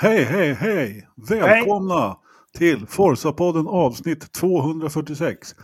Hej, 0.00 0.24
hej, 0.24 0.54
hej! 0.54 1.08
Välkomna 1.28 2.16
till 2.58 2.86
Forza-podden 2.86 3.68
avsnitt 3.68 4.32
246. 4.32 5.54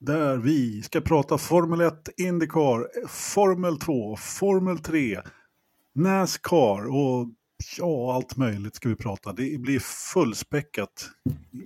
Där 0.00 0.36
vi 0.36 0.82
ska 0.82 1.00
prata 1.00 1.38
Formel 1.38 1.80
1, 1.80 2.08
Indycar, 2.16 3.06
Formel 3.08 3.78
2, 3.78 4.16
Formel 4.16 4.78
3, 4.78 5.20
Nascar 5.94 6.86
och 6.86 7.28
ja, 7.78 8.14
allt 8.14 8.36
möjligt 8.36 8.74
ska 8.74 8.88
vi 8.88 8.96
prata. 8.96 9.32
Det 9.32 9.60
blir 9.60 9.80
fullspäckat 10.14 11.10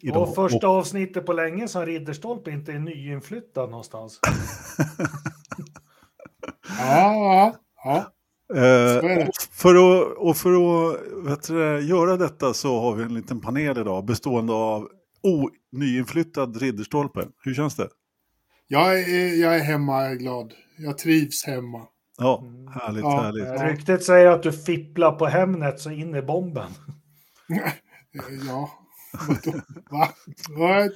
idag. 0.02 0.22
Och 0.22 0.34
första 0.34 0.68
avsnittet 0.68 1.26
på 1.26 1.32
länge 1.32 1.68
som 1.68 1.86
Ridderstolpe 1.86 2.50
inte 2.50 2.72
är 2.72 2.78
nyinflyttad 2.78 3.70
någonstans. 3.70 4.20
Ja, 6.80 7.54
ja. 7.84 8.12
Eh, 8.54 8.96
och 9.28 9.34
för 9.52 9.74
att, 9.74 10.16
och 10.18 10.36
för 10.36 10.50
att 10.54 11.26
vet 11.26 11.42
du, 11.48 11.80
göra 11.80 12.16
detta 12.16 12.54
så 12.54 12.80
har 12.80 12.94
vi 12.94 13.02
en 13.02 13.14
liten 13.14 13.40
panel 13.40 13.78
idag 13.78 14.04
bestående 14.04 14.52
av 14.52 14.88
o, 15.22 15.50
nyinflyttad 15.72 16.56
Ridderstolpe. 16.56 17.26
Hur 17.44 17.54
känns 17.54 17.76
det? 17.76 17.88
Jag 18.66 19.00
är, 19.00 19.40
jag 19.42 19.54
är 19.56 19.60
hemma, 19.60 20.02
jag 20.02 20.10
är 20.12 20.16
glad. 20.16 20.52
Jag 20.78 20.98
trivs 20.98 21.44
hemma. 21.46 21.82
Ja, 22.18 22.42
Mm. 22.46 22.66
härligt, 22.68 23.02
Ja. 23.04 23.20
härligt. 23.20 23.46
Eh, 23.46 23.64
Ryktet 23.66 24.04
säger 24.04 24.26
att 24.26 24.42
du 24.42 24.52
fipplar 24.52 25.12
på 25.12 25.26
Hemnet 25.26 25.80
så 25.80 25.90
in 25.90 26.14
i 26.14 26.22
bomben. 26.22 26.70
Ja. 28.46 28.70
Va? 29.90 30.08
What? 30.58 30.92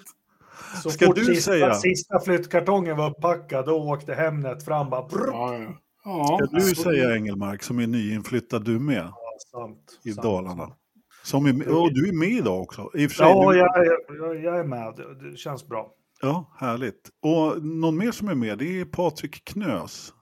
Så 0.82 0.90
Ska 0.90 1.06
fort 1.06 1.16
du 1.16 1.24
sista, 1.24 1.50
säga? 1.52 1.74
sista 1.74 2.20
flyttkartongen 2.20 2.96
var 2.96 3.10
uppackad, 3.10 3.66
då 3.66 3.72
åkte 3.92 4.14
Hemnet 4.14 4.64
fram 4.64 4.90
bara 4.90 5.08
brrr. 5.08 5.28
Ja, 5.32 5.58
ja. 5.58 5.70
Ja. 6.04 6.38
Ska 6.40 6.46
du 6.46 6.56
alltså, 6.56 6.82
säga 6.82 7.14
Engelmark 7.16 7.62
som 7.62 7.78
är 7.78 7.86
nyinflyttad 7.86 8.64
du 8.64 8.78
med 8.78 8.96
Ja, 9.04 9.38
sant, 9.52 10.00
i 10.04 10.12
sant. 10.12 10.22
Dalarna? 10.22 10.76
Som 11.24 11.46
är, 11.46 11.52
med- 11.52 11.68
och 11.68 11.94
du 11.94 12.08
är 12.08 12.12
med 12.12 12.28
idag 12.28 12.60
också. 12.62 12.90
I 12.94 13.08
Ja, 13.18 13.52
du, 13.52 13.58
jag, 13.58 13.86
jag, 14.18 14.44
jag 14.44 14.58
är 14.58 14.64
med. 14.64 14.94
Det- 14.96 15.30
Det 15.30 15.36
känns 15.36 15.68
bra. 15.68 15.92
ja, 16.22 16.52
härligt. 16.58 17.10
Och 17.22 17.64
någon 17.64 17.96
mer 17.96 18.12
som 18.12 18.28
är 18.28 18.34
med 18.34 18.58
det 18.58 18.80
är 18.80 18.84
Patrik 18.84 19.44
Knös. 19.44 20.12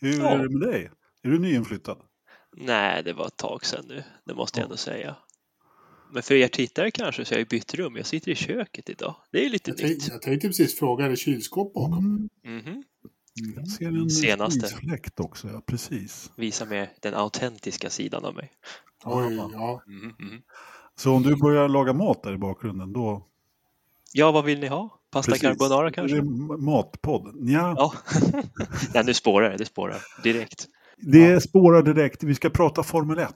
Hur 0.00 0.18
Ja. 0.18 0.28
är 0.28 0.38
det 0.38 0.48
med 0.58 0.68
dig? 0.68 0.90
Är 1.22 1.30
du 1.30 1.38
nyinflyttad? 1.38 1.98
Nej, 2.56 3.02
det 3.02 3.12
var 3.12 3.26
ett 3.26 3.36
tag 3.36 3.64
sedan 3.64 3.84
nu. 3.88 4.02
Det 4.26 4.34
måste 4.34 4.60
jag 4.60 4.64
ändå 4.64 4.76
säga. 4.76 5.16
Men 6.12 6.22
för 6.22 6.34
er 6.34 6.48
tittare 6.48 6.90
kanske 6.90 7.24
så 7.24 7.34
har 7.34 7.38
jag 7.38 7.48
bytt 7.48 7.74
rum. 7.74 7.96
Jag 7.96 8.06
sitter 8.06 8.30
i 8.30 8.34
köket 8.34 8.90
idag. 8.90 9.16
Det 9.32 9.46
är 9.46 9.50
lite 9.50 9.70
jag, 9.70 9.78
tänkte, 9.78 9.94
nytt. 9.94 10.08
jag 10.08 10.22
tänkte 10.22 10.48
precis 10.48 10.78
fråga, 10.78 11.04
är 11.04 11.10
det 11.10 11.16
kylskåp 11.16 11.74
bakom? 11.74 12.28
Mm. 12.44 12.56
Mhm. 12.58 12.82
Jag 13.34 13.68
ser 13.68 13.86
en 13.88 14.10
Senaste. 14.10 14.66
isfläkt 14.66 15.20
också, 15.20 15.48
ja 15.48 15.62
precis. 15.66 16.32
Visa 16.36 16.64
mer 16.64 16.90
den 17.02 17.14
autentiska 17.14 17.90
sidan 17.90 18.24
av 18.24 18.34
mig. 18.34 18.52
Oj, 19.04 19.34
ja. 19.52 19.82
Mhm, 19.86 20.14
mhm. 20.18 20.42
Så 20.96 21.12
om 21.14 21.22
du 21.22 21.36
börjar 21.36 21.68
laga 21.68 21.92
mat 21.92 22.22
där 22.22 22.32
i 22.32 22.38
bakgrunden, 22.38 22.92
då... 22.92 23.26
Ja, 24.12 24.32
vad 24.32 24.44
vill 24.44 24.60
ni 24.60 24.66
ha? 24.66 25.00
Pasta 25.12 25.32
Precis. 25.32 25.42
carbonara 25.48 25.86
Är 25.88 25.92
kanske? 25.92 26.16
det 26.16 26.22
m- 26.22 26.64
matpodd? 26.64 27.34
Ja, 27.40 27.74
Ja. 27.78 27.92
Nej, 28.94 29.04
nu 29.04 29.14
spårar 29.14 29.50
det. 29.50 29.56
Det 29.56 29.64
spårar 29.64 29.98
direkt. 30.22 30.66
det 30.96 31.40
spårar 31.40 31.82
direkt. 31.82 32.22
Vi 32.22 32.34
ska 32.34 32.50
prata 32.50 32.82
Formel 32.82 33.18
1 33.18 33.30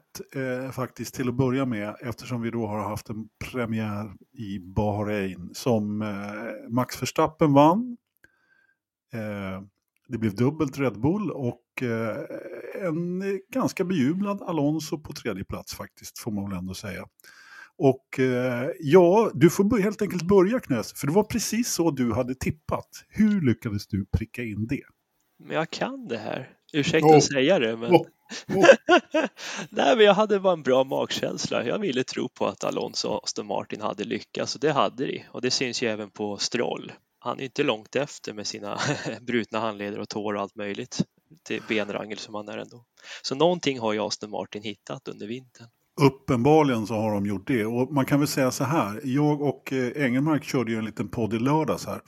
eh, 0.65 0.71
faktiskt 0.73 1.15
till 1.15 1.29
att 1.29 1.35
börja 1.35 1.65
med 1.67 1.97
eftersom 2.03 2.43
vi 2.43 2.51
då 2.51 2.67
har 2.67 2.79
haft 2.89 3.09
en 3.09 3.29
premiär 3.51 4.13
i 4.33 4.59
Bahrain 4.59 5.51
som 5.55 6.03
eh, 6.03 6.09
Max 6.71 7.03
Verstappen 7.03 7.53
vann. 7.53 7.97
Eh, 9.13 9.63
det 10.09 10.19
blev 10.19 10.35
dubbelt 10.35 10.79
Red 10.79 11.01
Bull 11.01 11.31
och 11.31 11.83
eh, 11.83 12.17
en 12.87 13.23
ganska 13.53 13.85
bejublad 13.85 14.43
Alonso 14.43 14.99
på 14.99 15.13
tredje 15.13 15.45
plats 15.45 15.75
faktiskt 15.75 16.19
får 16.19 16.31
man 16.31 16.51
väl 16.51 16.59
ändå 16.59 16.75
säga. 16.75 17.05
Och 17.79 18.19
eh, 18.19 18.71
ja, 18.81 19.31
du 19.35 19.51
får 19.51 19.79
helt 19.79 20.03
enkelt 20.03 20.23
börja 20.23 20.61
Knös, 20.61 20.93
för 20.93 21.07
det 21.07 21.13
var 21.13 21.25
precis 21.25 21.73
så 21.73 21.91
du 21.91 22.13
hade 22.13 22.35
tippat. 22.35 23.05
Hur 23.09 23.41
lyckades 23.41 23.87
du 23.87 24.07
pricka 24.07 24.43
in 24.43 24.67
det? 24.67 24.83
Men 25.39 25.57
jag 25.57 25.71
kan 25.71 26.09
det 26.09 26.19
här. 26.19 26.51
Ursäkta 26.73 27.09
Åh. 27.09 27.17
att 27.17 27.25
säga 27.25 27.59
det, 27.59 27.77
men... 27.77 27.93
Åh. 27.93 28.07
Åh. 28.55 28.67
Nej, 29.71 29.97
men 29.97 30.05
jag 30.05 30.15
hade 30.15 30.41
bara 30.41 30.53
en 30.53 30.63
bra 30.63 30.85
magkänsla. 30.85 31.65
Jag 31.65 31.79
ville 31.79 32.05
tro 32.05 32.29
på 32.29 32.47
att 32.47 32.65
Alonso 32.65 33.09
och 33.09 33.25
Aston 33.25 33.47
Martin 33.47 33.81
hade 33.81 34.05
lyckats 34.05 34.55
och 34.55 34.61
det 34.61 34.73
hade 34.73 35.07
de. 35.07 35.25
Och 35.31 35.43
det 35.43 35.51
syns 35.51 35.83
ju 35.83 35.89
även 35.89 36.11
på 36.11 36.37
Stroll. 36.37 36.93
Han 37.25 37.41
är 37.41 37.45
inte 37.45 37.63
långt 37.63 37.97
efter 37.97 38.33
med 38.33 38.47
sina 38.47 38.79
brutna 39.21 39.61
handleder 39.61 39.99
och 39.99 40.09
tår 40.09 40.35
och 40.35 40.41
allt 40.41 40.57
möjligt. 40.57 41.05
Till 41.43 41.63
benrangel 41.69 42.19
som 42.19 42.35
han 42.35 42.49
är 42.49 42.59
ändå. 42.59 42.85
Så 43.23 43.35
någonting 43.35 43.79
har 43.79 43.93
ju 43.93 44.01
Aston 44.01 44.31
Martin 44.31 44.63
hittat 44.63 45.09
under 45.09 45.27
vintern. 45.27 45.67
Uppenbarligen 46.01 46.87
så 46.87 46.95
har 46.95 47.15
de 47.15 47.27
gjort 47.27 47.47
det. 47.47 47.67
Och 47.67 47.93
man 47.93 48.07
kan 48.07 48.19
väl 48.19 48.29
säga 48.29 48.51
så 48.51 48.65
här, 48.65 49.01
jag 49.05 49.43
och 49.43 49.73
eh, 49.73 50.05
Engelmark 50.05 50.45
körde 50.45 50.73
ju 50.73 50.79
en 50.79 50.85
liten 50.85 51.09
podd 51.09 51.35
i 51.35 51.39
lördags 51.39 51.87
här. 51.87 52.01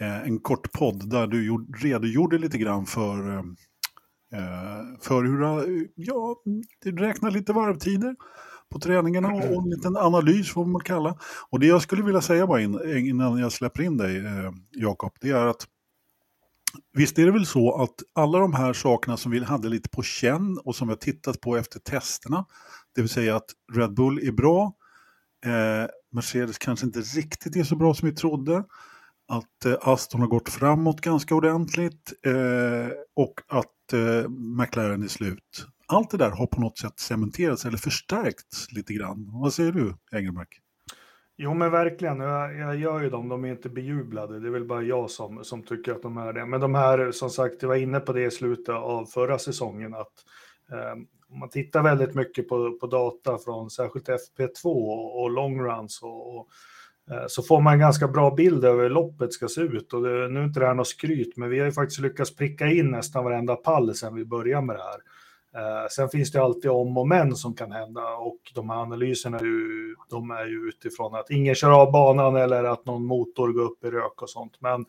Eh, 0.00 0.22
en 0.22 0.40
kort 0.40 0.72
podd 0.72 1.10
där 1.10 1.26
du 1.26 1.66
redogjorde 1.82 2.38
lite 2.38 2.58
grann 2.58 2.86
för, 2.86 3.36
eh, 3.36 3.42
för 5.00 5.24
hur, 5.24 5.88
ja, 5.94 6.36
du 6.84 6.96
räknar 6.96 7.30
lite 7.30 7.52
varvtider 7.52 8.16
på 8.74 8.80
träningarna 8.80 9.28
och 9.28 9.56
och 9.56 9.62
en 9.62 9.70
liten 9.70 9.96
analys 9.96 10.52
får 10.52 10.64
man 10.64 10.80
kalla. 10.80 11.18
Och 11.50 11.60
det 11.60 11.66
jag 11.66 11.82
skulle 11.82 12.02
vilja 12.02 12.20
säga 12.20 12.46
bara 12.46 12.60
in, 12.60 12.80
innan 12.96 13.38
jag 13.38 13.52
släpper 13.52 13.82
in 13.82 13.96
dig 13.96 14.16
eh, 14.16 14.52
Jakob, 14.70 15.12
det 15.20 15.30
är 15.30 15.46
att 15.46 15.66
Visst 16.92 17.18
är 17.18 17.26
det 17.26 17.32
väl 17.32 17.46
så 17.46 17.82
att 17.82 17.94
alla 18.14 18.38
de 18.38 18.54
här 18.54 18.72
sakerna 18.72 19.16
som 19.16 19.32
vi 19.32 19.44
hade 19.44 19.68
lite 19.68 19.88
på 19.88 20.02
känn 20.02 20.58
och 20.64 20.76
som 20.76 20.88
vi 20.88 20.92
har 20.92 20.98
tittat 20.98 21.40
på 21.40 21.56
efter 21.56 21.80
testerna, 21.80 22.44
det 22.94 23.00
vill 23.00 23.08
säga 23.08 23.36
att 23.36 23.50
Red 23.72 23.94
Bull 23.94 24.18
är 24.18 24.32
bra, 24.32 24.72
eh, 25.46 25.90
Mercedes 26.12 26.58
kanske 26.58 26.86
inte 26.86 27.00
riktigt 27.00 27.56
är 27.56 27.64
så 27.64 27.76
bra 27.76 27.94
som 27.94 28.08
vi 28.08 28.14
trodde, 28.14 28.64
att 29.28 29.64
eh, 29.64 29.74
Aston 29.80 30.20
har 30.20 30.28
gått 30.28 30.48
framåt 30.48 31.00
ganska 31.00 31.34
ordentligt 31.34 32.12
eh, 32.26 32.88
och 33.16 33.40
att 33.48 33.92
eh, 33.92 34.28
McLaren 34.30 35.02
är 35.02 35.08
slut. 35.08 35.66
Allt 35.86 36.10
det 36.10 36.16
där 36.16 36.30
har 36.30 36.46
på 36.46 36.60
något 36.60 36.78
sätt 36.78 36.98
cementerats 36.98 37.64
eller 37.64 37.78
förstärkts 37.78 38.72
lite 38.72 38.92
grann. 38.92 39.30
Vad 39.32 39.52
säger 39.52 39.72
du, 39.72 39.94
Engelmark? 40.12 40.60
Jo, 41.36 41.54
men 41.54 41.70
verkligen. 41.70 42.20
Jag, 42.20 42.58
jag 42.58 42.76
gör 42.76 43.02
ju 43.02 43.10
dem. 43.10 43.28
De 43.28 43.44
är 43.44 43.48
inte 43.48 43.68
bejublade. 43.68 44.40
Det 44.40 44.48
är 44.48 44.52
väl 44.52 44.64
bara 44.64 44.82
jag 44.82 45.10
som, 45.10 45.44
som 45.44 45.62
tycker 45.62 45.92
att 45.92 46.02
de 46.02 46.16
är 46.16 46.32
det. 46.32 46.46
Men 46.46 46.60
de 46.60 46.74
här, 46.74 47.12
som 47.12 47.30
sagt, 47.30 47.62
jag 47.62 47.68
var 47.68 47.76
inne 47.76 48.00
på 48.00 48.12
det 48.12 48.24
i 48.24 48.30
slutet 48.30 48.74
av 48.74 49.06
förra 49.06 49.38
säsongen. 49.38 49.94
att 49.94 50.12
eh, 50.72 50.92
Om 51.28 51.38
man 51.38 51.50
tittar 51.50 51.82
väldigt 51.82 52.14
mycket 52.14 52.48
på, 52.48 52.78
på 52.80 52.86
data 52.86 53.38
från 53.38 53.70
särskilt 53.70 54.08
FP2 54.08 54.64
och, 54.64 55.22
och 55.22 55.30
long 55.30 55.60
runs 55.60 56.02
och, 56.02 56.36
och, 56.36 56.48
eh, 57.10 57.24
så 57.26 57.42
får 57.42 57.60
man 57.60 57.72
en 57.72 57.80
ganska 57.80 58.08
bra 58.08 58.34
bild 58.34 58.64
över 58.64 58.82
hur 58.82 58.90
loppet 58.90 59.32
ska 59.32 59.48
se 59.48 59.60
ut. 59.60 59.92
Och 59.92 60.02
det, 60.02 60.28
nu 60.28 60.40
är 60.40 60.44
inte 60.44 60.60
det 60.60 60.66
här 60.66 60.74
något 60.74 60.88
skryt, 60.88 61.36
men 61.36 61.50
vi 61.50 61.58
har 61.58 61.66
ju 61.66 61.72
faktiskt 61.72 62.00
lyckats 62.00 62.36
pricka 62.36 62.66
in 62.66 62.90
nästan 62.90 63.24
varenda 63.24 63.56
pall 63.56 63.94
sedan 63.94 64.14
vi 64.14 64.24
började 64.24 64.66
med 64.66 64.76
det 64.76 64.82
här. 64.82 65.00
Eh, 65.56 65.88
sen 65.90 66.08
finns 66.08 66.32
det 66.32 66.42
alltid 66.42 66.70
om 66.70 66.98
och 66.98 67.08
men 67.08 67.36
som 67.36 67.54
kan 67.54 67.72
hända 67.72 68.16
och 68.16 68.38
de 68.54 68.70
här 68.70 68.76
analyserna 68.76 69.38
är 69.38 69.44
ju, 69.44 69.94
de 70.10 70.30
är 70.30 70.46
ju 70.46 70.68
utifrån 70.68 71.14
att 71.14 71.30
ingen 71.30 71.54
kör 71.54 71.70
av 71.70 71.92
banan 71.92 72.36
eller 72.36 72.64
att 72.64 72.86
någon 72.86 73.06
motor 73.06 73.52
går 73.52 73.62
upp 73.62 73.84
i 73.84 73.90
rök 73.90 74.22
och 74.22 74.30
sånt. 74.30 74.56
Men 74.60 74.80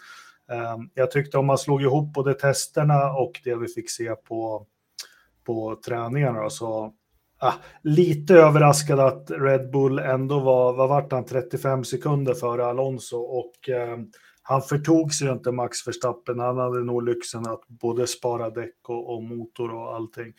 eh, 0.51 0.77
jag 0.93 1.11
tyckte 1.11 1.37
om 1.37 1.45
man 1.45 1.57
slog 1.57 1.81
ihop 1.81 2.13
både 2.13 2.33
testerna 2.33 3.13
och 3.13 3.41
det 3.43 3.55
vi 3.55 3.67
fick 3.67 3.89
se 3.89 4.15
på, 4.15 4.65
på 5.45 5.79
träningarna 5.85 6.49
så 6.49 6.93
ah, 7.39 7.53
lite 7.81 8.33
överraskad 8.33 8.99
att 8.99 9.31
Red 9.31 9.71
Bull 9.71 9.99
ändå 9.99 10.39
var, 10.39 10.73
vad 10.73 10.89
vart 10.89 11.11
han, 11.11 11.25
35 11.25 11.83
sekunder 11.83 12.33
före 12.33 12.65
Alonso 12.65 13.17
och 13.17 13.69
eh, 13.69 13.97
han 14.47 14.61
förtog 14.61 15.13
sig 15.13 15.27
ju 15.27 15.33
inte 15.33 15.51
Max 15.51 15.87
Verstappen. 15.87 16.39
Han 16.39 16.57
hade 16.57 16.83
nog 16.83 17.03
lyxen 17.03 17.47
att 17.47 17.67
både 17.67 18.07
spara 18.07 18.49
däck 18.49 18.75
och, 18.87 19.13
och 19.13 19.23
motor 19.23 19.73
och 19.73 19.95
allting. 19.95 20.33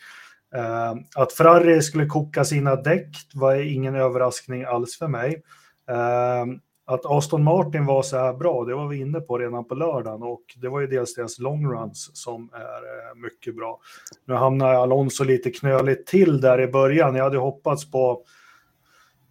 Eh, 0.55 0.95
att 1.15 1.33
Ferrari 1.33 1.81
skulle 1.81 2.05
koka 2.05 2.45
sina 2.45 2.75
däck 2.75 3.09
var 3.33 3.55
ingen 3.55 3.95
överraskning 3.95 4.63
alls 4.63 4.97
för 4.97 5.07
mig. 5.07 5.43
Eh, 5.89 6.45
att 6.85 7.05
Aston 7.05 7.43
Martin 7.43 7.85
var 7.85 8.01
så 8.01 8.17
här 8.17 8.33
bra, 8.33 8.65
det 8.65 8.75
var 8.75 8.87
vi 8.87 8.99
inne 8.99 9.19
på 9.19 9.37
redan 9.37 9.65
på 9.65 9.75
lördagen 9.75 10.23
och 10.23 10.43
det 10.55 10.69
var 10.69 10.81
ju 10.81 10.87
dels 10.87 11.15
deras 11.15 11.39
long 11.39 11.71
runs 11.71 12.09
som 12.13 12.49
är 12.53 12.59
eh, 12.59 13.15
mycket 13.15 13.55
bra. 13.55 13.79
Nu 14.25 14.33
hamnar 14.33 14.73
Alonso 14.73 15.23
lite 15.23 15.51
knöligt 15.51 16.07
till 16.07 16.41
där 16.41 16.61
i 16.61 16.67
början. 16.67 17.15
Jag 17.15 17.23
hade 17.23 17.37
hoppats 17.37 17.91
på 17.91 18.11
Eh, 18.11 18.21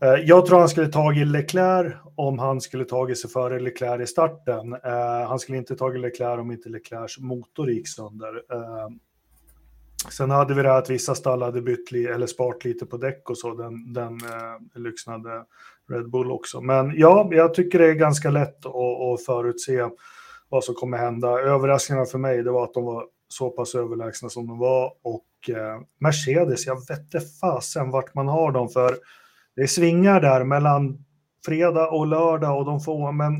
Eh, 0.03 0.15
jag 0.25 0.47
tror 0.47 0.59
han 0.59 0.69
skulle 0.69 0.89
tagit 0.89 1.27
Leclerc 1.27 1.95
om 2.15 2.39
han 2.39 2.61
skulle 2.61 2.85
tagit 2.85 3.19
sig 3.19 3.31
före 3.31 3.61
Leclerc 3.61 4.03
i 4.03 4.07
starten. 4.07 4.73
Eh, 4.73 5.29
han 5.29 5.39
skulle 5.39 5.59
inte 5.59 5.77
tagit 5.77 6.01
Leclerc 6.01 6.41
om 6.41 6.51
inte 6.51 6.69
Leclercs 6.69 7.19
motor 7.19 7.71
gick 7.71 7.89
sönder. 7.89 8.43
Eh, 8.53 8.89
sen 10.11 10.31
hade 10.31 10.55
vi 10.55 10.63
det 10.63 10.69
här 10.69 10.79
att 10.79 10.91
vissa 10.91 11.15
stall 11.15 11.43
hade 11.43 11.63
bytt 11.63 11.93
li- 11.93 12.07
eller 12.07 12.27
sparat 12.27 12.65
lite 12.65 12.87
på 12.87 12.97
däck 12.97 13.31
och 13.31 13.39
så. 13.39 13.55
Den, 13.55 13.93
den 13.93 14.13
eh, 14.15 14.81
lyxen 14.81 15.13
hade 15.13 15.45
Red 15.91 16.11
Bull 16.11 16.31
också. 16.33 16.61
Men 16.61 16.93
ja, 16.97 17.29
jag 17.33 17.55
tycker 17.55 17.79
det 17.79 17.87
är 17.91 17.95
ganska 17.95 18.31
lätt 18.31 18.67
att, 18.67 18.75
att 18.75 19.25
förutse 19.25 19.89
vad 20.49 20.65
som 20.65 20.75
kommer 20.75 20.99
hända. 20.99 21.29
Överraskningarna 21.29 22.07
för 22.07 22.19
mig 22.19 22.43
det 22.43 22.51
var 22.51 22.65
att 22.65 22.75
de 22.75 22.85
var 22.85 23.05
så 23.29 23.51
pass 23.51 23.75
överlägsna 23.75 24.29
som 24.29 24.47
de 24.47 24.59
var 24.59 24.93
och 25.03 25.57
eh, 25.57 25.81
Mercedes, 26.01 26.67
jag 26.67 26.89
vette 26.89 27.21
fasen 27.41 27.91
vart 27.91 28.15
man 28.15 28.29
har 28.29 28.53
dem 28.53 28.69
för 28.69 28.97
det 29.57 29.69
svingar 29.69 30.21
där 30.21 30.45
mellan 30.45 31.05
fredag 31.47 31.89
och 31.91 32.07
lördag 32.07 32.59
och 32.59 32.65
de 32.65 32.81
får, 32.81 33.13
men 33.13 33.33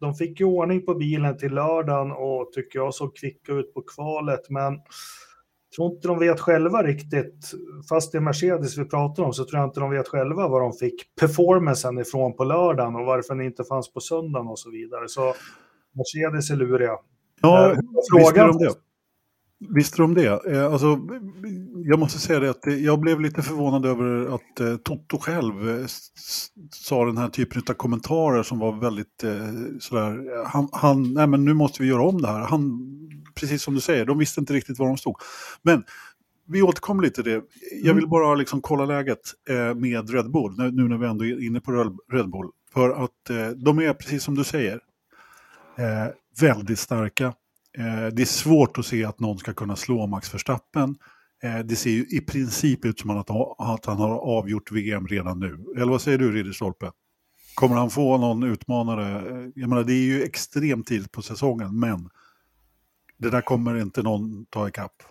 de 0.00 0.14
fick 0.14 0.40
ju 0.40 0.46
ordning 0.46 0.86
på 0.86 0.94
bilen 0.94 1.38
till 1.38 1.54
lördagen 1.54 2.12
och 2.12 2.52
tycker 2.52 2.78
jag 2.78 2.94
såg 2.94 3.16
kvicka 3.16 3.52
ut 3.52 3.74
på 3.74 3.82
kvalet, 3.82 4.50
men 4.50 4.80
tror 5.76 5.92
inte 5.94 6.08
de 6.08 6.18
vet 6.18 6.40
själva 6.40 6.82
riktigt, 6.82 7.50
fast 7.88 8.12
det 8.12 8.18
är 8.18 8.22
Mercedes 8.22 8.78
vi 8.78 8.84
pratar 8.84 9.22
om, 9.22 9.32
så 9.32 9.44
tror 9.44 9.60
jag 9.60 9.68
inte 9.68 9.80
de 9.80 9.90
vet 9.90 10.08
själva 10.08 10.48
vad 10.48 10.60
de 10.62 10.72
fick 10.72 11.14
performancen 11.20 11.98
ifrån 11.98 12.36
på 12.36 12.44
lördagen 12.44 12.96
och 12.96 13.06
varför 13.06 13.34
den 13.34 13.46
inte 13.46 13.64
fanns 13.64 13.92
på 13.92 14.00
söndagen 14.00 14.48
och 14.48 14.58
så 14.58 14.70
vidare. 14.70 15.08
Så 15.08 15.34
Mercedes 15.92 16.50
är 16.50 16.56
luriga. 16.56 16.96
Ja, 17.42 17.70
Eh, 17.70 17.76
frågan- 18.10 18.48
de 18.58 18.64
det? 18.64 18.74
Visste 19.68 20.02
de 20.02 20.14
det? 20.14 20.26
Eh, 20.52 20.72
Alltså, 20.72 20.98
jag 21.84 21.98
måste 21.98 22.18
säga 22.18 22.40
det 22.40 22.50
att 22.50 22.66
eh, 22.66 22.74
jag 22.74 23.00
blev 23.00 23.20
lite 23.20 23.42
förvånad 23.42 23.86
över 23.86 24.34
att 24.34 24.60
eh, 24.60 24.76
Toto 24.76 25.18
själv 25.18 25.86
sa 26.70 27.04
den 27.04 27.16
här 27.18 27.28
typen 27.28 27.62
av 27.70 27.72
kommentarer 27.74 28.42
som 28.42 28.58
var 28.58 28.80
väldigt 28.80 29.24
sådär, 29.80 30.44
han, 30.46 30.68
han, 30.72 31.12
nej 31.14 31.26
men 31.26 31.44
nu 31.44 31.54
måste 31.54 31.82
vi 31.82 31.88
göra 31.88 32.02
om 32.02 32.22
det 32.22 32.28
här. 32.28 32.40
Han, 32.40 32.88
precis 33.34 33.62
som 33.62 33.74
du 33.74 33.80
säger, 33.80 34.06
de 34.06 34.18
visste 34.18 34.40
inte 34.40 34.52
riktigt 34.52 34.78
var 34.78 34.86
de 34.86 34.96
stod. 34.96 35.16
Men 35.62 35.84
vi 36.48 36.62
återkommer 36.62 37.02
lite 37.02 37.22
till 37.22 37.32
det. 37.32 37.42
Jag 37.82 37.94
vill 37.94 38.08
bara 38.08 38.34
liksom 38.34 38.60
kolla 38.60 38.84
läget 38.84 39.20
med 39.76 40.10
Red 40.10 40.30
Bull, 40.30 40.54
nu, 40.72 40.88
när 40.88 40.98
vi 40.98 41.06
ändå 41.06 41.24
är 41.24 41.46
inne 41.46 41.60
på 41.60 41.72
Red- 42.12 42.30
Bull. 42.30 42.50
För 42.74 43.04
att 43.04 43.54
de 43.56 43.78
är, 43.78 43.94
precis 43.94 44.22
som 44.22 44.34
du 44.34 44.44
säger, 44.44 44.80
väldigt 46.40 46.78
starka. 46.78 47.34
Eh, 47.78 48.06
det 48.06 48.22
är 48.22 48.26
svårt 48.26 48.78
att 48.78 48.86
se 48.86 49.04
att 49.04 49.20
någon 49.20 49.38
ska 49.38 49.52
kunna 49.52 49.76
slå 49.76 50.06
Max 50.06 50.34
Verstappen. 50.34 50.96
Eh, 51.42 51.58
det 51.58 51.76
ser 51.76 51.90
ju 51.90 52.06
i 52.06 52.20
princip 52.20 52.84
ut 52.84 53.00
som 53.00 53.10
att, 53.10 53.30
att 53.58 53.86
han 53.86 53.96
har 53.96 54.18
avgjort 54.18 54.72
VM 54.72 55.06
redan 55.06 55.40
nu. 55.40 55.64
Eller 55.76 55.90
vad 55.90 56.02
säger 56.02 56.18
du 56.18 56.32
Ridderstolpe? 56.32 56.90
Kommer 57.54 57.76
han 57.76 57.90
få 57.90 58.18
någon 58.18 58.42
utmanare? 58.42 59.30
Eh, 59.30 59.48
jag 59.54 59.68
menar 59.68 59.84
det 59.84 59.92
är 59.92 60.04
ju 60.04 60.22
extremt 60.22 60.86
tidigt 60.86 61.12
på 61.12 61.22
säsongen 61.22 61.80
men 61.80 62.10
det 63.18 63.30
där 63.30 63.40
kommer 63.40 63.82
inte 63.82 64.02
någon 64.02 64.44
ta 64.44 64.68
ikapp. 64.68 65.02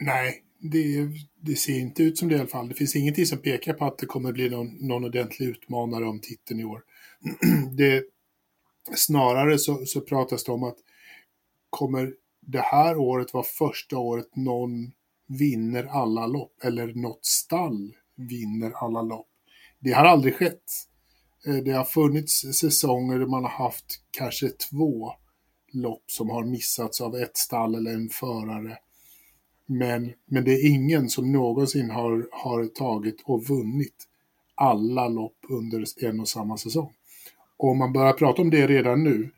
Nej, 0.00 0.42
det, 0.60 1.08
det 1.40 1.56
ser 1.56 1.80
inte 1.80 2.02
ut 2.02 2.18
som 2.18 2.28
det 2.28 2.34
i 2.34 2.38
alla 2.38 2.48
fall. 2.48 2.68
Det 2.68 2.74
finns 2.74 2.96
ingenting 2.96 3.26
som 3.26 3.38
pekar 3.38 3.72
på 3.72 3.84
att 3.84 3.98
det 3.98 4.06
kommer 4.06 4.32
bli 4.32 4.50
någon, 4.50 4.88
någon 4.88 5.04
ordentlig 5.04 5.46
utmanare 5.46 6.04
om 6.04 6.20
titeln 6.20 6.60
i 6.60 6.64
år. 6.64 6.82
det, 7.76 8.04
snarare 8.94 9.58
så, 9.58 9.86
så 9.86 10.00
pratas 10.00 10.44
det 10.44 10.52
om 10.52 10.62
att 10.62 10.76
kommer 11.74 12.14
det 12.40 12.60
här 12.60 12.98
året 12.98 13.34
vara 13.34 13.44
första 13.44 13.98
året 13.98 14.36
någon 14.36 14.92
vinner 15.26 15.84
alla 15.84 16.26
lopp 16.26 16.64
eller 16.64 16.94
något 16.94 17.24
stall 17.24 17.96
vinner 18.16 18.72
alla 18.74 19.02
lopp. 19.02 19.28
Det 19.78 19.92
har 19.92 20.04
aldrig 20.04 20.34
skett. 20.34 20.72
Eh, 21.46 21.56
det 21.56 21.70
har 21.70 21.84
funnits 21.84 22.40
säsonger 22.40 23.18
där 23.18 23.26
man 23.26 23.42
har 23.42 23.50
haft 23.50 24.00
kanske 24.10 24.48
två 24.48 25.12
lopp 25.72 26.04
som 26.06 26.30
har 26.30 26.44
missats 26.44 27.00
av 27.00 27.16
ett 27.16 27.36
stall 27.36 27.74
eller 27.74 27.94
en 27.94 28.08
förare. 28.08 28.78
Men, 29.66 30.12
men 30.26 30.44
det 30.44 30.52
är 30.52 30.70
ingen 30.70 31.08
som 31.08 31.32
någonsin 31.32 31.90
har, 31.90 32.28
har 32.32 32.64
tagit 32.64 33.22
och 33.24 33.44
vunnit 33.44 34.08
alla 34.54 35.08
lopp 35.08 35.38
under 35.48 35.84
en 36.04 36.20
och 36.20 36.28
samma 36.28 36.56
säsong. 36.56 36.92
Och 37.56 37.68
om 37.68 37.78
man 37.78 37.92
börjar 37.92 38.12
prata 38.12 38.42
om 38.42 38.50
det 38.50 38.66
redan 38.66 39.04
nu, 39.04 39.30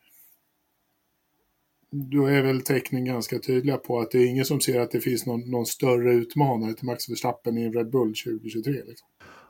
då 1.92 2.26
är 2.26 2.42
väl 2.42 2.62
tecknen 2.62 3.04
ganska 3.04 3.38
tydliga 3.38 3.76
på 3.76 4.00
att 4.00 4.10
det 4.10 4.18
är 4.18 4.26
ingen 4.26 4.44
som 4.44 4.60
ser 4.60 4.80
att 4.80 4.90
det 4.90 5.00
finns 5.00 5.26
någon, 5.26 5.50
någon 5.50 5.66
större 5.66 6.12
utmanare 6.12 6.74
till 6.74 6.86
Max 6.86 7.08
Verstappen 7.08 7.58
i 7.58 7.62
en 7.62 7.72
Red 7.72 7.90
Bull 7.90 8.14
2023. 8.14 8.72
Liksom. 8.72 9.08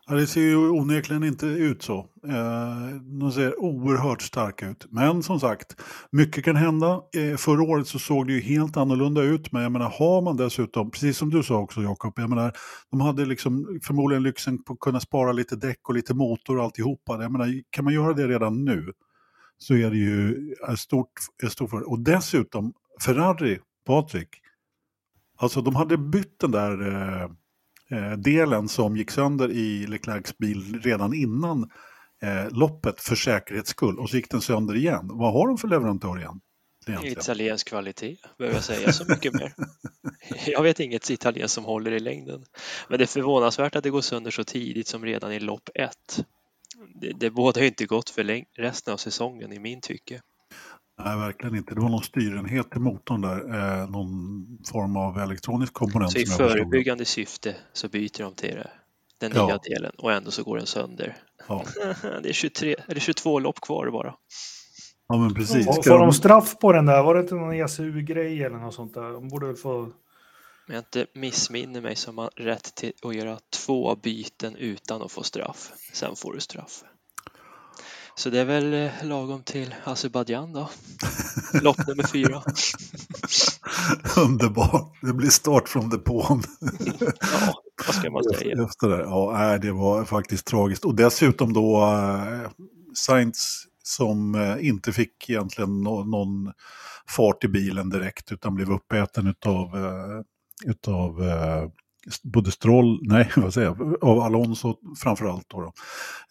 Ja, 0.09 0.15
det 0.15 0.27
ser 0.27 0.41
ju 0.41 0.71
onekligen 0.71 1.25
inte 1.25 1.47
ut 1.47 1.83
så. 1.83 1.99
Eh, 2.27 2.97
de 3.21 3.33
ser 3.33 3.61
oerhört 3.61 4.23
starka 4.23 4.69
ut. 4.69 4.87
Men 4.91 5.23
som 5.23 5.41
sagt, 5.41 5.77
mycket 6.13 6.45
kan 6.45 6.57
hända. 6.57 7.01
Eh, 7.17 7.37
förra 7.37 7.63
året 7.63 7.87
så 7.87 7.99
såg 7.99 8.27
det 8.27 8.33
ju 8.33 8.41
helt 8.41 8.77
annorlunda 8.77 9.23
ut. 9.23 9.53
Men 9.53 9.63
jag 9.63 9.73
menar, 9.73 9.91
har 9.99 10.23
man 10.23 10.37
dessutom, 10.37 10.91
precis 10.91 11.17
som 11.17 11.31
du 11.31 11.43
sa 11.43 11.59
också 11.59 11.83
Jakob, 11.83 12.13
jag 12.17 12.31
menar, 12.31 12.53
de 12.91 13.01
hade 13.01 13.27
liksom 13.27 13.81
förmodligen 13.83 14.23
lyxen 14.23 14.63
på 14.63 14.73
att 14.73 14.81
kunna 14.81 15.01
spara 15.01 15.33
lite 15.33 15.57
däck 15.57 15.89
och 15.89 15.95
lite 15.95 16.15
motor 16.15 16.59
och 16.59 16.65
alltihopa. 16.65 17.23
Jag 17.23 17.33
menar, 17.33 17.63
kan 17.71 17.85
man 17.85 17.95
göra 17.95 18.13
det 18.13 18.29
redan 18.29 18.65
nu 18.65 18.93
så 19.59 19.75
är 19.75 19.91
det 19.91 19.97
ju 19.97 20.53
ett 20.73 20.79
stort, 20.79 21.13
ett 21.45 21.53
stort. 21.53 21.73
Och 21.73 21.99
dessutom, 21.99 22.73
Ferrari, 23.05 23.59
Patrik, 23.87 24.29
alltså 25.37 25.61
de 25.61 25.77
hade 25.77 25.99
bytt 25.99 26.39
den 26.39 26.51
där 26.51 26.89
eh, 26.89 27.31
eh, 27.99 28.13
delen 28.13 28.69
som 28.69 28.97
gick 28.97 29.11
sönder 29.11 29.51
i 29.51 29.87
Leclercs 29.87 30.39
bil 30.39 30.81
redan 30.83 31.15
innan 31.15 31.71
eh, 32.23 32.51
loppet 32.51 33.01
för 33.01 33.15
säkerhets 33.15 33.71
skull 33.71 33.99
och 33.99 34.11
så 34.11 34.17
gick 34.17 34.31
den 34.31 34.41
sönder 34.41 34.77
igen. 34.77 35.09
Vad 35.13 35.33
har 35.33 35.49
de 35.49 35.59
för 35.59 35.69
leverantör 35.69 36.19
igen? 36.19 36.41
egentligen? 36.89 37.19
Italiensk 37.19 37.69
kvalitet, 37.69 38.17
behöver 38.39 38.57
jag 38.57 38.65
säga 38.65 38.93
så 38.93 39.05
mycket 39.09 39.35
mer? 39.35 39.55
Jag 40.47 40.63
vet 40.63 40.81
inget 40.81 41.11
italienskt 41.11 41.55
som 41.55 41.65
håller 41.65 41.91
i 41.91 42.01
längden. 42.01 42.45
Men 42.89 42.99
det 42.99 43.05
är 43.05 43.07
förvånansvärt 43.07 43.77
att 43.77 43.85
det 43.85 43.91
går 43.91 44.01
sönder 44.01 44.31
så 44.31 44.45
tidigt 44.45 44.87
som 44.87 45.05
redan 45.05 45.33
i 45.33 45.41
lopp 45.41 45.69
ett. 45.75 46.25
Det, 46.95 47.13
det 47.13 47.31
bådar 47.31 47.61
ju 47.61 47.67
inte 47.69 47.87
gott 47.87 48.11
för 48.11 48.25
läng- 48.25 48.45
resten 48.59 48.93
av 48.95 48.97
säsongen 48.97 49.53
i 49.53 49.59
min 49.59 49.81
tycke. 49.81 50.21
Nej, 51.05 51.19
verkligen 51.19 51.57
inte. 51.57 51.75
Det 51.75 51.81
var 51.81 51.89
någon 51.89 52.03
styrenhet 52.03 52.67
i 52.77 52.79
motorn 52.79 53.21
där, 53.21 53.39
eh, 53.39 53.91
någon 53.91 54.11
form 54.73 54.97
av 54.97 55.19
elektronisk 55.19 55.73
komponent. 55.73 56.13
Så 56.13 56.19
i 56.19 56.27
förebyggande 56.27 57.05
syfte 57.05 57.57
så 57.73 57.89
byter 57.89 58.23
de 58.23 58.35
till 58.35 58.55
det, 58.55 58.71
den 59.21 59.33
Ja. 59.35 59.47
nya 59.47 59.59
delen 59.59 59.93
och 59.99 60.13
ändå 60.13 60.31
så 60.31 60.43
går 60.45 60.57
den 60.57 60.67
sönder. 60.67 61.17
Ja. 61.49 61.65
Det 62.23 62.29
är 62.29 62.33
23, 62.33 62.75
eller 62.89 63.01
22 63.01 63.39
lopp 63.39 63.61
kvar 63.61 63.91
bara. 63.91 64.15
ja, 65.09 65.17
men 65.19 65.35
precis. 65.35 65.67
Får 65.67 65.91
de- 65.91 66.01
de 66.01 66.13
straff 66.13 66.59
på 66.59 66.73
den 66.73 66.87
där? 66.87 67.03
Var 67.03 67.15
det 67.15 67.21
inte 67.21 67.35
någon 67.35 67.53
ECU-grej 67.55 68.43
eller 68.45 68.57
något 68.59 68.75
sånt 68.75 68.95
där? 68.95 69.13
De 69.13 69.29
borde 69.29 69.47
väl 69.47 69.57
få... 69.57 69.93
Om 70.69 70.75
jag 70.75 70.81
inte 70.81 71.07
missminner 71.15 71.81
mig 71.81 71.97
så 71.97 72.09
har 72.09 72.15
man 72.15 72.31
rätt 72.37 72.75
till 72.75 72.93
att 73.03 73.15
göra 73.15 73.39
två 73.53 73.97
byten 73.97 74.57
utan 74.57 75.03
att 75.03 75.13
få 75.13 75.23
straff. 75.23 75.73
Sen 75.93 76.17
får 76.17 76.33
du 76.33 76.41
straff. 76.41 76.83
Så 78.15 78.31
det 78.31 78.41
är 78.41 78.45
väl 78.45 78.75
eh, 78.75 78.91
lagom 79.03 79.43
till 79.43 79.75
Azerbajdzjan 79.85 80.53
då. 80.53 80.71
Lopp 81.63 81.87
nummer 81.87 82.07
fyra. 82.13 82.43
Underbart. 84.25 84.93
Det 85.03 85.13
blir 85.13 85.31
start 85.31 85.69
från 85.69 85.89
depån. 85.91 86.43
Ja, 87.21 87.55
vad 87.87 87.95
ska 87.95 88.11
man 88.11 88.25
säga? 88.25 88.65
Efter 88.65 88.89
det. 88.89 89.03
Ja, 89.03 89.59
det 89.59 89.73
var 89.73 90.05
faktiskt 90.05 90.47
tragiskt. 90.47 90.85
Och 90.85 90.95
dessutom 90.95 91.53
då 91.53 91.83
eh, 91.83 92.51
Sainz 92.95 93.67
som 93.83 94.35
eh, 94.35 94.67
inte 94.69 94.93
fick 94.93 95.31
egentligen 95.31 95.83
nå- 95.83 96.05
någon 96.05 96.53
fart 97.09 97.45
i 97.45 97.49
bilen 97.49 97.91
direkt 97.91 98.33
utan 98.33 98.55
blev 98.55 98.71
uppäten 98.73 99.27
eh, 99.27 99.33
utav 100.65 101.23
eh, 101.23 101.69
både 102.23 102.51
Stroll, 102.51 103.01
nej 103.03 103.31
vad 103.37 103.55
säger 103.55 103.67
jag, 103.67 104.05
av 104.05 104.21
Alonso 104.21 104.77
framförallt. 104.97 105.49
Då 105.49 105.61
då. 105.61 105.73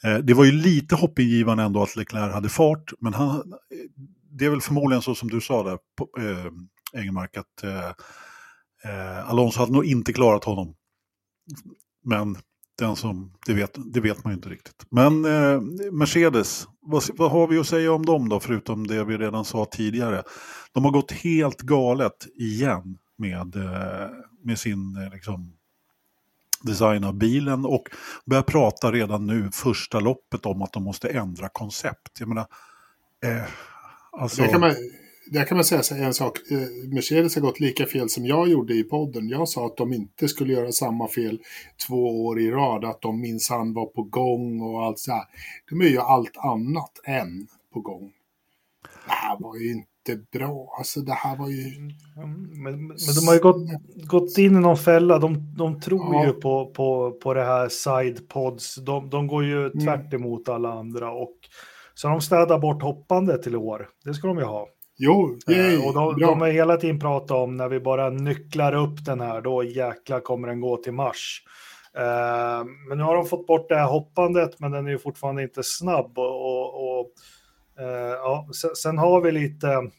Eh, 0.10 0.18
det 0.18 0.34
var 0.34 0.46
ju 0.46 0.52
lite 0.52 0.96
hoppingivande 0.96 1.64
ändå 1.64 1.84
att 1.84 1.96
Leclerc 1.96 2.34
hade 2.34 2.50
fart, 2.50 2.94
men 3.00 3.14
han, 3.14 3.30
eh, 3.30 3.44
det 4.32 4.46
är 4.46 4.50
väl 4.50 4.62
förmodligen 4.62 5.02
så 5.02 5.16
som 5.16 5.30
du 5.30 5.42
sa 5.42 5.64
där, 5.64 5.78
på, 5.98 6.10
eh, 6.22 6.52
Engelmark, 7.02 7.38
att 7.38 7.64
eh, 7.64 7.90
eh, 8.84 9.30
Alonso 9.30 9.60
hade 9.60 9.74
nog 9.74 9.86
inte 9.86 10.14
klarat 10.14 10.44
honom. 10.44 10.76
Men 12.04 12.38
den 12.78 12.96
som, 12.96 13.34
det, 13.46 13.54
vet, 13.54 13.78
det 13.94 14.00
vet 14.00 14.24
man 14.24 14.34
ju 14.34 14.36
inte 14.36 14.50
riktigt. 14.50 14.86
Men 14.90 15.26
eh, 15.26 15.62
Mercedes, 15.92 16.68
vad, 16.82 17.04
vad 17.14 17.32
har 17.32 17.48
vi 17.48 17.58
att 17.58 17.68
säga 17.68 17.92
om 17.92 18.06
dem 18.06 18.30
då, 18.30 18.40
förutom 18.40 18.88
det 18.88 19.04
vi 19.04 19.18
redan 19.18 19.46
sa 19.46 19.66
tidigare? 19.66 20.24
De 20.72 20.86
har 20.86 20.92
gått 20.92 21.12
helt 21.12 21.62
galet 21.62 22.28
igen 22.36 22.98
med, 23.18 23.56
eh, 23.56 24.10
med 24.42 24.60
sin 24.60 24.96
eh, 24.96 25.14
liksom, 25.14 25.54
design 26.66 27.04
av 27.04 27.14
bilen 27.14 27.66
och 27.66 27.90
börjar 28.26 28.44
prata 28.44 28.92
redan 28.92 29.28
nu, 29.28 29.50
första 29.52 30.00
loppet, 30.00 30.46
om 30.46 30.62
att 30.62 30.74
de 30.74 30.84
måste 30.84 31.10
ändra 31.10 31.50
koncept. 31.50 32.20
Jag 32.20 32.30
menar, 32.30 32.48
eh, 33.24 33.44
alltså... 34.12 34.42
Där, 34.42 34.50
kan 34.50 34.62
man, 34.62 34.76
där 35.32 35.46
kan 35.46 35.58
man 35.58 35.66
säga 35.66 36.06
en 36.06 36.14
sak. 36.14 36.38
Eh, 36.52 36.90
Mercedes 36.94 37.36
har 37.36 37.42
gått 37.42 37.60
lika 37.60 37.86
fel 37.86 38.10
som 38.10 38.26
jag 38.26 38.48
gjorde 38.48 38.74
i 38.74 38.84
podden. 38.84 39.30
Jag 39.30 39.50
sa 39.50 39.66
att 39.66 39.78
de 39.78 39.94
inte 39.94 40.28
skulle 40.28 40.54
göra 40.54 40.72
samma 40.72 41.08
fel 41.08 41.40
två 41.88 42.26
år 42.26 42.40
i 42.40 42.52
rad. 42.52 42.86
Att 42.86 43.02
de 43.02 43.22
minsann 43.22 43.74
var 43.74 43.86
på 43.86 44.04
gång 44.04 44.62
och 44.62 44.84
allt 44.84 45.00
så 45.00 45.12
här. 45.12 45.24
De 45.70 45.82
är 45.82 45.90
ju 45.90 46.00
allt 46.00 46.38
annat 46.38 46.92
än 47.04 47.48
på 47.74 47.82
gång. 47.82 48.12
Det 49.06 49.12
här 49.12 49.38
var 49.40 49.56
ju 49.56 49.72
inte 49.72 49.95
bra. 50.32 50.76
Alltså 50.78 51.00
det 51.02 51.14
här 51.14 51.38
var 51.38 51.50
ju... 51.50 51.64
Mm, 52.18 52.64
Men, 52.64 52.88
men 52.88 52.98
de 53.22 53.28
har 53.28 53.34
ju 53.34 53.40
gått, 53.40 53.62
gått 54.08 54.38
in 54.38 54.56
i 54.56 54.60
någon 54.60 54.78
fälla. 54.78 55.20
De, 55.20 55.54
de 55.58 55.80
tror 55.82 56.16
Ja. 56.16 56.26
ju 56.26 56.34
på, 56.34 56.66
på, 56.72 57.12
på 57.12 57.34
det 57.34 57.44
här 57.44 57.70
sidepods. 57.70 58.76
De, 58.76 59.10
de 59.10 59.28
går 59.28 59.44
ju 59.46 59.66
Mm. 59.66 59.86
tvärt 59.86 60.14
emot 60.14 60.50
alla 60.50 60.74
andra. 60.74 61.12
Och, 61.12 61.36
så 61.94 62.08
de 62.08 62.22
städar 62.22 62.60
bort 62.60 62.82
hoppande 62.84 63.44
till 63.44 63.56
år. 63.56 63.88
Det 64.06 64.14
ska 64.14 64.28
de 64.28 64.38
ju 64.38 64.44
ha. 64.44 64.68
Jo, 64.98 65.38
yay, 65.48 65.76
Eh, 65.76 65.88
och 65.88 65.94
de, 65.94 66.16
bra. 66.16 66.28
de 66.28 66.42
har 66.42 66.48
hela 66.48 66.78
tiden 66.78 67.00
pratat 67.00 67.32
om 67.32 67.58
när 67.58 67.70
vi 67.70 67.80
bara 67.80 68.10
nycklar 68.10 68.74
upp 68.76 69.06
den 69.06 69.22
här, 69.22 69.42
då 69.42 69.64
jäkla 69.64 70.20
kommer 70.20 70.48
den 70.48 70.62
gå 70.62 70.78
till 70.78 70.94
mars. 70.94 71.42
Eh, 71.98 72.66
men 72.90 72.98
nu 72.98 73.04
har 73.04 73.16
de 73.16 73.26
fått 73.26 73.48
bort 73.48 73.70
det 73.70 73.76
här 73.76 73.88
hoppandet, 73.88 74.60
men 74.60 74.72
den 74.72 74.86
är 74.88 74.92
ju 74.92 74.98
fortfarande 75.00 75.44
inte 75.44 75.62
snabb. 75.64 76.18
Och, 76.20 77.00
och, 77.00 77.00
Eh, 77.80 77.88
ja, 78.12 78.48
sen, 78.62 78.76
sen, 78.76 78.98
har 78.98 79.22
vi 79.22 79.32
lite, 79.32 79.92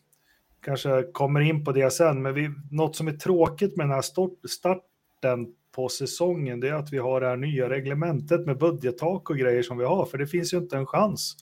kanske 0.62 1.02
kommer 1.12 1.40
in 1.40 1.64
på 1.64 1.72
det 1.72 1.90
sen, 1.90 2.22
men 2.22 2.34
vi, 2.34 2.50
något 2.70 2.96
som 2.96 3.08
är 3.08 3.12
tråkigt 3.12 3.76
med 3.76 3.86
den 3.86 3.94
här 3.94 4.02
starten 4.48 5.54
på 5.74 5.88
säsongen, 5.88 6.60
det 6.60 6.68
är 6.68 6.74
att 6.74 6.92
vi 6.92 6.98
har 6.98 7.20
det 7.20 7.26
här 7.26 7.36
nya 7.36 7.68
reglementet 7.68 8.46
med 8.46 8.58
budgettak 8.58 9.30
och 9.30 9.36
grejer 9.36 9.62
som 9.62 9.78
vi 9.78 9.84
har, 9.84 10.04
för 10.04 10.18
det 10.18 10.26
finns 10.26 10.54
ju 10.54 10.58
inte 10.58 10.76
en 10.76 10.86
chans. 10.86 11.36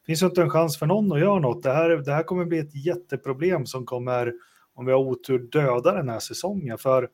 Det 0.00 0.06
finns 0.06 0.22
ju 0.22 0.26
inte 0.26 0.42
en 0.42 0.50
chans 0.50 0.78
för 0.78 0.86
någon 0.86 1.12
att 1.12 1.20
göra 1.20 1.38
något. 1.38 1.62
Det 1.62 1.72
här, 1.72 1.88
det 1.88 2.12
här 2.12 2.22
kommer 2.22 2.44
bli 2.44 2.58
ett 2.58 2.86
jätteproblem 2.86 3.66
som 3.66 3.86
kommer, 3.86 4.32
om 4.74 4.86
vi 4.86 4.92
har 4.92 4.98
otur, 4.98 5.38
döda 5.38 5.92
den 5.92 6.08
här 6.08 6.18
säsongen. 6.18 6.78
För 6.78 7.08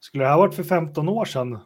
skulle 0.00 0.24
det 0.24 0.30
här 0.30 0.36
varit 0.36 0.54
för 0.54 0.62
15 0.62 1.08
år 1.08 1.24
sedan, 1.24 1.58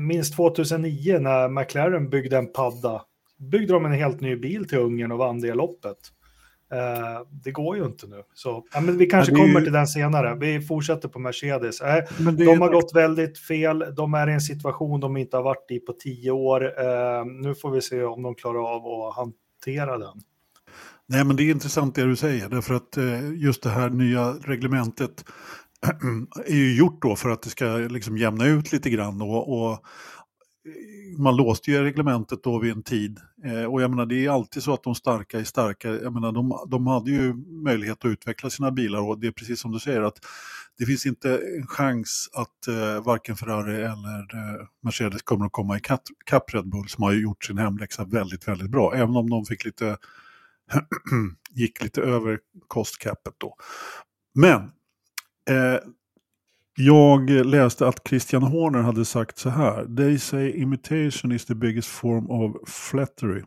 minst 0.00 0.36
2009 0.36 1.18
när 1.18 1.48
McLaren 1.48 2.10
byggde 2.10 2.36
en 2.36 2.52
padda, 2.52 3.02
byggde 3.38 3.72
de 3.72 3.84
en 3.84 3.92
helt 3.92 4.20
ny 4.20 4.36
bil 4.36 4.68
till 4.68 4.78
Ungern 4.78 5.12
och 5.12 5.18
vann 5.18 5.40
det 5.40 5.54
loppet. 5.54 5.98
Uh, 6.72 7.26
det 7.44 7.50
går 7.50 7.76
ju 7.76 7.84
inte 7.84 8.06
nu. 8.06 8.22
Så, 8.34 8.64
ja, 8.72 8.80
men 8.80 8.98
vi 8.98 9.06
kanske 9.06 9.32
ja, 9.32 9.38
kommer 9.38 9.58
ju... 9.58 9.64
till 9.64 9.72
den 9.72 9.86
senare. 9.86 10.36
Vi 10.40 10.60
fortsätter 10.60 11.08
på 11.08 11.18
Mercedes. 11.18 11.80
Uh, 11.80 12.32
de 12.32 12.60
har 12.60 12.72
gått 12.72 12.94
väldigt 12.94 13.38
fel. 13.38 13.84
De 13.96 14.14
är 14.14 14.28
i 14.28 14.32
en 14.32 14.40
situation 14.40 15.00
de 15.00 15.16
inte 15.16 15.36
har 15.36 15.44
varit 15.44 15.70
i 15.70 15.78
på 15.78 15.92
tio 15.92 16.30
år. 16.30 16.64
Uh, 16.64 17.26
nu 17.26 17.54
får 17.54 17.70
vi 17.70 17.80
se 17.80 18.02
om 18.02 18.22
de 18.22 18.34
klarar 18.34 18.74
av 18.74 18.86
att 18.86 19.16
hantera 19.16 19.98
den. 19.98 20.20
Nej, 21.06 21.24
men 21.24 21.36
det 21.36 21.42
är 21.42 21.50
intressant 21.50 21.94
det 21.94 22.04
du 22.04 22.16
säger, 22.16 22.48
därför 22.48 22.74
att 22.74 22.98
just 23.34 23.62
det 23.62 23.70
här 23.70 23.90
nya 23.90 24.32
reglementet 24.32 25.24
är 26.46 26.54
ju 26.54 26.76
gjort 26.76 27.02
då 27.02 27.16
för 27.16 27.30
att 27.30 27.42
det 27.42 27.50
ska 27.50 27.64
liksom 27.66 28.18
jämna 28.18 28.46
ut 28.46 28.72
lite 28.72 28.90
grann 28.90 29.22
och, 29.22 29.62
och 29.62 29.84
man 31.18 31.36
låste 31.36 31.70
ju 31.70 31.82
reglementet 31.82 32.42
då 32.42 32.58
vid 32.58 32.72
en 32.72 32.82
tid. 32.82 33.20
Eh, 33.44 33.64
och 33.64 33.82
jag 33.82 33.90
menar 33.90 34.06
det 34.06 34.24
är 34.26 34.30
alltid 34.30 34.62
så 34.62 34.74
att 34.74 34.82
de 34.82 34.94
starka 34.94 35.40
är 35.40 35.44
starka. 35.44 35.88
Jag 35.88 36.12
menar 36.12 36.32
de, 36.32 36.66
de 36.68 36.86
hade 36.86 37.10
ju 37.10 37.34
möjlighet 37.64 38.04
att 38.04 38.10
utveckla 38.10 38.50
sina 38.50 38.70
bilar 38.70 39.00
och 39.00 39.18
det 39.18 39.26
är 39.26 39.32
precis 39.32 39.60
som 39.60 39.72
du 39.72 39.78
säger 39.78 40.02
att 40.02 40.18
det 40.78 40.86
finns 40.86 41.06
inte 41.06 41.40
en 41.58 41.66
chans 41.66 42.30
att 42.32 42.68
eh, 42.68 43.04
varken 43.04 43.36
Ferrari 43.36 43.76
eller 43.76 44.18
eh, 44.18 44.66
Mercedes 44.82 45.22
kommer 45.22 45.46
att 45.46 45.52
komma 45.52 45.76
ikapp 45.76 46.54
Red 46.54 46.68
Bull 46.68 46.88
som 46.88 47.02
har 47.02 47.12
gjort 47.12 47.44
sin 47.44 47.58
hemläxa 47.58 48.04
väldigt, 48.04 48.48
väldigt 48.48 48.70
bra. 48.70 48.94
Även 48.94 49.16
om 49.16 49.30
de 49.30 49.44
fick 49.44 49.64
lite, 49.64 49.96
gick 51.50 51.82
lite 51.82 52.02
över 52.02 52.38
kostcapet 52.68 53.34
då. 53.38 53.56
Men 54.34 54.60
eh, 55.50 55.80
jag 56.76 57.30
läste 57.30 57.88
att 57.88 58.08
Christian 58.08 58.42
Horner 58.42 58.82
hade 58.82 59.04
sagt 59.04 59.38
så 59.38 59.48
här. 59.48 59.96
They 59.96 60.18
say 60.18 60.50
imitation 60.50 61.32
is 61.32 61.46
the 61.46 61.54
biggest 61.54 61.88
form 61.88 62.30
of 62.30 62.68
flattery. 62.68 63.42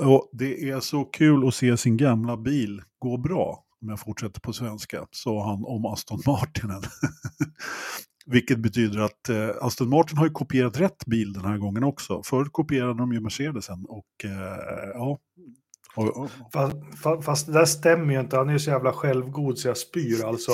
Och 0.00 0.30
det 0.32 0.70
är 0.70 0.80
så 0.80 1.04
kul 1.04 1.48
att 1.48 1.54
se 1.54 1.76
sin 1.76 1.96
gamla 1.96 2.36
bil 2.36 2.82
gå 2.98 3.16
bra, 3.16 3.64
om 3.82 3.88
jag 3.88 4.00
fortsätter 4.00 4.40
på 4.40 4.52
svenska, 4.52 5.06
sa 5.10 5.48
han 5.48 5.64
om 5.64 5.86
Aston 5.86 6.20
Martinen. 6.26 6.82
Vilket 8.26 8.58
betyder 8.58 9.00
att 9.00 9.28
eh, 9.28 9.48
Aston 9.60 9.88
Martin 9.88 10.18
har 10.18 10.24
ju 10.24 10.32
kopierat 10.32 10.80
rätt 10.80 11.06
bil 11.06 11.32
den 11.32 11.44
här 11.44 11.58
gången 11.58 11.84
också. 11.84 12.22
Förut 12.24 12.52
kopierade 12.52 12.94
de 12.94 13.12
ju 13.12 13.20
Mercedesen 13.20 13.84
och 13.88 14.24
eh, 14.24 14.90
ja, 14.94 15.18
Fast, 16.52 17.24
fast, 17.24 17.46
det 17.46 17.52
där 17.52 17.64
stämmer 17.64 18.14
ju 18.14 18.20
inte, 18.20 18.36
han 18.36 18.48
är 18.48 18.52
ju 18.52 18.58
så 18.58 18.70
jävla 18.70 18.92
självgod 18.92 19.58
så 19.58 19.68
jag 19.68 19.76
spyr 19.76 20.24
alltså. 20.24 20.52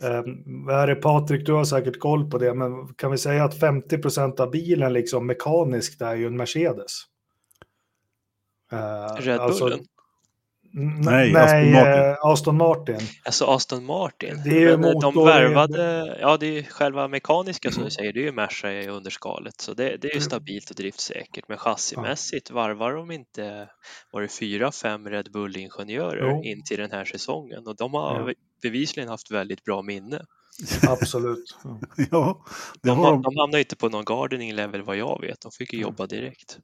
Eh, 0.00 0.22
vad 0.66 0.76
är 0.76 0.86
det 0.86 0.94
Patrik, 0.94 1.46
du 1.46 1.52
har 1.52 1.64
säkert 1.64 1.98
koll 1.98 2.30
på 2.30 2.38
det, 2.38 2.54
men 2.54 2.94
kan 2.94 3.10
vi 3.10 3.18
säga 3.18 3.44
att 3.44 3.60
50% 3.60 4.40
av 4.40 4.50
bilen 4.50 4.92
liksom 4.92 5.26
mekaniskt 5.26 6.02
är 6.02 6.14
ju 6.14 6.26
en 6.26 6.36
Mercedes? 6.36 6.92
Eh, 8.72 9.16
Red 9.16 9.40
alltså, 9.40 9.64
Bullen? 9.64 9.80
Nej, 10.76 11.32
Nej 11.32 11.36
Aston, 11.36 11.72
Martin. 11.72 12.02
Eh, 12.02 12.16
Aston 12.22 12.56
Martin. 12.56 12.98
Alltså 13.24 13.44
Aston 13.44 13.84
Martin. 13.84 14.42
Det 14.44 14.50
är 14.50 14.60
ju 14.60 14.76
Men 14.76 14.80
motor, 14.80 15.12
de 15.12 15.26
värvade, 15.26 16.16
ja 16.20 16.36
det 16.36 16.58
är 16.58 16.62
själva 16.62 17.08
mekaniska 17.08 17.70
som 17.70 17.84
du 17.84 17.90
säger, 17.90 18.12
det 18.12 18.20
är 18.20 18.24
ju 18.24 18.32
Merca 18.32 18.72
i 18.72 18.88
underskalet 18.88 19.60
så 19.60 19.74
det, 19.74 19.84
det 19.84 20.08
är 20.08 20.14
ju 20.14 20.18
mm. 20.18 20.22
stabilt 20.22 20.70
och 20.70 20.76
driftsäkert. 20.76 21.44
Men 21.48 21.58
chassimässigt 21.58 22.50
varvar 22.50 22.92
de 22.92 23.10
inte, 23.10 23.68
var 24.12 24.22
det 24.22 24.28
fyra, 24.28 24.72
fem 24.72 25.08
Red 25.08 25.32
Bull-ingenjörer 25.32 26.46
in 26.46 26.64
till 26.64 26.78
den 26.78 26.90
här 26.90 27.04
säsongen 27.04 27.66
och 27.66 27.76
de 27.76 27.94
har 27.94 28.28
ja. 28.28 28.34
bevisligen 28.62 29.08
haft 29.08 29.30
väldigt 29.30 29.64
bra 29.64 29.82
minne. 29.82 30.20
Absolut. 30.88 31.56
ja, 32.10 32.44
de, 32.82 33.02
de, 33.02 33.22
de 33.22 33.36
hamnade 33.36 33.58
inte 33.58 33.76
på 33.76 33.88
någon 33.88 34.04
gardening 34.04 34.54
level 34.54 34.82
vad 34.82 34.96
jag 34.96 35.20
vet, 35.20 35.40
de 35.40 35.50
fick 35.50 35.72
ju 35.72 35.80
jobba 35.80 36.06
direkt. 36.06 36.58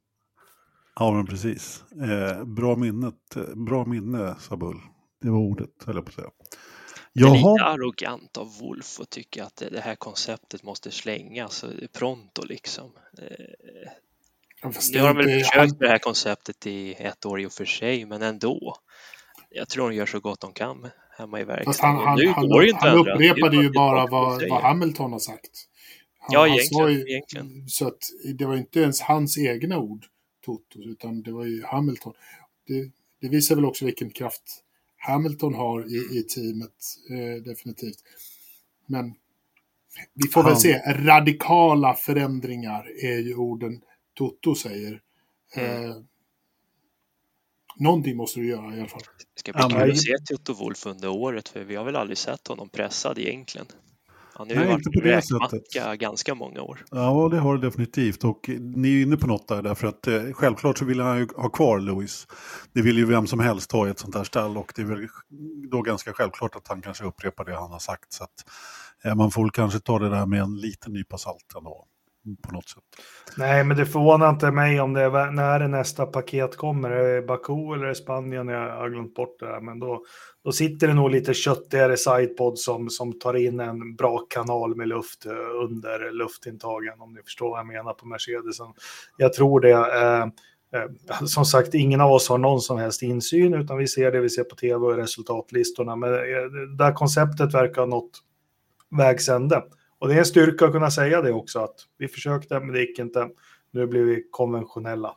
Ja, 0.99 1.11
men 1.11 1.25
precis. 1.25 1.83
Eh, 2.01 2.45
bra, 2.45 2.75
minnet, 2.75 3.35
bra 3.55 3.85
minne, 3.85 4.35
sa 4.39 4.57
Bull. 4.57 4.77
Det 5.21 5.29
var 5.29 5.39
ordet, 5.39 5.69
höll 5.85 5.95
jag 5.95 6.05
på 6.05 6.09
att 6.09 6.15
säga. 6.15 6.29
Det 7.13 7.21
är 7.21 7.33
lite 7.33 7.63
arrogant 7.63 8.37
av 8.37 8.57
Wolf 8.59 8.99
att 8.99 9.09
tycka 9.09 9.45
att 9.45 9.63
det 9.71 9.81
här 9.81 9.95
konceptet 9.95 10.63
måste 10.63 10.91
slängas 10.91 11.65
pronto 11.93 12.43
liksom. 12.45 12.91
Eh, 13.17 13.91
nu 14.93 14.99
har 14.99 15.07
de 15.07 15.17
väl 15.17 15.43
försökt 15.43 15.79
med 15.79 15.89
det 15.89 15.91
här 15.91 15.99
konceptet 15.99 16.67
i 16.67 16.93
ett 16.93 17.25
år 17.25 17.41
i 17.41 17.45
och 17.45 17.51
för 17.51 17.65
sig, 17.65 18.05
men 18.05 18.21
ändå. 18.21 18.75
Jag 19.49 19.69
tror 19.69 19.89
de 19.89 19.95
gör 19.95 20.05
så 20.05 20.19
gott 20.19 20.39
de 20.39 20.53
kan 20.53 20.89
hemma 21.17 21.39
i 21.39 21.43
verkstaden. 21.43 21.95
Han, 21.95 22.07
han, 22.07 22.19
nu 22.19 22.27
han, 22.27 22.49
går 22.49 22.65
inte 22.65 22.87
han 22.87 22.97
upprepade 22.97 23.55
ju 23.55 23.69
bara 23.69 24.07
vad, 24.07 24.49
vad 24.49 24.61
Hamilton 24.61 25.11
har 25.11 25.19
sagt. 25.19 25.49
Han, 26.19 26.29
ja, 26.33 26.47
egentligen, 26.47 26.91
ju, 26.93 27.11
egentligen. 27.11 27.67
Så 27.67 27.87
att 27.87 27.99
det 28.37 28.45
var 28.45 28.55
inte 28.55 28.79
ens 28.79 29.01
hans 29.01 29.37
egna 29.37 29.77
ord. 29.77 30.05
Toto, 30.41 30.79
utan 30.79 31.21
det 31.21 31.31
var 31.31 31.45
ju 31.45 31.63
Hamilton. 31.63 32.13
Det, 32.67 32.91
det 33.19 33.29
visar 33.29 33.55
väl 33.55 33.65
också 33.65 33.85
vilken 33.85 34.09
kraft 34.09 34.63
Hamilton 34.97 35.53
har 35.53 35.95
i, 35.95 36.19
i 36.19 36.23
teamet, 36.23 36.73
eh, 37.09 37.43
definitivt. 37.43 37.99
Men 38.85 39.15
vi 40.13 40.29
får 40.29 40.43
väl 40.43 40.57
se, 40.57 40.81
radikala 40.87 41.93
förändringar 41.93 43.05
är 43.05 43.17
ju 43.17 43.35
orden 43.35 43.81
Toto 44.13 44.55
säger. 44.55 45.01
Mm. 45.55 45.89
Eh, 45.89 45.95
någonting 47.75 48.17
måste 48.17 48.39
du 48.39 48.47
göra 48.47 48.75
i 48.75 48.79
alla 48.79 48.89
fall. 48.89 49.01
Det 49.33 49.39
ska 49.39 49.53
bli 49.53 49.75
kul 49.75 49.91
att 49.91 49.97
se 49.97 50.17
Toto 50.25 50.53
Wolf 50.53 50.85
under 50.85 51.09
året, 51.09 51.49
för 51.49 51.63
vi 51.63 51.75
har 51.75 51.83
väl 51.83 51.95
aldrig 51.95 52.17
sett 52.17 52.47
honom 52.47 52.69
pressad 52.69 53.19
egentligen. 53.19 53.67
Han 54.33 54.47
har 54.47 54.55
ju 54.55 54.59
Nej, 54.59 54.69
varit 54.69 55.31
räkmacka 55.31 55.95
ganska 55.95 56.35
många 56.35 56.61
år. 56.61 56.85
Ja, 56.91 57.29
det 57.31 57.39
har 57.39 57.57
det 57.57 57.67
definitivt. 57.67 58.23
Och 58.23 58.49
ni 58.59 58.97
är 58.97 59.01
inne 59.01 59.17
på 59.17 59.27
något 59.27 59.47
där, 59.47 59.61
därför 59.61 59.87
att 59.87 60.07
eh, 60.07 60.23
självklart 60.33 60.77
så 60.77 60.85
vill 60.85 60.99
han 60.99 61.17
ju 61.17 61.27
ha 61.35 61.49
kvar 61.49 61.79
Lewis. 61.79 62.27
Det 62.73 62.81
vill 62.81 62.97
ju 62.97 63.05
vem 63.05 63.27
som 63.27 63.39
helst 63.39 63.71
ha 63.71 63.87
i 63.87 63.89
ett 63.89 63.99
sånt 63.99 64.15
här 64.15 64.23
stall 64.23 64.57
och 64.57 64.73
det 64.75 64.81
är 64.81 64.85
väl 64.85 65.07
då 65.71 65.81
ganska 65.81 66.13
självklart 66.13 66.55
att 66.55 66.67
han 66.67 66.81
kanske 66.81 67.03
upprepar 67.03 67.45
det 67.45 67.55
han 67.55 67.71
har 67.71 67.79
sagt. 67.79 68.13
Så 68.13 68.23
att, 68.23 68.45
eh, 69.03 69.15
man 69.15 69.31
får 69.31 69.49
kanske 69.49 69.79
ta 69.79 69.99
det 69.99 70.09
där 70.09 70.25
med 70.25 70.41
en 70.41 70.55
liten 70.55 70.93
nypa 70.93 71.17
salt 71.17 71.55
ändå 71.57 71.87
på 72.47 72.53
något 72.53 72.69
sätt. 72.69 72.83
Nej, 73.37 73.63
men 73.63 73.77
det 73.77 73.85
förvånar 73.85 74.29
inte 74.29 74.51
mig 74.51 74.81
om 74.81 74.93
det 74.93 75.01
är 75.01 75.31
när 75.31 75.59
det 75.59 75.67
nästa 75.67 76.05
paket 76.05 76.57
kommer. 76.57 76.89
Är 76.89 77.15
det 77.15 77.21
Baku 77.21 77.73
eller 77.73 77.93
Spanien? 77.93 78.47
Jag 78.47 78.75
har 78.77 78.89
glömt 78.89 79.15
bort 79.15 79.39
det 79.39 79.45
här, 79.45 79.61
men 79.61 79.79
då, 79.79 80.03
då 80.43 80.51
sitter 80.51 80.87
det 80.87 80.93
nog 80.93 81.09
lite 81.09 81.33
köttigare 81.33 81.97
sidepod 81.97 82.59
som, 82.59 82.89
som 82.89 83.19
tar 83.19 83.33
in 83.33 83.59
en 83.59 83.95
bra 83.95 84.17
kanal 84.29 84.75
med 84.75 84.87
luft 84.87 85.25
eh, 85.25 85.63
under 85.63 86.11
luftintagen, 86.11 87.01
om 87.01 87.13
ni 87.13 87.21
förstår 87.23 87.49
vad 87.49 87.59
jag 87.59 87.67
menar 87.67 87.93
på 87.93 88.07
Mercedesen. 88.07 88.73
Jag 89.17 89.33
tror 89.33 89.59
det. 89.59 89.71
Eh, 89.71 90.23
eh, 90.81 91.25
som 91.25 91.45
sagt, 91.45 91.73
ingen 91.73 92.01
av 92.01 92.11
oss 92.11 92.29
har 92.29 92.37
någon 92.37 92.61
som 92.61 92.77
helst 92.77 93.01
insyn, 93.01 93.53
utan 93.53 93.77
vi 93.77 93.87
ser 93.87 94.11
det 94.11 94.19
vi 94.19 94.29
ser 94.29 94.43
på 94.43 94.55
tv 94.55 94.85
och 94.85 94.95
resultatlistorna. 94.95 95.95
Men 95.95 96.13
eh, 96.13 96.19
där 96.77 96.87
det 96.87 96.93
konceptet 96.93 97.53
verkar 97.53 97.81
ha 97.81 97.87
nått 97.87 98.11
vägs 98.97 99.29
ände. 99.29 99.63
Och 100.01 100.07
det 100.07 100.13
är 100.13 100.19
en 100.19 100.25
styrka 100.25 100.65
att 100.65 100.71
kunna 100.71 100.91
säga 100.91 101.21
det 101.21 101.31
också, 101.31 101.59
att 101.59 101.75
vi 101.97 102.07
försökte, 102.07 102.59
men 102.59 102.71
det 102.71 102.79
gick 102.79 102.99
inte. 102.99 103.29
Nu 103.71 103.87
blir 103.87 104.03
vi 104.03 104.23
konventionella. 104.31 105.15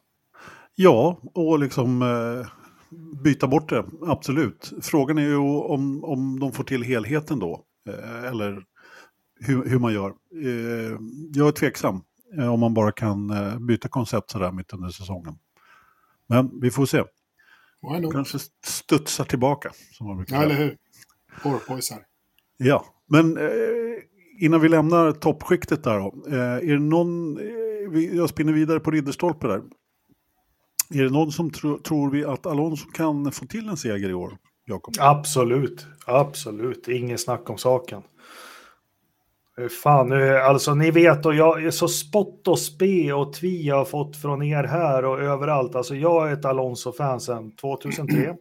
Ja, 0.75 1.19
och 1.35 1.59
liksom 1.59 2.03
eh, 2.03 2.47
byta 3.23 3.47
bort 3.47 3.69
det, 3.69 3.85
absolut. 4.07 4.73
Frågan 4.83 5.19
är 5.19 5.23
ju 5.23 5.37
om, 5.37 6.05
om 6.05 6.41
de 6.41 6.53
får 6.53 6.65
till 6.65 6.83
helheten 6.83 7.39
då, 7.39 7.65
eh, 7.89 8.25
eller 8.25 8.63
hur, 9.41 9.69
hur 9.69 9.79
man 9.79 9.93
gör. 9.93 10.09
Eh, 10.45 10.99
jag 11.35 11.49
är 11.49 11.53
tveksam 11.53 12.01
eh, 12.39 12.53
om 12.53 12.61
man 12.61 12.75
bara 12.75 12.93
kan 12.93 13.31
eh, 13.31 13.59
byta 13.59 13.89
koncept 13.89 14.31
sådär 14.31 14.53
mitt 14.53 14.73
under 14.73 14.89
säsongen. 14.89 15.39
Men 16.27 16.61
vi 16.61 16.71
får 16.71 16.87
se. 16.87 17.05
Kanske 18.13 18.39
studsar 18.65 19.25
tillbaka, 19.25 19.71
som 19.93 20.07
man 20.07 20.17
brukar 20.17 20.37
säga. 20.37 20.49
Ja, 20.49 20.55
eller 20.55 20.65
hur. 20.65 20.77
Porpoisar. 21.43 21.99
Ja, 22.57 22.85
men 23.07 23.37
eh, 23.37 23.84
innan 24.41 24.61
vi 24.61 24.69
lämnar 24.69 25.13
toppskiktet 25.13 25.85
där 25.85 25.99
då. 25.99 26.15
Eh, 26.29 26.39
är 26.39 26.73
det 26.73 26.79
någon, 26.79 27.39
eh, 27.39 28.17
jag 28.17 28.29
spinner 28.29 28.53
vidare 28.53 28.81
på 28.81 28.91
Ridderstolpe 28.91 29.47
där. 29.47 29.63
Är 30.95 31.03
det 31.03 31.11
någon 31.11 31.33
som 31.33 31.51
tro, 31.51 31.79
tror 31.79 32.11
vi 32.11 32.25
att 32.25 32.47
Alonso 32.47 32.87
kan 32.87 33.33
få 33.33 33.47
till 33.47 33.69
en 33.69 33.77
seger 33.77 34.11
i 34.11 34.15
år? 34.15 34.39
Jakob? 34.67 34.95
Absolut, 34.99 35.87
absolut. 36.07 36.89
Ingen 36.89 37.19
snack 37.19 37.51
om 37.51 37.59
saken. 37.59 38.03
Fan, 39.83 40.13
alltså 40.43 40.75
ni 40.75 40.91
vet 40.91 41.27
och 41.27 41.35
jag 41.35 41.65
är 41.65 41.71
så 41.71 41.89
spott 41.89 42.49
och 42.49 42.59
spe 42.59 43.13
och 43.13 43.33
tvi 43.33 43.67
jag 43.67 43.77
har 43.77 43.85
fått 43.85 44.17
från 44.17 44.43
er 44.43 44.65
här 44.65 45.05
och 45.05 45.21
överallt. 45.21 45.75
Alltså 45.75 45.95
jag 45.95 46.29
är 46.29 46.33
ett 46.33 46.45
Alonso-fan 46.45 47.21
sedan 47.21 47.51
2003. 47.57 48.35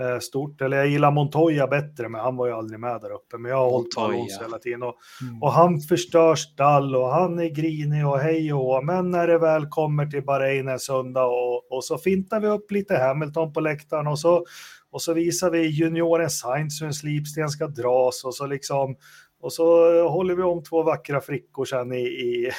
Eh, 0.00 0.18
stort. 0.18 0.60
Eller 0.60 0.76
jag 0.76 0.88
gillar 0.88 1.10
Montoya 1.10 1.66
bättre, 1.66 2.08
men 2.08 2.20
han 2.20 2.36
var 2.36 2.46
ju 2.46 2.52
aldrig 2.52 2.80
med 2.80 3.00
där 3.00 3.10
uppe. 3.10 3.38
Men 3.38 3.50
jag 3.50 3.58
har 3.58 3.70
hållit 3.70 3.94
på 3.94 4.00
Alonso 4.00 4.42
hela 4.42 4.58
tiden. 4.58 4.82
Och, 4.82 4.94
mm. 5.22 5.42
och 5.42 5.52
han 5.52 5.80
förstör 5.80 6.34
stall 6.34 6.96
och 6.96 7.08
han 7.08 7.38
är 7.38 7.48
grinig 7.48 8.06
och 8.06 8.18
hej 8.18 8.52
och 8.52 8.84
Men 8.84 9.10
när 9.10 9.26
det 9.26 9.38
väl 9.38 9.66
kommer 9.66 10.06
till 10.06 10.24
Bahrain 10.24 10.68
en 10.68 10.78
söndag 10.78 11.24
och, 11.24 11.72
och 11.72 11.84
så 11.84 11.98
fintar 11.98 12.40
vi 12.40 12.46
upp 12.46 12.70
lite 12.70 12.96
Hamilton 12.98 13.52
på 13.52 13.60
läktaren 13.60 14.06
och 14.06 14.18
så, 14.18 14.44
och 14.90 15.02
så 15.02 15.12
visar 15.12 15.50
vi 15.50 15.66
junioren 15.66 16.30
Sainz 16.30 16.82
hur 16.82 16.86
en 16.86 16.94
slipsten 16.94 17.48
ska 17.48 17.66
dras 17.66 18.24
och 18.24 18.34
så 18.34 18.46
liksom 18.46 18.96
och 19.40 19.52
så 19.52 19.64
håller 20.08 20.34
vi 20.34 20.42
om 20.42 20.62
två 20.62 20.82
vackra 20.82 21.20
frickor 21.20 21.64
sen 21.64 21.92
i, 21.92 22.00
i, 22.00 22.50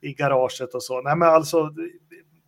i 0.00 0.12
garaget 0.12 0.74
och 0.74 0.82
så. 0.82 1.00
Nej, 1.00 1.16
men 1.16 1.28
alltså, 1.28 1.70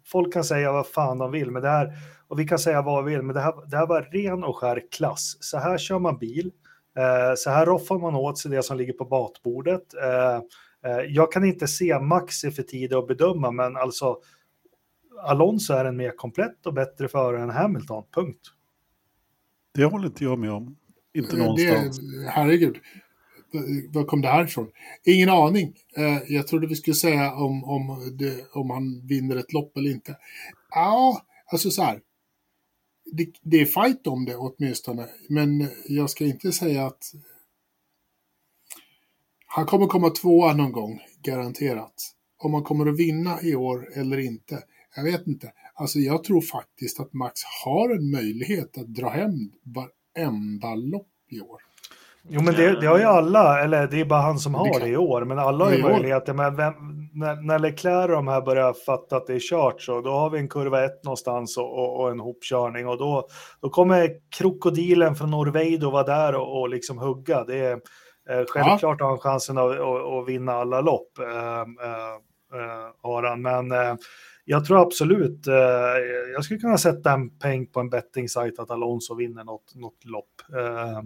folk 0.07 0.33
kan 0.33 0.45
säga 0.45 0.73
vad 0.73 0.87
fan 0.87 1.19
de 1.19 1.31
vill, 1.33 1.51
men 1.51 1.63
det 1.63 1.69
här, 1.69 1.93
och 2.29 2.39
vi 2.39 2.45
kan 2.45 2.59
säga 2.59 2.83
vad 2.83 3.05
vi 3.05 3.15
vill, 3.15 3.23
men 3.23 3.35
det 3.35 3.41
här, 3.41 3.71
det 3.71 3.77
här 3.77 3.87
var 3.87 4.03
ren 4.03 4.45
och 4.45 4.57
skär 4.57 4.83
klass. 4.91 5.37
Så 5.41 5.59
här 5.59 5.79
kör 5.79 5.99
man 5.99 6.19
bil, 6.19 6.53
eh, 6.99 7.35
så 7.37 7.51
här 7.51 7.67
roffar 7.67 7.99
man 7.99 8.15
åt 8.15 8.39
sig 8.39 8.51
det 8.51 8.63
som 8.63 8.77
ligger 8.77 8.93
på 8.93 9.05
batbordet. 9.05 9.95
Eh, 9.95 10.37
eh, 10.91 11.01
jag 11.09 11.33
kan 11.33 11.45
inte 11.45 11.67
se 11.67 11.99
Max 11.99 12.45
är 12.45 12.51
för 12.51 12.63
tidigt 12.63 12.97
att 12.97 13.09
bedöma, 13.09 13.51
men 13.51 13.77
alltså 13.77 14.17
Alonso 15.23 15.75
är 15.75 15.85
en 15.85 15.97
mer 15.97 16.17
komplett 16.17 16.67
och 16.67 16.75
bättre 16.75 17.09
förare 17.09 17.43
än 17.43 17.51
Hamilton, 17.51 18.05
punkt. 18.15 18.41
Det 19.75 19.85
håller 19.85 20.07
inte 20.07 20.25
jag 20.25 20.39
med 20.39 20.51
om. 20.51 20.77
Inte 21.15 21.37
någonstans. 21.37 21.99
Det, 21.99 22.31
herregud 22.31 22.79
var 23.89 24.05
kom 24.05 24.23
det 24.23 24.29
här 24.29 24.45
ifrån? 24.45 24.69
Ingen 25.05 25.29
aning. 25.29 25.75
Eh, 25.97 26.19
jag 26.29 26.47
trodde 26.47 26.67
vi 26.67 26.75
skulle 26.75 26.95
säga 26.95 27.35
om, 27.35 27.65
om, 27.65 28.13
det, 28.19 28.45
om 28.53 28.71
han 28.71 29.07
vinner 29.07 29.37
ett 29.37 29.53
lopp 29.53 29.77
eller 29.77 29.91
inte. 29.91 30.17
Ja, 30.71 31.23
alltså 31.53 31.71
så 31.71 31.83
här. 31.83 32.01
Det, 33.13 33.33
det, 33.43 33.61
är 33.61 33.65
fight 33.67 34.07
om 34.07 34.25
det 34.25 34.37
åtminstone, 34.37 35.09
men 35.29 35.69
jag 35.89 36.11
ska 36.11 36.25
inte 36.25 36.53
säga 36.53 36.87
att 36.87 37.13
han 39.47 39.67
kommer 39.67 39.87
komma 39.87 40.11
tvåa 40.11 40.53
någon 40.53 40.73
gång, 40.73 41.01
garanterat. 41.23 42.13
Om 42.39 42.55
han 42.55 42.63
kommer 42.63 42.87
att 42.87 42.99
vinna 42.99 43.43
i 43.43 43.55
år 43.55 43.89
eller 43.95 44.19
inte, 44.19 44.63
jag 44.97 45.05
vet 45.05 45.27
inte. 45.27 45.53
Alltså 45.75 45.99
jag 45.99 46.25
tror 46.25 46.41
faktiskt 46.41 47.01
att 47.01 47.13
Max 47.13 47.41
har 47.65 47.97
en 47.97 48.11
möjlighet 48.11 48.79
att 48.79 48.95
dra 48.95 49.09
hem 49.09 49.53
varenda 49.63 50.75
lopp 50.75 51.13
i 51.31 51.41
år. 51.41 51.61
Jo, 52.29 52.43
men 52.43 52.55
det, 52.55 52.81
det, 52.81 52.87
har 52.87 52.99
ju 52.99 53.05
alla, 53.05 53.61
eller 53.61 53.87
det 53.87 54.01
är 54.01 54.05
bara 54.05 54.21
han 54.21 54.39
som 54.39 54.55
har 54.55 54.81
det, 54.81 54.89
i 54.89 54.97
år, 54.97 55.25
men 55.25 55.39
alla 55.39 55.65
har 55.65 55.73
ju 55.73 55.83
möjligheter. 55.83 56.35
Men 56.35 56.57
vem, 56.57 56.75
när, 57.15 57.43
när 57.43 57.59
Leclerc 57.59 58.09
och 58.09 58.17
de 58.17 58.29
här 58.29 58.41
börjar 58.41 58.73
fatta 58.73 59.17
att 59.17 59.27
det 59.27 59.35
är 59.35 59.41
kört 59.41 59.83
så 59.83 60.01
då 60.01 60.11
har 60.11 60.31
vi 60.31 60.39
en 60.39 60.49
kurva 60.49 60.85
1 60.85 61.05
någonstans 61.05 61.57
och, 61.57 61.79
och, 61.79 62.01
och, 62.01 62.11
en 62.11 62.21
hopkörning 62.21 62.89
och 62.89 62.99
då, 62.99 63.29
då 63.61 63.71
kommer 63.71 64.11
krokodilen 64.39 65.15
från 65.15 65.31
Norveido 65.31 65.91
vara 65.91 66.03
där 66.03 66.35
och, 66.35 66.61
och 66.61 66.69
liksom 66.69 66.99
hugga. 66.99 67.45
Det 67.45 67.59
är 67.59 67.73
eh, 68.31 68.45
självklart 68.49 69.01
har 69.01 69.09
han 69.09 69.19
chansen 69.19 69.59
att, 69.59 69.81
att, 69.81 70.29
vinna 70.29 70.53
alla 70.53 70.81
lopp, 70.81 71.19
eh, 71.19 71.61
eh, 71.61 72.91
har 73.03 73.23
han. 73.23 73.43
Men 73.43 73.73
eh, 73.73 73.95
jag 74.45 74.65
tror 74.65 74.83
absolut, 74.83 75.47
eh, 75.47 75.55
jag 76.35 76.45
skulle 76.45 76.61
kunna 76.61 76.79
sätta 76.79 77.13
en 77.13 77.39
peng 77.39 77.67
på 77.67 77.81
en 77.81 77.91
betting-sajt 77.91 78.59
att 78.59 78.71
Alonso 78.71 79.15
vinner 79.15 79.45
något, 79.45 79.75
något 79.75 80.05
lopp. 80.05 80.43
Eh, 80.57 80.99
Eh, 80.99 81.03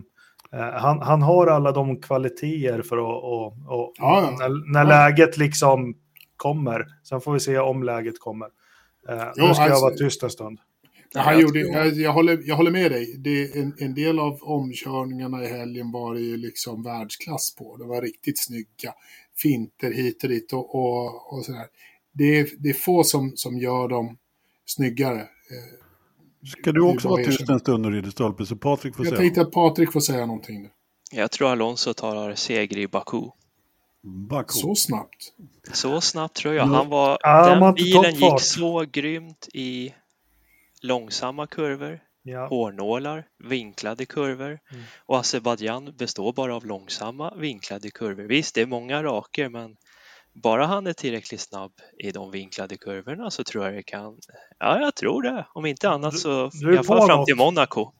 han, 0.53 1.03
han, 1.03 1.23
har 1.23 1.47
alla 1.47 1.73
de 1.73 2.01
kvaliteter 2.01 2.83
för 2.83 2.97
att, 2.97 3.25
och, 3.25 3.47
och 3.47 3.95
ja, 3.99 4.23
ja. 4.23 4.37
när, 4.39 4.73
när 4.73 4.81
ja. 4.81 4.89
läget 4.89 5.37
liksom 5.37 5.95
kommer. 6.37 6.87
Sen 7.09 7.21
får 7.21 7.33
vi 7.33 7.41
se 7.41 7.59
om 7.59 7.83
läget 7.83 8.19
kommer. 8.19 8.49
Eh, 9.09 9.33
jo, 9.37 9.47
nu 9.47 9.55
ska 9.55 9.63
alltså, 9.63 9.63
jag 9.63 9.81
vara 9.81 9.95
tyst 9.95 10.23
en 10.23 10.31
stund. 10.31 10.59
Han 11.15 11.41
gjorde, 11.41 11.61
jag, 11.61 11.93
jag, 11.93 12.13
håller, 12.13 12.43
jag 12.45 12.57
håller 12.57 12.71
med 12.71 12.91
dig. 12.91 13.17
Det, 13.19 13.59
en, 13.59 13.75
en 13.79 13.95
del 13.95 14.19
av 14.19 14.39
omkörningarna 14.43 15.45
i 15.45 15.47
helgen 15.47 15.93
var 15.93 16.15
det 16.15 16.21
ju 16.21 16.37
liksom 16.37 16.83
världsklass 16.83 17.55
på. 17.55 17.77
Det 17.77 17.85
var 17.85 18.03
riktigt 18.03 18.45
snygga 18.45 18.95
finter 19.43 19.91
hit 19.91 20.23
och 20.23 20.29
dit 20.29 20.53
och, 20.53 20.75
och, 20.75 21.33
och 21.33 21.45
sådär. 21.45 21.67
Det 22.13 22.39
är, 22.39 22.49
det 22.59 22.69
är 22.69 22.75
få 22.75 23.05
som, 23.05 23.33
som 23.35 23.59
gör 23.59 23.89
dem 23.89 24.19
snyggare. 24.67 25.21
Ska 26.47 26.73
du 26.73 26.81
också 26.81 27.09
vara 27.09 27.25
tyst 27.25 27.49
en 27.49 27.61
stund 27.61 27.87
nu, 27.87 28.11
Stolpe, 28.11 28.47
så 28.47 28.57
Patrik 28.57 28.97
får 28.97 29.07
jag 29.07 29.11
säga? 29.11 29.25
Jag 29.25 29.35
tänkte 29.35 29.41
att 29.41 29.53
Patrik 29.53 29.93
får 29.93 30.01
säga 30.01 30.27
någonting. 30.27 30.69
Jag 31.13 31.31
tror 31.31 31.49
Alonso 31.49 31.95
tar 31.95 32.35
seger 32.35 32.79
i 32.79 32.89
Baku. 32.89 33.23
Baku. 34.03 34.53
Så 34.53 34.75
snabbt? 34.75 35.33
Så 35.73 36.01
snabbt 36.01 36.35
tror 36.37 36.55
jag. 36.55 36.65
Han 36.65 36.89
var, 36.89 37.19
ja, 37.21 37.55
den 37.55 37.75
bilen 37.75 38.15
gick 38.15 38.41
så 38.41 38.85
grymt 38.93 39.49
i 39.53 39.95
långsamma 40.83 41.47
kurvor, 41.47 42.01
ja. 42.23 42.47
hårnålar, 42.47 43.27
vinklade 43.39 44.07
kurvor. 44.07 44.59
Mm. 44.71 44.83
Och 45.07 45.19
Azerbajdzjan 45.19 45.95
består 45.99 46.33
bara 46.33 46.57
av 46.57 46.67
långsamma 46.67 47.35
vinklade 47.37 47.91
kurvor. 47.91 48.23
Visst, 48.23 48.55
det 48.55 48.61
är 48.61 48.67
många 48.67 49.03
raker, 49.03 49.49
men 49.49 49.77
bara 50.33 50.67
han 50.67 50.87
är 50.87 50.93
tillräckligt 50.93 51.41
snabb 51.41 51.73
i 51.99 52.11
de 52.11 52.31
vinklade 52.31 52.77
kurvorna 52.77 53.31
så 53.31 53.45
tror 53.45 53.65
jag 53.65 53.75
det 53.75 53.83
kan. 53.83 54.19
Ja, 54.59 54.81
jag 54.81 54.95
tror 54.95 55.23
det. 55.23 55.47
Om 55.55 55.67
inte 55.67 55.91
annat 55.91 56.19
så 56.19 56.51
du, 56.53 56.75
i 56.75 56.77
alla 56.77 56.85
fall 56.85 57.07
fram 57.07 57.25
till 57.25 57.37
Monaco. 57.37 57.93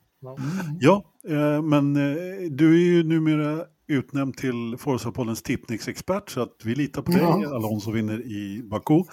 Ja, 0.79 1.03
eh, 1.27 1.61
men 1.61 1.95
eh, 1.95 2.51
du 2.51 2.75
är 2.75 2.85
ju 2.93 3.03
numera 3.03 3.65
utnämnd 3.87 4.37
till 4.37 4.77
Forza-poddens 4.77 5.43
tippningsexpert 5.43 6.29
så 6.29 6.41
att 6.41 6.55
vi 6.63 6.75
litar 6.75 7.01
på 7.01 7.11
dig. 7.11 7.21
Ja. 7.21 7.55
Alonso 7.55 7.91
vinner 7.91 8.21
i 8.21 8.63
Baku. 8.63 9.03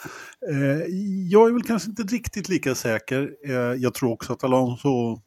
Eh, 0.50 0.57
jag 1.28 1.48
är 1.48 1.52
väl 1.52 1.62
kanske 1.62 1.90
inte 1.90 2.02
riktigt 2.02 2.48
lika 2.48 2.74
säker. 2.74 3.31
Eh, 3.44 3.52
jag 3.54 3.94
tror 3.94 4.12
också 4.12 4.33
att 4.33 4.44
Alonso 4.44 5.20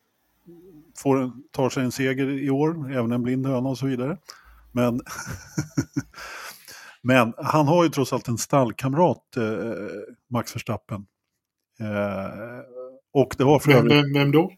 får, 0.97 1.31
tar 1.51 1.69
sig 1.69 1.83
en 1.83 1.91
seger 1.91 2.29
i 2.29 2.49
år, 2.49 2.91
även 2.91 3.11
en 3.11 3.23
blind 3.23 3.47
höna 3.47 3.69
och 3.69 3.77
så 3.77 3.85
vidare. 3.85 4.17
Men 4.71 5.01
Men 7.03 7.33
han 7.37 7.67
har 7.67 7.83
ju 7.83 7.89
trots 7.89 8.13
allt 8.13 8.27
en 8.27 8.37
stallkamrat, 8.37 9.37
eh, 9.37 9.43
Max 10.29 10.55
Verstappen. 10.55 11.05
Eh, 11.79 12.61
och 13.13 13.35
det 13.37 13.43
har 13.43 13.59
för 13.59 13.71
vem, 13.71 13.91
övrigt... 13.91 14.15
vem, 14.15 14.31
då? 14.31 14.51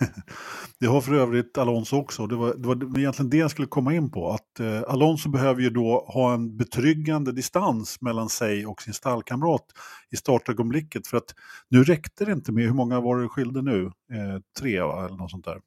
det 0.80 0.86
har 0.86 1.00
för 1.00 1.14
övrigt 1.14 1.58
Alonso 1.58 1.96
också. 1.96 2.26
Det 2.26 2.36
var, 2.36 2.54
det 2.54 2.68
var 2.68 2.98
egentligen 2.98 3.30
det 3.30 3.36
jag 3.36 3.50
skulle 3.50 3.68
komma 3.68 3.94
in 3.94 4.10
på. 4.10 4.30
Att 4.30 4.60
eh, 4.60 4.82
Alonso 4.88 5.28
behöver 5.28 5.62
ju 5.62 5.70
då 5.70 6.04
ha 6.08 6.34
en 6.34 6.56
betryggande 6.56 7.32
distans 7.32 8.00
mellan 8.00 8.28
sig 8.28 8.66
och 8.66 8.82
sin 8.82 8.94
stallkamrat 8.94 9.64
i 10.10 10.16
startögonblicket. 10.16 11.06
För 11.06 11.16
att 11.16 11.34
nu 11.68 11.84
räckte 11.84 12.24
det 12.24 12.32
inte 12.32 12.52
med, 12.52 12.64
hur 12.64 12.74
många 12.74 13.00
var 13.00 13.20
det 13.20 13.28
skilde 13.28 13.62
nu? 13.62 13.84
Eh, 13.86 14.40
tre 14.58 14.80
va? 14.80 15.06
eller 15.06 15.16
något 15.16 15.30
sånt 15.30 15.44
där. 15.44 15.60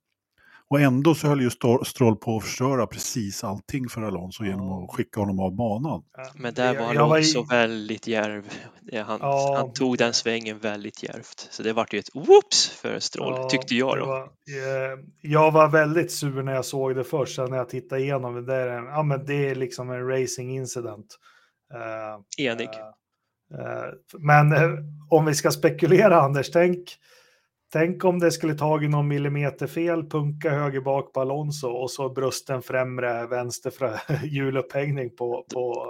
Och 0.69 0.81
ändå 0.81 1.15
så 1.15 1.27
höll 1.27 1.41
ju 1.41 1.49
Stroll 1.85 2.15
på 2.15 2.37
att 2.37 2.43
förstöra 2.43 2.87
precis 2.87 3.43
allting 3.43 3.89
för 3.89 4.01
Alonso 4.01 4.45
genom 4.45 4.83
att 4.83 4.95
skicka 4.95 5.19
honom 5.19 5.39
av 5.39 5.55
banan. 5.55 6.03
Men 6.35 6.53
där 6.53 6.79
var 6.79 6.85
Alonso 6.85 7.43
var 7.43 7.55
i... 7.55 7.57
väldigt 7.57 8.07
järv. 8.07 8.49
Han, 8.93 9.19
ja. 9.21 9.55
han, 9.57 9.73
tog 9.73 9.97
den 9.97 10.13
svängen 10.13 10.59
väldigt 10.59 11.03
järvt. 11.03 11.47
Så 11.51 11.63
det 11.63 11.73
vart 11.73 11.93
ju 11.93 11.99
ett 11.99 12.15
whoops 12.15 12.69
för 12.69 12.99
Stroll, 12.99 13.33
ja, 13.37 13.49
tyckte 13.49 13.75
jag 13.75 13.97
då. 13.97 14.05
Var, 14.05 14.21
eh, 14.21 14.99
jag 15.21 15.51
var 15.51 15.67
väldigt 15.67 16.11
sur 16.11 16.43
när 16.43 16.53
jag 16.53 16.65
såg 16.65 16.95
det 16.95 17.03
först, 17.03 17.35
sen 17.35 17.49
när 17.49 17.57
jag 17.57 17.69
tittade 17.69 18.01
igenom 18.01 18.35
det. 18.35 18.45
Där, 18.45 18.67
ja, 18.67 19.03
men 19.03 19.25
det 19.25 19.49
är 19.49 19.55
liksom 19.55 19.89
en 19.89 20.07
racing 20.07 20.55
incident. 20.55 21.17
Uh, 21.73 22.45
Enig. 22.45 22.69
Uh, 22.69 23.59
uh, 23.59 23.93
men 24.19 24.53
om 25.09 25.25
vi 25.25 25.35
ska 25.35 25.51
spekulera, 25.51 26.21
Anders, 26.21 26.51
tänk 26.51 26.89
Tänk 27.71 28.05
om 28.05 28.19
det 28.19 28.31
skulle 28.31 28.53
tagit 28.53 28.89
någon 28.89 29.07
millimeter 29.07 29.67
fel, 29.67 30.09
punka 30.09 30.49
höger 30.49 30.81
bak 30.81 31.13
på 31.13 31.21
Alonso 31.21 31.67
och 31.67 31.91
så 31.91 32.09
brösten 32.09 32.61
främre 32.61 33.27
vänster 33.27 33.73
hjulupphängning 34.23 35.09
på, 35.15 35.45
på 35.53 35.85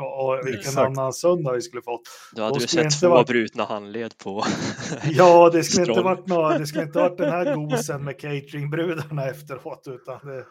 och 0.00 0.46
vilken 0.46 0.60
Exakt. 0.60 0.86
annan 0.86 1.12
söndag 1.12 1.52
vi 1.52 1.62
skulle 1.62 1.82
fått. 1.82 2.00
Då 2.32 2.42
hade 2.42 2.54
Då 2.54 2.58
du 2.58 2.66
sett 2.66 3.00
två 3.00 3.08
varit... 3.08 3.26
brutna 3.26 3.64
handled 3.64 4.18
på 4.18 4.44
Ja, 5.04 5.50
det 5.52 5.64
skulle 5.64 5.86
inte 5.86 6.02
varit 6.02 6.26
något, 6.26 6.58
det 6.58 6.66
skulle 6.66 6.84
inte 6.84 6.98
varit 6.98 7.18
den 7.18 7.30
här 7.30 7.54
gosen 7.54 8.04
med 8.04 8.20
cateringbrudarna 8.20 9.30
efteråt, 9.30 9.82
utan 9.86 10.18
det, 10.26 10.44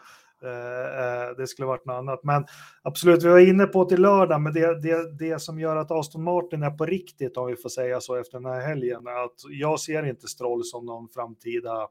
Eh, 0.44 1.00
eh, 1.00 1.36
det 1.36 1.46
skulle 1.46 1.66
varit 1.66 1.84
något 1.84 1.94
annat. 1.94 2.20
Men 2.24 2.46
absolut, 2.82 3.22
vi 3.22 3.28
var 3.28 3.38
inne 3.38 3.66
på 3.66 3.84
till 3.84 4.02
lördag, 4.02 4.40
men 4.40 4.52
det, 4.52 4.82
det, 4.82 5.18
det 5.18 5.38
som 5.42 5.60
gör 5.60 5.76
att 5.76 5.90
Aston 5.90 6.24
Martin 6.24 6.62
är 6.62 6.70
på 6.70 6.86
riktigt, 6.86 7.36
om 7.36 7.46
vi 7.46 7.56
får 7.56 7.68
säga 7.68 8.00
så 8.00 8.14
efter 8.14 8.38
den 8.38 8.52
här 8.52 8.60
helgen, 8.60 9.06
är 9.06 9.24
att 9.24 9.34
jag 9.50 9.80
ser 9.80 10.06
inte 10.06 10.28
Stroll 10.28 10.64
som 10.64 10.86
någon 10.86 11.08
framtida 11.08 11.88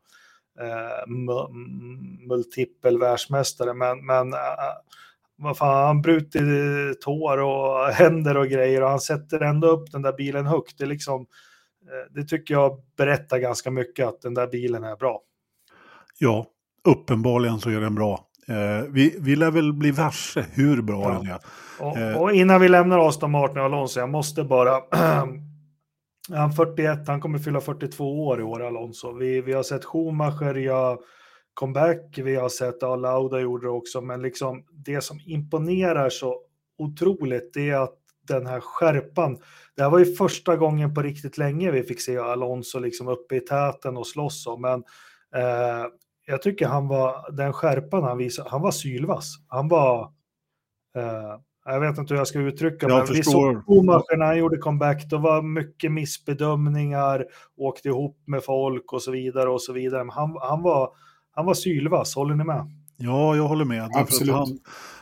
eh, 0.60 1.08
multipel 2.28 3.00
världsmästare, 3.00 3.74
men, 3.74 4.06
men 4.06 4.34
äh, 4.34 4.40
vad 5.36 5.58
fan, 5.58 5.88
han 5.88 6.02
brutit 6.02 7.02
tår 7.02 7.38
och 7.38 7.88
händer 7.94 8.38
och 8.38 8.48
grejer 8.48 8.84
och 8.84 8.90
han 8.90 9.00
sätter 9.00 9.40
ändå 9.40 9.68
upp 9.68 9.92
den 9.92 10.02
där 10.02 10.14
bilen 10.14 10.46
högt. 10.46 10.78
Det, 10.78 10.86
liksom, 10.86 11.26
det 12.10 12.24
tycker 12.24 12.54
jag 12.54 12.84
berättar 12.98 13.38
ganska 13.38 13.72
mycket 13.72 14.08
att 14.08 14.22
den 14.22 14.34
där 14.34 14.48
bilen 14.48 14.84
är 14.84 14.96
bra. 14.96 15.22
Ja, 16.20 16.46
uppenbarligen 16.84 17.60
så 17.60 17.70
är 17.70 17.82
den 17.82 17.96
bra. 17.96 18.28
Eh, 18.48 18.86
vi, 18.90 19.16
vi 19.20 19.36
lär 19.36 19.52
väl 19.52 19.74
bli 19.74 19.92
varse 19.92 20.46
hur 20.54 20.82
bra 20.82 21.02
Ja. 21.02 21.10
den 21.20 21.28
är. 21.28 21.40
Och, 21.80 21.98
Eh. 21.98 22.22
och 22.22 22.32
innan 22.32 22.62
vi 22.62 22.70
lämnar 22.70 23.08
Aston 23.08 23.32
Martin 23.32 23.58
och 23.58 23.64
Alonso, 23.66 24.00
jag 24.00 24.10
måste 24.10 24.44
bara... 24.44 24.80
han 26.30 26.50
är 26.50 26.50
41, 26.50 27.08
han 27.08 27.22
kommer 27.22 27.40
fylla 27.40 27.62
42 27.62 28.26
år 28.28 28.40
i 28.40 28.44
år, 28.44 28.64
Alonso. 28.68 29.12
Vi, 29.18 29.42
vi 29.42 29.54
har 29.54 29.64
sett 29.64 29.86
Schumacher 29.86 30.56
göra 30.56 30.98
comeback, 31.54 32.18
vi 32.18 32.36
har 32.36 32.50
sett, 32.50 32.76
ja, 32.82 32.96
Lauda 32.96 33.40
gjorde 33.40 33.66
det 33.68 33.72
också, 33.72 34.02
men 34.02 34.22
liksom 34.22 34.64
det 34.72 35.02
som 35.02 35.20
imponerar 35.26 36.10
så 36.10 36.38
otroligt, 36.78 37.54
det 37.54 37.70
är 37.70 37.78
att 37.84 37.94
den 38.28 38.46
här 38.48 38.60
skärpan, 38.60 39.38
det 39.76 39.84
här 39.84 39.90
var 39.90 40.00
ju 40.00 40.06
första 40.16 40.56
gången 40.56 40.94
på 40.94 41.02
riktigt 41.02 41.38
länge 41.38 41.72
vi 41.72 41.84
fick 41.84 42.02
se 42.02 42.18
Alonso 42.18 42.80
liksom 42.80 43.08
uppe 43.08 43.36
i 43.36 43.40
täten 43.40 43.98
och 43.98 44.08
slåss 44.08 44.48
om, 44.48 44.62
men 44.62 44.84
eh, 45.36 45.86
jag 46.26 46.42
tycker 46.42 46.68
han 46.68 46.88
var, 46.88 47.32
den 47.32 47.54
skärpan 47.54 48.04
han 48.04 48.18
visade, 48.18 48.50
han 48.50 48.62
var 48.62 48.72
sylvass. 48.72 49.34
Han 49.48 49.68
var, 49.68 50.02
eh, 50.98 51.40
jag 51.66 51.80
vet 51.80 51.98
inte 51.98 52.14
hur 52.14 52.20
jag 52.20 52.28
ska 52.28 52.40
uttrycka 52.40 52.90
Jag 52.90 53.08
men 53.08 53.16
vi 53.16 53.24
såg 53.24 53.66
Schumacher 53.66 54.18
när 54.18 54.26
han 54.26 54.38
gjorde 54.38 54.58
comeback, 54.58 55.10
det 55.10 55.18
var 55.18 55.42
mycket 55.42 55.92
missbedömningar, 55.92 57.26
åkte 57.58 57.88
ihop 57.88 58.24
med 58.26 58.44
folk 58.44 58.94
och 58.94 59.02
så 59.02 59.12
vidare 59.12 59.50
och 59.50 59.62
så 59.62 59.74
vidare. 59.74 60.04
Men 60.04 60.14
han, 60.14 60.38
han, 60.42 60.62
var, 60.62 60.90
han 61.32 61.46
var 61.46 61.54
sylvass, 61.54 62.16
håller 62.16 62.36
ni 62.36 62.44
med? 62.44 62.66
Ja, 62.98 63.36
jag 63.36 63.48
håller 63.48 63.66
med. 63.66 63.90
Absolut. 63.96 64.36
Han, 64.36 64.60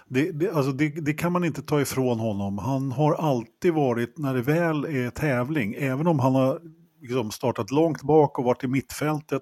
det, 0.07 0.31
det, 0.31 0.51
alltså 0.51 0.71
det, 0.71 0.89
det 0.89 1.13
kan 1.13 1.31
man 1.31 1.43
inte 1.43 1.61
ta 1.61 1.81
ifrån 1.81 2.19
honom. 2.19 2.57
Han 2.57 2.91
har 2.91 3.13
alltid 3.13 3.73
varit, 3.73 4.17
när 4.17 4.33
det 4.33 4.41
väl 4.41 4.85
är 4.85 5.09
tävling, 5.09 5.73
även 5.73 6.07
om 6.07 6.19
han 6.19 6.35
har 6.35 6.59
liksom 7.01 7.31
startat 7.31 7.71
långt 7.71 8.01
bak 8.01 8.39
och 8.39 8.45
varit 8.45 8.63
i 8.63 8.67
mittfältet, 8.67 9.41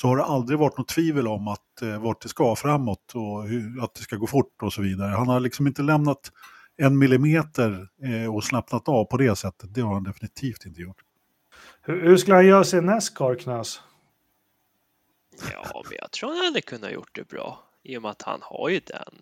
så 0.00 0.08
har 0.08 0.16
det 0.16 0.24
aldrig 0.24 0.58
varit 0.58 0.78
något 0.78 0.88
tvivel 0.88 1.28
om 1.28 1.48
att 1.48 1.82
eh, 1.82 1.98
vart 2.02 2.22
det 2.22 2.28
ska 2.28 2.56
framåt 2.56 3.12
och 3.14 3.48
hur, 3.48 3.84
att 3.84 3.94
det 3.94 4.00
ska 4.00 4.16
gå 4.16 4.26
fort 4.26 4.62
och 4.62 4.72
så 4.72 4.82
vidare. 4.82 5.10
Han 5.10 5.28
har 5.28 5.40
liksom 5.40 5.66
inte 5.66 5.82
lämnat 5.82 6.32
en 6.76 6.98
millimeter 6.98 7.88
eh, 8.02 8.34
och 8.34 8.44
slappnat 8.44 8.88
av 8.88 9.04
på 9.04 9.16
det 9.16 9.36
sättet. 9.36 9.74
Det 9.74 9.80
har 9.80 9.94
han 9.94 10.04
definitivt 10.04 10.66
inte 10.66 10.80
gjort. 10.80 10.96
Hur, 11.82 12.02
hur 12.02 12.16
skulle 12.16 12.36
han 12.36 12.46
göra 12.46 12.64
sig 12.64 12.78
i 12.78 12.82
Nascar, 12.82 13.34
Knas? 13.34 13.82
Ja, 15.52 15.82
men 15.84 15.98
jag 16.00 16.10
tror 16.10 16.34
han 16.36 16.44
hade 16.44 16.60
kunnat 16.60 16.92
gjort 16.92 17.14
det 17.14 17.28
bra 17.28 17.58
i 17.82 17.98
och 17.98 18.02
med 18.02 18.10
att 18.10 18.22
han 18.22 18.40
har 18.42 18.68
ju 18.68 18.80
den 18.80 19.14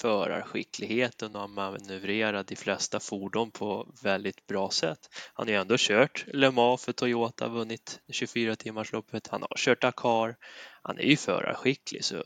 förarskickligheten 0.00 1.34
och 1.34 1.40
har 1.40 1.48
manövrerat 1.48 2.46
de 2.46 2.56
flesta 2.56 3.00
fordon 3.00 3.50
på 3.50 3.88
väldigt 4.02 4.46
bra 4.46 4.70
sätt. 4.70 5.08
Han 5.34 5.46
har 5.46 5.52
ju 5.52 5.60
ändå 5.60 5.74
kört 5.78 6.24
Le 6.26 6.50
Mans 6.50 6.84
för 6.84 6.92
Toyota, 6.92 7.48
vunnit 7.48 8.00
24 8.08 8.56
timmarsloppet. 8.56 9.28
Han 9.28 9.42
har 9.42 9.56
kört 9.56 9.82
Dakar. 9.82 10.36
Han 10.82 10.98
är 10.98 11.02
ju 11.02 11.16
förarskicklig 11.16 12.04
så 12.04 12.24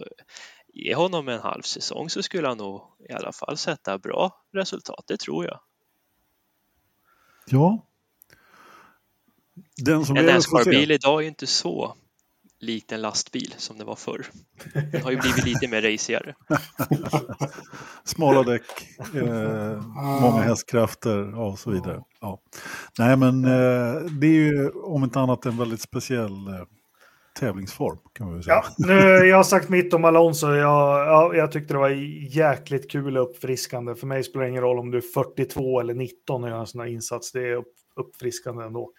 ge 0.73 0.95
honom 0.95 1.29
en 1.29 1.41
halv 1.41 1.63
säsong 1.63 2.11
så 2.11 2.23
skulle 2.23 2.49
han 2.49 2.59
nog 2.59 2.83
i 3.09 3.13
alla 3.13 3.33
fall 3.33 3.57
sätta 3.57 3.99
bra 3.99 4.45
resultat, 4.53 5.05
det 5.07 5.17
tror 5.17 5.45
jag. 5.45 5.61
Ja. 7.47 7.87
Den 9.77 10.07
som 10.07 10.17
En. 10.17 10.27
Nascar-bil 10.27 10.91
idag 10.91 11.19
är 11.19 11.23
ju 11.23 11.29
inte 11.29 11.47
så 11.47 11.97
likt 12.63 12.93
en 12.93 13.01
lastbil 13.03 13.55
som 13.57 13.79
det 13.79 13.85
var 13.85 13.95
förr. 13.95 14.27
Den 14.93 15.03
har 15.03 15.11
ju 15.11 15.21
blivit 15.21 15.45
lite 15.45 15.69
mer 15.69 15.83
racigare. 15.83 16.35
Smala 18.05 18.43
däck, 18.43 18.63
eh, 19.15 19.83
många 20.21 20.43
hästkrafter 20.43 21.39
och 21.39 21.59
så 21.59 21.71
vidare. 21.71 22.03
Ja. 22.21 22.41
Nej 22.99 23.17
men 23.17 23.45
eh, 23.45 24.01
det 24.21 24.27
är 24.27 24.53
ju 24.53 24.71
om 24.71 25.05
inte 25.05 25.21
annat 25.21 25.47
en 25.47 25.59
väldigt 25.59 25.81
speciell 25.81 26.49
eh, 26.49 26.65
tävlingsform 27.41 27.99
kan 28.13 28.27
man 28.27 28.35
väl 28.35 28.45
säga. 28.45 28.55
Ja, 28.55 28.65
nu, 28.79 29.27
jag 29.27 29.37
har 29.37 29.45
sagt 29.45 29.69
mitt 29.69 29.95
om 29.95 30.05
Alonso. 30.05 30.47
Jag, 30.47 31.07
ja, 31.07 31.35
jag 31.35 31.53
tyckte 31.53 31.75
det 31.75 31.79
var 31.79 31.89
jäkligt 32.37 32.91
kul 32.91 33.19
och 33.19 33.31
uppfriskande. 33.31 33.95
För 33.95 34.07
mig 34.07 34.25
spelar 34.25 34.45
det 34.45 34.51
ingen 34.51 34.63
roll 34.63 34.79
om 34.79 34.91
du 34.91 34.99
är 34.99 35.03
42 35.15 35.81
eller 35.81 35.95
19 35.95 36.45
och 36.45 36.51
gör 36.51 36.61
en 36.61 36.67
sån 36.67 36.81
här 36.81 36.89
insats. 36.89 37.33
Det 37.33 37.49
är 37.49 37.57
upp, 37.57 37.73
uppfriskande 37.97 38.65
ändå. 38.65 38.91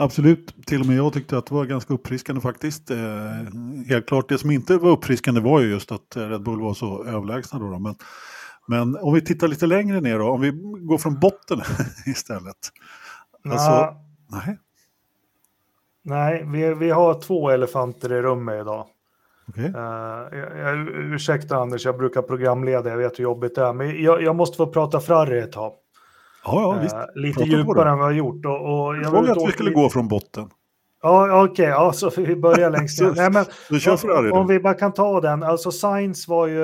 Absolut, 0.00 0.66
till 0.66 0.80
och 0.80 0.86
med 0.86 0.96
jag 0.96 1.12
tyckte 1.12 1.38
att 1.38 1.46
det 1.46 1.54
var 1.54 1.64
ganska 1.64 1.94
uppfriskande 1.94 2.40
faktiskt. 2.40 2.90
Eh, 2.90 2.98
helt 3.88 4.06
klart, 4.06 4.28
det 4.28 4.38
som 4.38 4.50
inte 4.50 4.76
var 4.76 4.90
uppfriskande 4.90 5.40
var 5.40 5.60
ju 5.60 5.70
just 5.70 5.92
att 5.92 6.16
eh, 6.16 6.28
Red 6.28 6.42
Bull 6.42 6.60
var 6.60 6.74
så 6.74 7.04
överlägsna 7.04 7.58
då. 7.58 7.70
då. 7.70 7.78
Men, 7.78 7.94
men 8.66 8.96
om 8.96 9.14
vi 9.14 9.20
tittar 9.20 9.48
lite 9.48 9.66
längre 9.66 10.00
ner 10.00 10.18
då, 10.18 10.28
om 10.28 10.40
vi 10.40 10.50
går 10.80 10.98
från 10.98 11.20
botten 11.20 11.60
istället. 12.06 12.56
Alltså, 13.44 13.96
nej, 14.30 14.58
nej, 16.02 16.44
vi, 16.46 16.74
vi 16.74 16.90
har 16.90 17.20
två 17.20 17.50
elefanter 17.50 18.12
i 18.12 18.22
rummet 18.22 18.60
idag. 18.60 18.86
okej. 19.48 19.64
Uh, 19.64 20.38
jag, 20.38 20.58
jag, 20.58 20.88
ursäkta 20.88 21.56
Anders, 21.56 21.84
jag 21.84 21.98
brukar 21.98 22.22
programleda, 22.22 22.90
jag 22.90 22.96
vet 22.96 23.18
hur 23.18 23.24
jobbigt 23.24 23.54
det 23.54 23.62
är. 23.62 23.72
Men 23.72 24.02
jag, 24.02 24.22
jag 24.22 24.36
måste 24.36 24.56
få 24.56 24.66
prata 24.66 25.00
Ferrari 25.00 25.38
ett 25.38 25.52
tag. 25.52 25.72
Ja, 26.52 26.60
ja, 26.74 26.80
visst. 26.82 26.94
Eh, 26.94 27.04
lite 27.14 27.38
Prata 27.38 27.50
djupare 27.50 27.90
än 27.90 27.98
vad 27.98 28.06
jag 28.06 28.12
har 28.12 28.18
gjort. 28.18 28.46
Och, 28.46 28.86
och 28.86 28.96
jag 28.96 29.06
såg 29.06 29.30
att 29.30 29.48
vi 29.48 29.52
skulle 29.52 29.70
lite- 29.70 29.80
gå 29.82 29.88
från 29.88 30.08
botten. 30.08 30.50
Ja, 31.02 31.44
okej, 31.44 31.64
ja, 31.66 31.92
så 31.92 32.10
vi 32.16 32.36
börjar 32.36 32.70
längst 32.70 33.00
ner. 33.00 33.12
Nej, 33.16 33.30
men, 33.30 33.44
Du 33.68 33.80
kör 33.80 33.92
om, 33.92 33.98
Ferrari 33.98 34.30
om 34.30 34.46
vi 34.46 34.60
bara 34.60 34.74
kan 34.74 34.92
ta 34.92 35.20
den. 35.20 35.42
Alltså 35.42 35.70
Sainz 35.70 36.28
var 36.28 36.46
ju, 36.46 36.60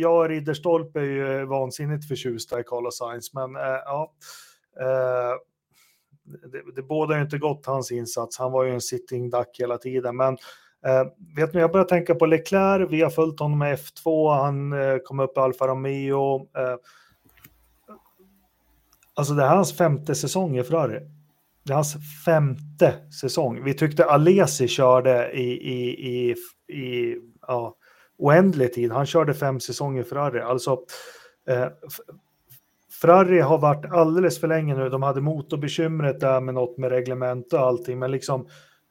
jag 0.00 0.18
och 0.18 0.28
Ridderstolpe 0.28 1.00
är 1.00 1.04
ju 1.04 1.44
vansinnigt 1.44 2.08
förtjusta 2.08 2.60
i 2.60 2.62
Carlos 2.62 2.98
Sainz, 2.98 3.34
men 3.34 3.56
eh, 3.56 3.62
ja. 3.84 4.12
Eh, 4.80 5.36
det, 6.52 6.62
det 6.76 6.82
bådar 6.82 7.16
ju 7.16 7.22
inte 7.22 7.38
gott 7.38 7.66
hans 7.66 7.92
insats. 7.92 8.38
Han 8.38 8.52
var 8.52 8.64
ju 8.64 8.72
en 8.74 8.80
sitting 8.80 9.30
duck 9.30 9.56
hela 9.58 9.78
tiden, 9.78 10.16
men 10.16 10.32
eh, 10.86 11.04
vet 11.36 11.54
ni, 11.54 11.60
jag 11.60 11.72
börjar 11.72 11.84
tänka 11.84 12.14
på 12.14 12.26
Leclerc. 12.26 12.90
Vi 12.90 13.02
har 13.02 13.10
följt 13.10 13.40
honom 13.40 13.58
med 13.58 13.78
F2. 13.78 14.34
Han 14.42 14.72
eh, 14.72 14.96
kom 15.04 15.20
upp 15.20 15.36
i 15.36 15.40
Alfa 15.40 15.66
Romeo. 15.66 16.46
Alltså 19.20 19.34
det 19.34 19.42
här 19.42 19.50
är 19.50 19.56
hans 19.56 19.76
femte 19.76 20.14
säsong 20.14 20.58
i 20.58 20.62
Ferrari. 20.62 21.00
Det 21.64 21.72
är 21.72 21.74
hans 21.74 21.96
femte 22.24 22.94
säsong. 23.20 23.64
Vi 23.64 23.74
tyckte 23.74 24.04
Alesi 24.04 24.68
körde 24.68 25.32
i, 25.32 25.50
i, 25.50 26.08
i, 26.08 26.36
i 26.76 27.16
ja, 27.46 27.76
oändlig 28.18 28.72
tid. 28.72 28.92
Han 28.92 29.06
körde 29.06 29.34
fem 29.34 29.60
säsonger 29.60 30.02
i 30.02 30.04
Ferrari. 30.04 30.40
Alltså, 30.40 30.78
eh, 31.48 31.66
Ferrari 33.00 33.40
har 33.40 33.58
varit 33.58 33.92
alldeles 33.92 34.40
för 34.40 34.48
länge 34.48 34.74
nu. 34.74 34.88
De 34.88 35.02
hade 35.02 35.20
motorbekymret 35.20 36.20
där 36.20 36.40
med 36.40 36.54
något 36.54 36.78
med 36.78 36.90
reglement 36.90 37.52
och 37.52 37.60
allting. 37.60 37.98
Men 37.98 38.10
liksom, 38.10 38.48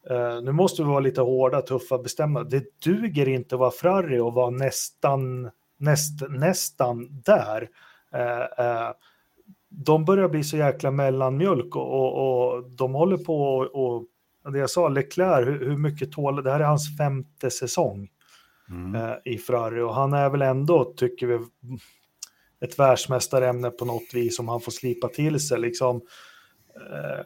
eh, 0.10 0.42
nu 0.42 0.52
måste 0.52 0.82
vi 0.82 0.88
vara 0.88 1.00
lite 1.00 1.22
hårda, 1.22 1.62
tuffa, 1.62 1.98
bestämda. 1.98 2.44
Det 2.44 2.64
duger 2.86 3.30
inte 3.30 3.56
att 3.56 3.60
vara 3.60 3.72
Ferrari 3.72 4.20
och 4.20 4.34
vara 4.34 4.50
nästan, 4.50 5.52
näst, 5.78 6.30
nästan 6.30 7.22
där. 7.26 7.70
Eh, 8.14 8.66
eh, 8.66 8.92
de 9.70 10.06
börjar 10.06 10.30
bli 10.30 10.44
så 10.44 10.58
jäkla 10.58 10.92
mellanmjölk 10.92 11.76
och, 11.76 11.94
och, 11.94 12.54
och 12.56 12.70
de 12.70 12.94
håller 12.94 13.18
på 13.18 13.42
och, 13.44 13.76
och 13.76 14.06
det 14.54 14.60
jag 14.60 14.70
sa, 14.70 14.90
Leclerc, 14.90 15.48
hur, 15.48 15.66
hur 15.66 15.78
mycket 15.78 16.12
tål 16.12 16.44
det 16.44 16.52
här 16.52 16.60
är 16.60 16.64
hans 16.64 16.98
femte 16.98 17.50
säsong 17.50 18.10
Mm. 18.70 18.96
eh, 18.96 19.16
i 19.26 19.38
Ferrari 19.38 19.82
och 19.82 19.96
han 19.96 20.14
är 20.14 20.30
väl 20.30 20.42
ändå, 20.42 20.94
tycker 20.98 21.28
vi, 21.28 21.40
ett 22.62 22.80
världsmästarämne 22.80 23.70
på 23.70 23.86
något 23.86 24.14
vis 24.14 24.40
om 24.40 24.48
han 24.48 24.62
får 24.62 24.72
slipa 24.72 25.08
till 25.08 25.40
sig 25.40 25.60
liksom. 25.60 26.02
Eh, 26.76 27.26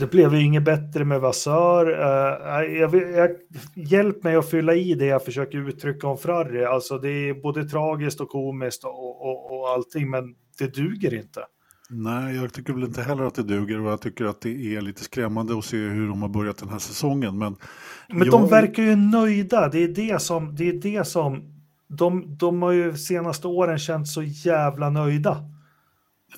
det 0.00 0.06
blev 0.06 0.34
ju 0.34 0.44
inget 0.44 0.64
bättre 0.64 1.04
med 1.04 1.20
Vassör. 1.20 1.86
Eh, 1.90 2.78
jag, 2.78 2.94
jag, 2.94 3.30
hjälp 3.74 4.22
mig 4.22 4.36
att 4.36 4.50
fylla 4.50 4.74
i 4.74 4.94
det 4.94 5.06
jag 5.06 5.24
försöker 5.24 5.68
uttrycka 5.68 6.06
om 6.06 6.18
Ferrari. 6.18 6.64
Alltså 6.64 6.98
det 6.98 7.08
är 7.10 7.34
både 7.34 7.64
tragiskt 7.64 8.20
och 8.20 8.28
komiskt 8.28 8.84
och, 8.84 9.22
och, 9.28 9.58
och 9.58 9.68
allting, 9.68 10.10
men 10.10 10.34
det 10.58 10.74
duger 10.74 11.14
inte. 11.14 11.40
Nej, 11.90 12.36
jag 12.36 12.52
tycker 12.52 12.72
väl 12.72 12.84
inte 12.84 13.02
heller 13.02 13.24
att 13.24 13.34
det 13.34 13.42
duger 13.42 13.80
och 13.80 13.92
jag 13.92 14.00
tycker 14.00 14.24
att 14.24 14.40
det 14.40 14.76
är 14.76 14.80
lite 14.80 15.04
skrämmande 15.04 15.58
att 15.58 15.64
se 15.64 15.76
hur 15.76 16.08
de 16.08 16.22
har 16.22 16.28
börjat 16.28 16.58
den 16.58 16.68
här 16.68 16.78
säsongen. 16.78 17.38
Men, 17.38 17.56
Men 18.08 18.18
jag- 18.18 18.30
de 18.30 18.48
verkar 18.48 18.82
ju 18.82 18.96
nöjda. 18.96 19.68
Det 19.68 19.78
är 19.84 19.88
det 19.88 20.22
som, 20.22 20.54
det 20.56 20.68
är 20.68 20.72
det 20.72 21.04
som 21.04 21.54
de, 21.88 22.36
de 22.38 22.62
har 22.62 22.72
ju 22.72 22.96
senaste 22.96 23.48
åren 23.48 23.78
känt 23.78 24.08
så 24.08 24.22
jävla 24.22 24.90
nöjda. 24.90 25.44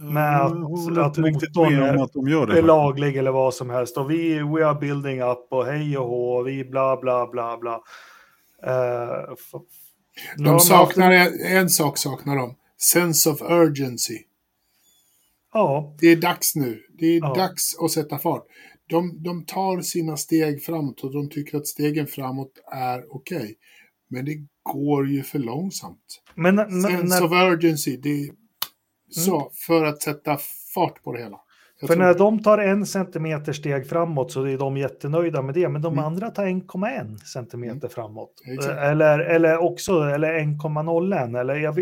med 0.00 0.40
att- 0.40 0.52
att 0.52 1.16
motorn 1.18 1.74
är- 1.83 2.04
att 2.04 2.12
de 2.12 2.28
gör 2.28 2.46
det. 2.46 2.59
är 2.59 2.62
laglig 2.62 3.16
eller 3.16 3.30
vad 3.30 3.54
som 3.54 3.70
helst. 3.70 3.96
Och 3.96 4.11
vi 4.11 4.35
we 4.38 4.66
are 4.66 4.80
building 4.80 5.22
up 5.22 5.38
och 5.50 5.66
hej 5.66 5.98
och 5.98 6.06
hå, 6.06 6.33
och 6.37 6.48
vi 6.48 6.64
bla 6.64 6.96
bla 7.00 7.26
bla 7.26 7.59
bla. 7.59 7.80
Har 8.62 10.44
De 10.44 10.61
saknar 10.61 11.16
haft- 11.16 11.30
en, 11.50 11.56
en 11.56 11.68
sak 11.70 11.98
saknar 11.98 12.37
de. 12.37 12.54
Sense 12.82 13.30
of 13.30 13.42
urgency. 13.42 14.18
Ja, 15.52 15.94
Det 16.00 16.06
är 16.06 16.16
dags 16.16 16.54
nu. 16.56 16.82
Det 16.98 17.06
är 17.06 17.18
Ja. 17.20 17.34
dags 17.34 17.78
att 17.78 17.90
sätta 17.90 18.18
fart. 18.18 18.46
De, 18.86 19.22
de 19.22 19.44
tar 19.44 19.80
sina 19.80 20.16
steg 20.16 20.62
framåt 20.62 21.00
och 21.00 21.12
de 21.12 21.28
tycker 21.30 21.56
att 21.58 21.66
stegen 21.66 22.06
framåt 22.06 22.52
är 22.72 23.04
okej. 23.16 23.54
Men 24.08 24.24
det 24.24 24.36
går 24.62 25.08
ju 25.08 25.22
för 25.22 25.38
långsamt. 25.38 26.22
men, 26.34 26.54
men 26.56 26.82
Sense 26.82 27.20
när, 27.20 27.24
of 27.24 27.32
urgency, 27.52 27.96
det 27.96 28.08
är 28.24 28.30
så, 29.10 29.50
för 29.66 29.84
att 29.84 30.02
sätta 30.02 30.36
fart 30.74 31.02
på 31.02 31.12
det 31.12 31.22
hela. 31.22 31.40
Jag 31.80 31.88
För 31.88 31.96
när 31.96 32.14
de 32.14 32.42
tar 32.42 32.58
en 32.58 32.86
centimeter 32.86 33.52
steg 33.52 33.86
framåt 33.88 34.32
så 34.32 34.44
är 34.44 34.58
de 34.58 34.76
jättenöjda 34.76 35.42
med 35.42 35.54
det, 35.54 35.68
men 35.68 35.82
de 35.82 35.92
Mm. 35.92 36.04
andra 36.04 36.30
tar 36.30 36.46
1,1 36.46 37.16
centimeter 37.24 37.88
framåt. 37.88 38.32
Exakt. 38.46 38.78
Eller, 38.78 39.18
eller 39.18 39.58
också, 39.58 39.92
eller 40.02 40.34
1,01. 40.38 41.36
Eller 41.40 41.54
jag, 41.54 41.78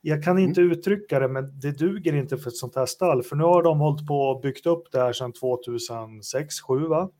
jag 0.00 0.24
kan 0.24 0.38
inte 0.38 0.60
Mm. 0.60 0.72
uttrycka 0.72 1.18
det, 1.20 1.28
men 1.28 1.60
det 1.60 1.70
duger 1.78 2.14
inte 2.14 2.38
för 2.38 2.50
ett 2.50 2.56
sånt 2.56 2.76
här 2.76 2.86
stall. 2.86 3.22
För 3.22 3.36
nu 3.36 3.44
har 3.44 3.62
de 3.62 3.78
hållit 3.80 4.06
på 4.06 4.20
och 4.20 4.40
byggt 4.40 4.66
upp 4.66 4.92
det 4.92 4.98
här 5.00 5.12
sedan 5.12 5.32
2006, 5.32 6.56
2007 6.60 6.88
va? 6.88 7.10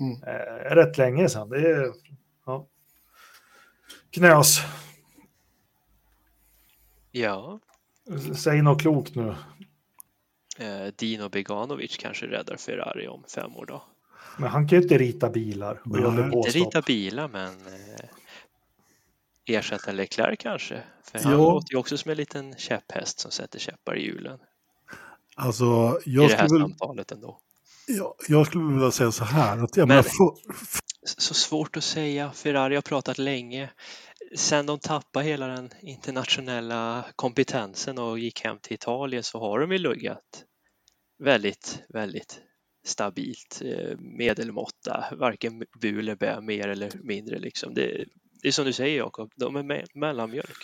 Mm. 0.00 0.22
Eh, 0.22 0.74
rätt 0.74 0.98
länge 0.98 1.28
sedan. 1.28 1.48
Det 1.48 1.70
är, 1.70 1.92
ja. 2.46 2.66
Knös, 4.10 4.60
Ja, 7.14 7.60
säg 8.36 8.62
något 8.62 8.80
klokt 8.80 9.14
nu. 9.14 9.34
eh, 10.58 10.86
Dino 10.96 11.28
Beganovic 11.28 11.96
kanske 11.96 12.26
räddar 12.26 12.56
Ferrari 12.56 13.08
om 13.08 13.24
fem 13.34 13.56
år 13.56 13.66
då. 13.66 13.82
Men 14.38 14.48
han 14.48 14.68
kan 14.68 14.78
ju 14.78 14.82
inte 14.82 14.98
rita 14.98 15.30
bilar 15.30 15.80
och 15.84 15.96
Inte 16.36 16.58
rita 16.58 16.82
bilar 16.82 17.28
men 17.28 17.48
eh, 17.48 18.08
ersätta 19.46 19.92
Leclerc 19.92 20.36
kanske. 20.38 20.82
För 21.04 21.18
han 21.18 21.32
Ja. 21.32 21.38
låter 21.38 21.72
ju 21.72 21.78
också 21.78 21.98
som 21.98 22.10
en 22.10 22.16
liten 22.16 22.56
käpphäst 22.56 23.18
som 23.20 23.30
sätter 23.30 23.58
käppar 23.58 23.96
i 23.98 24.02
hjulen 24.06 24.38
Alltså, 25.36 25.64
i 26.06 26.10
jag 26.14 26.28
det 26.30 26.34
här 26.34 26.46
skulle, 26.48 26.64
samtalet 26.64 27.12
ändå. 27.12 27.40
jag, 27.86 28.14
jag 28.28 28.46
skulle 28.46 28.74
vilja 28.74 28.90
säga 28.90 29.12
så 29.12 29.24
här. 29.24 29.58
Att 29.64 29.76
jag 29.76 29.88
Men- 29.88 30.04
för, 30.04 30.10
Så 31.04 31.34
svårt 31.34 31.76
att 31.76 31.84
säga. 31.84 32.32
Ferrari 32.32 32.74
har 32.74 32.82
pratat 32.82 33.18
länge. 33.18 33.70
Sen 34.36 34.66
de 34.66 34.78
tappade 34.78 35.24
hela 35.24 35.46
den 35.46 35.70
internationella 35.80 37.04
kompetensen 37.16 37.98
och 37.98 38.18
gick 38.18 38.44
hem 38.44 38.58
till 38.62 38.74
Italien 38.74 39.22
så 39.22 39.40
har 39.40 39.60
de 39.60 39.72
ju 39.72 39.78
luggat 39.78 40.44
väldigt, 41.18 41.82
väldigt 41.88 42.40
stabilt 42.86 43.62
eh, 43.64 43.98
medelmåtta. 43.98 45.04
Varken 45.18 45.64
bu 45.80 45.98
eller 45.98 46.16
bä, 46.16 46.40
mer 46.40 46.68
eller 46.68 46.90
mindre 47.02 47.38
liksom. 47.38 47.74
Det, 47.74 48.04
det 48.42 48.48
är 48.48 48.52
som 48.52 48.64
du 48.64 48.72
säger 48.72 48.98
Jakob, 48.98 49.30
de 49.36 49.56
är 49.56 49.62
me- 49.62 49.86
mellanmjölk. 49.94 50.56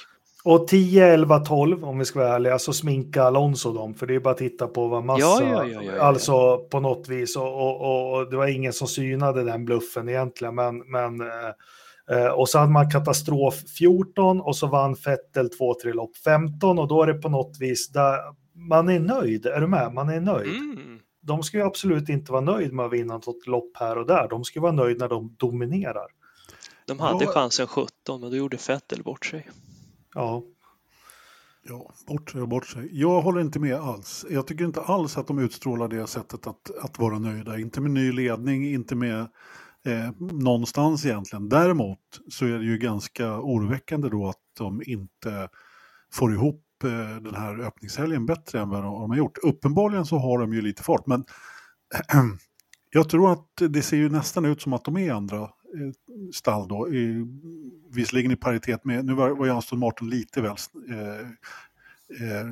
Och 0.45 0.69
10, 0.69 1.07
11, 1.07 1.39
12 1.39 1.85
om 1.85 1.99
vi 1.99 2.05
ska 2.05 2.19
vara 2.19 2.35
ärliga 2.35 2.59
så 2.59 2.73
sminka 2.73 3.23
Alonso 3.23 3.73
dem 3.73 3.95
för 3.95 4.07
det 4.07 4.15
är 4.15 4.21
bara 4.21 4.31
att 4.31 4.39
titta 4.39 4.67
på 4.67 4.89
vad 4.89 5.05
massa, 5.05 5.21
Ja, 5.45 5.65
ja, 5.67 5.83
ja, 5.83 6.01
alltså 6.03 6.59
på 6.59 6.81
något 6.81 7.09
vis 7.09 7.37
och, 7.37 7.55
och, 7.55 7.81
och, 7.81 8.19
och 8.19 8.31
det 8.31 8.37
var 8.37 8.47
ingen 8.47 8.73
som 8.73 8.89
synade 8.89 9.45
den 9.45 9.65
bluffen 9.65 10.09
egentligen 10.09 10.55
men, 10.55 10.79
men 10.79 11.21
eh, 11.21 12.17
eh, 12.19 12.27
och 12.27 12.49
så 12.49 12.59
hade 12.59 12.73
man 12.73 12.91
katastrof 12.91 13.55
14 13.79 14.41
och 14.41 14.57
så 14.57 14.67
vann 14.67 14.97
Fettel 14.97 15.49
2-3 15.85 15.93
lopp 15.93 16.17
15 16.17 16.79
och 16.79 16.89
då 16.89 17.03
är 17.03 17.07
det 17.07 17.15
på 17.15 17.29
något 17.29 17.57
vis 17.61 17.89
där 17.93 18.19
man 18.55 18.89
är 18.89 19.01
nöjd, 19.01 19.47
är 19.47 19.61
du 19.61 19.67
med? 19.67 19.93
Man 19.95 20.09
är 20.09 20.21
nöjd. 20.21 20.57
Mm. 20.57 20.99
De 21.23 21.43
ska 21.43 21.57
ju 21.57 21.65
absolut 21.65 22.09
inte 22.09 22.33
vara 22.33 22.43
nöjd 22.43 22.73
med 22.73 22.87
att 22.87 22.93
vinna 22.93 23.15
något 23.15 23.47
lopp 23.47 23.71
här 23.75 23.99
och 23.99 24.07
där, 24.07 24.29
de 24.29 24.45
ska 24.45 24.61
vara 24.61 24.73
nöjd 24.73 24.99
när 24.99 25.09
de 25.09 25.35
dominerar. 25.39 26.07
De 26.89 27.01
hade 27.01 27.25
Ja. 27.25 27.31
chansen 27.31 27.67
17 27.67 28.21
men 28.21 28.31
då 28.31 28.37
gjorde 28.37 28.59
Vettel 28.69 29.03
bort 29.03 29.27
sig. 29.27 29.49
Ja, 30.15 30.43
Ja, 31.69 31.93
bort 32.07 32.31
sig 32.31 32.41
och 32.41 32.49
bort 32.49 32.67
sig. 32.67 32.89
Jag 32.93 33.23
håller 33.23 33.41
inte 33.41 33.59
med 33.61 33.75
alls. 33.75 34.27
Jag 34.31 34.47
tycker 34.47 34.65
inte 34.65 34.81
alls 34.81 35.19
att 35.19 35.27
de 35.27 35.39
utstrålar 35.39 35.89
det 35.89 36.07
sättet 36.07 36.47
att, 36.47 36.71
att 36.83 36.99
vara 36.99 37.19
nöjda. 37.19 37.59
Inte 37.59 37.81
med 37.81 37.91
ny 37.91 38.13
ledning, 38.13 38.69
inte 38.69 38.95
med 38.95 39.21
eh, 39.87 40.11
någonstans 40.21 41.07
egentligen. 41.07 41.49
Däremot 41.49 41.99
så 42.31 42.45
är 42.45 42.59
det 42.59 42.65
ju 42.65 42.79
ganska 42.79 43.41
oroväckande 43.41 44.09
då 44.09 44.29
att 44.29 44.37
de 44.59 44.83
inte 44.87 45.49
får 46.13 46.35
ihop 46.35 46.65
eh, 46.85 47.23
den 47.23 47.35
här 47.35 47.61
öppningshelgen 47.61 48.27
bättre 48.27 48.61
än 48.61 48.69
vad 48.69 48.83
de 48.83 49.11
har 49.11 49.17
gjort. 49.17 49.39
Uppenbarligen 49.43 50.07
så 50.07 50.19
har 50.19 50.39
de 50.39 50.55
ju 50.55 50.61
lite 50.61 50.83
fart, 50.83 51.07
men 51.07 51.25
jag 52.91 53.09
tror 53.09 53.33
att 53.33 53.47
det 53.57 53.83
ser 53.83 53.97
ju 53.97 54.09
nästan 54.09 54.45
ut 54.45 54.63
som 54.63 54.73
att 54.73 54.85
de 54.85 54.97
är 54.97 55.13
andra 55.13 55.51
stall 56.33 56.69
då. 56.69 56.89
I, 56.95 57.27
visserligen 57.91 58.31
i 58.31 58.37
paritet 58.37 58.85
med, 58.85 59.05
nu 59.05 59.15
var, 59.15 59.31
var 59.31 59.49
Aston 59.49 59.79
Martin 59.79 60.11
lite 60.11 60.41
väl 60.41 60.57
eh, 60.91 61.21
eh, 62.29 62.47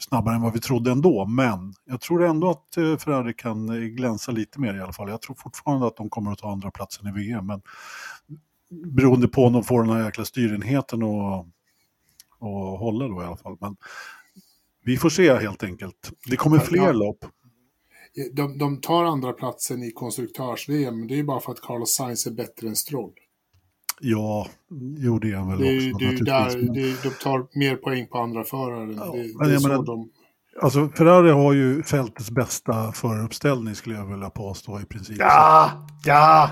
snabbare 0.00 0.34
än 0.34 0.42
vad 0.42 0.52
vi 0.52 0.60
trodde 0.60 0.90
ändå, 0.90 1.26
men 1.26 1.74
jag 1.84 2.00
tror 2.00 2.24
ändå 2.24 2.50
att 2.50 2.76
eh, 2.76 2.96
Ferrari 2.96 3.34
kan 3.34 3.68
eh, 3.68 3.74
glänsa 3.88 4.32
lite 4.32 4.60
mer 4.60 4.74
i 4.74 4.80
alla 4.80 4.92
fall. 4.92 5.10
Jag 5.10 5.22
tror 5.22 5.36
fortfarande 5.36 5.86
att 5.86 5.96
de 5.96 6.10
kommer 6.10 6.32
att 6.32 6.38
ta 6.38 6.52
andra 6.52 6.70
platsen 6.70 7.06
i 7.08 7.12
VM, 7.12 7.46
men 7.46 7.62
beroende 8.84 9.28
på 9.28 9.44
om 9.44 9.52
de 9.52 9.64
får 9.64 9.82
den 9.82 9.92
här 9.96 10.04
jäkla 10.04 10.24
styrenheten 10.24 11.02
och, 11.02 11.46
och 12.38 12.78
hålla 12.78 13.08
då 13.08 13.22
i 13.22 13.24
alla 13.24 13.36
fall. 13.36 13.56
Men 13.60 13.76
vi 14.84 14.96
får 14.96 15.10
se 15.10 15.34
helt 15.38 15.62
enkelt. 15.62 16.12
Det 16.26 16.36
kommer 16.36 16.58
fler 16.58 16.78
Ja. 16.86 16.92
lopp. 16.92 17.24
De, 18.32 18.58
de 18.58 18.80
tar 18.80 19.04
andra 19.04 19.32
platsen 19.32 19.82
i 19.82 19.90
konstruktörs-VM, 19.90 20.98
men 20.98 21.08
det 21.08 21.18
är 21.18 21.22
bara 21.22 21.40
för 21.40 21.52
att 21.52 21.60
Carlos 21.60 21.94
Sainz 21.94 22.26
är 22.26 22.30
bättre 22.30 22.68
än 22.68 22.76
Stroll. 22.76 23.12
Ja, 24.00 24.46
jo 24.98 25.18
det 25.18 25.30
är 25.32 25.36
han 25.36 25.48
väl 25.48 25.58
Det 25.58 25.92
också 25.92 25.98
det 25.98 26.24
där, 26.24 26.74
det 26.74 27.02
de 27.02 27.10
tar 27.22 27.58
mer 27.58 27.76
poäng 27.76 28.06
på 28.06 28.18
andra 28.18 28.44
föraren. 28.44 28.94
Ja, 28.96 29.04
det, 29.04 29.38
men 29.38 29.48
det 29.48 29.54
är 29.54 29.58
så 29.58 29.68
menar- 29.68 29.82
de... 29.84 30.10
Alltså 30.62 30.88
Ferrari 30.88 31.30
har 31.30 31.52
ju 31.52 31.82
fältets 31.82 32.30
bästa 32.30 32.92
föruppställning 32.92 33.74
skulle 33.74 33.94
jag 33.94 34.06
vilja 34.06 34.30
påstå 34.30 34.80
i 34.80 34.84
princip. 34.84 35.16
ja, 35.18 35.86
ja, 36.04 36.50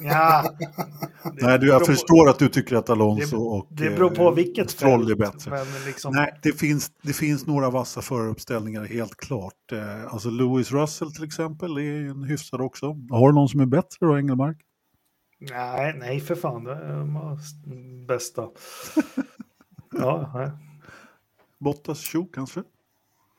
ja. 0.00 0.54
Nej, 1.32 1.58
du, 1.58 1.68
jag 1.68 1.86
förstår 1.86 2.28
att 2.28 2.38
du 2.38 2.48
tycker 2.48 2.76
att 2.76 2.90
Alonso 2.90 3.36
Det- 3.36 3.42
och 3.58 3.66
Det 3.70 3.90
beror 3.90 4.10
på 4.10 4.22
eh, 4.22 4.34
vilket 4.34 4.70
Stroll 4.70 5.10
är 5.10 5.14
bättre. 5.14 5.50
Men 5.50 5.66
liksom, 5.86 6.14
Nej, 6.14 6.38
det 6.42 6.52
finns, 6.52 6.90
det 7.02 7.12
finns 7.12 7.46
några 7.46 7.70
vassa 7.70 8.02
föruppställningar 8.02 8.84
helt 8.84 9.16
klart. 9.16 9.72
Eh, 9.72 10.04
alltså 10.12 10.30
Lewis 10.30 10.72
Russell 10.72 11.12
till 11.14 11.24
exempel 11.24 11.76
är 11.76 11.80
ju 11.82 12.08
en 12.10 12.22
hyfsad 12.24 12.60
också. 12.60 12.86
Har 13.10 13.28
du 13.28 13.34
någon 13.34 13.48
som 13.48 13.60
är 13.60 13.66
bättre 13.66 14.06
då, 14.06 14.18
Engelmark? 14.18 14.56
nej, 15.50 15.94
nej, 15.98 16.20
för 16.20 16.34
fan. 16.34 16.64
Det 16.64 16.72
är 16.72 18.06
bästa. 18.06 18.48
Ja, 19.92 20.30
nej. 20.34 20.50
Bottas 21.58 21.98
Tjo 22.00 22.26
kanske? 22.34 22.62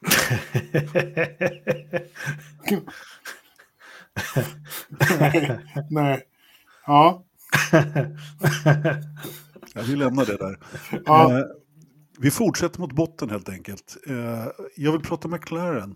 Nej. 5.90 6.22
Ja. 6.86 7.24
Ja, 9.76 9.82
vi 9.88 9.96
lämnar 9.96 10.26
det 10.26 10.38
där. 10.38 10.60
ja. 11.06 11.40
Eh, 11.40 11.46
vi 12.20 12.32
fortsätter 12.32 12.80
mot 12.80 12.92
botten 12.94 13.30
helt 13.30 13.50
enkelt. 13.50 13.98
Eh, 14.08 14.48
jag 14.76 14.92
vill 14.92 15.02
prata 15.02 15.28
McLaren 15.28 15.96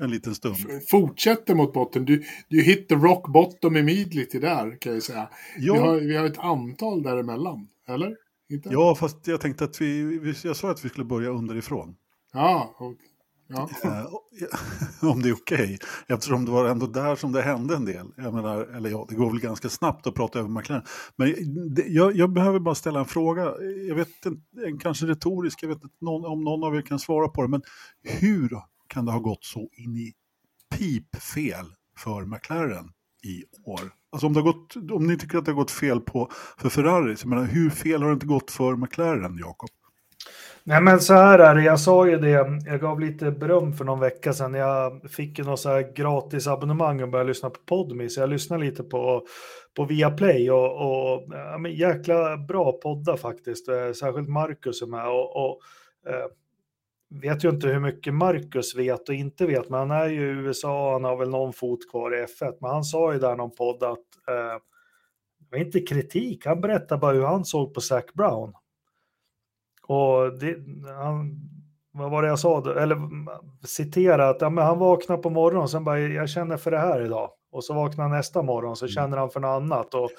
en 0.00 0.10
liten 0.10 0.34
stund. 0.34 0.56
Fortsätter 0.90 1.54
mot 1.54 1.72
botten. 1.72 2.04
Du, 2.04 2.22
du 2.48 2.62
hit 2.62 2.88
the 2.88 2.94
rock 2.94 3.28
bottom 3.28 3.76
immediately 3.76 4.40
där, 4.40 4.80
kan 4.80 4.92
jag 4.94 5.02
säga. 5.02 5.28
Vi, 5.58 5.66
Ja, 5.66 5.80
har, 5.80 6.00
vi 6.00 6.16
har 6.16 6.24
ett 6.24 6.38
antal 6.38 7.02
däremellan, 7.02 7.68
eller? 7.88 8.16
Inte? 8.50 8.68
ja, 8.72 8.94
fast 8.94 9.26
jag 9.26 9.40
tänkte 9.40 9.64
att 9.64 9.80
vi, 9.80 10.18
vi, 10.18 10.34
jag 10.44 10.56
sa 10.56 10.70
att 10.70 10.84
vi 10.84 10.88
skulle 10.88 11.04
börja 11.04 11.30
underifrån. 11.30 11.94
Ja, 12.32 12.74
och, 12.78 12.94
ja. 13.46 13.68
Eh, 13.84 14.06
om 15.10 15.22
det 15.22 15.28
är 15.28 15.34
okej. 15.34 15.78
Eftersom 16.06 16.44
det 16.44 16.50
var 16.50 16.64
ändå 16.68 16.86
där 16.86 17.16
som 17.16 17.32
det 17.32 17.42
hände 17.42 17.76
en 17.76 17.84
del. 17.84 18.06
Jag 18.16 18.34
menar, 18.34 18.62
eller 18.76 18.90
ja, 18.90 19.06
det 19.08 19.14
går 19.14 19.30
väl 19.30 19.40
ganska 19.40 19.68
snabbt 19.68 20.06
att 20.06 20.14
prata 20.14 20.38
över 20.38 20.48
McLaren. 20.48 20.84
Men 21.16 21.34
det, 21.74 21.86
jag, 21.86 22.16
jag 22.16 22.32
behöver 22.32 22.58
bara 22.58 22.74
ställa 22.74 22.98
en 22.98 23.06
fråga. 23.06 23.42
Jag 23.88 23.94
vet 23.94 24.08
inte, 24.26 24.40
en 24.66 24.78
kanske 24.78 25.06
retorisk, 25.06 25.62
jag 25.62 25.68
vet 25.68 25.84
inte 25.84 25.96
någon, 26.00 26.24
om 26.24 26.44
någon 26.44 26.64
av 26.64 26.76
er 26.76 26.82
kan 26.82 26.98
svara 26.98 27.28
på 27.28 27.42
det. 27.42 27.48
Men 27.48 27.62
hur 28.02 28.58
kan 28.88 29.04
det 29.04 29.12
ha 29.12 29.18
gått 29.18 29.44
så 29.44 29.68
in 29.72 29.96
i 29.96 30.12
pipfel 30.74 31.66
för 31.98 32.24
McLaren 32.24 32.90
i 33.22 33.44
år? 33.64 33.92
Alltså 34.12 34.26
om, 34.26 34.32
det 34.32 34.40
har 34.40 34.52
gått, 34.52 34.76
om 34.92 35.06
ni 35.06 35.18
tycker 35.18 35.38
att 35.38 35.44
det 35.44 35.50
har 35.50 35.56
gått 35.56 35.70
fel 35.70 36.00
på, 36.00 36.30
för 36.58 36.68
Ferrari, 36.68 37.16
så 37.16 37.28
menar, 37.28 37.44
hur 37.44 37.70
fel 37.70 38.02
har 38.02 38.08
det 38.08 38.14
inte 38.14 38.26
gått 38.26 38.50
för 38.50 38.76
McLaren, 38.76 39.38
Jakob? 39.38 39.70
Nej 40.64 40.82
men 40.82 41.00
så 41.00 41.14
här 41.14 41.38
är 41.38 41.54
det, 41.54 41.62
jag 41.62 41.80
sa 41.80 42.08
ju 42.08 42.18
det, 42.18 42.60
jag 42.66 42.80
gav 42.80 43.00
lite 43.00 43.30
beröm 43.30 43.72
för 43.72 43.84
någon 43.84 44.00
vecka 44.00 44.32
sedan. 44.32 44.54
Jag 44.54 45.10
fick 45.10 45.38
ju 45.38 45.44
något 45.44 45.60
så 45.60 45.68
här 45.68 45.92
gratis 45.94 46.46
abonnemang 46.46 47.02
och 47.02 47.08
började 47.08 47.28
lyssna 47.28 47.50
på 47.50 47.60
Podmi, 47.66 48.08
så 48.08 48.20
jag 48.20 48.30
lyssnade 48.30 48.64
lite 48.64 48.82
på, 48.82 49.26
på 49.76 49.84
Viaplay 49.84 50.50
och, 50.50 50.72
och 50.72 51.24
ja, 51.30 51.58
men 51.58 51.72
jäkla 51.72 52.36
bra 52.36 52.72
poddar 52.72 53.16
faktiskt. 53.16 53.68
Eh, 53.68 53.92
särskilt 53.92 54.28
Marcus 54.28 54.82
är 54.82 54.86
med 54.86 55.08
och, 55.08 55.36
och 55.36 55.60
eh, 56.06 56.26
vet 57.20 57.44
ju 57.44 57.48
inte 57.48 57.68
hur 57.68 57.80
mycket 57.80 58.14
Marcus 58.14 58.76
vet 58.76 59.08
och 59.08 59.14
inte 59.14 59.46
vet, 59.46 59.68
men 59.68 59.78
han 59.78 59.90
är 59.90 60.08
ju 60.08 60.20
i 60.20 60.44
USA, 60.46 60.92
han 60.92 61.04
har 61.04 61.16
väl 61.16 61.30
någon 61.30 61.52
fot 61.52 61.90
kvar 61.90 62.14
i 62.14 62.24
F1, 62.24 62.56
men 62.60 62.70
han 62.70 62.84
sa 62.84 63.12
ju 63.12 63.18
där 63.18 63.36
någon 63.36 63.54
podd 63.54 63.82
att 63.82 64.28
eh, 64.28 64.58
det 65.38 65.46
var 65.50 65.58
inte 65.58 65.80
kritik, 65.80 66.46
han 66.46 66.60
berättade 66.60 67.00
bara 67.00 67.12
hur 67.12 67.24
han 67.24 67.44
såg 67.44 67.74
på 67.74 67.80
Zac 67.80 68.04
Brown. 68.14 68.52
Och 69.86 70.38
det, 70.38 70.56
han, 70.96 71.40
vad 71.92 72.10
var 72.10 72.22
det 72.22 72.28
jag 72.28 72.38
sa, 72.38 72.60
då? 72.60 72.70
eller 72.70 72.98
citera 73.66 74.28
att 74.28 74.40
ja, 74.40 74.50
men 74.50 74.64
han 74.64 74.78
vaknar 74.78 75.16
på 75.16 75.30
morgonen 75.30 75.68
sen 75.68 75.84
bara 75.84 75.98
jag 75.98 76.28
känner 76.28 76.56
för 76.56 76.70
det 76.70 76.78
här 76.78 77.04
idag. 77.04 77.30
Och 77.52 77.64
så 77.64 77.74
vaknar 77.74 78.08
nästa 78.08 78.42
morgon 78.42 78.76
så 78.76 78.88
känner 78.88 79.16
han 79.16 79.30
för 79.30 79.40
något 79.40 79.62
annat 79.62 79.94
och, 79.94 80.10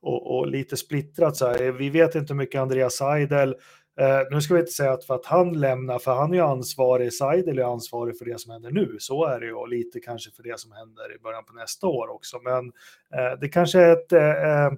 och, 0.00 0.38
och 0.38 0.46
lite 0.46 0.76
splittrat 0.76 1.36
så 1.36 1.46
här. 1.46 1.72
Vi 1.72 1.90
vet 1.90 2.14
inte 2.14 2.32
hur 2.32 2.38
mycket 2.38 2.60
Andreas 2.60 2.94
Seidel 2.94 3.54
Eh, 4.00 4.20
nu 4.30 4.40
ska 4.40 4.54
vi 4.54 4.60
inte 4.60 4.72
säga 4.72 4.92
att 4.92 5.04
för 5.04 5.14
att 5.14 5.26
han 5.26 5.52
lämnar, 5.52 5.98
för 5.98 6.14
han 6.14 6.30
är 6.30 6.34
ju 6.34 6.44
ansvarig, 6.44 7.12
Seidel 7.12 7.58
är 7.58 7.72
ansvarig 7.72 8.18
för 8.18 8.24
det 8.24 8.40
som 8.40 8.52
händer 8.52 8.70
nu, 8.70 8.96
så 8.98 9.24
är 9.24 9.40
det 9.40 9.46
ju, 9.46 9.52
och 9.52 9.68
lite 9.68 10.00
kanske 10.00 10.30
för 10.30 10.42
det 10.42 10.60
som 10.60 10.72
händer 10.72 11.16
i 11.16 11.18
början 11.18 11.44
på 11.44 11.52
nästa 11.52 11.86
år 11.86 12.08
också. 12.08 12.40
Men 12.44 12.66
eh, 13.14 13.38
det 13.40 13.48
kanske 13.48 13.80
är 13.80 13.92
ett, 13.92 14.12
eh, 14.12 14.50
eh 14.50 14.72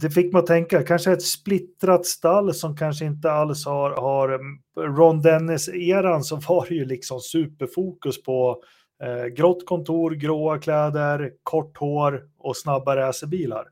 det 0.00 0.10
fick 0.10 0.32
mig 0.32 0.40
att 0.40 0.46
tänka, 0.46 0.82
kanske 0.82 1.12
ett 1.12 1.22
splittrat 1.22 2.06
stall 2.06 2.54
som 2.54 2.76
kanske 2.76 3.04
inte 3.04 3.30
alls 3.30 3.66
har, 3.66 3.90
har 3.90 4.28
mm, 4.28 4.58
Ron 4.96 5.22
Dennis-eran 5.22 6.24
så 6.24 6.36
var 6.36 6.66
det 6.68 6.74
ju 6.74 6.84
liksom 6.84 7.20
superfokus 7.20 8.22
på 8.22 8.62
eh, 9.02 9.26
grått 9.26 9.66
kontor, 9.66 10.10
gråa 10.10 10.58
kläder, 10.58 11.32
kort 11.42 11.78
hår 11.78 12.22
och 12.38 12.56
snabba 12.56 12.96
racerbilar. 12.96 13.64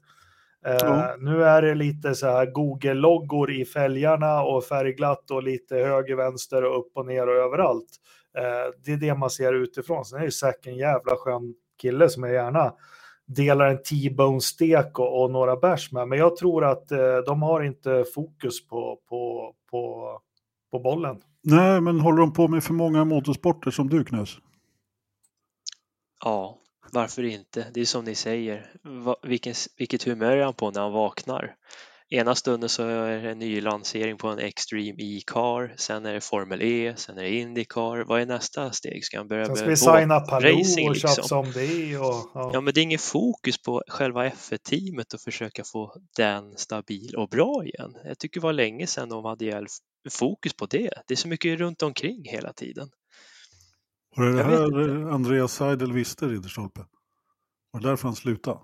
Uh, 0.66 1.04
Nu 1.18 1.44
är 1.44 1.62
det 1.62 1.74
lite 1.74 2.14
så 2.14 2.26
här 2.26 2.46
Google-loggor 2.46 3.52
i 3.52 3.64
fälgarna 3.64 4.42
och 4.42 4.64
färgglatt 4.64 5.30
och 5.30 5.42
lite 5.42 5.76
höger, 5.76 6.16
vänster 6.16 6.64
och 6.64 6.78
upp 6.78 6.92
och 6.94 7.06
ner 7.06 7.28
och 7.28 7.34
överallt. 7.34 7.88
Uh, 8.38 8.80
det 8.84 8.92
är 8.92 8.96
det 8.96 9.14
man 9.14 9.30
ser 9.30 9.52
utifrån. 9.52 10.04
Sen 10.04 10.20
är 10.20 10.24
ju 10.24 10.30
Zack 10.30 10.66
en 10.66 10.76
jävla 10.76 11.16
skön 11.16 11.54
kille 11.80 12.08
som 12.08 12.22
jag 12.22 12.32
gärna 12.32 12.72
delar 13.34 13.66
en 13.66 13.82
T-bone-stek 13.82 14.98
och, 14.98 15.22
och, 15.22 15.30
några 15.30 15.56
bärs 15.56 15.92
med. 15.92 16.08
Men 16.08 16.18
jag 16.18 16.36
tror 16.36 16.64
att 16.64 16.92
uh, 16.92 16.98
de 17.26 17.42
har 17.42 17.62
inte 17.62 18.04
fokus 18.14 18.66
på, 18.68 18.98
på, 19.08 19.52
på, 19.70 20.10
på 20.70 20.78
bollen. 20.78 21.22
Nej, 21.42 21.80
men 21.80 22.00
håller 22.00 22.20
de 22.20 22.32
på 22.32 22.48
med 22.48 22.64
för 22.64 22.74
många 22.74 23.04
motorsporter 23.04 23.70
som 23.70 23.88
du 23.88 24.04
Knös? 24.04 24.38
Ja, 26.24 26.58
varför 26.92 27.22
inte? 27.22 27.66
Det 27.74 27.80
är 27.80 27.84
som 27.84 28.04
ni 28.04 28.14
säger, 28.14 28.66
vilken, 29.22 29.54
vilket 29.76 30.02
humör 30.02 30.36
är 30.36 30.44
han 30.44 30.54
på 30.54 30.70
när 30.70 30.80
han 30.80 30.92
vaknar? 30.92 31.54
Ena 32.12 32.34
stunden 32.34 32.68
så 32.68 32.82
är 32.82 33.22
det 33.22 33.30
en 33.30 33.38
ny 33.38 33.60
lansering 33.60 34.16
på 34.18 34.28
en 34.28 34.38
Extreme 34.38 35.02
E-car, 35.02 35.74
sen 35.76 36.06
är 36.06 36.14
det 36.14 36.20
Formel 36.20 36.62
E, 36.62 36.94
sen 36.96 37.18
är 37.18 37.22
det 37.22 37.30
Indycar. 37.30 38.04
Vad 38.04 38.20
är 38.20 38.26
nästa 38.26 38.72
steg? 38.72 39.04
Ska 39.04 39.18
han 39.18 39.28
börja 39.28 39.48
med 39.48 39.56
Ska 39.58 39.66
vi 39.66 39.76
signa 39.76 40.20
Palou 40.20 40.60
och 40.88 40.94
liksom? 40.94 41.38
om 41.38 41.52
det? 41.52 41.98
Och, 41.98 42.30
ja. 42.34 42.50
ja. 42.52 42.60
men 42.60 42.74
det 42.74 42.80
är 42.80 42.82
ingen 42.82 42.98
fokus 42.98 43.62
på 43.62 43.82
själva 43.88 44.28
F1-teamet 44.28 45.14
och 45.14 45.20
försöka 45.20 45.64
få 45.64 45.94
den 46.16 46.56
stabil 46.56 47.14
och 47.16 47.28
bra 47.28 47.64
igen. 47.64 47.96
Jag 48.04 48.18
tycker 48.18 48.40
det 48.40 48.44
var 48.44 48.52
länge 48.52 48.86
sedan 48.86 49.08
de 49.08 49.24
hade 49.24 49.66
fokus 50.10 50.56
på 50.56 50.66
det. 50.66 50.90
Det 51.06 51.14
är 51.14 51.16
så 51.16 51.28
mycket 51.28 51.58
runt 51.58 51.82
omkring 51.82 52.24
hela 52.24 52.52
tiden. 52.52 52.88
Var 54.16 54.24
det 54.24 54.36
det 54.36 54.42
här 54.42 55.10
Andreas 55.10 55.52
Seidel 55.52 55.92
visste, 55.92 56.26
Ridderstolpe? 56.26 56.80
Var 57.70 57.80
det 57.80 57.88
därför 57.88 58.08
han 58.08 58.16
slutade? 58.16 58.58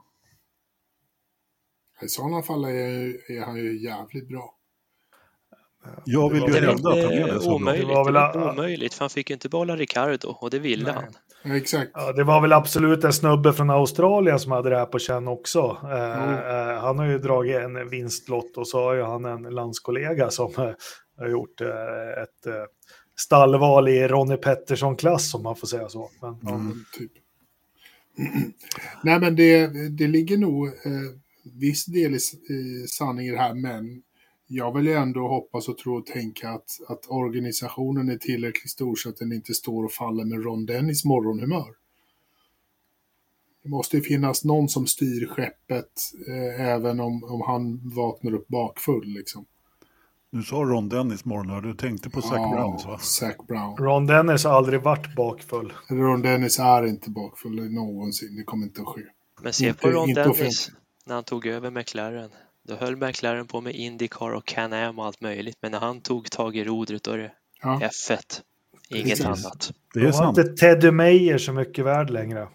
I 2.03 2.09
sådana 2.09 2.43
fall 2.43 2.65
är, 2.65 3.31
är 3.33 3.45
han 3.45 3.57
ju 3.57 3.85
jävligt 3.85 4.29
bra. 4.29 4.55
Jag 6.05 6.31
vill 6.33 6.43
ju 6.43 6.53
hävda 6.53 6.91
att 6.91 7.05
han 7.05 7.13
är 7.13 7.27
det. 7.27 7.39
Omöjligt, 7.39 7.89
det 7.89 7.95
var 7.95 8.13
väl 8.13 8.51
omöjligt, 8.51 8.95
för 8.95 9.01
han 9.01 9.11
fick 9.11 9.31
ju 9.31 9.35
inte 9.35 9.49
behålla 9.49 9.77
Ricardo 9.77 10.29
och 10.29 10.51
det 10.51 10.59
ville 10.59 10.85
Nej. 10.85 10.95
han. 10.95 11.05
Ja, 11.43 11.57
exakt. 11.57 11.91
Ja, 11.95 12.13
det 12.13 12.25
var 12.25 12.41
väl 12.41 12.53
absolut 12.53 13.05
en 13.05 13.13
snubbe 13.13 13.53
från 13.53 13.71
Australien 13.71 14.39
som 14.39 14.53
hade 14.53 14.71
det 14.71 14.77
här 14.77 14.87
på 14.87 14.99
känn 14.99 15.29
också. 15.29 15.77
Mm. 15.83 16.33
Eh, 16.35 16.81
han 16.81 16.99
har 16.99 17.07
ju 17.07 17.19
dragit 17.19 17.57
en 17.57 17.89
vinstlott 17.89 18.57
och 18.57 18.69
så 18.69 18.83
har 18.83 18.95
ju 18.95 19.03
han 19.03 19.25
en 19.25 19.43
landskollega 19.43 20.31
som 20.31 20.53
eh, 20.59 20.71
har 21.19 21.29
gjort 21.29 21.61
eh, 21.61 22.23
ett 22.23 22.47
eh, 22.47 22.65
stallval 23.17 23.89
i 23.89 24.09
Ronnie 24.09 24.37
Pettersson-klass 24.37 25.35
om 25.35 25.43
man 25.43 25.57
får 25.57 25.67
säga 25.67 25.89
så. 25.89 26.11
Men, 26.21 26.55
mm, 26.55 26.85
typ. 26.99 27.13
Nej 29.03 29.21
men 29.21 29.37
det, 29.37 29.67
det 29.89 30.07
ligger 30.07 30.39
nog 30.39 30.67
eh, 30.67 30.73
viss 31.55 31.87
del 31.87 32.15
i, 32.15 32.19
i 32.53 32.87
sanning 32.89 33.27
i 33.27 33.31
det 33.31 33.39
här 33.39 33.55
men 33.55 34.03
jag 34.51 34.77
vill 34.77 34.87
ju 34.87 34.93
ändå 34.93 35.29
hoppas 35.29 35.69
och 35.69 35.79
tro 35.79 35.99
och 35.99 36.07
tänka 36.07 36.51
att, 36.51 36.71
att 36.89 37.07
organisationen 37.09 38.09
är 38.09 38.17
tillräckligt 38.17 38.71
stor 38.71 38.97
så 38.97 39.09
att 39.09 39.17
den 39.17 39.33
inte 39.33 39.55
står 39.55 39.85
och 39.85 39.93
faller 39.93 40.25
med 40.25 40.45
Ron 40.45 40.67
Dennis 40.67 41.05
morgonhumör. 41.05 41.75
Det 43.63 43.69
måste 43.69 43.97
ju 43.97 44.03
finnas 44.03 44.45
någon 44.45 44.69
som 44.69 44.87
styr 44.87 45.27
skeppet 45.27 45.93
eh, 46.29 46.67
även 46.67 47.01
om, 47.01 47.25
om 47.25 47.43
han 47.47 47.81
vaknar 47.95 48.35
upp 48.35 48.49
bakfull 48.49 49.07
liksom. 49.07 49.47
Du 50.31 50.43
sa 50.43 50.57
Ron 50.57 50.89
Dennis 50.89 51.25
morgon, 51.25 51.63
du 51.63 51.75
tänkte 51.75 52.11
på 52.11 52.23
Zac 52.23 52.33
ja, 52.33 52.51
Brown 52.51 52.93
va? 52.93 52.99
Zac 52.99 53.37
Brown. 53.49 53.77
Ron 53.77 54.07
Dennis 54.07 54.45
har 54.45 54.53
aldrig 54.53 54.81
varit 54.83 55.15
bakfull. 55.15 55.73
Ron 55.89 56.23
Dennis 56.23 56.59
är 56.59 56.87
inte 56.87 57.11
bakfull 57.11 57.73
någonsin, 57.73 58.37
det 58.37 58.43
kommer 58.43 58.67
inte 58.67 58.81
att 58.81 58.87
ske. 58.87 59.03
Men 59.43 59.53
se 59.53 59.75
på 59.75 59.91
Ron 59.91 60.15
Dennis 60.15 60.71
när 61.09 61.15
han 61.15 61.25
tog 61.25 61.47
över 61.47 61.71
McLaren. 61.71 62.31
Då 62.63 62.75
höll 62.75 62.97
McLaren 62.97 63.47
på 63.47 63.61
med 63.61 63.75
Indycar 63.75 64.31
och 64.31 64.47
Can-Am 64.47 64.99
och 64.99 65.07
allt 65.07 65.21
möjligt. 65.21 65.57
Men 65.61 65.73
när 65.73 65.79
han 65.79 66.01
tog 66.01 66.31
tag 66.31 66.57
i 66.57 66.65
rodret 66.65 67.03
då 67.03 67.11
är 67.11 67.19
det 67.19 67.33
ja. 67.63 67.81
F1. 67.83 68.19
Inget 68.89 69.09
Precis. 69.09 69.27
annat. 69.27 69.73
Det 69.95 70.01
är 70.01 70.13
sant. 70.13 70.39
inte 70.39 70.53
Teddy 70.53 70.91
Meyer 70.91 71.39
så 71.39 71.53
mycket 71.53 71.85
värd 71.85 72.11
längre. 72.11 72.49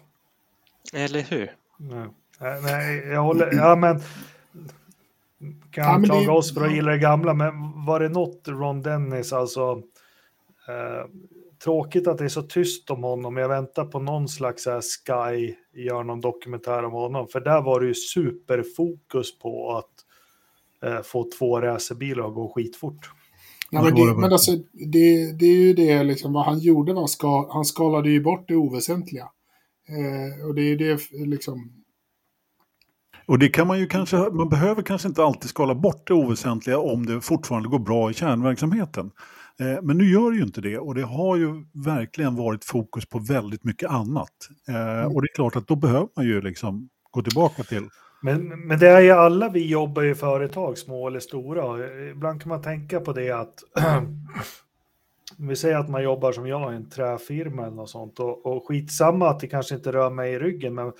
Eller 0.92 1.20
hur? 1.20 1.52
Nej, 1.76 2.62
Nej 2.62 2.98
jag 2.98 3.22
håller... 3.22 3.52
Ja, 3.52 3.76
men 3.76 4.02
kan 5.70 6.02
ja, 6.02 6.06
klaga 6.06 6.26
det, 6.26 6.38
oss 6.38 6.54
för 6.54 6.66
att 6.66 6.74
gilla 6.74 6.90
det 6.90 6.98
gamla, 6.98 7.34
men 7.34 7.84
var 7.84 8.00
det 8.00 8.08
något 8.08 8.48
Ron 8.48 8.82
Dennis, 8.82 9.32
alltså 9.32 9.82
eh, 10.68 11.06
tråkigt 11.64 12.06
att 12.06 12.18
det 12.18 12.24
är 12.24 12.28
så 12.28 12.42
tyst 12.42 12.90
om 12.90 13.02
honom. 13.02 13.36
Jag 13.36 13.48
väntar 13.48 13.84
på 13.84 13.98
någon 13.98 14.28
slags 14.28 14.66
här 14.66 14.80
Sky 14.80 15.54
gör 15.74 16.04
någon 16.04 16.20
dokumentär 16.20 16.84
om 16.84 16.92
honom, 16.92 17.28
för 17.28 17.40
där 17.40 17.62
var 17.62 17.80
det 17.80 17.86
ju 17.86 17.94
superfokus 17.94 19.38
på 19.38 19.76
att 19.76 19.94
eh, 20.90 21.02
få 21.02 21.30
två 21.38 21.60
racerbilar 21.60 22.28
att 22.28 22.34
gå 22.34 22.52
skitfort. 22.54 23.10
Ja, 23.70 23.82
men, 23.82 23.94
det, 23.94 24.14
men 24.14 24.32
alltså, 24.32 24.52
det, 24.72 25.32
det 25.38 25.46
är 25.46 25.56
ju 25.56 25.72
det, 25.72 26.04
liksom, 26.04 26.32
vad 26.32 26.44
han 26.44 26.58
gjorde 26.58 26.92
var, 26.92 27.06
ska, 27.06 27.52
han 27.52 27.64
skalade 27.64 28.10
ju 28.10 28.20
bort 28.20 28.48
det 28.48 28.56
oväsentliga. 28.56 29.28
Eh, 29.88 30.46
och 30.46 30.54
det 30.54 30.62
är 30.62 30.76
det, 30.76 31.00
liksom, 31.26 31.84
och 33.26 33.38
det 33.38 33.48
kan 33.48 33.66
man 33.66 33.78
ju 33.78 33.86
kanske, 33.86 34.16
man 34.16 34.48
behöver 34.48 34.82
kanske 34.82 35.08
inte 35.08 35.24
alltid 35.24 35.50
skala 35.50 35.74
bort 35.74 36.06
det 36.06 36.14
oväsentliga 36.14 36.78
om 36.78 37.06
det 37.06 37.20
fortfarande 37.20 37.68
går 37.68 37.78
bra 37.78 38.10
i 38.10 38.14
kärnverksamheten. 38.14 39.10
Eh, 39.60 39.82
men 39.82 39.98
nu 39.98 40.04
gör 40.04 40.30
det 40.30 40.36
ju 40.36 40.42
inte 40.42 40.60
det 40.60 40.78
och 40.78 40.94
det 40.94 41.02
har 41.02 41.36
ju 41.36 41.64
verkligen 41.84 42.36
varit 42.36 42.64
fokus 42.64 43.06
på 43.06 43.18
väldigt 43.18 43.64
mycket 43.64 43.90
annat. 43.90 44.32
Eh, 44.68 44.98
mm. 44.98 45.12
Och 45.12 45.22
det 45.22 45.26
är 45.26 45.34
klart 45.34 45.56
att 45.56 45.68
då 45.68 45.76
behöver 45.76 46.08
man 46.16 46.26
ju 46.26 46.40
liksom 46.40 46.88
gå 47.10 47.22
tillbaka 47.22 47.62
till 47.62 47.88
men, 48.24 48.48
men 48.48 48.78
det 48.78 48.88
är 48.88 49.00
ju 49.00 49.10
alla 49.10 49.48
vi 49.48 49.68
jobbar 49.68 50.02
i 50.04 50.14
företag, 50.14 50.78
små 50.78 51.06
eller 51.06 51.20
stora. 51.20 51.88
Ibland 52.10 52.42
kan 52.42 52.48
man 52.48 52.62
tänka 52.62 53.00
på 53.00 53.12
det 53.12 53.30
att 53.30 53.54
vi 55.38 55.56
säger 55.56 55.76
att 55.76 55.90
man 55.90 56.02
jobbar 56.02 56.32
som 56.32 56.46
jag 56.46 56.72
i 56.72 56.76
en 56.76 56.90
träfirma 56.90 57.62
eller 57.62 57.76
något 57.76 57.90
sånt 57.90 58.20
och, 58.20 58.46
och 58.46 58.68
skitsamma 58.68 59.28
att 59.28 59.40
det 59.40 59.46
kanske 59.46 59.74
inte 59.74 59.92
rör 59.92 60.10
mig 60.10 60.32
i 60.32 60.38
ryggen, 60.38 60.74
men 60.74 60.92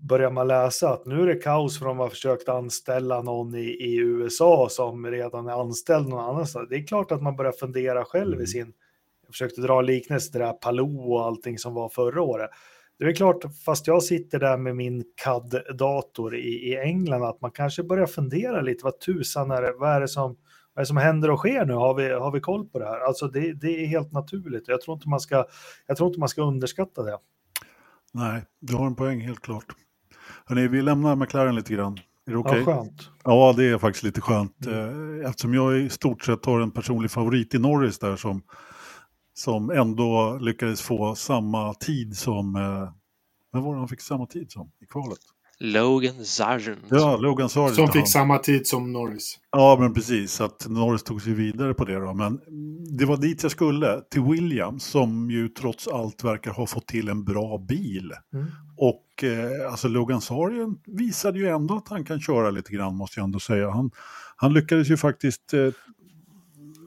börjar 0.00 0.30
man 0.30 0.48
läsa 0.48 0.90
att 0.90 1.06
nu 1.06 1.22
är 1.22 1.26
det 1.26 1.34
kaos 1.34 1.78
för 1.78 1.86
de 1.86 1.98
har 1.98 2.08
försökt 2.08 2.48
anställa 2.48 3.22
någon 3.22 3.54
i, 3.54 3.64
i 3.64 3.96
USA 3.96 4.68
som 4.70 5.06
redan 5.06 5.48
är 5.48 5.60
anställd 5.60 6.08
någon 6.08 6.24
annanstans. 6.24 6.68
Det 6.68 6.76
är 6.76 6.86
klart 6.86 7.12
att 7.12 7.22
man 7.22 7.36
börjar 7.36 7.52
fundera 7.52 8.04
själv 8.04 8.32
i 8.32 8.34
mm. 8.34 8.46
sin... 8.46 8.72
Jag 9.26 9.34
försökte 9.34 9.60
dra 9.60 9.80
liknelse 9.80 10.32
till 10.32 10.40
det 10.40 10.46
där 10.46 10.52
Palou 10.52 11.12
och 11.12 11.24
allting 11.26 11.58
som 11.58 11.74
var 11.74 11.88
förra 11.88 12.22
året. 12.22 12.50
Det 12.98 13.04
är 13.04 13.14
klart, 13.14 13.44
fast 13.64 13.86
jag 13.86 14.02
sitter 14.02 14.38
där 14.38 14.56
med 14.56 14.76
min 14.76 15.04
CAD-dator 15.24 16.36
i, 16.36 16.70
i 16.70 16.76
England, 16.76 17.22
att 17.22 17.40
man 17.40 17.50
kanske 17.50 17.82
börjar 17.82 18.06
fundera 18.06 18.60
lite, 18.60 18.84
vad 18.84 19.00
tusan 19.00 19.50
är 19.50 19.62
det, 19.62 19.72
vad 19.78 19.90
är 19.90 20.00
det 20.00 20.08
som, 20.08 20.36
vad 20.74 20.80
är 20.80 20.80
det 20.80 20.86
som 20.86 20.96
händer 20.96 21.30
och 21.30 21.38
sker 21.38 21.64
nu? 21.64 21.72
Har 21.72 21.94
vi, 21.94 22.10
har 22.10 22.32
vi 22.32 22.40
koll 22.40 22.68
på 22.68 22.78
det 22.78 22.84
här? 22.84 23.00
Alltså 23.00 23.28
det, 23.28 23.52
det 23.52 23.84
är 23.84 23.86
helt 23.86 24.12
naturligt. 24.12 24.68
Jag 24.68 24.80
tror, 24.80 24.94
inte 24.94 25.08
man 25.08 25.20
ska, 25.20 25.46
jag 25.86 25.96
tror 25.96 26.08
inte 26.08 26.20
man 26.20 26.28
ska 26.28 26.42
underskatta 26.42 27.02
det. 27.02 27.18
Nej, 28.12 28.42
du 28.60 28.74
har 28.74 28.86
en 28.86 28.96
poäng 28.96 29.20
helt 29.20 29.40
klart. 29.40 29.66
Hörrni, 30.46 30.68
vi 30.68 30.82
lämnar 30.82 31.16
McLaren 31.16 31.54
lite 31.54 31.72
grann. 31.72 31.98
Är 32.26 32.32
det 32.32 32.38
okej? 32.38 32.62
Okay? 32.62 32.74
Ja, 32.74 32.82
skönt. 32.82 33.10
Ja, 33.24 33.54
det 33.56 33.64
är 33.64 33.78
faktiskt 33.78 34.04
lite 34.04 34.20
skönt. 34.20 34.66
Mm. 34.66 35.20
Eh, 35.20 35.28
eftersom 35.30 35.54
jag 35.54 35.80
i 35.80 35.88
stort 35.88 36.24
sett 36.24 36.46
har 36.46 36.60
en 36.60 36.70
personlig 36.70 37.10
favorit 37.10 37.54
i 37.54 37.58
Norris 37.58 37.98
där 37.98 38.16
som, 38.16 38.42
som 39.34 39.70
ändå 39.70 40.38
lyckades 40.40 40.82
få 40.82 41.14
samma 41.14 41.74
tid 41.74 42.16
som... 42.16 42.56
Eh, 42.56 42.92
vem 43.52 43.62
var 43.62 43.72
det 43.72 43.78
han 43.78 43.88
fick 43.88 44.00
samma 44.00 44.26
tid 44.26 44.50
som 44.50 44.70
i 44.80 44.86
kvalet? 44.86 45.18
Logan 45.62 46.24
Sargent. 46.24 46.84
Ja, 46.88 47.16
Logan 47.16 47.48
Sargent. 47.48 47.76
Som 47.76 47.86
fick 47.86 47.96
han. 47.96 48.06
samma 48.06 48.38
tid 48.38 48.66
som 48.66 48.92
Norris. 48.92 49.38
Ja, 49.52 49.76
men 49.80 49.94
precis. 49.94 50.32
Så 50.32 50.44
att 50.44 50.66
Norris 50.68 51.02
tog 51.02 51.22
sig 51.22 51.32
vidare 51.32 51.74
på 51.74 51.84
det 51.84 51.94
då. 51.94 52.14
Men 52.14 52.40
det 52.98 53.04
var 53.04 53.16
dit 53.16 53.42
jag 53.42 53.52
skulle, 53.52 54.00
till 54.10 54.22
Williams, 54.22 54.84
som 54.84 55.30
ju 55.30 55.48
trots 55.48 55.88
allt 55.88 56.24
verkar 56.24 56.50
ha 56.50 56.66
fått 56.66 56.86
till 56.86 57.08
en 57.08 57.24
bra 57.24 57.58
bil. 57.58 58.12
Mm. 58.34 58.46
Och 58.76 59.24
eh, 59.24 59.70
alltså 59.70 59.88
Logan 59.88 60.20
Sargent 60.20 60.82
visade 60.86 61.38
ju 61.38 61.48
ändå 61.48 61.76
att 61.76 61.88
han 61.88 62.04
kan 62.04 62.20
köra 62.20 62.50
lite 62.50 62.72
grann, 62.72 62.96
måste 62.96 63.20
jag 63.20 63.24
ändå 63.24 63.40
säga. 63.40 63.70
Han, 63.70 63.90
han 64.36 64.52
lyckades 64.52 64.90
ju 64.90 64.96
faktiskt, 64.96 65.54
eh, 65.54 65.68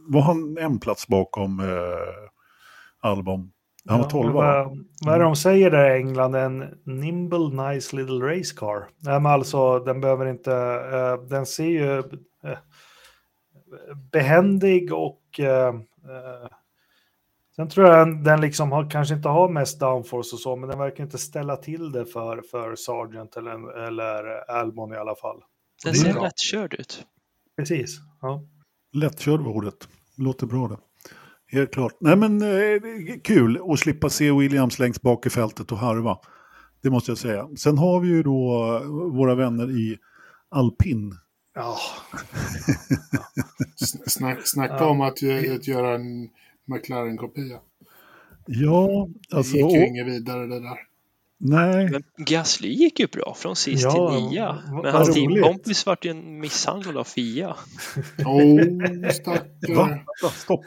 var 0.07 0.21
han 0.21 0.57
en 0.57 0.79
plats 0.79 1.07
bakom 1.07 1.59
eh, 1.59 1.67
Albon 3.01 3.52
han 3.89 3.99
var 3.99 4.09
12 4.09 4.33
vad, 4.33 4.85
vad 5.05 5.15
är 5.15 5.19
det 5.19 5.25
de 5.25 5.35
säger 5.35 5.71
där 5.71 5.95
i 5.95 5.97
England? 5.97 6.35
En 6.35 6.59
nimble 6.85 7.69
nice 7.69 7.95
little 7.95 8.37
race 8.37 8.55
car. 8.55 8.87
Nej, 8.99 9.19
men 9.19 9.31
alltså 9.31 9.79
den 9.79 10.01
behöver 10.01 10.25
inte, 10.25 10.51
uh, 10.51 11.27
den 11.27 11.45
ser 11.45 11.69
ju, 11.69 11.97
uh, 11.97 12.57
behändig 14.11 14.93
och 14.93 15.39
eh, 15.39 15.73
sen 17.55 17.69
tror 17.69 17.87
jag 17.87 18.07
den, 18.07 18.23
den 18.23 18.41
liksom 18.41 18.71
har, 18.71 18.89
kanske 18.89 19.15
inte 19.15 19.29
har 19.29 19.49
mest 19.49 19.79
downforce 19.79 20.35
och 20.35 20.39
så, 20.39 20.55
men 20.55 20.69
den 20.69 20.79
verkar 20.79 21.03
inte 21.03 21.17
ställa 21.17 21.57
till 21.57 21.91
det 21.91 22.05
för, 22.05 22.41
för 22.51 22.75
Sargent 22.75 23.37
eller, 23.37 23.77
eller 23.87 24.51
Albon 24.51 24.93
i 24.93 24.97
alla 24.97 25.15
fall. 25.15 25.43
Den 25.83 25.93
ser 25.93 26.13
lättkörd 26.13 26.73
ut. 26.73 27.05
Precis. 27.57 27.97
Ja. 28.21 28.43
Lättkörd 28.93 29.39
var 29.39 29.51
ordet. 29.51 29.87
Låter 30.17 30.47
bra 30.47 30.67
det. 30.67 30.77
Helt 31.53 31.73
klart. 31.73 31.93
Nej 31.99 32.15
men 32.15 32.41
eh, 32.41 32.81
kul 33.23 33.61
att 33.71 33.79
slippa 33.79 34.09
se 34.09 34.31
Williams 34.31 34.79
längst 34.79 35.01
bak 35.01 35.25
i 35.25 35.29
fältet 35.29 35.71
och 35.71 35.77
harva. 35.77 36.17
Det 36.83 36.89
måste 36.89 37.11
jag 37.11 37.17
säga. 37.17 37.47
Sen 37.57 37.77
har 37.77 37.99
vi 37.99 38.07
ju 38.07 38.23
då 38.23 38.63
eh, 38.83 38.87
våra 39.17 39.35
vänner 39.35 39.71
i 39.71 39.97
alpin. 40.49 41.13
Ja, 41.55 41.77
Sn- 43.81 44.03
Snack, 44.09 44.37
snacka 44.47 44.73
Ja. 44.79 44.85
om 44.89 45.01
att, 45.01 45.21
gö- 45.21 45.55
att 45.55 45.67
göra 45.67 45.95
en 45.95 46.29
McLaren-kopia. 46.65 47.57
Ja, 48.47 49.07
Det 49.29 49.35
alltså... 49.37 49.55
gick 49.57 49.71
ju 49.71 49.81
och, 49.81 49.87
inget 49.87 50.07
vidare 50.07 50.47
det 50.47 50.59
där. 50.59 50.77
Nej, 51.43 51.89
Men 51.89 52.03
Gasly 52.17 52.69
gick 52.69 52.99
ju 52.99 53.07
bra 53.07 53.33
från 53.37 53.55
sist 53.55 53.83
Ja, 53.83 54.11
till 54.11 54.23
nia. 54.29 54.57
Men 54.83 54.93
hans 54.93 55.09
roligt. 55.09 55.29
teamkompis 55.43 55.85
vart 55.85 56.05
ju 56.05 56.11
en 56.11 56.39
misshandel 56.39 56.97
av 56.97 57.03
Fia. 57.03 57.55
Stackare. 59.13 59.75
va? 59.75 59.99
Stopp. 60.31 60.65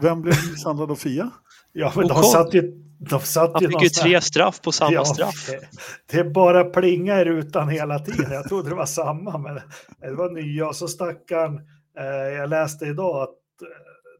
Vem 0.00 0.22
blev 0.22 0.34
misshandlad 0.52 0.90
av 0.90 0.96
Fia? 0.96 1.30
ja 1.72 1.92
men 1.96 2.08
de 2.08 2.22
satt 2.22 2.54
ju, 2.54 2.62
de 2.98 3.20
satt 3.20 3.52
Han 3.52 3.62
ju 3.62 3.68
fick 3.68 3.82
ju 3.82 3.88
tre 3.88 4.20
straff 4.20 4.60
på 4.60 4.72
samma 4.72 4.92
Ja, 4.92 5.04
straff. 5.04 5.50
Det, 6.12 6.24
bara 6.24 6.64
plinga 6.64 7.20
i 7.20 7.24
rutan 7.24 7.68
hela 7.68 7.98
tiden. 7.98 8.32
Jag 8.32 8.48
trodde 8.48 8.68
det 8.68 8.74
var 8.74 8.86
samma, 8.86 9.38
men 9.38 9.54
det 10.00 10.14
var 10.14 10.30
nya. 10.30 10.66
Och 10.68 10.76
så 10.76 10.88
stackaren, 10.88 11.54
eh, 11.98 12.04
jag 12.38 12.50
läste 12.50 12.84
idag 12.84 13.22
att 13.22 13.28
eh, 13.62 13.68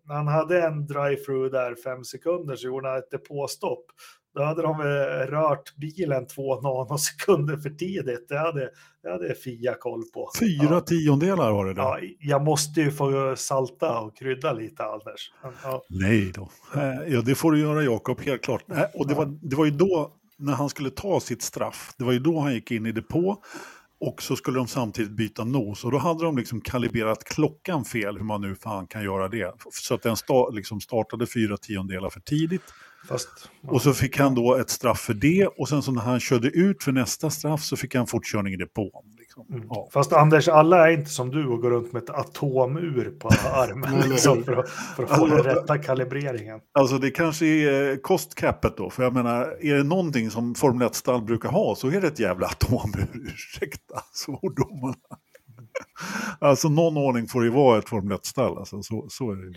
när 0.08 0.14
han 0.14 0.28
hade 0.28 0.62
en 0.62 0.86
drive-through 0.86 1.50
där 1.50 1.74
fem 1.84 2.04
sekunder 2.04 2.56
så 2.56 2.66
gjorde 2.66 2.88
han 2.88 2.98
ett 2.98 3.10
depåstopp. 3.10 3.84
Då 4.34 4.42
hade 4.42 4.62
de 4.62 4.80
eh, 4.80 4.84
rört 5.30 5.76
bilen 5.76 6.26
två 6.26 6.60
nanosekunder 6.60 7.56
för 7.56 7.70
tidigt. 7.70 8.28
Det 8.28 8.38
hade, 8.38 8.70
det 9.02 9.10
hade 9.10 9.34
Fia 9.34 9.74
koll 9.74 10.02
på. 10.14 10.30
Fyra 10.40 10.68
Ja. 10.70 10.80
tiondelar 10.80 11.52
var 11.52 11.66
det 11.66 11.74
där. 11.74 11.82
Ja, 11.82 11.98
jag 12.20 12.44
måste 12.44 12.80
ju 12.80 12.90
få 12.90 13.36
salta 13.36 13.98
och 14.00 14.16
krydda 14.16 14.52
lite, 14.52 14.84
Anders. 14.84 15.32
Ja, 15.62 15.82
Nej 15.88 16.32
då. 16.34 16.50
Eh, 16.80 17.12
Ja, 17.14 17.20
det 17.20 17.34
får 17.34 17.52
du 17.52 17.60
göra 17.60 17.82
Jakob, 17.82 18.20
helt 18.20 18.42
klart. 18.42 18.70
Eh, 18.70 18.82
Och 18.94 19.08
det 19.08 19.14
var, 19.14 19.38
det 19.42 19.56
var 19.56 19.64
ju 19.64 19.70
då, 19.70 20.12
när 20.38 20.52
han 20.52 20.68
skulle 20.68 20.90
ta 20.90 21.20
sitt 21.20 21.42
straff, 21.42 21.94
det 21.98 22.04
var 22.04 22.12
ju 22.12 22.18
då 22.18 22.40
han 22.40 22.54
gick 22.54 22.70
in 22.70 22.86
i 22.86 22.92
depå 22.92 23.36
och 24.00 24.22
så 24.22 24.36
skulle 24.36 24.58
de 24.58 24.66
samtidigt 24.66 25.12
byta 25.12 25.44
nos. 25.44 25.84
Och 25.84 25.92
då 25.92 25.98
hade 25.98 26.24
de 26.24 26.36
liksom 26.38 26.60
kalibrerat 26.60 27.24
klockan 27.24 27.84
fel, 27.84 28.16
hur 28.16 28.24
man 28.24 28.40
nu 28.40 28.54
fan 28.54 28.86
kan 28.86 29.02
göra 29.04 29.28
det. 29.28 29.52
Så 29.72 29.94
att 29.94 30.02
den 30.02 30.16
sta, 30.16 30.48
liksom 30.50 30.80
startade 30.80 31.26
fyra 31.26 31.56
tiondelar 31.56 32.10
för 32.10 32.20
tidigt. 32.20 32.62
Fast, 33.08 33.28
Och 33.66 33.82
så 33.82 33.92
fick 33.92 34.18
han 34.18 34.34
då 34.34 34.56
ett 34.56 34.70
straff 34.70 35.00
för 35.00 35.14
det 35.14 35.46
och 35.46 35.68
sen 35.68 35.82
så 35.82 35.92
när 35.92 36.02
han 36.02 36.20
körde 36.20 36.48
ut 36.48 36.82
för 36.82 36.92
nästa 36.92 37.30
straff 37.30 37.62
så 37.62 37.76
fick 37.76 37.94
han 37.94 38.06
fortkörning 38.06 38.54
i 38.54 38.56
depån. 38.56 39.16
Liksom. 39.18 39.46
Mm. 39.50 39.66
Ja. 39.70 39.88
Fast 39.92 40.12
Anders, 40.12 40.48
alla 40.48 40.88
är 40.88 40.92
inte 40.92 41.10
som 41.10 41.30
du 41.30 41.46
och 41.46 41.60
går 41.60 41.70
runt 41.70 41.92
med 41.92 42.02
ett 42.02 42.10
atomur 42.10 43.10
på 43.20 43.28
armen 43.52 44.10
liksom, 44.10 44.44
för, 44.44 44.56
att, 44.56 44.68
för 44.70 45.02
att 45.02 45.18
få 45.18 45.26
den 45.26 45.42
rätta 45.42 45.78
kalibreringen. 45.78 46.60
Alltså 46.72 46.98
det 46.98 47.10
kanske 47.10 47.46
är 47.46 47.90
eh, 47.90 47.96
kostcapet 47.96 48.76
då, 48.76 48.90
för 48.90 49.02
jag 49.02 49.14
menar, 49.14 49.56
är 49.60 49.74
det 49.74 49.82
någonting 49.82 50.30
som 50.30 50.54
Formel 50.54 50.88
1-stall 50.88 51.22
brukar 51.22 51.48
ha 51.48 51.74
så 51.74 51.88
är 51.88 52.00
det 52.00 52.06
ett 52.06 52.18
jävla 52.18 52.46
atomur. 52.46 53.08
Ursäkta 53.14 54.00
svordomarna. 54.12 54.94
Alltså 56.38 56.68
någon 56.68 56.96
ordning 56.96 57.28
får 57.28 57.40
det 57.40 57.46
ju 57.46 57.52
vara 57.52 57.78
ett 57.78 57.88
Formel 57.88 58.18
1-stall, 58.18 58.58
alltså, 58.58 58.82
så, 58.82 59.06
så 59.08 59.30
är 59.30 59.36
det 59.36 59.42
ju. 59.42 59.54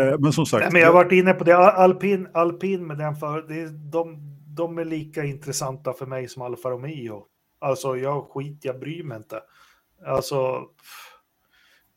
Eh, 0.00 0.18
men 0.18 0.32
som 0.32 0.46
sagt, 0.46 0.62
Nej, 0.62 0.72
men 0.72 0.80
jag 0.80 0.88
har 0.88 0.94
varit 0.94 1.12
inne 1.12 1.32
på 1.32 1.44
det, 1.44 1.56
alpin, 1.56 2.28
alpin 2.34 2.86
med 2.86 2.98
den 2.98 3.16
för, 3.16 3.42
det 3.42 3.90
de, 3.90 4.18
de 4.56 4.78
är 4.78 4.84
lika 4.84 5.24
intressanta 5.24 5.92
för 5.92 6.06
mig 6.06 6.28
som 6.28 6.42
Alfa 6.42 6.70
Romeo. 6.70 7.24
Alltså 7.60 7.96
jag 7.96 8.24
skit, 8.30 8.58
jag 8.62 8.80
bryr 8.80 9.04
mig 9.04 9.16
inte. 9.16 9.40
Alltså, 10.06 10.66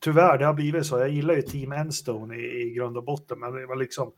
tyvärr, 0.04 0.38
det 0.38 0.46
har 0.46 0.54
blivit 0.54 0.86
så. 0.86 0.98
Jag 0.98 1.08
gillar 1.08 1.34
ju 1.34 1.42
Team 1.42 1.72
Enstone 1.72 2.36
i, 2.36 2.62
i 2.62 2.74
grund 2.74 2.96
och 2.96 3.04
botten, 3.04 3.40
men 3.40 3.52
det 3.52 3.66
var 3.66 3.76
liksom... 3.76 4.12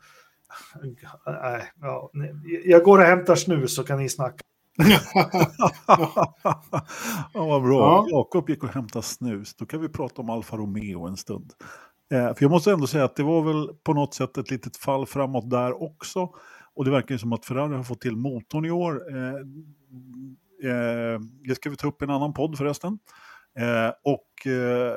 Nej, 1.26 1.72
ja, 1.80 2.10
jag 2.64 2.82
går 2.82 2.98
och 2.98 3.04
hämtar 3.04 3.34
snus 3.34 3.74
så 3.74 3.84
kan 3.84 3.98
ni 3.98 4.08
snacka. 4.08 4.44
Ja, 7.32 7.46
vad 7.46 7.62
bra. 7.62 7.78
Ja. 7.78 8.06
Jakob 8.10 8.50
gick 8.50 8.62
och 8.62 8.68
hämtade 8.68 9.02
snus. 9.02 9.54
Då 9.54 9.66
kan 9.66 9.80
vi 9.80 9.88
prata 9.88 10.22
om 10.22 10.30
Alfa 10.30 10.56
Romeo 10.56 11.06
en 11.06 11.16
stund. 11.16 11.52
Eh, 12.12 12.34
för 12.34 12.36
jag 12.38 12.50
måste 12.50 12.72
ändå 12.72 12.86
säga 12.86 13.04
att 13.04 13.16
det 13.16 13.22
var 13.22 13.42
väl 13.42 13.68
på 13.84 13.94
något 13.94 14.14
sätt 14.14 14.36
ett 14.36 14.50
litet 14.50 14.76
fall 14.76 15.06
framåt 15.06 15.50
där 15.50 15.82
också. 15.82 16.30
Och 16.74 16.84
det 16.84 16.90
verkar 16.90 17.14
ju 17.14 17.18
som 17.18 17.32
att 17.32 17.44
Ferrari 17.44 17.74
har 17.76 17.82
fått 17.82 18.00
till 18.00 18.16
motorn 18.16 18.64
i 18.64 18.70
år. 18.70 19.02
Eh, 19.16 19.34
eh, 20.70 21.20
det 21.48 21.54
ska 21.54 21.70
vi 21.70 21.76
ta 21.76 21.88
upp 21.88 22.02
i 22.02 22.04
en 22.04 22.10
annan 22.10 22.34
podd 22.34 22.58
förresten. 22.58 22.98
Eh, 23.58 23.92
och 24.04 24.46
eh, 24.46 24.96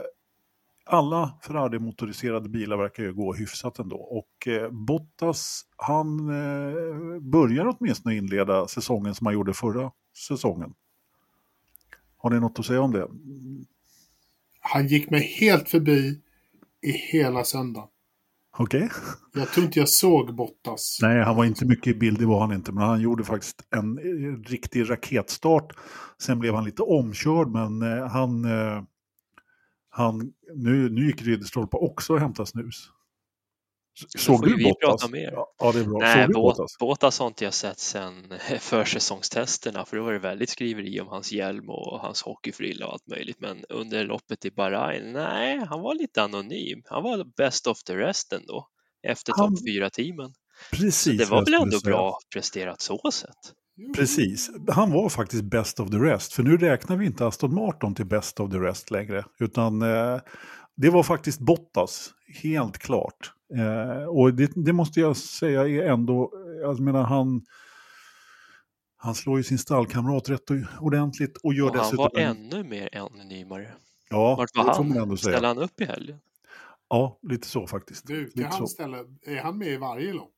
alla 0.89 1.39
Ferrari-motoriserade 1.41 2.49
bilar 2.49 2.77
verkar 2.77 3.03
ju 3.03 3.13
gå 3.13 3.33
hyfsat 3.33 3.79
ändå. 3.79 3.97
Och 3.97 4.47
eh, 4.47 4.71
Bottas, 4.71 5.65
han 5.77 6.29
eh, 6.29 7.19
börjar 7.19 7.75
åtminstone 7.77 8.15
inleda 8.15 8.67
säsongen 8.67 9.15
som 9.15 9.25
han 9.25 9.33
gjorde 9.33 9.53
förra 9.53 9.91
säsongen. 10.27 10.73
Har 12.17 12.29
ni 12.29 12.39
något 12.39 12.59
att 12.59 12.65
säga 12.65 12.81
om 12.81 12.91
det? 12.91 13.07
Han 14.59 14.87
gick 14.87 15.09
mig 15.09 15.21
helt 15.21 15.69
förbi 15.69 16.21
i 16.81 16.91
hela 16.91 17.43
söndagen. 17.43 17.89
Okej? 18.57 18.89
Jag 19.33 19.47
tror 19.47 19.65
inte 19.65 19.79
jag 19.79 19.89
såg 19.89 20.35
Bottas. 20.35 20.99
Nej, 21.01 21.23
han 21.23 21.35
var 21.35 21.45
inte 21.45 21.65
mycket 21.65 21.87
i 21.87 21.99
bild, 21.99 22.19
det 22.19 22.25
var 22.25 22.39
han 22.41 22.53
inte. 22.53 22.71
Men 22.71 22.83
han 22.83 23.01
gjorde 23.01 23.23
faktiskt 23.23 23.61
en 23.69 23.97
eh, 23.97 24.49
riktig 24.49 24.89
raketstart. 24.89 25.73
Sen 26.21 26.39
blev 26.39 26.55
han 26.55 26.63
lite 26.63 26.81
omkörd, 26.83 27.47
men 27.47 27.81
eh, 27.81 28.07
han... 28.07 28.45
Eh, 29.97 30.01
han 30.01 30.33
nu, 30.55 30.89
nu 30.89 31.05
gick 31.05 31.21
Ridderstolpe 31.21 31.77
också 31.77 32.13
och 32.13 32.19
hämtade 32.19 32.47
snus. 32.47 32.89
Såg 34.17 34.45
du 34.45 34.55
vi 34.55 34.63
Bottas? 34.63 35.09
Ja, 35.13 35.53
ja, 35.59 35.71
det 35.71 35.79
är 35.79 35.83
bra. 35.83 35.99
Nej, 35.99 36.27
Bottas? 36.27 36.77
Båtas 36.79 37.19
har 37.19 37.27
inte 37.27 37.43
jag 37.43 37.53
sett 37.53 37.79
sedan 37.79 38.33
försäsongstesterna 38.59 39.85
för 39.85 39.97
då 39.97 40.03
var 40.03 40.13
det 40.13 40.19
väldigt 40.19 40.49
skriveri 40.49 41.01
om 41.01 41.07
hans 41.07 41.31
hjälm 41.31 41.69
och 41.69 41.99
hans 41.99 42.21
hockeyfrilla 42.21 42.87
och 42.87 42.93
allt 42.93 43.07
möjligt. 43.07 43.39
Men 43.39 43.65
under 43.69 44.05
loppet 44.05 44.45
i 44.45 44.51
Bahrain, 44.51 45.13
nej, 45.13 45.65
han 45.65 45.81
var 45.81 45.95
lite 45.95 46.23
anonym. 46.23 46.81
Han 46.85 47.03
var 47.03 47.23
best 47.37 47.67
of 47.67 47.83
the 47.83 47.95
rest 47.95 48.33
ändå 48.33 48.67
efter 49.03 49.33
topp 49.33 49.59
fyra 49.67 49.89
teamen 49.89 50.33
Precis. 50.71 51.17
Det 51.17 51.25
vad 51.25 51.39
var 51.39 51.45
väl 51.45 51.61
ändå 51.61 51.79
bra 51.83 52.19
presterat 52.33 52.81
så 52.81 53.11
sett. 53.11 53.53
Precis. 53.95 54.49
Han 54.67 54.91
var 54.91 55.09
faktiskt 55.09 55.43
best 55.43 55.79
of 55.79 55.89
the 55.89 55.97
rest. 55.97 56.33
För 56.33 56.43
nu 56.43 56.57
räknar 56.57 56.97
vi 56.97 57.05
inte 57.05 57.27
Aston 57.27 57.53
Martin 57.55 57.95
till 57.95 58.05
best 58.05 58.39
of 58.39 58.51
the 58.51 58.57
rest 58.57 58.91
längre. 58.91 59.25
Utan 59.39 59.81
eh, 59.81 60.19
det 60.75 60.89
var 60.89 61.03
faktiskt 61.03 61.39
Bottas, 61.39 62.13
helt 62.43 62.77
klart. 62.77 63.31
Eh, 63.57 64.03
och 64.03 64.33
det, 64.33 64.51
det 64.55 64.73
måste 64.73 64.99
jag 64.99 65.17
säga 65.17 65.67
är 65.67 65.91
ändå, 65.91 66.31
jag 66.61 66.79
menar 66.79 67.03
han, 67.03 67.41
han 68.97 69.15
slår 69.15 69.37
ju 69.37 69.43
sin 69.43 69.57
stallkamrat 69.57 70.29
rätt 70.29 70.43
ordentligt 70.79 71.37
och 71.43 71.53
gör 71.53 71.65
Och 71.69 71.75
han 71.75 71.83
dessutom... 71.83 72.09
var 72.13 72.19
en- 72.21 72.37
ännu 72.37 72.63
mer 72.63 72.97
anonymare. 72.97 73.73
ja, 74.09 74.35
Vart 74.35 74.55
var 74.55 74.67
det 74.67 74.75
får 74.75 74.83
man 74.83 74.91
ändå 74.97 75.05
han? 75.09 75.17
säga. 75.17 75.31
Ställde 75.33 75.47
han 75.47 75.57
upp 75.57 75.81
i 75.81 75.85
helgen? 75.85 76.19
Ja, 76.89 77.19
lite 77.21 77.47
så 77.47 77.67
faktiskt. 77.67 78.07
Du, 78.07 78.15
kan 78.29 78.31
lite 78.43 78.51
så. 78.51 78.57
han 78.57 78.67
ställa, 78.67 78.97
är 79.25 79.41
han 79.41 79.57
med 79.57 79.67
i 79.67 79.77
varje 79.77 80.13
lopp? 80.13 80.31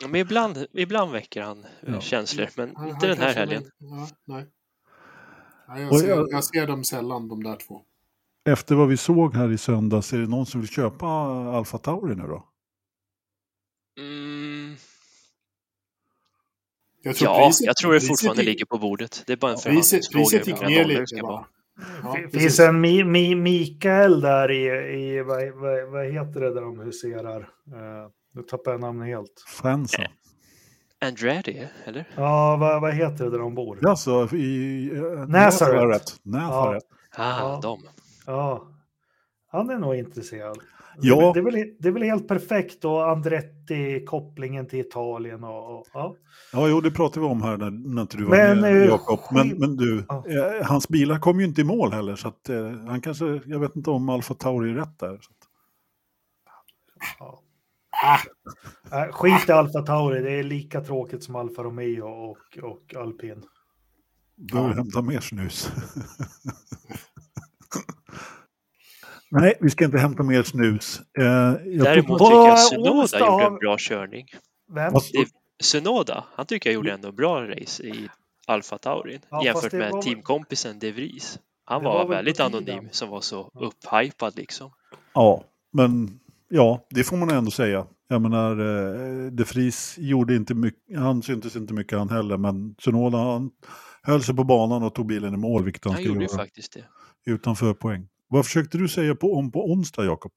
Ja, 0.00 0.08
men 0.08 0.20
ibland, 0.20 0.66
ibland 0.72 1.12
väcker 1.12 1.42
han 1.42 1.64
eh, 1.64 1.94
Ja. 1.94 2.00
känslor, 2.00 2.48
men 2.56 2.76
Han- 2.76 2.88
inte 2.88 3.06
han 3.06 3.16
den 3.16 3.26
här 3.26 3.34
helgen. 3.34 3.62
Ja, 3.78 4.08
nej. 4.24 4.46
Nej, 5.68 5.82
jag, 5.82 6.00
ser, 6.00 6.08
jag- 6.08 6.28
jag 6.30 6.44
ser 6.44 6.66
dem 6.66 6.84
sällan, 6.84 7.28
de 7.28 7.42
där 7.42 7.56
två. 7.56 7.82
Efter 8.44 8.74
vad 8.74 8.88
vi 8.88 8.96
såg 8.96 9.34
här 9.34 9.52
i 9.52 9.58
söndags, 9.58 10.12
är 10.12 10.18
det 10.18 10.26
någon 10.26 10.46
som 10.46 10.60
vill 10.60 10.70
köpa 10.70 11.06
Alfa 11.56 11.78
Tauri 11.78 12.14
nu 12.14 12.22
då? 12.26 12.48
Mm, 13.98 14.76
Jag 17.02 17.16
tror 17.16 17.30
ja, 17.30 17.46
priset- 17.46 17.66
jag 17.66 17.76
tror 17.76 17.92
det 17.94 18.00
fortfarande 18.00 18.42
gick- 18.42 18.46
ligger 18.48 18.64
på 18.66 18.78
bordet. 18.78 19.22
Det 19.26 19.32
är 19.32 19.36
bara 19.36 19.52
en 19.52 19.58
förhandlingsfråga. 19.58 20.24
priset 20.24 20.46
gick 20.46 20.60
ner 20.60 20.84
lite 20.84 21.06
ska 21.06 21.22
vara. 21.22 21.32
bara. 21.32 21.46
Ja, 22.02 22.12
Det 22.16 22.22
precis. 22.22 22.40
finns 22.40 22.60
en 22.60 22.80
Mi, 22.80 23.04
Mi, 23.04 23.34
Mikael 23.34 24.20
där 24.20 24.50
i, 24.50 24.64
i 25.00 25.22
vad, 25.22 25.48
vad, 25.54 25.88
vad 25.90 26.06
heter 26.12 26.40
det 26.40 26.54
där 26.54 26.60
de 26.60 26.78
huserar? 26.80 27.40
Uh, 27.40 28.10
nu 28.34 28.42
tappar 28.42 28.70
jag 28.70 28.80
namnet 28.80 29.06
helt. 29.08 29.44
Fansen. 29.62 30.04
Andretti, 31.00 31.68
eller? 31.84 32.08
Ja, 32.16 32.56
vad, 32.56 32.80
vad 32.80 32.94
heter 32.94 33.24
det 33.24 33.30
där 33.30 33.38
de 33.38 33.54
bor? 33.54 33.88
Alltså 33.88 34.28
i 34.36 34.90
uh, 34.94 35.26
Nazareth. 35.28 36.12
Nazareth. 36.22 36.86
Ah, 37.16 37.38
Ja. 37.40 37.60
de. 37.62 37.78
Ja, 38.26 38.68
han 39.50 39.70
är 39.70 39.78
nog 39.78 39.94
intresserad. 39.96 40.58
Ja. 41.00 41.32
det, 41.34 41.40
är 41.40 41.44
väl, 41.44 41.54
det 41.80 41.88
är 41.88 41.92
väl 41.92 42.02
helt 42.02 42.28
perfekt 42.28 42.84
och 42.84 43.10
Andretti, 43.10 44.04
kopplingen 44.06 44.66
till 44.68 44.80
Italien 44.80 45.44
och, 45.44 45.78
och 45.78 45.86
ja. 45.92 46.14
Ja, 46.52 46.68
jo, 46.68 46.80
det 46.80 46.90
pratade 46.90 47.20
vi 47.20 47.26
om 47.32 47.42
här 47.42 47.56
när, 47.56 47.70
när 47.70 48.02
inte 48.02 48.16
du 48.16 48.24
var 48.24 48.36
Men, 48.36 48.60
med, 48.60 48.76
eh, 48.82 48.86
Jakob. 48.88 49.20
Men, 49.32 49.48
men 49.48 49.76
du, 49.76 50.04
Ja. 50.08 50.24
eh, 50.28 50.66
hans 50.66 50.88
bilar 50.88 51.18
kom 51.18 51.40
ju 51.40 51.46
inte 51.46 51.60
i 51.60 51.64
mål 51.64 51.92
heller, 51.92 52.16
så 52.16 52.28
att 52.28 52.48
eh, 52.48 52.70
han 52.70 53.00
kanske, 53.00 53.40
jag 53.46 53.58
vet 53.60 53.76
inte 53.76 53.90
om 53.90 54.08
Alfa 54.08 54.34
Tauri 54.34 54.70
är 54.70 54.74
rätt 54.74 54.98
där. 54.98 55.08
Så 55.08 55.30
att, 55.30 55.48
ja. 57.18 57.42
Ah, 58.02 58.20
Nej, 58.90 59.12
Skit 59.12 59.48
i 59.48 59.52
Alfa 59.52 59.82
Tauri, 59.82 60.22
det 60.22 60.32
är 60.32 60.42
lika 60.42 60.80
tråkigt 60.80 61.24
som 61.24 61.36
Alfa 61.36 61.62
Romeo 61.62 62.02
och, 62.02 62.58
och 62.62 62.94
Alpin. 62.96 63.42
bör 64.52 64.68
hämta 64.68 65.02
mer 65.02 65.20
snus. 65.20 65.70
Nej, 69.30 69.54
vi 69.60 69.70
ska 69.70 69.84
inte 69.84 69.98
hämta 69.98 70.22
mer 70.22 70.42
snus. 70.42 71.00
Eh, 71.18 71.24
jag 71.24 71.58
Däremot 71.64 72.18
tycker 72.18 72.32
jag 72.32 72.58
Sunoda 72.58 73.18
gjorde 73.18 73.44
en 73.44 73.58
bra 73.58 73.76
körning. 73.78 74.26
Vem? 74.74 74.92
Sunoda, 75.60 76.24
han 76.32 76.46
tycker 76.46 76.70
jag 76.70 76.74
gjorde 76.74 76.92
ändå 76.92 77.12
bra 77.12 77.46
race 77.46 77.82
i 77.82 78.08
Alfa 78.46 78.78
Taurin 78.78 79.20
Ja, 79.30 79.44
jämfört 79.44 79.72
med 79.72 79.92
var 79.92 80.02
teamkompisen 80.02 80.78
De 80.78 80.92
Vries. 80.92 81.38
Han 81.64 81.84
var, 81.84 81.92
var 81.92 82.06
väldigt 82.08 82.40
anonym 82.40 82.88
som 82.90 83.08
var 83.08 83.20
så 83.20 83.50
upphypad 83.54 84.36
liksom. 84.36 84.70
Ja, 85.14 85.44
men 85.72 86.20
ja, 86.48 86.86
det 86.90 87.04
får 87.04 87.16
man 87.16 87.30
ändå 87.30 87.50
säga. 87.50 87.86
Jag 88.08 88.22
menar, 88.22 88.50
eh, 88.50 89.30
De 89.30 89.44
Vries 89.44 89.98
gjorde 89.98 90.36
inte 90.36 90.54
mycket, 90.54 90.98
han 90.98 91.22
syntes 91.22 91.56
inte 91.56 91.74
mycket 91.74 91.98
han 91.98 92.08
heller, 92.10 92.36
men 92.36 92.74
Sunoda 92.78 93.18
han 93.18 93.50
höll 94.02 94.22
sig 94.22 94.36
på 94.36 94.44
banan 94.44 94.82
och 94.82 94.94
tog 94.94 95.06
bilen 95.06 95.34
i 95.34 95.36
mål, 95.36 95.64
vilket 95.64 95.84
han, 95.84 95.92
Han 95.92 96.02
skulle 96.02 96.14
gjorde 96.14 96.24
göra 96.26 96.36
faktiskt 96.36 96.72
det. 96.72 97.30
utanför 97.32 97.74
poäng. 97.74 98.08
Vad 98.28 98.44
försökte 98.44 98.78
du 98.78 98.88
säga 98.88 99.14
på, 99.14 99.34
om 99.34 99.52
på 99.52 99.70
onsdag, 99.72 100.04
Jakob? 100.04 100.32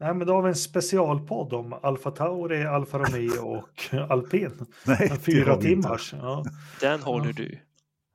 Nej, 0.00 0.14
men 0.14 0.26
då 0.26 0.32
har 0.34 0.42
vi 0.42 0.48
en 0.48 0.54
specialpodd 0.54 1.52
om 1.52 1.72
Alfa 1.82 2.10
Tauri, 2.10 2.64
Alfa 2.64 2.98
Romeo 2.98 3.46
och 3.56 3.94
Alpin. 4.10 4.50
Nej, 4.86 5.08
En 5.10 5.18
fyra 5.18 5.56
timmars. 5.56 6.14
Ja, 6.22 6.44
Den 6.80 7.00
håller 7.02 7.32
du. 7.32 7.58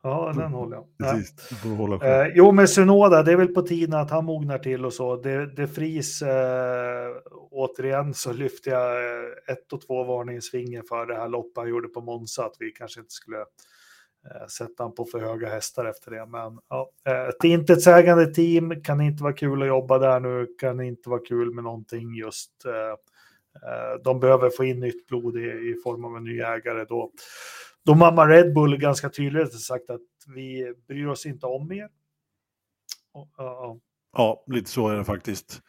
Ja 0.04 0.34
den 0.36 0.52
håller 0.52 0.76
jag. 0.76 0.86
Precis, 0.98 1.50
du 1.50 1.56
får 1.56 1.70
hålla 1.70 2.00
själv. 2.00 2.28
Eh, 2.28 2.34
jo, 2.36 2.52
men 2.52 2.68
Sunoda, 2.68 3.24
det 3.24 3.32
är 3.32 3.36
väl 3.36 3.54
på 3.54 3.62
tiden 3.62 4.00
att 4.00 4.12
han 4.12 4.26
mognar 4.26 4.60
till 4.60 4.86
och 4.86 4.94
så. 4.94 5.16
Det, 5.16 5.56
det 5.56 5.68
fris, 5.68 6.22
eh, 6.22 7.10
återigen 7.52 8.14
så 8.14 8.34
lyfter 8.34 8.72
jag 8.72 8.92
eh, 8.92 9.54
ett 9.54 9.74
och 9.74 9.82
två 9.82 10.04
varningens 10.04 10.52
finger 10.52 10.84
för 10.90 11.06
det 11.06 11.16
här 11.16 11.28
loppet 11.28 11.58
han 11.58 11.70
gjorde 11.70 11.88
på 11.88 12.02
Monza, 12.02 12.46
att 12.46 12.56
vi 12.60 12.72
kanske 12.72 13.00
inte 13.00 13.14
skulle 13.14 13.40
eh, 13.40 14.48
sätta 14.48 14.84
han 14.84 14.96
på 14.96 15.06
för 15.06 15.20
höga 15.20 15.50
hästar 15.50 15.86
efter 15.86 16.12
det. 16.12 16.26
Men 16.26 16.60
ja, 16.70 16.92
eh, 17.08 17.28
ett 17.28 17.44
intetsägande 17.44 18.34
team, 18.34 18.84
kan 18.84 19.02
inte 19.02 19.24
vara 19.24 19.34
kul 19.34 19.62
att 19.62 19.68
jobba 19.68 19.98
där 19.98 20.20
nu, 20.20 20.48
kan 20.60 20.82
inte 20.82 21.10
vara 21.10 21.22
kul 21.26 21.54
med 21.54 21.64
någonting 21.64 22.16
just. 22.16 22.66
Eh, 22.66 24.02
de 24.04 24.20
behöver 24.20 24.50
få 24.50 24.64
in 24.64 24.80
nytt 24.80 25.08
blod 25.08 25.38
i, 25.38 25.40
i 25.40 25.76
form 25.84 26.06
av 26.06 26.18
en 26.18 26.24
ny 26.24 26.40
ägare 26.40 26.86
då. 26.90 27.12
Då 27.86 27.96
mamma 27.96 28.28
Red 28.28 28.54
Bull 28.54 28.78
ganska 28.78 29.10
tydligt 29.10 29.52
har 29.54 29.60
sagt 29.60 29.90
att 29.90 30.02
vi 30.36 30.74
bryr 30.88 31.06
oss 31.08 31.26
inte 31.26 31.46
om 31.46 31.72
er. 31.72 31.90
Och, 33.14 33.30
ja, 33.38 33.44
ja. 33.44 33.78
Ja, 34.18 34.44
lite 34.48 34.70
så 34.70 34.88
är 34.90 34.96
det 34.98 35.04
faktiskt. 35.06 35.62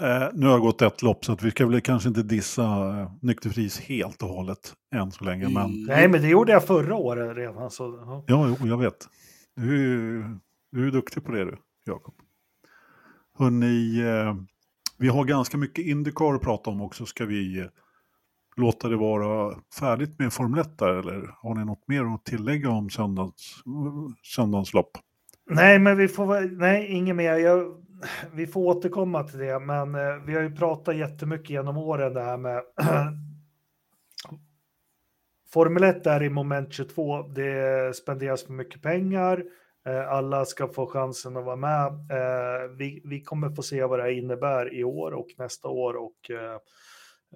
Eh, 0.00 0.28
nu 0.32 0.46
har 0.46 0.54
det 0.54 0.60
gått 0.60 0.82
ett 0.82 1.02
lopp 1.02 1.24
så 1.24 1.32
att 1.32 1.42
vi 1.42 1.50
ska 1.50 1.66
väl 1.66 1.80
kanske 1.80 2.08
inte 2.08 2.22
dissa 2.22 2.62
eh, 3.00 3.12
Nykterfris 3.22 3.80
helt 3.80 4.22
och 4.22 4.28
hållet 4.28 4.74
än 4.94 5.10
så 5.12 5.24
länge. 5.24 5.48
Men 5.48 5.84
Nej, 5.86 6.08
men 6.08 6.22
det 6.22 6.28
gjorde 6.28 6.52
jag 6.52 6.64
förra 6.66 6.94
året 6.94 7.36
redan. 7.36 7.70
Så, 7.70 7.98
ja. 8.06 8.24
ja, 8.26 8.56
jo, 8.60 8.66
jag 8.68 8.78
vet. 8.78 9.08
Du, 9.56 9.74
är 9.74 9.78
ju- 9.78 10.38
du 10.72 10.86
är 10.86 10.90
duktig 10.90 11.24
på 11.24 11.32
det 11.32 11.44
du, 11.44 11.56
Jakob. 11.86 12.14
Hörrni, 13.38 14.00
eh, 14.00 14.34
vi 14.98 15.08
har 15.08 15.24
ganska 15.24 15.56
mycket 15.56 15.84
Indycar 15.86 16.34
att 16.34 16.40
prata 16.42 16.70
om 16.70 16.80
också. 16.80 17.06
Ska 17.06 17.24
vi 17.26 17.58
eh, 17.60 17.66
låta 18.56 18.88
det 18.88 18.96
vara 18.96 19.56
färdigt 19.80 20.18
med 20.18 20.32
Formel 20.32 20.60
1 20.60 20.78
där, 20.78 20.88
eller 20.88 21.34
har 21.38 21.54
ni 21.54 21.64
något 21.64 21.88
mer 21.88 22.14
att 22.14 22.24
tillägga 22.24 22.70
om 22.70 22.90
söndags, 22.90 23.54
söndagens 24.22 24.74
lopp? 24.74 24.90
Nej, 25.50 25.78
men 25.78 25.96
vi 25.96 26.08
får 26.08 26.40
nej, 26.58 26.86
inget 26.86 27.16
mer. 27.16 27.34
Jag, 27.34 27.74
vi 28.32 28.46
får 28.46 28.60
återkomma 28.66 29.24
till 29.24 29.38
det, 29.38 29.60
men 29.60 29.94
eh, 29.94 30.14
vi 30.26 30.34
har 30.34 30.42
ju 30.42 30.56
pratat 30.56 30.96
jättemycket 30.96 31.50
genom 31.50 31.76
åren 31.76 32.14
det 32.14 32.22
här 32.22 32.36
med 32.36 32.62
Formel 35.52 35.84
1 35.84 36.06
är 36.06 36.22
i 36.22 36.30
moment 36.30 36.72
22. 36.72 37.22
Det 37.22 37.96
spenderas 37.96 38.44
för 38.46 38.52
mycket 38.52 38.82
pengar. 38.82 39.44
Eh, 39.86 40.08
Alla 40.08 40.44
ska 40.44 40.68
få 40.68 40.86
chansen 40.86 41.36
att 41.36 41.44
vara 41.44 41.56
med. 41.56 41.86
Eh, 41.86 42.70
Vi, 42.78 43.02
vi 43.04 43.22
kommer 43.22 43.50
få 43.50 43.62
se 43.62 43.84
vad 43.84 43.98
det 43.98 44.02
här 44.02 44.10
innebär 44.10 44.74
i 44.74 44.84
år 44.84 45.12
och 45.12 45.26
nästa 45.38 45.68
år 45.68 45.94
och 45.94 46.30
eh, 46.30 46.58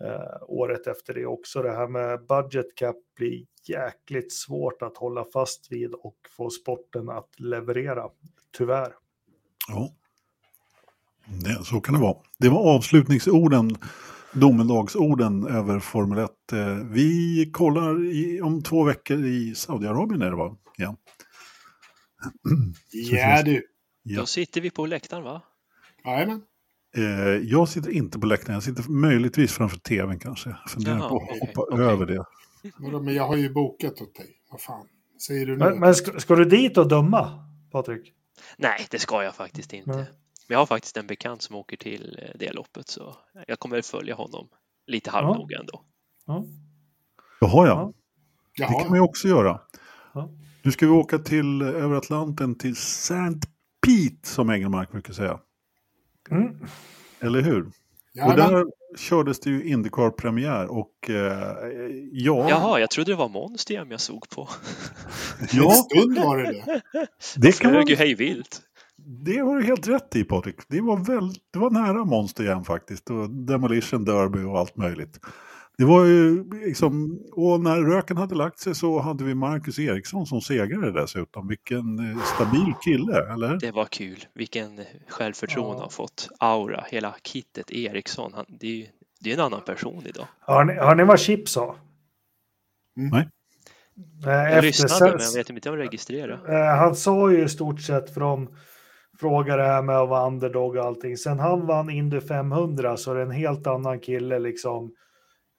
eh, 0.01 0.43
året 0.43 0.87
efter 0.87 1.15
det 1.15 1.27
också. 1.27 1.63
Det 1.63 1.73
här 1.73 1.89
med 1.89 2.27
budget 2.27 2.75
cap 2.75 2.97
blir 3.17 3.45
jäkligt 3.69 4.33
svårt 4.33 4.83
att 4.83 4.97
hålla 4.97 5.25
fast 5.33 5.73
vid 5.73 5.95
och 5.95 6.17
få 6.37 6.51
sporten 6.51 7.09
att 7.09 7.41
leverera, 7.41 8.09
tyvärr. 8.59 8.93
Ja, 9.69 9.91
det, 11.27 11.65
så 11.65 11.81
kan 11.81 11.95
det 11.95 12.01
vara. 12.01 12.17
Det 12.39 12.49
var 12.49 12.75
avslutningsorden, 12.75 13.77
domedagsorden 14.33 15.47
över 15.47 15.79
Formel 15.81 16.19
1. 16.19 16.31
Eh, 16.53 16.77
Vi 16.77 17.51
kollar 17.53 18.05
i, 18.05 18.41
om 18.41 18.63
två 18.63 18.85
veckor 18.85 19.25
i 19.25 19.55
Saudiarabien 19.55 20.23
är 20.23 20.31
det 20.31 20.37
va? 20.37 20.57
Ja. 20.77 20.97
ja 22.93 23.43
du. 23.43 23.67
Ja. 24.03 24.21
Då 24.21 24.27
sitter 24.27 24.61
vi 24.61 24.71
på 24.71 24.87
läktaren 24.87 25.25
va? 25.25 25.43
Jajamän. 26.05 26.43
Eh, 26.97 27.05
Jag 27.43 27.69
sitter 27.69 27.91
inte 27.91 28.19
på 28.19 28.27
läktaren, 28.27 28.55
jag 28.55 28.63
sitter 28.63 28.91
möjligtvis 28.91 29.53
framför 29.53 29.79
tvn 29.79 30.19
kanske. 30.19 30.51
Jag 30.51 30.71
funderar 30.71 30.97
Jaha, 30.99 31.09
på 31.09 31.17
att 31.17 31.41
hoppa 31.41 31.61
okej. 31.73 31.85
över 31.85 32.07
det. 32.07 32.25
Men 33.03 33.15
jag 33.15 33.27
har 33.27 33.37
ju 33.37 33.53
bokat 33.53 34.01
åt 34.01 34.15
dig. 34.15 34.27
Vad 34.51 34.61
fan 34.61 34.87
säger 35.27 35.47
du 35.47 35.53
nu? 35.53 35.59
Men, 35.65 35.81
men 35.81 35.95
ska, 35.95 36.21
ska 36.21 36.35
du 36.35 36.45
dit 36.45 36.79
och 36.79 36.89
döma, 36.89 37.45
Patrik? 37.73 38.13
Nej, 38.57 38.87
det 38.91 38.99
ska 38.99 39.23
jag 39.23 39.35
faktiskt 39.35 39.73
inte. 39.73 39.91
Men 39.91 40.07
jag 40.49 40.59
har 40.59 40.67
faktiskt 40.67 40.97
en 40.97 41.07
bekant 41.07 41.43
som 41.43 41.57
åker 41.57 41.77
till 41.77 42.19
eh, 42.23 42.29
det 42.39 42.53
loppet 42.53 42.89
så 42.89 43.17
jag 43.47 43.59
kommer 43.59 43.83
följa 43.83 44.15
honom 44.15 44.49
lite 44.87 45.11
halvnoga 45.11 45.59
ändå. 45.59 45.85
Ja. 46.27 46.45
Jaha 47.41 47.67
ja, 47.67 47.93
det 48.59 48.81
kan 48.81 48.89
man 48.89 48.99
ju 48.99 49.01
också 49.05 49.29
göra. 49.29 49.61
Ja. 50.15 50.31
Nu 50.63 50.73
ska 50.73 50.87
vi 50.87 50.93
åka 50.93 51.19
till 51.19 51.63
eh, 51.63 51.69
över 51.69 51.97
Atlanten 51.97 52.55
till 52.55 52.73
St. 52.73 53.15
Pete 53.87 54.29
som 54.29 54.51
Engelmark 54.51 54.91
brukar 54.93 55.13
säga. 55.13 55.41
Mm. 56.31 56.67
Eller 57.21 57.43
hur? 57.43 57.67
Och 57.67 57.73
Jajamän. 58.15 58.37
där 58.37 58.65
kördes 58.99 59.41
det 59.41 59.51
ju 59.51 59.65
Indycar-premiär 59.65 60.67
och 60.67 61.11
eh, 61.11 61.57
ja, 62.13 62.49
Jaha, 62.51 62.81
jag 62.81 62.91
trodde 62.91 63.13
det 63.13 63.17
var 63.17 63.29
Monster 63.29 63.87
jag 63.91 64.01
såg 64.01 64.29
på. 64.29 64.49
En 65.41 65.47
ja 65.53 65.71
stund 65.71 66.19
var 66.19 66.39
det 66.39 66.53
det. 66.53 66.81
det, 67.37 67.59
kan 67.59 67.73
man, 67.73 67.87
ju 67.87 67.97
hej 67.97 68.15
vilt. 68.15 68.61
det 68.97 69.39
har 69.39 69.57
du 69.57 69.65
helt 69.65 69.89
rätt 69.89 70.17
i 70.17 70.25
Patrik. 70.25 70.57
Det 70.69 70.81
var, 70.81 70.97
väl, 70.97 71.35
det 71.53 71.59
var 71.59 71.71
nära 71.71 72.05
Monster 72.05 72.45
igen 72.45 72.65
faktiskt. 72.65 73.11
Och 73.11 73.31
Demolition 73.31 74.05
Derby 74.05 74.43
och 74.43 74.59
allt 74.59 74.77
möjligt. 74.77 75.21
Det 75.79 75.85
var 75.85 76.05
ju 76.05 76.45
liksom, 76.67 77.21
och 77.33 77.61
när 77.61 77.81
röken 77.83 78.17
hade 78.17 78.35
lagt 78.35 78.59
sig 78.59 78.75
så 78.75 79.01
hade 79.01 79.25
vi 79.25 79.35
Marcus 79.35 79.79
Eriksson 79.79 80.27
som 80.27 80.41
segrare 80.41 80.91
dessutom. 81.01 81.49
Vilken 81.49 81.99
eh, 81.99 82.23
stabil 82.35 82.73
kille, 82.85 83.33
eller? 83.33 83.59
Det 83.61 83.71
var 83.71 83.85
kul. 83.85 84.25
Vilken 84.35 84.81
självförtroende 85.09 85.77
Ja. 85.77 85.81
han 85.81 85.91
fått. 85.91 86.29
Aura, 86.39 86.85
hela 86.91 87.15
kittet 87.23 87.71
Eriksson. 87.71 88.33
Han, 88.35 88.45
det 88.49 88.67
är 88.67 88.71
ju 88.77 88.87
det 89.21 89.31
är 89.31 89.35
en 89.35 89.41
annan 89.41 89.61
person 89.61 90.03
idag. 90.07 90.27
Har, 90.41 90.65
ni, 90.65 90.75
har 90.75 90.95
ni 90.95 91.05
vad 91.05 91.21
Chip 91.21 91.49
sa? 91.49 91.77
Nej. 92.97 93.29
Eh, 94.27 94.31
Jag 94.33 94.49
efter 94.53 94.63
lyssnade 94.63 95.11
men 95.13 95.21
jag 95.21 95.33
vet 95.35 95.51
inte 95.51 95.71
om 95.71 95.79
jag 95.79 95.87
registrerade. 95.87 96.55
Eh, 96.59 96.77
han 96.77 96.97
sa 96.97 97.31
ju 97.33 97.45
i 97.45 97.49
stort 97.49 97.81
sett 97.81 98.15
från 98.15 98.49
fråga 99.21 99.57
det 99.57 99.63
här 99.63 99.83
med 99.83 99.97
att 99.99 100.09
vara 100.09 100.27
underdog 100.27 100.77
och 100.77 100.85
allting. 100.85 101.17
Sen 101.17 101.39
han 101.39 101.67
vann 101.67 101.91
Indy 101.91 102.21
500 102.21 102.97
så 102.97 103.11
är 103.11 103.15
det 103.15 103.23
en 103.23 103.31
helt 103.31 103.67
annan 103.67 104.01
kille 104.01 104.39
liksom. 104.39 104.91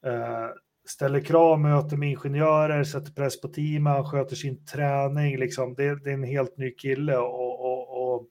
Eh, 0.06 0.50
ställer 0.88 1.20
krav, 1.20 1.60
möter 1.60 1.98
med 1.98 2.10
ingenjörer, 2.10 2.84
sätter 2.84 3.12
press 3.12 3.42
på 3.42 3.48
teamet, 3.48 3.94
han 3.94 4.10
sköter 4.10 4.36
sin 4.36 4.66
träning 4.66 5.38
liksom. 5.38 5.74
Det, 5.74 6.04
det 6.04 6.10
är 6.10 6.14
en 6.14 6.24
helt 6.24 6.58
ny 6.58 6.72
kille 6.72 7.18
och, 7.18 7.66
och, 7.66 8.14
och 8.14 8.28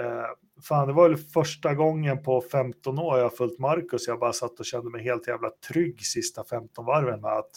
eh, 0.00 0.26
fan, 0.68 0.88
det 0.88 0.94
var 0.94 1.08
väl 1.08 1.18
första 1.18 1.74
gången 1.74 2.22
på 2.22 2.40
15 2.40 2.98
år 2.98 3.18
jag 3.18 3.24
har 3.24 3.36
följt 3.36 3.58
Marcus. 3.58 4.08
Jag 4.08 4.18
bara 4.18 4.32
satt 4.32 4.60
och 4.60 4.66
kände 4.66 4.90
mig 4.90 5.02
helt 5.04 5.28
jävla 5.28 5.50
trygg 5.68 6.06
sista 6.06 6.44
15 6.44 6.84
varven 6.84 7.20
med 7.20 7.32
att 7.32 7.50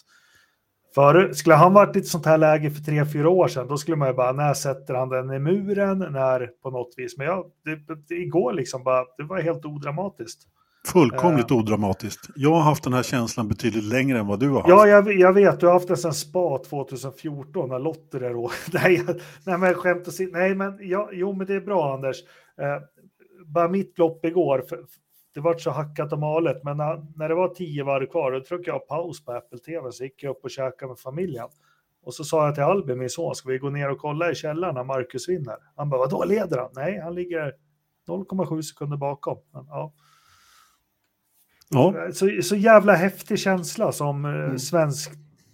för, 0.95 1.33
skulle 1.33 1.55
han 1.55 1.73
varit 1.73 1.95
i 1.95 1.99
ett 1.99 2.07
sånt 2.07 2.25
här 2.25 2.37
läge 2.37 2.71
för 2.71 2.83
tre, 2.83 3.05
fyra 3.05 3.29
år 3.29 3.47
sedan, 3.47 3.67
då 3.67 3.77
skulle 3.77 3.97
man 3.97 4.07
ju 4.07 4.13
bara, 4.13 4.31
när 4.31 4.53
sätter 4.53 4.93
han 4.93 5.09
den 5.09 5.33
i 5.33 5.39
muren, 5.39 5.99
när 5.99 6.51
på 6.63 6.69
något 6.69 6.93
vis. 6.97 7.17
Men 7.17 7.27
jag, 7.27 7.51
det, 7.63 7.75
det, 8.07 8.15
igår 8.15 8.53
liksom 8.53 8.83
bara, 8.83 9.05
det 9.17 9.23
var 9.23 9.41
helt 9.41 9.65
odramatiskt. 9.65 10.47
Fullkomligt 10.86 11.51
odramatiskt. 11.51 12.29
Jag 12.36 12.51
har 12.51 12.61
haft 12.61 12.83
den 12.83 12.93
här 12.93 13.03
känslan 13.03 13.47
betydligt 13.47 13.83
längre 13.83 14.19
än 14.19 14.27
vad 14.27 14.39
du 14.39 14.49
har 14.49 14.55
haft. 14.55 14.69
Ja, 14.69 14.88
jag, 14.88 15.13
jag 15.13 15.33
vet, 15.33 15.59
du 15.59 15.65
har 15.65 15.73
haft 15.73 15.89
en 15.89 15.97
sån 15.97 16.13
spa 16.13 16.57
2014 16.57 17.69
när 17.69 17.79
Lotter 17.79 18.21
är 18.21 18.33
då. 18.33 18.51
nej, 18.73 19.03
jag- 19.07 19.19
nej, 19.45 19.57
men 19.57 19.73
skämt 19.73 20.07
åsido. 20.07 20.31
Nej, 20.33 20.55
men 20.55 20.77
ja, 20.81 21.09
jo, 21.13 21.33
men 21.33 21.47
det 21.47 21.53
är 21.53 21.61
bra 21.61 21.93
Anders. 21.93 22.17
Eh, 22.61 22.81
bara 23.45 23.67
mitt 23.67 23.97
lopp 23.99 24.25
igår, 24.25 24.63
för, 24.69 24.79
det 25.33 25.39
var 25.39 25.57
så 25.57 25.71
hackat 25.71 26.13
och 26.13 26.19
malet, 26.19 26.63
men 26.63 26.77
när, 26.77 27.05
när 27.15 27.29
det 27.29 27.36
var 27.36 27.47
tio 27.47 27.83
varv 27.83 28.05
kvar, 28.05 28.31
då 28.31 28.39
tryckte 28.43 28.69
jag 28.69 28.88
paus 28.88 29.25
på 29.25 29.31
Apple 29.31 29.59
TV, 29.59 29.91
så 29.91 30.03
gick 30.03 30.23
jag 30.23 30.31
upp 30.31 30.43
och 30.43 30.49
käkade 30.51 30.89
med 30.89 30.99
familjen. 30.99 31.47
Och 32.03 32.13
så 32.13 32.23
sa 32.23 32.45
jag 32.45 32.55
till 32.55 32.63
Albin, 32.63 32.99
min 32.99 33.09
son, 33.09 33.36
ska 33.36 33.49
vi 33.49 33.57
gå 33.57 33.69
ner 33.69 33.89
och 33.91 33.97
kolla 33.97 34.31
i 34.31 34.36
källaren 34.36 34.75
när 34.75 34.83
Marcus 34.83 35.29
vinner? 35.29 35.55
Han 35.75 35.89
bara, 35.89 35.97
vadå 35.99 36.23
leder 36.25 36.57
han? 36.57 36.69
Nej, 36.75 36.99
han 36.99 37.15
ligger 37.15 37.53
0,7 38.07 38.61
sekunder 38.61 38.97
bakom. 38.97 39.38
Men, 39.53 39.65
ja. 39.69 39.93
Ja, 41.70 41.93
Så, 42.13 42.30
så 42.43 42.55
jävla 42.55 42.93
häftig 42.93 43.39
känsla 43.39 43.91
som 43.91 44.26
eh, 44.26 44.32
Mm. 44.32 44.59
svensk 44.59 45.11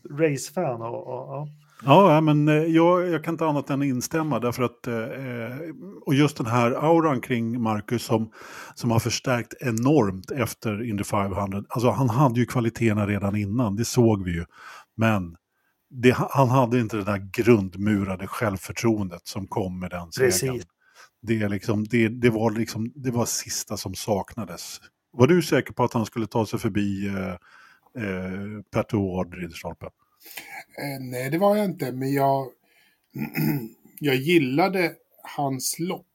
racefan. 0.09 0.81
Och, 0.81 1.07
och, 1.07 1.47
ja. 1.85 2.13
ja 2.13 2.21
men 2.21 2.47
eh, 2.47 2.55
jag, 2.55 3.07
jag 3.07 3.23
kan 3.23 3.33
inte 3.33 3.45
annat 3.45 3.69
än 3.69 3.83
instämma 3.83 4.39
därför 4.39 4.63
att 4.63 4.87
eh, 4.87 5.57
och 6.05 6.13
just 6.13 6.37
den 6.37 6.45
här 6.45 6.71
auran 6.71 7.21
kring 7.21 7.61
Marcus 7.61 8.03
som, 8.03 8.31
som 8.75 8.91
har 8.91 8.99
förstärkt 8.99 9.53
enormt 9.59 10.31
efter 10.31 10.89
Indy 10.89 11.03
500. 11.03 11.63
Alltså 11.69 11.89
han 11.89 12.09
hade 12.09 12.39
ju 12.39 12.45
kvaliteterna 12.45 13.07
redan 13.07 13.35
innan, 13.35 13.75
det 13.75 13.85
såg 13.85 14.23
vi 14.23 14.31
ju. 14.31 14.45
Men 14.97 15.35
det, 15.89 16.15
han 16.17 16.49
hade 16.49 16.79
inte 16.79 16.97
det 16.97 17.03
där 17.03 17.27
grundmurade 17.33 18.27
självförtroendet 18.27 19.27
som 19.27 19.47
kom 19.47 19.79
med 19.79 19.89
den 19.89 20.11
segern. 20.31 20.61
Det, 21.21 21.47
liksom, 21.49 21.83
det, 21.83 22.07
det, 22.07 22.29
var 22.29 22.51
liksom, 22.51 22.91
det 22.95 23.11
var 23.11 23.25
sista 23.25 23.77
som 23.77 23.93
saknades. 23.93 24.79
Var 25.11 25.27
du 25.27 25.41
säker 25.41 25.73
på 25.73 25.83
att 25.83 25.93
han 25.93 26.05
skulle 26.05 26.27
ta 26.27 26.45
sig 26.45 26.59
förbi 26.59 27.07
eh, 27.07 27.31
eh, 28.03 28.61
Petter 28.71 28.97
Ward 28.97 29.33
Ridderstolpe? 29.33 29.85
Eh, 29.85 30.99
nej, 31.01 31.29
det 31.29 31.37
var 31.37 31.55
jag 31.55 31.65
inte, 31.65 31.91
men 31.91 32.13
jag, 32.13 32.47
jag 33.99 34.15
gillade 34.15 34.95
hans 35.37 35.79
lopp. 35.79 36.07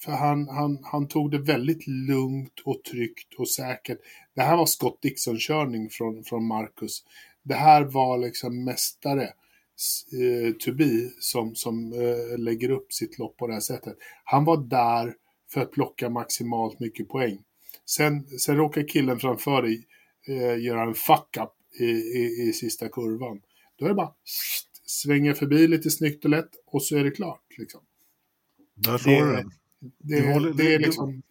För 0.00 0.12
han, 0.12 0.48
han, 0.48 0.78
han 0.82 1.08
tog 1.08 1.30
det 1.30 1.38
väldigt 1.38 1.86
lugnt 1.86 2.60
och 2.64 2.84
tryggt 2.84 3.34
och 3.38 3.48
säkert. 3.48 3.98
Det 4.34 4.42
här 4.42 4.56
var 4.56 4.66
Scott 4.66 5.02
Dixon-körning 5.02 5.90
från, 5.90 6.24
från 6.24 6.46
Marcus. 6.46 7.04
Det 7.42 7.54
här 7.54 7.82
var 7.84 8.18
liksom 8.18 8.64
mästare 8.64 9.22
eh, 9.22 10.52
to 10.58 10.72
be 10.72 11.10
som, 11.20 11.54
som 11.54 11.92
eh, 11.92 12.38
lägger 12.38 12.70
upp 12.70 12.92
sitt 12.92 13.18
lopp 13.18 13.36
på 13.36 13.46
det 13.46 13.52
här 13.52 13.60
sättet. 13.60 13.96
Han 14.24 14.44
var 14.44 14.56
där 14.56 15.14
för 15.52 15.60
att 15.60 15.72
plocka 15.72 16.10
maximalt 16.10 16.80
mycket 16.80 17.08
poäng. 17.08 17.38
Sen, 17.84 18.38
sen 18.38 18.56
råkar 18.56 18.88
killen 18.88 19.18
framför 19.18 19.62
dig 19.62 19.86
eh, 20.28 20.58
göra 20.64 20.82
en 20.82 20.94
fuck-up 20.94 21.50
i, 21.80 21.84
i, 21.84 22.48
i 22.48 22.52
sista 22.52 22.88
kurvan. 22.88 23.40
Då 23.78 23.84
är 23.84 23.88
det 23.88 23.94
bara 23.94 24.12
svänga 24.86 25.34
förbi 25.34 25.68
lite 25.68 25.90
snyggt 25.90 26.24
och 26.24 26.30
lätt 26.30 26.50
och 26.66 26.82
så 26.82 26.96
är 26.96 27.04
det 27.04 27.10
klart. 27.10 27.42
Liksom. 27.58 27.80
Där 28.74 28.92
Det- 29.04 29.20
du 29.24 29.32
den. 29.32 29.50
Det, 29.98 30.20
Det 30.20 30.38
det, 30.40 30.52
det- 30.52 30.74
är 30.74 30.78
liksom... 30.78 31.22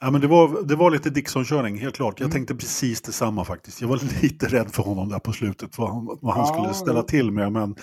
Ja, 0.00 0.10
men 0.10 0.20
det, 0.20 0.26
var, 0.26 0.62
det 0.62 0.76
var 0.76 0.90
lite 0.90 1.10
Dixon-körning, 1.10 1.78
helt 1.78 1.94
klart. 1.96 2.20
Jag 2.20 2.24
Mm. 2.26 2.32
tänkte 2.32 2.54
precis 2.54 3.00
detsamma 3.00 3.44
faktiskt. 3.44 3.80
Jag 3.80 3.88
var 3.88 4.00
lite 4.22 4.46
rädd 4.46 4.70
för 4.74 4.82
honom 4.82 5.08
där 5.08 5.18
på 5.18 5.32
slutet, 5.32 5.78
vad 5.78 5.90
han, 5.94 6.04
vad 6.06 6.34
han 6.34 6.46
Ja, 6.46 6.54
skulle 6.54 6.74
ställa 6.74 7.02
till 7.02 7.30
med. 7.30 7.52
Men, 7.52 7.76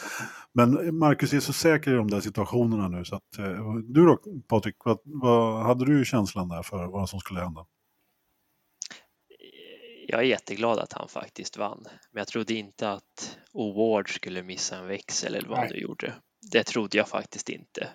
men 0.54 0.98
Marcus 0.98 1.34
är 1.34 1.40
så 1.40 1.54
säker 1.54 1.92
i 1.92 1.96
de 1.96 2.10
där 2.12 2.22
situationerna 2.22 2.88
nu. 2.88 3.06
Så 3.06 3.16
att, 3.16 3.38
eh, 3.40 3.74
du 3.76 4.06
då, 4.06 4.20
Patrik, 4.48 4.76
vad, 4.86 4.98
vad 5.04 5.64
hade 5.66 5.86
du 5.86 6.06
känslan 6.06 6.50
där 6.50 6.64
för 6.64 6.86
vad 6.88 7.10
som 7.10 7.20
skulle 7.20 7.40
hända? 7.40 7.66
Jag 10.08 10.20
är 10.20 10.26
jätteglad 10.26 10.80
att 10.80 10.94
han 10.94 11.08
faktiskt 11.10 11.58
vann, 11.58 11.84
men 12.12 12.22
jag 12.22 12.28
trodde 12.28 12.54
inte 12.54 12.92
att 12.92 13.38
O'Ward 13.54 14.10
skulle 14.10 14.44
missa 14.44 14.78
en 14.78 14.88
växel 14.88 15.36
eller 15.36 15.48
vad 15.50 15.58
Nej. 15.58 15.68
han 15.68 15.76
nu 15.76 15.82
gjorde. 15.82 16.14
Det 16.52 16.64
trodde 16.64 16.98
jag 16.98 17.08
faktiskt 17.10 17.50
inte. 17.50 17.90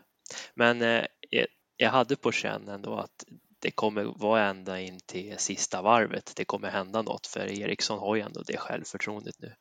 Men 0.55 0.83
eh, 0.83 1.05
jag- 1.31 1.47
jag 1.77 1.91
hade 1.91 2.17
på 2.17 2.33
känn 2.33 2.69
ändå 2.69 2.95
att 2.97 3.25
det 3.61 3.71
kommer 3.71 4.05
vara 4.05 4.45
ända 4.45 4.81
in 4.81 4.99
till 5.07 5.39
sista 5.39 5.83
varvet. 5.83 6.33
Det 6.37 6.45
kommer 6.45 6.71
hända 6.71 7.03
något 7.03 7.27
för 7.27 7.61
Eriksson 7.61 7.99
har 7.99 8.17
ju 8.17 8.23
ändå 8.23 8.43
det 8.47 8.57
självförtroendet 8.57 9.35
nu. 9.39 9.53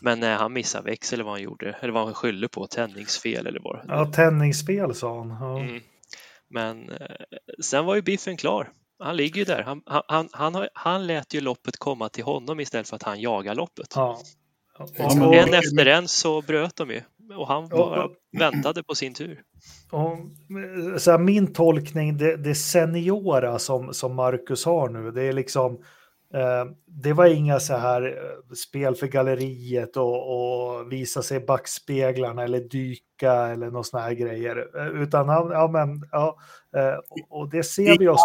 Men 0.00 0.22
eh, 0.22 0.30
han 0.36 0.52
missade 0.52 0.84
växel 0.90 1.16
eller 1.16 1.24
vad 1.24 1.32
han 1.34 1.42
gjorde, 1.42 1.76
eller 1.80 1.92
vad 1.92 2.04
han 2.04 2.14
skyllde 2.14 2.48
på, 2.48 2.66
tändningsfel 2.66 3.46
eller 3.46 3.60
vad. 3.64 3.80
Ja, 3.88 4.06
tändningsspel 4.06 4.94
sa 4.94 5.18
han. 5.18 5.28
Ja. 5.40 5.60
Mm. 5.60 5.80
Men 6.50 6.90
eh, 6.90 7.06
sen 7.62 7.84
var 7.84 7.94
ju 7.94 8.02
biffen 8.02 8.36
klar. 8.36 8.68
Han 8.98 9.16
ligger 9.16 9.38
ju 9.38 9.44
där. 9.44 9.62
Han, 9.62 9.82
han, 9.86 10.28
han, 10.32 10.68
han, 10.74 11.06
lät 11.06 11.34
ju 11.34 11.40
loppet 11.40 11.76
komma 11.76 12.08
till 12.08 12.24
honom 12.24 12.60
istället 12.60 12.88
för 12.88 12.96
att 12.96 13.02
han 13.02 13.20
jagar 13.20 13.54
loppet. 13.54 13.92
Ja. 13.94 14.18
Ja, 14.78 14.84
Och, 15.04 15.16
men- 15.16 15.32
En 15.34 15.54
efter 15.54 15.86
en 15.86 16.08
så 16.08 16.42
bröt 16.42 16.76
de 16.76 16.90
ju 16.90 17.02
och 17.36 17.48
han 17.48 17.68
bara 17.68 18.04
Och- 18.04 18.12
väntade 18.38 18.82
på 18.82 18.94
sin 18.94 19.14
tur. 19.14 19.42
och, 19.90 20.18
så 21.00 21.10
här, 21.10 21.18
min 21.18 21.52
tolkning, 21.52 22.16
det, 22.18 22.36
det 22.36 22.54
seniora 22.54 23.58
som, 23.58 23.94
som 23.94 24.14
Marcus 24.14 24.64
har 24.64 24.88
nu, 24.88 25.10
det 25.10 25.22
är 25.22 25.32
liksom 25.32 25.72
eh, 25.74 25.78
det 26.86 27.12
var 27.12 27.26
inga 27.26 27.60
så 27.60 27.74
här 27.74 28.02
eh, 28.02 28.54
spel 28.54 28.94
för 28.94 29.06
galleriet 29.06 29.96
och, 29.96 30.32
och 30.32 30.92
visa 30.92 31.22
sig 31.22 31.36
i 31.36 31.46
backspeglarna 31.46 32.42
eller 32.44 32.60
dyka 32.60 33.32
eller 33.32 33.70
något 33.70 33.86
såna 33.86 34.02
här 34.02 34.12
grejer. 34.12 34.68
Eh, 34.80 35.02
Utan 35.02 35.28
han, 35.28 35.50
ja 35.50 35.68
men, 35.68 36.08
ja, 36.12 36.36
eh, 36.76 36.94
och- 37.28 37.50
det 37.50 37.62
ser 37.62 37.98
vi 37.98 38.08
oss. 38.08 38.20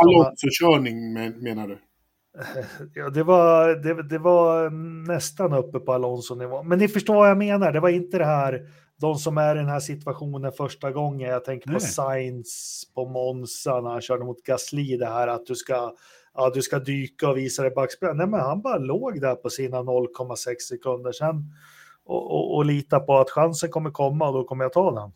men, 1.14 1.44
menar 1.44 1.68
du? 1.68 1.78
Ja, 2.94 3.10
det 3.10 3.24
var, 3.24 3.68
det, 3.76 4.04
det 4.10 4.18
var 4.18 4.70
nästan 5.08 5.54
uppe 5.54 5.80
på 5.80 5.94
Alonso-nivå. 5.94 6.64
Men 6.64 6.80
ni 6.80 6.88
förstår 6.88 7.16
vad 7.16 7.30
jag 7.30 7.38
menar. 7.38 7.72
Det 7.72 7.80
var 7.80 7.90
inte 7.90 8.18
det 8.18 8.26
här, 8.26 8.68
de 9.02 9.16
som 9.16 9.38
är 9.38 9.56
i 9.56 9.60
den 9.60 9.68
här 9.70 9.80
situationen 9.80 10.52
första 10.52 10.92
gången. 10.92 11.30
Jag 11.30 11.46
tänker 11.46 11.68
på 11.68 11.72
Nej. 11.72 11.82
Sainz 11.82 12.84
på 12.96 13.06
Monza 13.06 13.82
när 13.82 13.90
han 13.90 14.02
körde 14.02 14.24
mot 14.26 14.44
Gasly. 14.44 14.98
Det 14.98 15.06
här 15.06 15.28
att 15.28 15.46
du 15.46 15.56
ska, 15.56 15.94
ja, 16.34 16.52
du 16.54 16.62
ska 16.62 16.80
dyka 16.80 17.30
och 17.30 17.38
visa 17.38 17.62
dig 17.62 17.72
backspel. 17.72 18.16
Nej, 18.16 18.28
men 18.28 18.40
han 18.40 18.62
bara 18.62 18.78
låg 18.78 19.22
där 19.22 19.36
på 19.36 19.50
sina 19.50 19.78
0,6 19.78 20.56
sekunder 20.70 21.12
sen 21.12 21.54
och, 22.06 22.32
och, 22.32 22.56
och 22.56 22.66
lita 22.66 23.00
på 23.00 23.18
att 23.18 23.30
chansen 23.30 23.70
kommer 23.70 23.92
komma 23.92 24.28
och 24.28 24.34
då 24.34 24.44
kommer 24.44 24.64
jag 24.66 24.74
ta 24.74 24.92
den. 24.92 25.12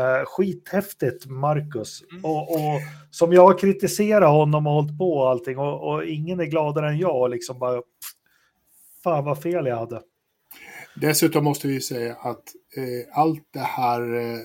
Eh, 0.00 0.24
skithäftigt, 0.24 1.26
Marcus. 1.26 2.02
Mm. 2.10 2.24
Och, 2.24 2.52
och 2.52 2.80
som 3.10 3.32
jag 3.32 3.46
har 3.46 3.58
kritiserat 3.58 4.30
honom 4.30 4.66
och 4.66 4.72
hållit 4.72 4.98
på 4.98 5.12
och 5.12 5.30
allting 5.30 5.58
och, 5.58 5.92
och 5.92 6.04
ingen 6.04 6.40
är 6.40 6.44
gladare 6.44 6.88
än 6.88 6.98
jag 6.98 7.30
liksom 7.30 7.58
bara 7.58 7.76
pff, 7.76 8.12
fan 9.04 9.24
vad 9.24 9.42
fel 9.42 9.66
jag 9.66 9.76
hade. 9.76 10.02
Dessutom 10.96 11.44
måste 11.44 11.68
vi 11.68 11.80
säga 11.80 12.14
att 12.14 12.44
eh, 12.76 13.18
allt 13.18 13.48
det 13.52 13.58
här 13.58 14.14
eh, 14.14 14.38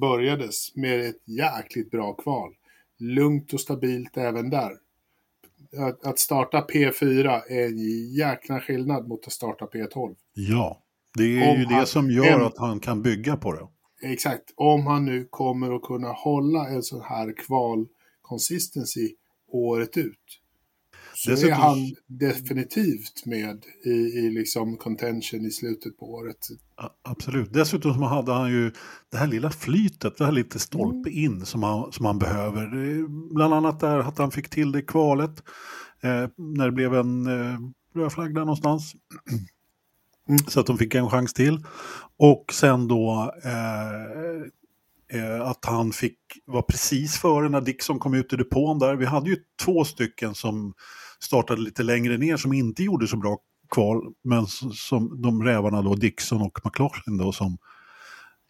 börjades 0.00 0.76
med 0.76 1.00
ett 1.00 1.28
jäkligt 1.28 1.90
bra 1.90 2.12
kval. 2.12 2.54
Lugnt 2.98 3.52
och 3.52 3.60
stabilt 3.60 4.16
även 4.16 4.50
där. 4.50 4.72
Att, 5.78 6.06
att 6.06 6.18
starta 6.18 6.60
P4 6.74 7.42
är 7.48 7.64
en 7.66 7.78
jäkla 8.14 8.60
skillnad 8.60 9.08
mot 9.08 9.26
att 9.26 9.32
starta 9.32 9.64
P12. 9.64 10.14
Ja, 10.34 10.82
det 11.18 11.24
är 11.24 11.50
Om 11.54 11.58
ju 11.60 11.64
det 11.64 11.74
han- 11.74 11.86
som 11.86 12.10
gör 12.10 12.38
en- 12.40 12.46
att 12.46 12.58
han 12.58 12.80
kan 12.80 13.02
bygga 13.02 13.36
på 13.36 13.52
det. 13.52 13.68
Exakt. 14.12 14.44
Om 14.56 14.86
han 14.86 15.04
nu 15.04 15.26
kommer 15.30 15.76
att 15.76 15.82
kunna 15.82 16.08
hålla 16.08 16.68
en 16.68 16.82
sån 16.82 17.02
här 17.02 17.32
kval 17.46 17.86
consistency 18.22 19.14
året 19.48 19.96
ut. 19.96 20.40
Så 21.16 21.30
är 21.30 21.34
Dessutom- 21.34 21.60
han 21.60 21.78
definitivt 22.06 23.26
med 23.26 23.64
i, 23.84 23.90
i 23.90 24.30
liksom 24.30 24.76
contention 24.76 25.46
i 25.46 25.50
slutet 25.50 25.98
på 25.98 26.06
året. 26.06 26.36
Absolut. 27.02 27.52
Dessutom 27.52 27.94
så 27.94 28.04
hade 28.04 28.32
han 28.32 28.50
ju 28.50 28.72
det 29.10 29.16
här 29.16 29.26
lilla 29.26 29.50
flytet, 29.50 30.18
det 30.18 30.24
här 30.24 30.32
lite 30.32 30.58
stolpe 30.58 31.10
in 31.10 31.46
som 31.46 31.62
han, 31.62 31.92
som 31.92 32.04
han 32.06 32.18
behöver. 32.18 32.62
Eh, 32.64 33.06
Bland 33.34 33.54
annat 33.54 33.80
där 33.80 33.98
att 33.98 34.18
han 34.18 34.30
fick 34.30 34.48
till 34.48 34.72
det 34.72 34.82
kvalet. 34.82 35.42
Eh, 36.02 36.28
när 36.36 36.64
det 36.66 36.72
blev 36.72 36.94
en 36.94 37.26
eh, 37.26 37.58
röd 37.94 38.12
flagg 38.12 38.34
där 38.34 38.40
någonstans. 38.40 38.94
Mm. 40.28 40.38
Så 40.48 40.60
att 40.60 40.66
de 40.66 40.78
fick 40.78 40.94
en 40.94 41.10
chans 41.10 41.32
till. 41.32 41.64
Och 42.16 42.44
sen 42.52 42.88
då 42.88 43.34
eh, 43.44 45.20
eh, 45.20 45.40
att 45.40 45.64
han 45.64 45.92
fick 45.92 46.18
vara 46.46 46.62
precis 46.62 47.18
före 47.18 47.48
när 47.48 47.60
Dixon 47.60 47.98
kom 47.98 48.14
ut 48.14 48.32
i 48.32 48.36
depån 48.36 48.78
där. 48.78 48.96
Vi 48.96 49.04
hade 49.06 49.30
ju 49.30 49.36
två 49.64 49.84
stycken 49.84 50.34
som 50.34 50.74
startade 51.24 51.60
lite 51.60 51.82
längre 51.82 52.16
ner 52.18 52.36
som 52.36 52.52
inte 52.52 52.82
gjorde 52.82 53.06
så 53.06 53.16
bra 53.16 53.38
kval, 53.70 54.12
men 54.24 54.46
som 54.46 55.22
de 55.22 55.42
rävarna 55.42 55.82
då, 55.82 55.94
Dixon 55.94 56.42
och 56.42 56.60
McLaughlin 56.64 57.18
då, 57.18 57.32
som 57.32 57.58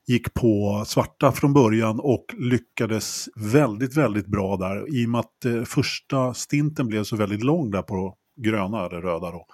gick 0.06 0.34
på 0.34 0.84
svarta 0.86 1.32
från 1.32 1.52
början 1.52 2.00
och 2.00 2.24
lyckades 2.38 3.28
väldigt, 3.36 3.96
väldigt 3.96 4.26
bra 4.26 4.56
där. 4.56 4.96
I 4.96 5.06
och 5.06 5.10
med 5.10 5.20
att 5.20 5.44
eh, 5.44 5.62
första 5.62 6.34
stinten 6.34 6.86
blev 6.86 7.04
så 7.04 7.16
väldigt 7.16 7.42
lång 7.42 7.70
där 7.70 7.82
på 7.82 8.14
gröna, 8.36 8.86
eller 8.86 9.00
röda 9.00 9.30
då. 9.30 9.46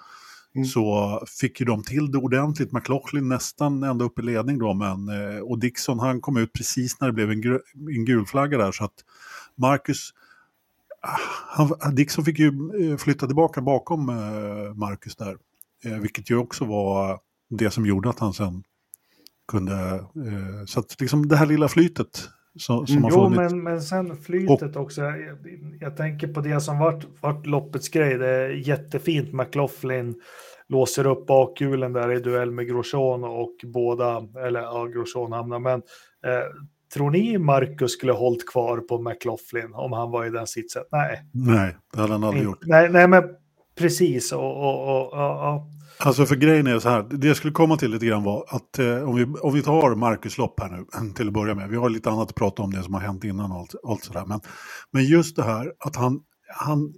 Mm. 0.55 0.67
Så 0.67 1.23
fick 1.41 1.61
ju 1.61 1.67
de 1.67 1.83
till 1.83 2.11
det 2.13 2.19
ordentligt. 2.19 2.73
McLaughlin 2.73 3.29
nästan 3.29 3.83
ända 3.83 4.05
upp 4.05 4.19
i 4.19 4.23
ledning 4.23 4.59
då, 4.59 4.75
men 4.75 5.09
eh, 5.09 5.41
och 5.41 5.59
Dixon 5.59 5.99
han 5.99 6.21
kom 6.21 6.37
ut 6.37 6.53
precis 6.53 7.01
när 7.01 7.09
det 7.09 7.15
blev 7.15 7.31
en, 7.31 7.61
en 7.97 8.05
gul 8.05 8.27
flagga 8.27 8.59
där 8.59 8.73
så 8.73 8.85
att 8.85 9.05
Marcus 9.57 10.11
han, 11.01 11.95
Dixon 11.95 12.25
fick 12.25 12.39
ju 12.39 12.53
eh, 12.91 12.97
flytta 12.97 13.27
tillbaka 13.27 13.61
bakom 13.61 14.09
eh, 14.09 14.75
Marcus 14.75 15.17
där. 15.17 15.37
Eh, 15.85 15.99
vilket 15.99 16.31
ju 16.31 16.37
också 16.37 16.65
var 16.65 17.21
det 17.51 17.71
som 17.71 17.87
gjorde 17.87 18.09
att 18.11 18.19
han 18.19 18.33
sen 18.33 18.63
kunde... 19.49 20.05
Så 20.67 20.81
att 20.81 21.01
liksom 21.01 21.29
det 21.29 21.37
här 21.37 21.47
lilla 21.47 21.69
flytet 21.69 22.29
som, 22.59 22.87
som 22.87 23.05
har 23.05 23.11
Jo, 23.11 23.17
funnits. 23.17 23.53
men, 23.53 23.63
men 23.63 23.83
sen 23.83 24.17
flytet 24.17 24.77
också. 24.77 25.03
Jag, 25.03 25.39
jag 25.81 25.97
tänker 25.97 26.29
på 26.29 26.41
det 26.41 26.61
som 26.61 26.79
vart, 26.79 27.05
vart 27.21 27.47
loppets 27.47 27.89
grej. 27.89 28.19
Det 28.19 28.29
är 28.29 28.49
jättefint. 28.51 29.33
McLaughlin 29.33 30.15
låser 30.69 31.07
upp 31.07 31.27
bakhjulen 31.27 31.93
där 31.93 32.13
i 32.13 32.21
duell 32.21 32.51
med 32.51 32.67
Grosjean 32.67 33.25
och 33.25 33.55
båda, 33.65 34.27
eller 34.47 34.61
ja, 34.61 34.85
Grosjean 34.85 35.33
hamnar. 35.33 35.59
Men 35.59 35.83
eh, 36.25 36.47
tror 36.95 37.11
ni 37.11 37.39
Marcus 37.39 37.93
skulle 37.93 38.13
hållit 38.13 38.49
kvar 38.49 38.79
på 38.79 39.03
McLaughlin 39.03 39.75
om 39.75 39.93
han 39.93 40.11
var 40.11 40.27
i 40.27 40.31
den 40.31 40.47
sitsen? 40.47 40.83
Nej. 40.93 41.25
Nej, 41.33 41.77
det 41.93 42.01
hade 42.01 42.13
han 42.13 42.25
aldrig 42.25 42.45
gjort. 42.45 42.59
Nej, 42.63 42.89
nej 42.91 43.09
men 43.09 43.23
precis. 43.79 44.33
Och, 44.33 44.57
och, 44.57 44.89
och, 44.89 45.55
och. 45.55 45.63
Alltså 45.99 46.27
för 46.27 46.37
grejen 46.37 46.67
är 46.67 46.79
så 46.79 46.89
här, 46.89 47.03
det 47.03 47.27
jag 47.27 47.37
skulle 47.37 47.53
komma 47.53 47.77
till 47.77 47.91
lite 47.91 48.07
grann 48.07 48.25
var 48.25 48.45
att 48.49 48.79
eh, 48.79 49.09
om, 49.09 49.17
vi, 49.17 49.25
om 49.25 49.55
vi 49.55 49.63
tar 49.63 49.95
Marcus 49.95 50.39
lopp 50.39 50.61
här 50.61 50.69
nu 50.71 51.11
till 51.15 51.27
att 51.27 51.35
börja 51.35 51.55
med. 51.55 51.69
Vi 51.69 51.77
har 51.77 51.91
lite 51.91 52.11
annat 52.11 52.29
att 52.29 52.35
prata 52.35 52.63
om 52.63 52.71
det 52.71 52.83
som 52.83 52.95
har 52.95 53.01
hänt 53.01 53.25
innan 53.25 53.53
och 53.53 53.59
allt, 53.59 53.75
allt 53.85 54.05
sådär. 54.05 54.25
Men, 54.27 54.41
men 54.91 55.05
just 55.05 55.37
det 55.37 55.43
här 55.43 55.73
att 55.79 55.97
han, 55.97 56.21
han, 56.57 56.95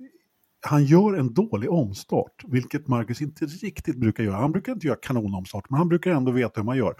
han 0.66 0.84
gör 0.84 1.14
en 1.14 1.34
dålig 1.34 1.70
omstart, 1.70 2.44
vilket 2.48 2.88
Marcus 2.88 3.20
inte 3.22 3.44
riktigt 3.44 3.96
brukar 3.96 4.24
göra. 4.24 4.36
Han 4.36 4.52
brukar 4.52 4.72
inte 4.72 4.86
göra 4.86 4.98
kanonomstart, 5.02 5.70
men 5.70 5.78
han 5.78 5.88
brukar 5.88 6.10
ändå 6.10 6.32
veta 6.32 6.60
hur 6.60 6.64
man 6.64 6.76
gör. 6.76 6.94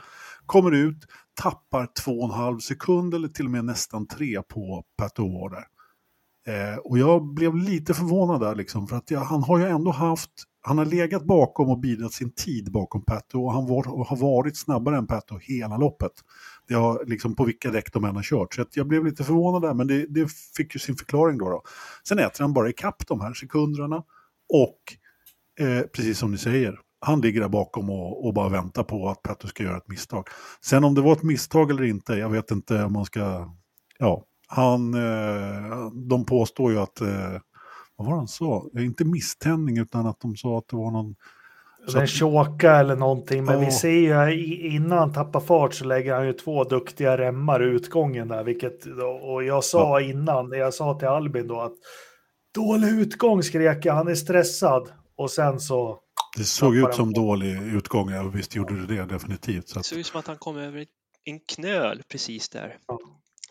Kommer 0.47 0.73
ut, 0.73 0.99
tappar 1.35 1.89
två 2.05 2.13
och 2.13 2.25
en 2.25 2.41
halv 2.41 2.59
sekund 2.59 3.15
eller 3.15 3.29
till 3.29 3.45
och 3.45 3.51
med 3.51 3.65
nästan 3.65 4.07
tre 4.07 4.43
på 4.43 4.85
Pat 4.97 5.19
O'Ward 5.19 5.51
där. 5.51 5.65
Eh, 6.47 6.77
och 6.77 6.99
jag 6.99 7.35
blev 7.35 7.57
lite 7.57 7.95
förvånad 7.95 8.41
där 8.41 8.55
liksom, 8.55 8.89
för 8.89 8.97
att 8.97 9.11
jag, 9.11 9.21
han 9.21 9.43
har 9.43 9.59
ju 9.59 9.65
ändå 9.65 9.91
haft, 9.91 10.31
han 10.61 10.79
har 10.79 10.85
legat 10.85 11.25
bakom 11.25 11.69
och 11.69 11.79
bidragit 11.79 12.13
sin 12.13 12.31
tid 12.31 12.73
bakom 12.73 13.05
Pato 13.05 13.45
och 13.45 13.53
han 13.53 13.67
var, 13.67 13.89
och 13.89 14.07
har 14.07 14.17
varit 14.17 14.57
snabbare 14.57 14.97
än 14.97 15.07
Pato 15.07 15.39
hela 15.39 15.77
loppet. 15.77 16.13
Det 16.69 16.75
har 16.75 17.05
liksom 17.07 17.35
på 17.35 17.45
vilka 17.45 17.71
däck 17.71 17.93
de 17.93 18.05
än 18.05 18.17
har 18.17 18.23
kört. 18.23 18.55
Så 18.55 18.63
att 18.63 18.77
jag 18.77 18.89
blev 18.89 19.05
lite 19.05 19.25
förvånad 19.25 19.63
där, 19.63 19.75
men 19.75 19.87
det, 19.87 20.07
det 20.07 20.33
fick 20.57 20.75
ju 20.75 20.79
sin 20.79 20.97
förklaring 20.97 21.39
då, 21.39 21.51
då. 21.51 21.63
Sen 22.09 22.19
äter 22.19 22.43
han 22.45 22.53
bara 22.53 22.69
ikapp 22.69 23.07
de 23.07 23.21
här 23.21 23.35
sekunderna 23.35 23.97
och 24.49 24.79
eh, 25.67 25.83
precis 25.83 26.19
som 26.19 26.31
ni 26.31 26.39
säger, 26.39 26.81
han 27.03 27.21
ligger 27.21 27.41
där 27.41 27.49
bakom 27.49 27.91
och, 27.91 28.27
och 28.27 28.35
bara 28.35 28.49
väntar 28.49 28.83
på 28.83 29.09
att 29.09 29.23
Pato 29.23 29.49
ska 29.49 29.63
göra 29.63 29.77
ett 29.77 29.89
misstag. 29.89 30.29
Sen 30.61 30.85
om 30.85 30.95
det 30.95 31.01
var 31.01 31.13
ett 31.13 31.23
misstag 31.23 31.71
eller 31.71 31.83
inte, 31.85 32.15
jag 32.15 32.29
vet 32.29 32.51
inte 32.51 32.85
om 32.85 32.93
man 32.93 33.05
ska, 33.05 33.51
ja, 33.99 34.25
han, 34.49 34.95
eh, 34.95 35.91
de 36.09 36.25
påstår 36.27 36.73
ju 36.73 36.79
att, 36.79 37.01
eh, 37.01 37.33
vad 37.97 38.07
var 38.07 38.17
han 38.17 38.29
sa? 38.29 38.65
Inte 38.79 39.05
misständning 39.05 39.79
utan 39.79 40.07
att 40.07 40.21
de 40.21 40.37
sa 40.37 40.59
att 40.59 40.69
det 40.69 40.77
var 40.77 40.91
någon... 40.91 41.15
En 41.97 42.07
choka 42.07 42.77
eller 42.77 42.97
någonting, 42.97 43.45
men 43.45 43.55
Ja. 43.55 43.67
vi 43.67 43.73
ser 43.73 44.29
ju 44.29 44.57
innan 44.71 44.99
han 44.99 45.13
tappar 45.13 45.41
fart 45.41 45.75
så 45.75 45.85
lägger 45.85 46.15
han 46.15 46.27
ju 46.27 46.33
två 46.33 46.65
duktiga 46.65 47.19
remmar 47.19 47.63
i 47.63 47.67
utgången 47.67 48.29
där, 48.29 48.45
vilket, 48.45 48.87
och 49.23 49.45
jag 49.45 49.65
sa 49.65 50.01
innan, 50.01 50.53
jag 50.53 50.75
sa 50.75 50.99
till 50.99 51.09
Albin 51.09 51.49
då 51.49 51.61
att 51.61 51.73
dålig 52.55 52.89
utgång 52.89 53.43
skrek 53.43 53.85
jag, 53.85 53.95
han 53.95 54.09
är 54.09 54.15
stressad. 54.15 54.89
Och 55.17 55.31
sen 55.31 55.61
så, 55.61 55.99
Det 56.37 56.45
såg 56.45 56.77
ut 56.77 56.95
som 56.95 57.13
dålig 57.13 57.63
utgång, 57.63 58.11
ja, 58.11 58.23
visst 58.23 58.55
gjorde 58.55 58.87
det 58.87 58.97
det 58.97 59.05
definitivt. 59.07 59.69
Så 59.69 59.75
Det 59.75 59.81
att, 59.81 59.87
såg 59.87 59.99
ut 59.99 60.07
som 60.07 60.21
att 60.21 60.27
han 60.27 60.37
kom 60.39 60.57
över 60.57 60.87
en 61.25 61.41
knöl 61.41 62.03
precis 62.09 62.49
där. 62.49 62.79
Ja. 62.87 62.99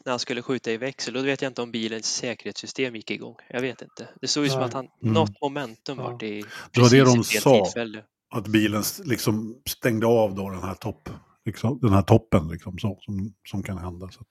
När 0.06 0.12
han 0.12 0.20
skulle 0.20 0.42
skjuta 0.42 0.72
i 0.72 0.78
växel. 0.78 1.14
Då 1.14 1.22
vet 1.22 1.42
jag 1.42 1.50
inte 1.50 1.62
om 1.62 1.72
bilens 1.72 2.16
säkerhetssystem 2.16 2.96
gick 2.96 3.12
igång. 3.12 3.36
Jag 3.50 3.62
vet 3.62 3.82
inte. 3.82 4.10
Det 4.22 4.28
såg 4.28 4.46
ut 4.46 4.52
som 4.52 4.62
att 4.62 4.74
han, 4.74 4.88
Mm. 5.02 5.14
något 5.14 5.42
momentum 5.42 5.98
Ja. 6.00 6.12
vart 6.12 6.24
i 6.24 6.44
Det 6.72 6.82
var 6.82 6.90
det 6.90 7.04
precis 7.04 7.34
de 7.34 7.40
sa. 7.40 7.64
tillfälle. 7.66 8.04
att 8.34 8.48
bilen 8.48 8.84
liksom 9.04 9.56
stängde 9.70 10.06
av 10.08 10.36
då 10.36 10.50
den 10.50 10.64
här, 10.64 10.74
topp, 10.76 11.10
liksom, 11.46 11.80
den 11.82 11.94
här 11.94 12.02
toppen 12.02 12.48
liksom, 12.48 12.80
så, 12.80 12.98
som, 13.02 13.34
som 13.48 13.64
kan 13.64 13.78
hända. 13.78 14.10
Så. 14.12 14.22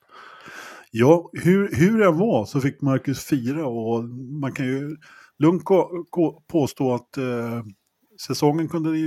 Ja, 0.91 1.31
hur, 1.33 1.75
hur 1.75 1.99
det 1.99 2.07
än 2.07 2.19
var 2.19 2.47
så 2.47 2.61
fick 2.61 2.81
Marcus 2.81 3.25
fira 3.25 3.67
och 3.67 4.05
man 4.41 4.53
kan 4.53 4.67
ju 4.67 4.97
lugnt 5.39 5.63
påstå 6.49 6.95
att 6.95 7.17
eh, 7.17 7.63
säsongen 8.27 8.69
kunde 8.69 8.99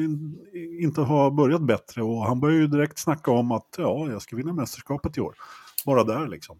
inte 0.82 1.02
ha 1.02 1.32
börjat 1.32 1.62
bättre 1.62 2.04
och 2.04 2.26
han 2.26 2.40
började 2.40 2.62
ju 2.62 2.68
direkt 2.68 2.98
snacka 2.98 3.32
om 3.32 3.52
att 3.52 3.76
ja, 3.78 4.12
jag 4.12 4.22
ska 4.22 4.36
vinna 4.36 4.54
mästerskapet 4.54 5.18
i 5.18 5.22
år. 5.22 5.36
Bara 5.86 6.04
där 6.04 6.28
liksom. 6.28 6.60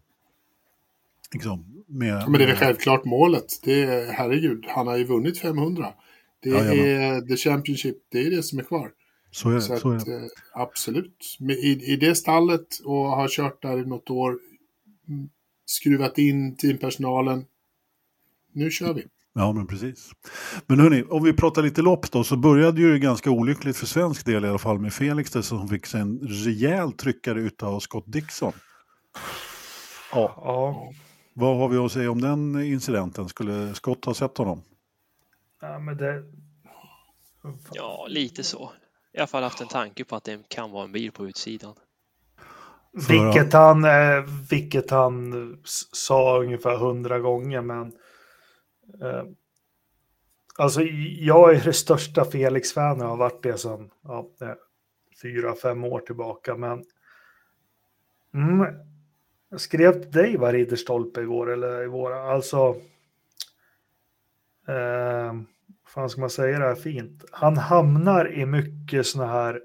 liksom 1.32 1.84
med, 1.86 2.08
Ja, 2.14 2.28
men 2.28 2.38
det 2.38 2.44
är 2.44 2.48
väl 2.48 2.56
självklart 2.56 3.04
målet. 3.04 3.46
Det 3.64 3.82
är, 3.82 4.12
herregud, 4.12 4.64
han 4.68 4.86
har 4.86 4.96
ju 4.96 5.04
vunnit 5.04 5.38
500. 5.38 5.92
Det 6.42 6.50
Jajamän. 6.50 6.78
är 6.78 7.20
the 7.20 7.36
Championship, 7.36 7.96
det 8.08 8.18
är 8.26 8.30
det 8.30 8.42
som 8.42 8.58
är 8.58 8.62
kvar. 8.62 8.90
Så 9.30 9.50
är 9.50 9.54
det. 9.54 9.60
Så, 9.60 9.76
Så 9.76 9.90
är 9.90 9.96
att, 9.96 10.04
det. 10.04 10.14
eh, 10.16 10.22
absolut. 10.54 11.36
Men 11.40 11.50
i, 11.56 11.80
I 11.84 11.96
det 11.96 12.14
stallet 12.14 12.66
och 12.84 13.06
har 13.06 13.28
kört 13.28 13.62
där 13.62 13.78
i 13.78 13.86
något 13.86 14.10
år, 14.10 14.38
mm, 15.08 15.28
skruvat 15.66 16.18
in 16.18 16.56
teampersonalen. 16.56 17.44
Nu 18.52 18.70
kör 18.70 18.94
vi. 18.94 19.04
Ja, 19.36 19.52
men 19.52 19.66
precis. 19.66 20.10
Men 20.66 20.80
hörni, 20.80 21.02
om 21.10 21.24
vi 21.24 21.32
pratar 21.32 21.62
lite 21.62 21.82
lopp 21.82 22.10
då, 22.10 22.24
så 22.24 22.36
började 22.36 22.80
ju 22.80 22.98
ganska 22.98 23.30
olyckligt 23.30 23.76
för 23.76 23.86
svensk 23.86 24.26
del 24.26 24.44
i 24.44 24.48
alla 24.48 24.58
fall 24.58 24.78
med 24.78 24.92
Felix 24.92 25.30
där, 25.30 25.42
som 25.42 25.68
fick 25.68 25.86
sig 25.86 26.00
en 26.00 26.18
rejäl 26.18 26.92
tryckare 26.92 27.40
utav 27.40 27.80
Scott 27.80 28.04
Dixon. 28.06 28.52
Ja, 30.12 30.34
ja, 30.36 30.92
vad 31.34 31.56
har 31.56 31.68
vi 31.68 31.76
att 31.76 31.92
säga 31.92 32.10
om 32.10 32.20
den 32.20 32.62
incidenten? 32.62 33.28
Skulle 33.28 33.74
Scott 33.74 34.04
ha 34.04 34.14
sett 34.14 34.38
honom? 34.38 34.62
ja 35.60 35.78
men 35.78 35.96
det... 35.96 36.22
Ja, 37.72 38.06
lite 38.08 38.44
så. 38.44 38.72
I 39.12 39.18
alla 39.18 39.26
fall 39.26 39.42
haft 39.42 39.60
en 39.60 39.68
tanke 39.68 40.04
på 40.04 40.16
att 40.16 40.24
det 40.24 40.48
kan 40.48 40.70
vara 40.70 40.84
en 40.84 40.92
bil 40.92 41.12
på 41.12 41.26
utsidan. 41.26 41.74
Vilket 43.08 43.52
han, 43.52 43.84
eh, 43.84 44.24
vilket 44.50 44.90
han 44.90 45.34
sa 45.92 46.38
ungefär 46.38 46.76
hundra 46.76 47.18
gånger, 47.18 47.60
men 47.60 47.92
Eh, 49.02 49.24
alltså 50.58 50.82
jag 51.18 51.54
är 51.54 51.64
det 51.64 51.72
största 51.72 52.24
Felix-fanen 52.24 53.02
och 53.02 53.08
har 53.08 53.16
varit 53.16 53.42
det 53.42 53.58
sedan 53.58 53.90
ja, 54.02 54.30
eh, 54.40 54.54
fyra, 55.22 55.54
fem 55.54 55.84
år 55.84 56.00
tillbaka, 56.00 56.56
men 56.56 56.84
mm, 58.34 58.66
jag 59.48 59.60
skrev 59.60 59.92
till 59.92 60.10
dig 60.10 60.36
var 60.36 60.52
Ridderstolpe 60.52 61.20
igår 61.20 61.52
eller 61.52 61.82
i 61.82 61.86
våra, 61.86 62.32
alltså 62.32 62.76
eh, 64.68 65.34
fan 65.86 66.10
ska 66.10 66.20
man 66.20 66.30
säga 66.30 66.58
det 66.58 66.64
här 66.64 66.74
fint? 66.74 67.24
Han 67.30 67.56
hamnar 67.56 68.32
i 68.32 68.46
mycket 68.46 69.06
såna 69.06 69.26
här 69.26 69.60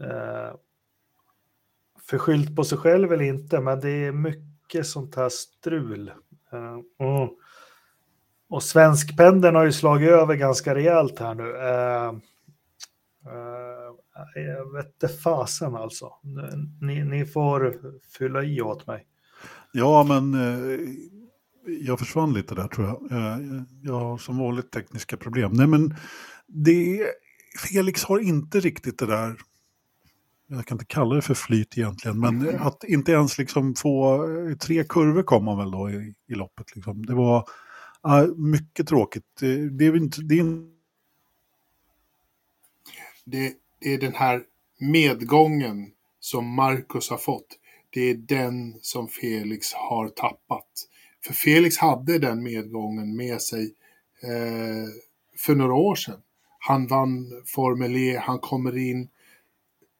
eh, 0.00 0.54
förskyllt 2.10 2.56
på 2.56 2.64
sig 2.64 2.78
själv 2.78 3.12
eller 3.12 3.24
inte, 3.24 3.60
men 3.60 3.80
det 3.80 3.90
är 3.90 4.12
mycket 4.12 4.86
sånt 4.86 5.14
här 5.14 5.28
strul. 5.28 6.08
Eh, 6.52 6.78
mm. 6.98 7.28
Och 8.50 8.62
svenskpendeln 8.62 9.56
har 9.56 9.64
ju 9.64 9.72
slagit 9.72 10.10
över 10.10 10.34
ganska 10.34 10.74
rejält 10.74 11.18
här 11.18 11.34
nu. 11.34 11.56
Eh, 11.56 12.08
eh, 13.32 14.42
jag 14.42 14.72
vet 14.72 14.86
inte 14.86 15.08
fasen 15.08 15.74
alltså. 15.74 16.12
Ni, 16.80 17.04
ni 17.04 17.26
får 17.26 17.80
fylla 18.18 18.42
i 18.42 18.60
åt 18.60 18.86
mig. 18.86 19.06
Ja, 19.72 20.04
men 20.08 20.34
eh, 20.34 20.80
jag 21.66 21.98
försvann 21.98 22.32
lite 22.32 22.54
där 22.54 22.68
tror 22.68 22.86
jag. 22.86 23.12
Eh, 23.12 23.38
jag 23.82 24.00
har 24.00 24.18
som 24.18 24.38
vanligt 24.38 24.70
tekniska 24.70 25.16
problem. 25.16 25.52
Nej, 25.52 25.66
men 25.66 25.94
det, 26.46 27.06
Felix 27.58 28.04
har 28.04 28.18
inte 28.18 28.60
riktigt 28.60 28.98
det 28.98 29.06
där, 29.06 29.36
jag 30.46 30.66
kan 30.66 30.74
inte 30.74 30.84
kalla 30.84 31.14
det 31.14 31.22
för 31.22 31.34
flyt 31.34 31.78
egentligen, 31.78 32.20
men 32.20 32.58
att 32.58 32.84
inte 32.84 33.12
ens 33.12 33.38
liksom 33.38 33.74
få 33.74 34.24
eh, 34.24 34.56
tre 34.56 34.84
kurvor 34.84 35.22
kom 35.22 35.46
han 35.46 35.58
väl 35.58 35.70
då 35.70 35.90
i, 35.90 36.14
i 36.28 36.34
loppet. 36.34 36.76
Liksom. 36.76 37.06
Det 37.06 37.14
var 37.14 37.44
Ja, 38.02 38.26
mycket 38.36 38.88
tråkigt. 38.88 39.24
Det, 39.40 39.70
det 39.70 39.86
är 39.86 39.90
väl 39.90 40.02
inte, 40.02 40.22
det 40.22 40.34
är 40.34 40.40
en- 40.40 40.76
Det, 43.24 43.54
det 43.80 43.94
är 43.94 43.98
den 43.98 44.14
här 44.14 44.44
medgången 44.78 45.92
som 46.20 46.54
Marcus 46.54 47.10
har 47.10 47.18
fått. 47.18 47.58
Det 47.90 48.00
är 48.00 48.14
den 48.14 48.78
som 48.82 49.08
Felix 49.08 49.72
har 49.72 50.08
tappat. 50.08 50.88
För 51.24 51.32
Felix 51.34 51.78
hade 51.78 52.18
den 52.18 52.42
medgången 52.42 53.16
med 53.16 53.42
sig 53.42 53.74
eh, 54.22 54.88
för 55.38 55.54
några 55.54 55.74
år 55.74 55.94
sedan. 55.94 56.20
Han 56.58 56.86
vann 56.86 57.42
Formel 57.46 57.96
E, 57.96 58.16
han 58.22 58.38
kommer 58.38 58.76
in 58.78 59.08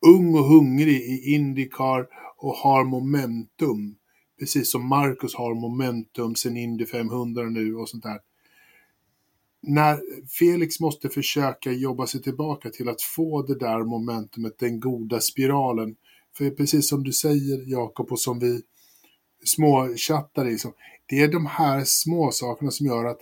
ung 0.06 0.34
och 0.34 0.44
hungrig 0.44 0.96
i 1.02 1.34
Indycar 1.34 2.06
och 2.36 2.54
har 2.54 2.84
momentum. 2.84 3.96
Precis 4.40 4.72
som 4.72 4.88
Marcus 4.88 5.34
har 5.34 5.54
momentum 5.54 6.34
sen 6.34 6.56
Indy 6.56 6.86
500 6.86 7.42
nu 7.42 7.74
och 7.74 7.88
sånt 7.88 8.02
där. 8.02 8.20
När 9.62 10.00
Felix 10.38 10.80
måste 10.80 11.08
försöka 11.08 11.72
jobba 11.72 12.06
sig 12.06 12.22
tillbaka 12.22 12.70
till 12.70 12.88
att 12.88 13.02
få 13.02 13.42
det 13.42 13.58
där 13.58 13.84
momentumet, 13.84 14.58
den 14.58 14.80
goda 14.80 15.20
spiralen. 15.20 15.96
För 16.36 16.50
precis 16.50 16.88
som 16.88 17.04
du 17.04 17.12
säger 17.12 17.70
Jakob 17.70 18.12
och 18.12 18.20
som 18.20 18.38
vi 18.38 18.62
småchattar 19.44 20.48
i, 20.48 20.58
det 21.06 21.20
är 21.20 21.28
de 21.28 21.46
här 21.46 21.84
små 21.84 22.30
sakerna 22.32 22.70
som 22.70 22.86
gör 22.86 23.04
att 23.04 23.20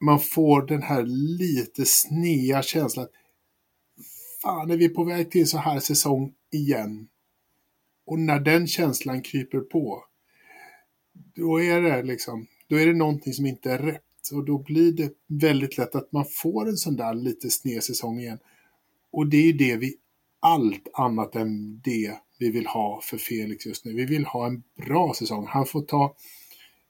man 0.00 0.20
får 0.20 0.66
den 0.66 0.82
här 0.82 1.02
lite 1.38 1.84
snea 1.86 2.62
känslan. 2.62 3.06
Fan, 4.42 4.70
är 4.70 4.76
vi 4.76 4.88
på 4.88 5.04
väg 5.04 5.30
till 5.30 5.40
en 5.40 5.46
så 5.46 5.58
här 5.58 5.80
säsong 5.80 6.32
igen? 6.52 7.08
Och 8.08 8.18
när 8.18 8.40
den 8.40 8.66
känslan 8.66 9.22
kryper 9.22 9.60
på, 9.60 10.04
då 11.34 11.62
är 11.62 11.80
det 11.80 12.02
liksom, 12.02 12.46
då 12.68 12.76
är 12.76 12.86
det 12.86 12.92
någonting 12.92 13.32
som 13.32 13.46
inte 13.46 13.70
är 13.72 13.78
rätt. 13.78 14.02
Och 14.32 14.44
då 14.44 14.58
blir 14.58 14.92
det 14.92 15.12
väldigt 15.26 15.78
lätt 15.78 15.94
att 15.94 16.12
man 16.12 16.24
får 16.30 16.68
en 16.68 16.76
sån 16.76 16.96
där 16.96 17.14
lite 17.14 17.50
sned 17.50 17.84
säsong 17.84 18.20
igen. 18.20 18.38
Och 19.12 19.26
det 19.26 19.36
är 19.36 19.42
ju 19.42 19.52
det 19.52 19.76
vi, 19.76 19.96
allt 20.40 20.88
annat 20.92 21.36
än 21.36 21.80
det 21.84 22.14
vi 22.38 22.50
vill 22.50 22.66
ha 22.66 23.00
för 23.02 23.16
Felix 23.16 23.66
just 23.66 23.84
nu. 23.84 23.92
Vi 23.92 24.04
vill 24.04 24.24
ha 24.24 24.46
en 24.46 24.62
bra 24.86 25.14
säsong. 25.14 25.46
Han 25.46 25.66
får 25.66 25.82
ta, 25.82 26.14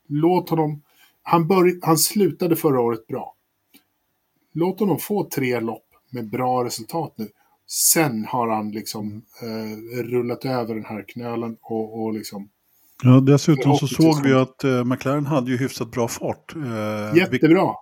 låt 0.09 0.49
honom, 0.49 0.83
han, 1.23 1.49
bör, 1.49 1.79
han 1.83 1.99
slutade 1.99 2.57
förra 2.57 2.81
året 2.81 3.07
bra. 3.07 3.35
Låt 4.53 4.81
honom 4.81 4.99
få 4.99 5.25
tre 5.25 5.61
lopp 5.61 5.87
med 6.11 6.31
bra 6.31 6.65
resultat 6.65 7.15
nu. 7.17 7.29
Sen 7.69 8.25
har 8.25 8.49
han 8.49 8.71
liksom 8.71 9.23
eh, 9.43 10.03
rullat 10.03 10.45
över 10.45 10.75
den 10.75 10.85
här 10.85 11.05
knölen 11.09 11.57
och, 11.61 12.03
och 12.03 12.15
liksom 12.15 12.49
Ja, 13.03 13.21
dessutom 13.21 13.77
så 13.77 13.87
såg 13.87 14.23
vi 14.23 14.33
att 14.33 14.65
eh, 14.65 14.85
McLaren 14.85 15.27
hade 15.27 15.51
ju 15.51 15.57
hyfsat 15.57 15.91
bra 15.91 16.09
fart. 16.09 16.57
Eh, 16.57 17.17
Jättebra. 17.17 17.75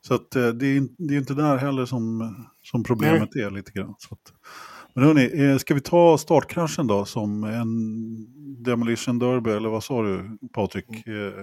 Så 0.00 0.14
att, 0.14 0.36
eh, 0.36 0.48
det, 0.48 0.66
är, 0.66 1.06
det 1.08 1.14
är 1.14 1.18
inte 1.18 1.34
där 1.34 1.56
heller 1.56 1.86
som, 1.86 2.34
som 2.62 2.84
problemet 2.84 3.28
Nej. 3.34 3.44
är 3.44 3.50
lite 3.50 3.72
grann. 3.72 3.94
Så 3.98 4.14
att, 4.14 4.32
men 4.94 5.04
hörni, 5.04 5.50
eh, 5.50 5.58
ska 5.58 5.74
vi 5.74 5.80
ta 5.80 6.18
startkraschen 6.18 6.86
då 6.86 7.04
som 7.04 7.44
en 7.44 7.66
Demolition 8.62 9.18
Derby, 9.18 9.50
eller 9.50 9.68
vad 9.68 9.84
sa 9.84 10.02
du 10.02 10.38
Patrik? 10.52 11.06
Mm. 11.06 11.28
Eh, 11.28 11.34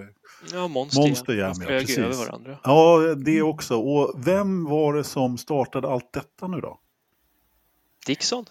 ja, 0.52 0.68
Monster, 0.68 1.00
Monster 1.00 1.34
ja, 1.34 1.52
ja 1.60 1.66
precis. 1.66 2.28
Ja, 2.64 3.14
det 3.24 3.42
också. 3.42 3.76
Och 3.76 4.14
vem 4.26 4.64
var 4.64 4.94
det 4.94 5.04
som 5.04 5.38
startade 5.38 5.88
allt 5.88 6.12
detta 6.12 6.48
nu 6.48 6.60
då? 6.60 6.80
Dixon. 8.06 8.46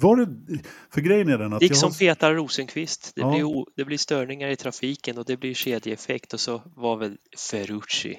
Var 0.00 0.16
det, 0.16 0.62
för 0.90 1.00
grejen 1.00 1.28
är 1.28 1.38
den 1.38 1.52
att 1.52 1.60
Dixon 1.60 1.90
har... 1.90 1.98
petar 1.98 2.34
Rosenqvist. 2.34 3.12
Det, 3.14 3.20
ja. 3.20 3.30
blir, 3.30 3.64
det 3.76 3.84
blir 3.84 3.98
störningar 3.98 4.48
i 4.48 4.56
trafiken 4.56 5.18
och 5.18 5.24
det 5.24 5.36
blir 5.36 5.54
kedjeeffekt 5.54 6.32
och 6.32 6.40
så 6.40 6.62
var 6.76 6.96
väl 6.96 7.18
Ferrucci 7.50 8.18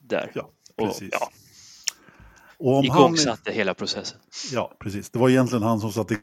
där. 0.00 0.32
Ja, 0.34 0.50
precis. 0.76 1.08
Och, 1.08 1.18
ja. 1.20 1.30
Och 2.58 2.78
om 2.78 2.84
Igångsatte 2.84 3.42
han... 3.50 3.54
hela 3.54 3.74
processen. 3.74 4.20
Ja, 4.52 4.76
precis. 4.78 5.10
Det 5.10 5.18
var 5.18 5.28
egentligen 5.28 5.62
han 5.62 5.80
som 5.80 5.92
satte 5.92 6.16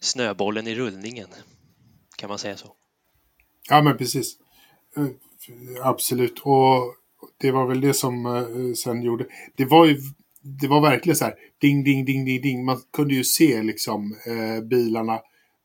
snöbollen 0.00 0.66
i 0.66 0.74
rullningen. 0.74 1.28
Kan 2.16 2.28
man 2.28 2.38
säga 2.38 2.56
så? 2.56 2.74
Ja, 3.68 3.82
men 3.82 3.98
precis. 3.98 4.36
Eh, 4.96 5.06
absolut. 5.82 6.38
Och 6.38 6.94
det 7.36 7.50
var 7.50 7.66
väl 7.66 7.80
det 7.80 7.94
som 7.94 8.26
eh, 8.26 8.74
sen 8.74 9.02
gjorde... 9.02 9.26
Det 9.56 9.64
var 9.64 9.86
ju 9.86 9.96
det 10.42 10.68
var 10.68 10.80
verkligen 10.80 11.16
så 11.16 11.24
här, 11.24 11.34
ding, 11.58 11.84
ding, 11.84 12.04
ding, 12.04 12.24
ding, 12.24 12.42
ding. 12.42 12.64
Man 12.64 12.80
kunde 12.92 13.14
ju 13.14 13.24
se 13.24 13.62
liksom 13.62 14.16
eh, 14.26 14.64
bilarna 14.64 15.20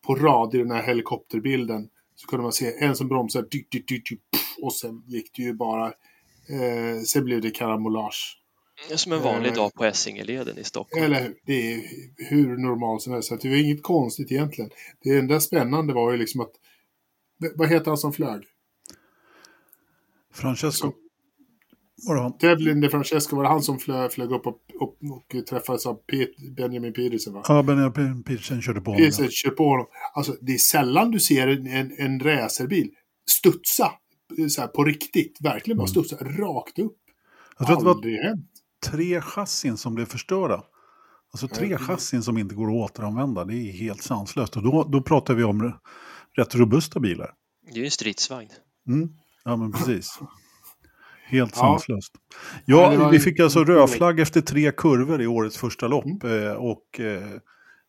på 0.08 0.16
rad 0.16 0.56
i 0.56 0.58
den 0.58 0.72
här 0.72 0.84
helikopterbilden. 0.84 1.90
Så 2.16 2.28
kunde 2.28 2.44
man 2.44 2.54
se 2.54 2.74
en 2.80 2.96
som 2.96 3.08
bromsade, 3.08 3.48
dyk, 3.52 3.72
dyk, 3.72 3.88
dyk, 3.88 4.10
dyk, 4.10 4.20
och 4.62 4.74
sen 4.74 5.04
gick 5.08 5.36
det 5.36 5.42
ju 5.42 5.54
bara, 5.54 5.86
eh, 5.88 7.02
sen 7.06 7.26
blev 7.26 7.42
det 7.42 7.50
karambolage. 7.50 8.38
Som 8.96 9.14
en 9.14 9.22
vanlig 9.22 9.50
eh, 9.50 9.56
dag 9.56 9.74
på 9.74 9.86
Essingeleden 9.86 10.58
i 10.58 10.64
Stockholm. 10.64 11.04
Eller 11.04 11.24
hur? 11.24 11.36
Det 11.46 11.74
är 11.74 11.82
hur 12.30 12.58
normalt 12.58 13.02
som 13.02 13.14
helst. 13.14 13.42
Det 13.42 13.50
var 13.50 13.56
inget 13.56 13.84
konstigt 13.84 14.32
egentligen. 14.32 14.72
Det 15.04 15.18
enda 15.18 15.40
spännande 15.40 15.94
var 15.94 16.12
ju 16.12 16.18
liksom 16.18 16.42
att, 16.42 16.52
vad 17.56 17.70
heter 17.70 17.86
han 17.86 17.98
som 17.98 18.14
flög? 18.14 18.44
Francesco. 20.34 20.88
Var 20.88 20.94
Devlin 22.40 22.82
de 22.82 22.90
Francesco, 22.90 23.36
var 23.36 23.44
det 23.44 23.50
han 23.50 23.62
som 23.62 23.80
flög, 23.80 24.12
flög 24.12 24.32
upp 24.32 24.48
och, 24.48 24.58
och, 24.80 24.98
och 25.12 25.46
träffades 25.50 25.86
av 25.86 25.94
Pet, 25.94 26.56
Benjamin 26.56 26.94
Pedersen? 26.94 27.34
Va? 27.34 27.44
Ja, 27.48 27.64
Benjamin 27.64 28.24
Pedersen 28.24 28.62
körde 28.62 28.82
på 28.82 28.92
honom. 28.92 29.06
Pedersen 29.06 29.28
körde 29.32 29.56
på 29.56 29.70
honom. 29.70 29.86
Alltså, 30.14 30.36
det 30.42 30.54
är 30.54 30.58
sällan 30.58 31.12
du 31.12 31.20
ser 31.20 31.48
en, 31.48 31.68
en, 31.68 31.92
en 31.98 32.20
racerbil 32.20 32.90
studsa 33.30 33.92
så 34.50 34.62
här, 34.62 34.68
på 34.68 34.84
riktigt. 34.84 35.38
Verkligen 35.42 35.78
bara 35.78 35.88
mm. 35.88 36.04
studsa 36.04 36.16
rakt 36.16 36.80
upp. 36.80 36.98
Jag 37.60 37.68
tror 37.68 37.78
att 37.92 38.02
det 38.02 38.10
var 38.10 38.24
hänt. 38.24 38.50
tre 38.86 39.22
chassin 39.22 39.78
som 39.78 39.96
blev 39.96 40.06
förstörda. 40.06 40.64
Alltså 41.32 41.48
tre 41.48 41.68
ja, 41.68 41.78
chassin 41.78 42.24
som 42.24 42.38
inte 42.38 42.56
går 42.56 42.68
att 42.68 42.92
återanvända. 42.92 43.46
Det 43.46 43.56
är 43.56 43.72
helt 43.72 44.02
sanslöst. 44.02 44.56
Och 44.58 44.64
då, 44.64 44.84
då 44.84 45.02
pratar 45.02 45.34
vi 45.34 45.44
om 45.44 45.74
rätt 46.38 46.56
robusta 46.56 47.00
bilar. 47.00 47.34
Det 47.66 47.72
är 47.72 47.78
ju 47.78 47.86
en 47.86 47.92
stridsvagn. 47.92 48.50
Mm. 48.88 49.10
Ja, 49.44 49.56
men 49.56 49.72
precis. 49.72 50.20
Helt 51.30 51.56
ja. 51.56 51.62
sanslöst. 51.62 52.14
Ja, 52.66 53.10
vi 53.12 53.20
fick 53.20 53.40
alltså 53.40 53.64
rödflagg 53.64 54.20
efter 54.20 54.42
tre 54.42 54.72
kurvor 54.72 55.22
i 55.22 55.28
årets 55.28 55.58
första 55.58 55.88
lopp. 55.88 56.24
Mm. 56.24 56.48
Eh, 56.48 56.54
och 56.54 57.00
eh, 57.00 57.40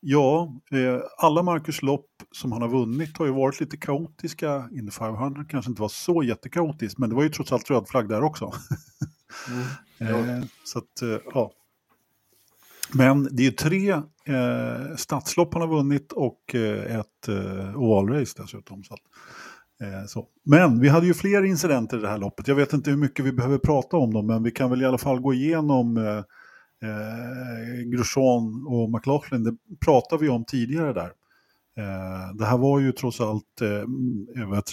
ja, 0.00 0.54
eh, 0.72 1.00
alla 1.18 1.42
Marcus 1.42 1.82
lopp 1.82 2.10
som 2.32 2.52
han 2.52 2.62
har 2.62 2.68
vunnit 2.68 3.18
har 3.18 3.26
ju 3.26 3.32
varit 3.32 3.60
lite 3.60 3.76
kaotiska. 3.76 4.68
Indy 4.72 4.90
500 4.90 5.44
kanske 5.48 5.70
inte 5.70 5.82
var 5.82 5.88
så 5.88 6.22
jättekaotiskt, 6.22 6.98
men 6.98 7.08
det 7.08 7.16
var 7.16 7.22
ju 7.22 7.28
trots 7.28 7.52
allt 7.52 7.70
röd 7.70 7.88
flagg 7.88 8.08
där 8.08 8.22
också. 8.22 8.52
mm. 10.00 10.42
så 10.64 10.78
att, 10.78 11.22
ja. 11.34 11.52
Men 12.94 13.28
det 13.30 13.46
är 13.46 13.50
tre 13.50 13.90
eh, 14.24 14.96
stadslopp 14.96 15.54
han 15.54 15.62
har 15.62 15.68
vunnit 15.68 16.12
och 16.12 16.54
ett 16.54 17.28
eh, 17.28 17.76
ovalrace 17.76 18.42
dessutom. 18.42 18.84
Så 18.84 18.94
att, 18.94 19.00
Eh, 19.82 20.06
så. 20.06 20.26
Men 20.44 20.80
vi 20.80 20.88
hade 20.88 21.06
ju 21.06 21.14
fler 21.14 21.42
incidenter 21.42 21.98
i 21.98 22.00
det 22.00 22.08
här 22.08 22.18
loppet. 22.18 22.48
Jag 22.48 22.54
vet 22.54 22.72
inte 22.72 22.90
hur 22.90 22.96
mycket 22.96 23.24
vi 23.24 23.32
behöver 23.32 23.58
prata 23.58 23.96
om 23.96 24.14
dem, 24.14 24.26
men 24.26 24.42
vi 24.42 24.50
kan 24.50 24.70
väl 24.70 24.82
i 24.82 24.84
alla 24.84 24.98
fall 24.98 25.20
gå 25.20 25.34
igenom 25.34 25.96
eh, 25.96 26.18
eh, 26.88 27.82
Grosjean 27.84 28.66
och 28.66 28.90
McLaughlin. 28.90 29.44
Det 29.44 29.56
pratade 29.84 30.22
vi 30.22 30.28
om 30.28 30.44
tidigare 30.44 30.92
där. 30.92 31.12
Eh, 31.78 32.34
det 32.34 32.44
här 32.44 32.58
var 32.58 32.80
ju 32.80 32.92
trots 32.92 33.20
allt, 33.20 33.60
eh, 33.60 34.50
vet 34.50 34.72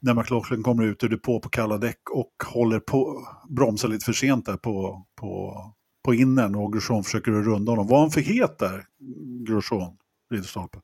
när 0.00 0.14
McLaughlin 0.14 0.62
kommer 0.62 0.84
ut 0.84 1.04
ur 1.04 1.08
depå 1.08 1.40
på 1.40 1.48
kalla 1.48 1.78
däck 1.78 2.10
och 2.10 2.32
håller 2.46 2.80
på, 2.80 3.26
bromsar 3.48 3.88
lite 3.88 4.04
för 4.04 4.12
sent 4.12 4.46
där 4.46 4.56
på, 4.56 5.06
på, 5.20 5.54
på 6.04 6.14
innern 6.14 6.54
och 6.54 6.72
Grosjean 6.72 7.04
försöker 7.04 7.30
runda 7.30 7.72
honom. 7.72 7.86
Var 7.86 8.00
han 8.00 8.10
för 8.10 8.20
het 8.20 8.58
där, 8.58 8.84
Grosjean, 9.46 9.96
Ridderstolpe? 10.30 10.78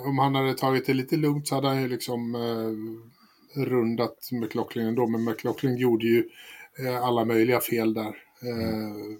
Om 0.00 0.18
han 0.18 0.34
hade 0.34 0.54
tagit 0.54 0.86
det 0.86 0.94
lite 0.94 1.16
lugnt 1.16 1.48
så 1.48 1.54
hade 1.54 1.68
han 1.68 1.82
ju 1.82 1.88
liksom 1.88 2.34
eh, 2.34 3.64
rundat 3.64 4.28
McLaughlin 4.32 4.86
ändå. 4.86 5.06
Men 5.06 5.24
McLaughlin 5.24 5.76
gjorde 5.76 6.06
ju 6.06 6.28
eh, 6.78 7.04
alla 7.04 7.24
möjliga 7.24 7.60
fel 7.60 7.94
där. 7.94 8.08
Eh, 8.42 9.18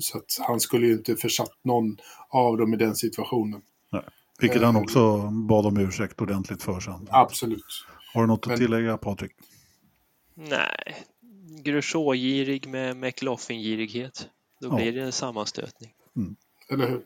så 0.00 0.18
att 0.18 0.38
han 0.40 0.60
skulle 0.60 0.86
ju 0.86 0.92
inte 0.92 1.16
försatt 1.16 1.58
någon 1.62 1.96
av 2.28 2.56
dem 2.56 2.74
i 2.74 2.76
den 2.76 2.96
situationen. 2.96 3.62
Nej. 3.92 4.02
Vilket 4.40 4.62
han 4.62 4.76
eh, 4.76 4.82
också 4.82 5.30
bad 5.30 5.66
om 5.66 5.76
ursäkt 5.76 6.20
ordentligt 6.20 6.62
för 6.62 6.80
sen. 6.80 7.08
Absolut. 7.10 7.64
Har 8.14 8.20
du 8.20 8.26
något 8.26 8.46
att 8.46 8.56
tillägga 8.56 8.96
Patrik? 8.96 9.32
Nej, 10.34 11.04
Grosjean-girig 11.62 12.68
med 12.68 12.96
McLaughlin-girighet. 12.96 14.28
Då 14.60 14.68
ja. 14.68 14.76
blir 14.76 14.92
det 14.92 15.00
en 15.02 15.12
sammanstötning. 15.12 15.90
Mm. 16.16 16.36
Eller 16.68 16.88
hur? 16.88 17.02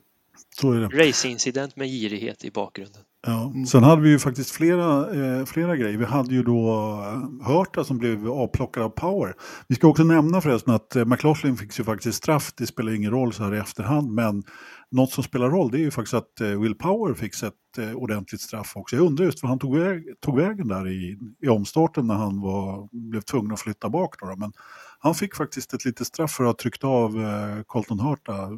Racingincident 0.90 1.76
med 1.76 1.88
girighet 1.88 2.44
i 2.44 2.50
bakgrunden. 2.50 3.02
Ja. 3.26 3.52
Sen 3.68 3.82
hade 3.82 4.02
vi 4.02 4.08
ju 4.08 4.18
faktiskt 4.18 4.50
flera, 4.50 5.14
eh, 5.14 5.44
flera 5.44 5.76
grejer. 5.76 5.98
Vi 5.98 6.04
hade 6.04 6.34
ju 6.34 6.42
då 6.42 6.70
eh, 7.02 7.46
Hörta 7.46 7.84
som 7.84 7.98
blev 7.98 8.28
avplockad 8.28 8.82
av 8.82 8.88
Power. 8.88 9.34
Vi 9.68 9.74
ska 9.74 9.88
också 9.88 10.04
nämna 10.04 10.40
förresten 10.40 10.74
att 10.74 10.96
eh, 10.96 11.04
McLaughlin 11.04 11.56
fick 11.56 11.78
ju 11.78 11.84
faktiskt 11.84 12.18
straff. 12.18 12.52
Det 12.56 12.66
spelar 12.66 12.92
ingen 12.92 13.10
roll 13.10 13.32
så 13.32 13.44
här 13.44 13.54
i 13.54 13.58
efterhand. 13.58 14.12
Men 14.12 14.42
något 14.90 15.12
som 15.12 15.24
spelar 15.24 15.50
roll 15.50 15.70
det 15.70 15.78
är 15.78 15.80
ju 15.80 15.90
faktiskt 15.90 16.14
att 16.14 16.40
eh, 16.40 16.60
Will 16.60 16.74
Power 16.74 17.14
fick 17.14 17.42
ett 17.42 17.78
eh, 17.78 17.92
ordentligt 17.92 18.40
straff 18.40 18.72
också. 18.76 18.96
Jag 18.96 19.06
undrar 19.06 19.24
just 19.24 19.42
vad 19.42 19.50
han 19.50 19.58
tog, 19.58 19.76
väg, 19.76 20.04
tog 20.20 20.36
vägen 20.36 20.68
där 20.68 20.88
i, 20.88 21.18
i 21.42 21.48
omstarten 21.48 22.06
när 22.06 22.14
han 22.14 22.40
var, 22.40 22.88
blev 23.10 23.20
tvungen 23.20 23.52
att 23.52 23.60
flytta 23.60 23.88
bak. 23.88 24.14
Då, 24.20 24.26
då. 24.26 24.36
Men 24.36 24.52
han 24.98 25.14
fick 25.14 25.34
faktiskt 25.34 25.74
ett 25.74 25.84
litet 25.84 26.06
straff 26.06 26.30
för 26.30 26.44
att 26.44 26.48
ha 26.48 26.54
tryckt 26.54 26.84
av 26.84 27.20
eh, 27.20 27.62
Colton 27.66 28.00
Hurta. 28.00 28.48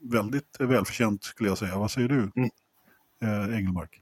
Väldigt 0.00 0.56
välförtjänt 0.58 1.24
skulle 1.24 1.48
jag 1.48 1.58
säga. 1.58 1.78
Vad 1.78 1.90
säger 1.90 2.08
du, 2.08 2.30
mm. 2.36 2.50
eh, 3.22 3.56
Engelmark? 3.56 4.00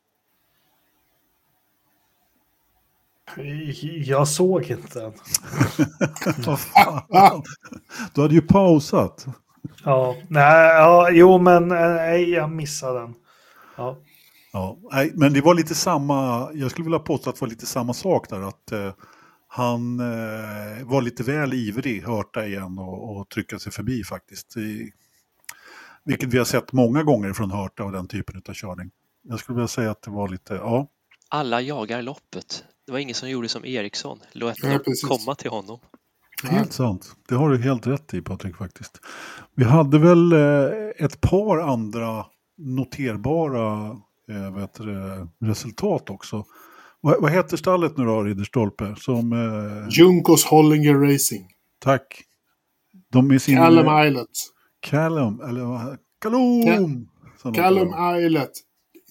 Jag 4.04 4.28
såg 4.28 4.70
inte 4.70 5.00
den. 5.00 5.12
du 8.14 8.22
hade 8.22 8.34
ju 8.34 8.40
pausat. 8.40 9.26
Ja, 9.84 10.16
nej, 10.28 10.68
ja, 10.68 11.10
jo 11.10 11.38
men 11.38 11.70
eh, 11.70 11.78
nej, 11.78 12.30
jag 12.30 12.50
missade 12.50 13.00
den. 13.00 13.14
Ja. 13.76 13.98
Ja, 14.52 14.78
nej, 14.92 15.12
men 15.14 15.32
det 15.32 15.40
var 15.40 15.54
lite 15.54 15.74
samma, 15.74 16.48
jag 16.54 16.70
skulle 16.70 16.84
vilja 16.84 16.98
påstå 16.98 17.30
att 17.30 17.36
det 17.36 17.40
var 17.40 17.48
lite 17.48 17.66
samma 17.66 17.94
sak 17.94 18.30
där. 18.30 18.48
Att 18.48 18.72
eh, 18.72 18.92
han 19.48 20.00
eh, 20.00 20.86
var 20.86 21.02
lite 21.02 21.22
väl 21.22 21.54
ivrig, 21.54 22.02
hörta 22.02 22.46
igen 22.46 22.78
och, 22.78 23.16
och 23.16 23.28
trycka 23.28 23.58
sig 23.58 23.72
förbi 23.72 24.04
faktiskt. 24.04 24.56
I, 24.56 24.92
vilket 26.06 26.34
vi 26.34 26.38
har 26.38 26.44
sett 26.44 26.72
många 26.72 27.02
gånger 27.02 27.32
från 27.32 27.50
Hörta 27.50 27.84
och 27.84 27.92
den 27.92 28.08
typen 28.08 28.42
av 28.48 28.54
körning. 28.54 28.90
Jag 29.28 29.38
skulle 29.38 29.56
vilja 29.56 29.68
säga 29.68 29.90
att 29.90 30.02
det 30.02 30.10
var 30.10 30.28
lite, 30.28 30.54
ja. 30.54 30.88
Alla 31.28 31.60
jagar 31.60 32.02
loppet. 32.02 32.64
Det 32.86 32.92
var 32.92 32.98
ingen 32.98 33.14
som 33.14 33.30
gjorde 33.30 33.48
som 33.48 33.64
Eriksson, 33.64 34.18
låt 34.32 34.54
ja, 34.62 34.78
komma 35.08 35.34
till 35.34 35.50
honom. 35.50 35.78
Helt 36.42 36.72
sant. 36.72 37.16
Det 37.28 37.34
har 37.34 37.50
du 37.50 37.58
helt 37.58 37.86
rätt 37.86 38.14
i 38.14 38.22
Patrik 38.22 38.56
faktiskt. 38.56 39.00
Vi 39.54 39.64
hade 39.64 39.98
väl 39.98 40.32
eh, 40.32 40.70
ett 41.04 41.20
par 41.20 41.58
andra 41.58 42.26
noterbara 42.58 43.96
eh, 44.30 44.54
vet 44.54 44.74
du, 44.74 45.26
resultat 45.40 46.10
också. 46.10 46.44
Vad, 47.00 47.22
vad 47.22 47.32
heter 47.32 47.56
stallet 47.56 47.96
nu 47.96 48.04
då, 48.04 48.22
Ridderstolpe? 48.22 48.94
Som, 48.98 49.32
eh, 49.32 49.88
Junkos 49.98 50.44
Hollinger 50.44 50.94
Racing. 50.94 51.50
tack. 51.78 52.22
De 53.12 53.30
är 53.30 53.38
sin... 53.38 53.56
Callum 53.56 54.06
Islet. 54.06 54.28
Callum, 54.80 55.40
eller 55.40 55.64
vad? 55.64 55.98
Callum! 56.18 57.08
de 57.42 57.54
Callum 57.54 57.94
Islet. 58.20 58.52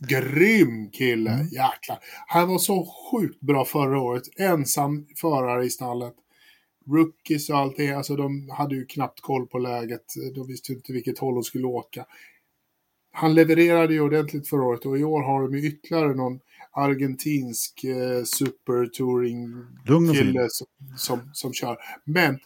Grym 0.10 0.92
kille. 0.92 1.32
Mm. 1.32 1.46
Jäklar. 1.46 2.00
Han 2.28 2.48
var 2.48 2.58
så 2.58 2.86
sjukt 2.86 3.42
bra 3.42 3.66
förra 3.66 4.02
året. 4.02 4.24
Ensam 4.40 5.08
förare 5.22 5.66
i 5.66 5.70
stallet. 5.70 6.14
Rookies 6.88 7.50
och 7.50 7.58
allt 7.58 7.78
det. 7.78 7.94
Alltså 7.94 8.16
de 8.16 8.50
hade 8.50 8.76
ju 8.76 8.86
knappt 8.86 9.22
koll 9.22 9.48
på 9.48 9.58
läget. 9.58 10.06
De 10.36 10.48
visste 10.48 10.74
inte 10.74 10.94
vilket 10.94 11.20
håll 11.20 11.34
de 11.34 11.44
skulle 11.44 11.68
åka. 11.68 12.06
Han 13.12 13.34
levererade 13.34 13.94
ju 13.94 14.02
ordentligt 14.02 14.50
förra 14.50 14.64
året 14.64 14.86
och 14.86 15.00
i 15.00 15.04
år 15.04 15.24
har 15.24 15.42
de 15.42 15.58
ju 15.58 15.68
ytterligare 15.68 16.14
någon 16.14 16.40
argentinsk 16.72 17.84
eh, 17.84 18.24
supertouring 18.24 19.50
Lugn 19.86 20.10
och 20.10 20.16
fin. 20.16 20.26
kille 20.26 20.48
som, 20.50 20.68
som, 20.98 21.30
som 21.34 21.54
kör. 21.54 21.78
Men 22.06 22.40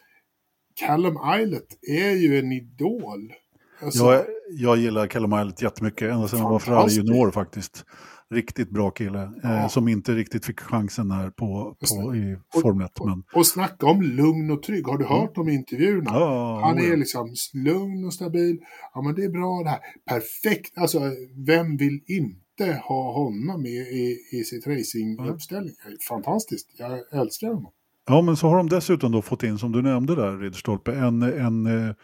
Callum 0.80 1.18
Islet 1.42 1.78
är 1.82 2.12
ju 2.12 2.40
en 2.40 2.52
idol. 2.52 3.34
Alltså, 3.82 4.04
Jag, 4.04 4.26
jag 4.50 4.78
gillar 4.78 5.08
Callum 5.08 5.34
Islet 5.34 5.62
jättemycket, 5.62 6.12
ända 6.14 6.28
sedan 6.28 6.40
han 6.40 6.52
var 6.52 6.60
Ferrari 6.60 6.92
junior 6.92 7.32
faktiskt. 7.32 7.86
Riktigt 8.32 8.70
bra 8.70 8.92
kille, 8.92 9.22
eh, 9.22 9.30
Ja. 9.44 9.70
som 9.70 9.88
inte 9.88 10.12
riktigt 10.12 10.46
fick 10.46 10.60
chansen 10.60 11.12
här 11.12 11.30
på, 11.30 11.76
på, 11.80 12.16
i 12.16 12.38
Formel 12.62 12.86
1. 12.86 12.92
Men, 13.06 13.24
Och 13.36 13.48
snacka 13.48 13.86
om 13.86 14.02
lugn 14.02 14.52
och 14.52 14.64
trygg. 14.64 14.88
Har 14.88 14.98
du 14.98 15.06
hört 15.06 15.36
de 15.36 15.50
intervjuerna? 15.50 16.10
Mm. 16.10 16.22
ja, 16.22 16.62
Han 16.64 16.78
är 16.78 16.98
liksom 16.98 17.34
lugn 17.54 18.06
och 18.06 18.14
stabil. 18.14 18.58
Ja, 18.94 19.02
men 19.02 19.16
det 19.16 19.24
är 19.24 19.30
bra 19.30 19.64
det 19.64 19.70
här. 19.70 19.80
Perfekt. 20.10 20.78
Alltså, 20.78 21.00
vem 21.48 21.78
vill 21.78 22.00
inte 22.08 22.82
ha 22.84 23.14
honom 23.14 23.66
i, 23.66 23.70
i, 23.70 24.18
i 24.40 24.44
sitt 24.44 24.68
racinguppställning? 24.68 25.74
Fantastiskt. 26.10 26.68
Jag 26.78 27.20
älskar 27.22 27.48
honom. 27.48 27.72
Ja, 28.10 28.22
men 28.22 28.38
så 28.38 28.48
har 28.48 28.58
de 28.58 28.70
dessutom 28.70 29.12
då 29.12 29.22
fått 29.22 29.44
in, 29.44 29.58
som 29.60 29.72
du 29.72 29.82
nämnde 29.82 30.16
där, 30.16 30.38
Ridderstolpe, 30.38 30.94
en, 30.96 31.24
en, 31.24 31.66
eh, 31.88 31.96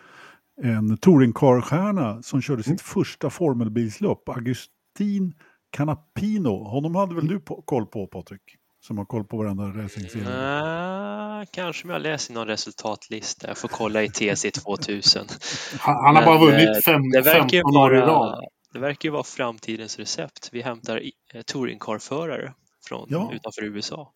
en 0.64 0.98
touringcar-stjärna 0.98 2.22
som 2.22 2.42
körde 2.42 2.64
sitt 2.64 2.82
första 2.82 3.30
formelbilslopp, 3.30 4.30
Agustin 4.30 5.34
Canapino. 5.72 6.64
Honom 6.64 6.96
hade 6.96 7.16
väl 7.16 7.28
du 7.28 7.40
på, 7.40 7.62
koll 7.62 7.86
på, 7.86 8.08
Patrik? 8.08 8.42
Som 8.88 8.98
har 8.98 9.06
koll 9.06 9.24
på 9.24 9.38
varenda 9.38 9.64
racingserie. 9.64 10.30
Nej, 10.30 11.48
kanske 11.52 11.84
om 11.88 11.90
jag 11.90 12.02
läser 12.02 12.34
någon 12.34 12.48
resultatlista. 12.48 13.48
Jag 13.48 13.58
får 13.58 13.68
kolla 13.68 14.04
i 14.04 14.10
TC 14.10 14.52
2000. 14.52 15.26
Han, 15.80 15.96
han 15.96 16.06
har 16.06 16.14
Men, 16.14 16.26
bara 16.26 16.36
eh, 16.36 16.42
vunnit 16.42 16.86
fem, 16.86 17.10
Det 17.10 17.22
verkar 17.22 17.58
ju 17.58 17.62
15 17.62 17.78
år 17.78 17.96
i 17.96 18.00
rad. 18.02 18.44
det 18.74 18.80
verkar 18.80 19.10
ju 19.10 19.14
vara 19.14 19.24
framtidens 19.24 20.00
recept. 20.00 20.50
Vi 20.52 20.62
hämtar 20.62 21.02
eh, 21.34 21.42
touringcar-förare 21.42 22.54
från 22.88 23.08
Ja. 23.10 23.32
utanför 23.34 23.64
USA. 23.64 24.12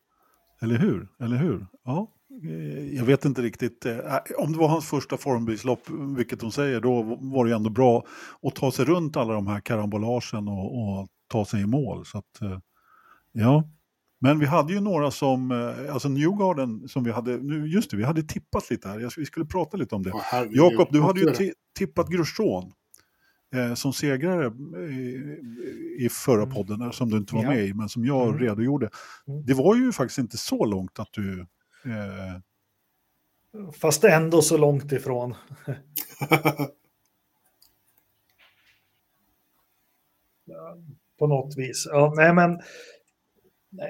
Eller 0.62 0.78
hur? 0.78 1.07
Eller 1.20 1.38
hur? 1.38 1.68
Ja. 1.86 2.07
Eh, 2.43 2.95
Jag 2.95 3.05
vet 3.05 3.26
inte 3.26 3.41
riktigt. 3.41 3.86
eh, 3.86 3.97
Om 4.38 4.51
det 4.51 4.57
var 4.60 4.68
hans 4.68 4.86
första 4.89 5.18
formbilslopp, 5.18 5.82
vilket 6.18 6.39
de 6.39 6.51
säger, 6.51 6.82
då 6.82 7.01
var 7.22 7.45
det 7.45 7.55
ändå 7.55 7.70
bra 7.70 8.05
att 8.41 8.55
ta 8.55 8.72
sig 8.72 8.86
runt 8.86 9.18
alla 9.18 9.34
de 9.34 9.47
här 9.47 9.60
karambolagen 9.60 10.47
och, 10.47 10.78
och 10.99 11.07
ta 11.28 11.45
sig 11.45 11.62
i 11.62 11.66
mål. 11.66 12.05
Så 12.05 12.18
att, 12.18 12.41
eh, 12.41 12.60
ja. 13.32 13.64
Men 14.22 14.39
vi 14.39 14.45
hade 14.45 14.74
ju 14.74 14.80
några 14.80 15.12
som, 15.12 15.51
eh, 15.51 15.93
alltså 15.93 16.10
Newgarden 16.10 16.88
som 16.88 17.03
vi 17.03 17.12
hade, 17.12 17.38
nu 17.38 17.68
just 17.68 17.91
det, 17.91 17.97
vi 17.97 18.03
hade 18.03 18.24
tippat 18.24 18.70
lite 18.70 18.88
här. 18.88 19.10
Vi 19.18 19.26
skulle 19.26 19.45
prata 19.45 19.78
lite 19.78 19.95
om 19.95 20.03
det. 20.03 20.10
Jakob, 20.51 20.88
du 20.91 21.01
hade 21.01 21.20
ju 21.20 21.26
tippat 21.78 22.10
Grosjean 22.10 22.72
eh, 23.53 23.73
som 23.73 23.93
segrare 23.93 24.47
i, 24.91 26.05
i 26.05 26.09
förra 26.11 26.43
Mm. 26.43 26.55
podden, 26.55 26.81
eh, 26.81 26.91
som 26.91 27.09
du 27.09 27.17
inte 27.17 27.35
var 27.35 27.43
Ja. 27.43 27.49
med 27.49 27.65
i, 27.65 27.73
men 27.73 27.89
som 27.89 28.05
jag 28.05 28.27
Mm. 28.27 28.39
redogjorde. 28.39 28.89
Mm. 29.27 29.45
Det 29.45 29.53
var 29.53 29.75
ju 29.75 29.91
faktiskt 29.91 30.19
inte 30.19 30.37
så 30.37 30.65
långt 30.65 30.99
att 30.99 31.09
du... 31.13 31.39
Eh, 31.85 32.39
Fast 33.73 34.03
ändå 34.03 34.41
så 34.41 34.57
långt 34.57 34.91
ifrån. 34.91 35.35
På 41.19 41.27
något 41.27 41.57
vis. 41.57 41.87
Ja, 41.91 42.13
nej, 42.15 42.33
men 42.33 42.59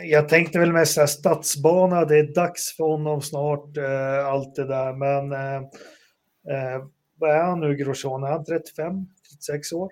jag 0.03 0.29
tänkte 0.29 0.59
väl 0.59 0.73
mest 0.73 0.93
så 0.93 0.99
här 0.99 1.07
stadsbana, 1.07 2.05
det 2.05 2.19
är 2.19 2.33
dags 2.33 2.75
för 2.77 2.83
honom 2.83 3.21
snart, 3.21 3.77
eh, 3.77 4.25
allt 4.27 4.55
det 4.55 4.65
där. 4.67 4.93
Men 4.93 5.31
eh, 5.31 5.55
eh, 6.55 6.83
vad 7.17 7.29
är 7.31 7.43
han 7.43 7.59
nu, 7.59 7.75
Grosjean? 7.75 8.23
Är 8.23 8.27
han 8.31 8.45
35, 8.45 9.05
36 9.31 9.71
år? 9.71 9.91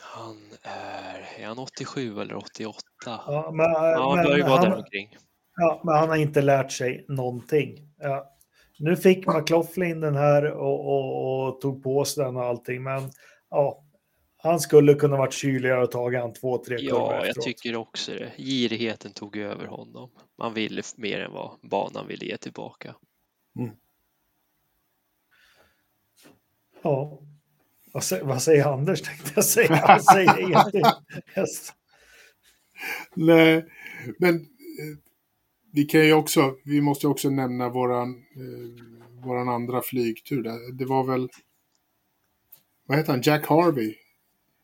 Han 0.00 0.36
är, 0.62 1.28
är 1.38 1.46
han 1.46 1.58
87 1.58 2.20
eller 2.20 2.36
88? 2.36 2.78
Ja, 3.06 3.50
men, 3.54 3.66
Ja, 3.72 4.14
men 4.16 4.36
ju 4.36 4.42
vara 4.42 4.68
han-. 4.70 4.84
Ja, 5.56 5.80
men 5.84 5.94
han 5.94 6.08
har 6.08 6.16
inte 6.16 6.42
lärt 6.42 6.72
sig 6.72 7.04
någonting. 7.08 7.88
Ja. 7.98 8.36
Nu 8.78 8.96
fick 8.96 9.26
McLaughlin 9.26 10.00
den 10.00 10.16
här 10.16 10.44
och, 10.52 10.86
och, 10.86 11.48
och 11.48 11.60
tog 11.60 11.82
på 11.82 12.04
sig 12.04 12.24
den 12.24 12.36
och 12.36 12.44
allting, 12.44 12.82
men 12.82 13.10
ja, 13.50 13.84
han 14.36 14.60
skulle 14.60 14.94
kunna 14.94 15.16
varit 15.16 15.32
kyligare 15.32 15.82
och 15.82 15.90
tagit 15.90 16.20
han 16.20 16.32
två, 16.32 16.64
tre 16.64 16.76
Ja, 16.80 17.14
jag 17.14 17.28
efteråt. 17.28 17.44
tycker 17.44 17.76
också 17.76 18.12
det. 18.12 18.32
Girigheten 18.36 19.12
tog 19.12 19.36
över 19.36 19.66
honom. 19.66 20.10
Man 20.38 20.54
ville 20.54 20.82
mer 20.96 21.20
än 21.20 21.32
vad 21.32 21.58
banan 21.62 22.06
ville 22.06 22.24
ge 22.26 22.36
tillbaka. 22.36 22.94
Ja. 26.82 27.20
Vad 27.92 28.04
säger, 28.04 28.24
vad 28.24 28.42
säger 28.42 28.72
Anders 28.72 29.02
tänkte 29.08 29.32
jag 29.34 29.44
säga. 29.44 29.76
Han 29.86 30.02
säger 30.02 30.40
ingenting. 30.40 30.82
Yes. 31.36 31.72
Nej, 33.14 33.66
men 34.18 34.34
eh, 34.34 34.98
vi 35.72 35.84
kan 35.84 36.06
ju 36.06 36.12
också, 36.12 36.54
vi 36.64 36.80
måste 36.80 37.08
också 37.08 37.30
nämna 37.30 37.68
våran, 37.68 38.10
eh, 38.10 39.24
våran 39.24 39.48
andra 39.48 39.82
flygtur. 39.82 40.42
där. 40.42 40.72
Det 40.72 40.84
var 40.84 41.04
väl, 41.04 41.28
vad 42.86 42.98
heter 42.98 43.12
han, 43.12 43.22
Jack 43.22 43.46
Harvey. 43.46 43.94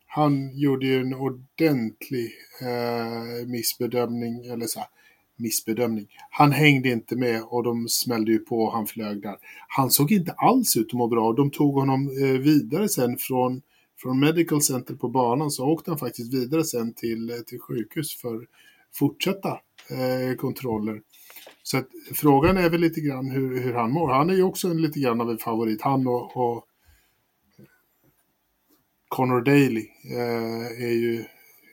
Han 0.07 0.59
gjorde 0.59 0.87
ju 0.87 1.01
en 1.01 1.15
ordentlig 1.15 2.33
eh, 2.63 3.47
missbedömning, 3.47 4.47
eller 4.47 4.67
så 4.67 4.79
här, 4.79 4.89
missbedömning. 5.37 6.07
Han 6.31 6.53
hängde 6.53 6.89
inte 6.89 7.17
med 7.17 7.43
och 7.43 7.63
de 7.63 7.89
smällde 7.89 8.33
ju 8.33 8.39
på 8.39 8.63
och 8.63 8.73
han 8.73 8.87
flög 8.87 9.23
där. 9.23 9.37
Han 9.69 9.91
såg 9.91 10.13
inte 10.13 10.33
alls 10.33 10.77
ut 10.77 10.87
att 10.87 10.93
må 10.93 11.09
bra. 11.09 11.29
och 11.29 11.35
De 11.35 11.51
tog 11.51 11.75
honom 11.75 12.11
eh, 12.23 12.41
vidare 12.41 12.89
sen 12.89 13.17
från, 13.19 13.63
från 13.99 14.21
Medical 14.21 14.63
Center 14.63 14.95
på 14.95 15.09
banan 15.09 15.51
så 15.51 15.67
åkte 15.67 15.91
han 15.91 15.99
faktiskt 15.99 16.35
vidare 16.35 16.65
sen 16.65 16.95
till, 16.95 17.31
eh, 17.31 17.37
till 17.37 17.59
sjukhus 17.61 18.17
för 18.17 18.47
fortsatta 18.95 19.61
eh, 19.91 20.37
kontroller. 20.37 21.01
Så 21.63 21.79
att, 21.79 21.89
frågan 22.15 22.57
är 22.57 22.71
väl 22.71 22.81
lite 22.81 23.01
grann 23.01 23.31
hur, 23.31 23.61
hur 23.61 23.75
han 23.75 23.93
mår. 23.93 24.09
Han 24.09 24.31
är 24.31 24.35
ju 24.35 24.43
också 24.43 24.69
en, 24.69 24.83
lite 24.83 25.01
grann 25.01 25.21
av 25.21 25.31
en 25.31 25.39
favorit. 25.39 25.83
Han 25.83 26.07
och, 26.07 26.37
och 26.37 26.65
Connor 29.09 29.41
Daly 29.41 29.87
eh, 30.11 30.85
är 30.85 30.93
ju 30.93 31.25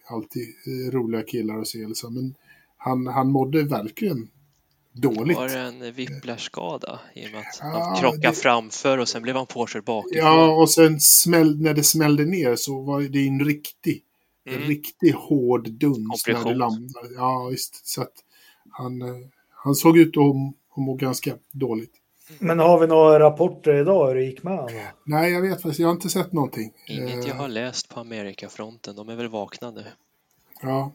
alltid 0.07 0.43
eh, 0.67 0.91
roliga 0.91 1.23
killar 1.23 1.59
att 1.59 1.67
se. 1.67 1.87
Liksom. 1.87 2.13
Men 2.13 2.35
han, 2.83 3.07
han 3.07 3.31
mådde 3.31 3.63
verkligen 3.63 4.29
dåligt. 4.93 5.37
Var 5.37 5.47
det 5.49 5.59
en 5.59 5.93
whiplash-skada 5.93 6.99
i 7.15 7.27
och 7.27 7.31
med 7.31 7.39
att 7.39 7.57
Ja, 7.59 7.65
han 7.83 7.95
krockade 8.01 8.27
det- 8.27 8.33
framför 8.33 8.97
och 8.97 9.07
sen 9.09 9.21
blev 9.21 9.35
han 9.35 9.45
påkörd 9.45 9.83
bakifrån? 9.83 10.17
Ja, 10.25 10.55
och 10.61 10.69
sen 10.69 10.99
smäll, 10.99 11.61
när 11.61 11.73
det 11.73 11.83
smällde 11.83 12.25
ner 12.25 12.55
så 12.55 12.81
var 12.81 13.01
det 13.01 13.27
en 13.27 13.45
riktig, 13.45 14.03
en 14.45 14.55
Mm. 14.55 14.67
riktig 14.67 15.11
hård 15.11 15.69
duns 15.71 16.27
när 16.27 16.43
det 16.43 16.55
landade. 16.55 17.09
Ja, 17.15 17.47
visst. 17.51 17.87
Så 17.87 18.01
att 18.01 18.13
han, 18.69 19.01
eh, 19.01 19.07
han 19.49 19.75
såg 19.75 19.97
ut 19.97 20.17
att, 20.17 20.23
att 20.71 20.77
må 20.83 20.93
ganska 20.95 21.33
dåligt. 21.51 21.93
Men 22.39 22.59
har 22.59 22.79
vi 22.79 22.87
några 22.87 23.19
rapporter 23.19 23.73
idag 23.81 24.07
hur 24.07 24.15
det 24.15 24.23
gick 24.23 24.43
med 24.43 24.53
honom? 24.57 24.79
Nej, 25.05 25.31
jag 25.31 25.41
vet 25.41 25.53
faktiskt. 25.61 25.79
Jag 25.79 25.87
har 25.87 25.93
inte 25.93 26.09
sett 26.09 26.33
någonting. 26.33 26.71
Inget 26.87 27.15
jag 27.27 27.27
Eh, 27.27 27.35
har 27.35 27.47
läst 27.47 27.89
på 27.89 27.99
Amerikafronten, 27.99 28.95
de 28.95 29.09
är 29.09 29.15
väl 29.15 29.27
vakna 29.29 29.71
nu. 29.71 29.85
Ja, 30.61 30.91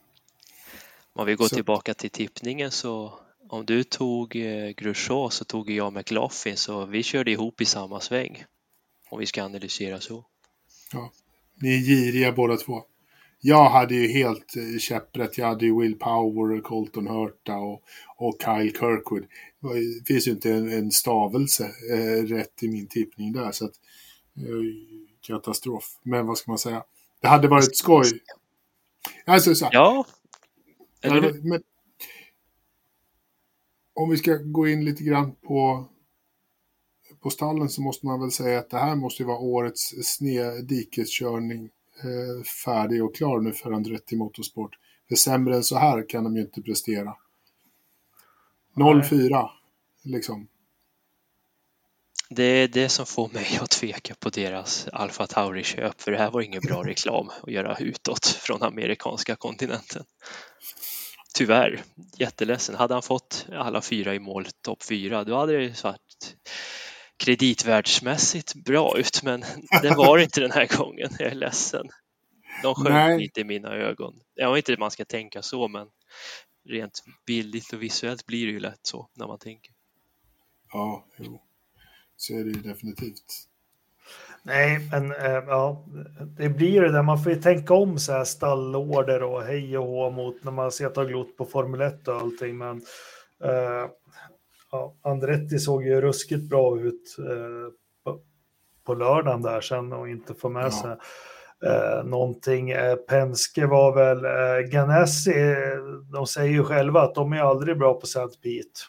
Om 1.18 1.26
vi 1.26 1.34
går 1.34 1.48
Så- 1.48 1.54
tillbaka 1.54 1.94
till 1.94 2.10
tippningen 2.10 2.70
så 2.70 3.20
om 3.48 3.64
du 3.64 3.84
tog 3.84 4.36
eh, 4.36 4.68
Grosjean 4.70 5.30
så 5.30 5.44
tog 5.44 5.70
jag 5.70 5.92
McLaughlin 5.92 6.56
så 6.56 6.86
vi 6.86 7.02
körde 7.02 7.30
ihop 7.30 7.60
i 7.60 7.64
samma 7.64 8.00
sväng. 8.00 8.44
Om 9.10 9.18
vi 9.18 9.26
ska 9.26 9.44
analysera 9.44 10.00
så. 10.00 10.24
ni 11.54 11.74
är 11.74 11.78
giriga 11.78 12.32
båda 12.32 12.56
två. 12.56 12.82
Jag 13.40 13.70
hade 13.70 13.94
ju 13.94 14.08
helt 14.08 14.56
eh, 14.56 14.78
käpprätt. 14.78 15.38
Jag 15.38 15.46
hade 15.46 15.64
ju 15.66 15.80
Will 15.80 15.98
Power, 15.98 16.60
Colton 16.60 17.06
Hurta 17.06 17.56
och, 17.56 17.82
och 18.16 18.36
Kyle 18.44 18.72
Kirkwood. 18.72 19.24
Det 19.98 20.06
finns 20.06 20.28
ju 20.28 20.30
inte 20.32 20.52
en, 20.52 20.72
en 20.72 20.90
stavelse 20.90 21.64
eh, 21.92 22.24
rätt 22.24 22.62
i 22.62 22.68
min 22.68 22.88
tippning 22.88 23.32
där. 23.32 23.52
Så 23.52 23.64
att, 23.64 23.74
eh, 24.36 24.44
katastrof. 25.20 25.98
Men 26.02 26.26
vad 26.26 26.38
ska 26.38 26.50
man 26.50 26.58
säga? 26.58 26.84
Det 27.20 27.28
hade 27.28 27.48
varit 27.48 27.76
skoj. 27.76 28.04
Alltså, 29.26 29.54
så 29.54 29.68
Ja, 29.72 30.04
eller 31.02 31.22
hur? 31.22 31.42
men, 31.42 31.62
om 33.94 34.10
vi 34.10 34.16
ska 34.16 34.36
gå 34.36 34.68
in 34.68 34.84
lite 34.84 35.04
grann 35.04 35.34
på, 35.34 35.88
på 37.20 37.30
stallen 37.30 37.68
så 37.68 37.82
måste 37.82 38.06
man 38.06 38.20
väl 38.20 38.30
säga 38.30 38.58
att 38.58 38.70
det 38.70 38.78
här 38.78 38.96
måste 38.96 39.24
vara 39.24 39.38
årets 39.38 39.94
snedikeskörning 40.02 41.64
eh, 42.04 42.44
färdig 42.64 43.04
och 43.04 43.14
klar 43.14 43.40
nu 43.40 43.52
för 43.52 43.72
Andretti 43.72 44.16
Motorsport. 44.16 44.78
För 45.08 45.16
sämre 45.16 45.56
än 45.56 45.62
så 45.62 45.76
här 45.76 46.08
kan 46.08 46.24
de 46.24 46.36
ju 46.36 46.42
inte 46.42 46.62
prestera. 46.62 47.16
0-4, 48.74 49.48
liksom. 50.02 50.48
Det 52.30 52.44
är 52.44 52.68
det 52.68 52.88
som 52.88 53.06
får 53.06 53.28
mig 53.28 53.58
att 53.60 53.70
tveka 53.70 54.14
på 54.14 54.30
deras 54.30 54.88
Alfa 54.92 55.26
Tauri-köp, 55.26 56.00
för 56.00 56.12
det 56.12 56.18
här 56.18 56.30
var 56.30 56.40
ingen 56.40 56.62
bra 56.62 56.84
reklam 56.84 57.30
att 57.42 57.52
göra 57.52 57.76
utåt 57.78 58.26
från 58.26 58.62
amerikanska 58.62 59.36
kontinenten. 59.36 60.04
Tyvärr, 61.34 61.82
jätteledsen. 62.18 62.74
Hade 62.74 62.94
han 62.94 63.02
fått 63.02 63.46
alla 63.52 63.80
fyra 63.80 64.14
i 64.14 64.18
mål, 64.18 64.46
topp 64.62 64.82
fyra, 64.82 65.24
då 65.24 65.36
hade 65.36 65.52
det 65.52 65.62
ju 65.62 65.74
varit 65.82 66.36
kreditvärdsmässigt 67.18 68.54
bra 68.54 68.98
ut, 68.98 69.22
men 69.22 69.44
det 69.82 69.94
var 69.96 70.18
inte 70.22 70.40
den 70.40 70.52
här 70.52 70.76
gången. 70.76 71.10
Jag 71.18 71.28
är 71.28 71.34
ledsen. 71.34 71.88
De 72.62 72.74
sjönk 72.74 73.20
lite 73.20 73.40
i 73.40 73.44
mina 73.44 73.68
ögon. 73.68 74.20
Jag 74.34 74.54
vet 74.54 74.68
inte 74.68 74.80
man 74.80 74.90
ska 74.90 75.04
tänka 75.04 75.42
så, 75.42 75.68
men 75.68 75.88
rent 76.68 77.02
bildligt 77.26 77.72
och 77.72 77.82
visuellt 77.82 78.26
blir 78.26 78.46
det 78.46 78.52
ju 78.52 78.60
lätt 78.60 78.80
så 78.82 79.08
när 79.14 79.26
man 79.26 79.38
tänker. 79.38 79.72
Ja, 80.72 81.06
jo. 81.18 81.47
Så 82.20 82.34
är 82.34 82.44
det 82.44 82.50
ju 82.50 82.60
definitivt. 82.60 83.48
Nej, 84.42 84.88
men 84.90 85.12
äh, 85.12 85.44
ja, 85.46 85.84
det 86.36 86.48
blir 86.48 86.82
det 86.82 86.92
där. 86.92 87.02
Man 87.02 87.22
får 87.22 87.32
ju 87.32 87.42
tänka 87.42 87.74
om 87.74 87.98
så 87.98 88.12
här 88.12 88.24
stallorder 88.24 89.22
och 89.22 89.42
hej 89.42 89.78
och 89.78 89.86
hå 89.86 90.10
mot 90.10 90.44
när 90.44 90.52
man 90.52 90.72
ser 90.72 90.98
och 90.98 91.08
glott 91.08 91.36
på 91.36 91.44
Formel 91.44 91.80
1 91.80 92.08
och 92.08 92.14
allting. 92.14 92.58
Men 92.58 92.76
äh, 93.44 93.90
ja, 94.72 94.94
Andretti 95.02 95.58
såg 95.58 95.84
ju 95.84 96.00
ruskigt 96.00 96.48
bra 96.48 96.80
ut 96.80 97.16
äh, 97.18 97.72
på, 98.04 98.20
på 98.86 98.94
lördagen 98.94 99.42
där 99.42 99.60
sen 99.60 99.92
och 99.92 100.08
inte 100.08 100.34
få 100.34 100.48
med 100.48 100.64
ja. 100.64 100.70
sig 100.70 100.96
eh, 101.70 102.04
någonting. 102.04 102.72
Penske 103.08 103.66
var 103.66 103.94
väl, 103.94 104.24
eh, 104.24 104.70
Ganassi, 104.70 105.54
de 106.12 106.26
säger 106.26 106.52
ju 106.52 106.64
själva 106.64 107.02
att 107.02 107.14
de 107.14 107.32
är 107.32 107.40
aldrig 107.40 107.78
bra 107.78 107.94
på 107.94 108.04
St. 108.06 108.40
Pete. 108.42 108.80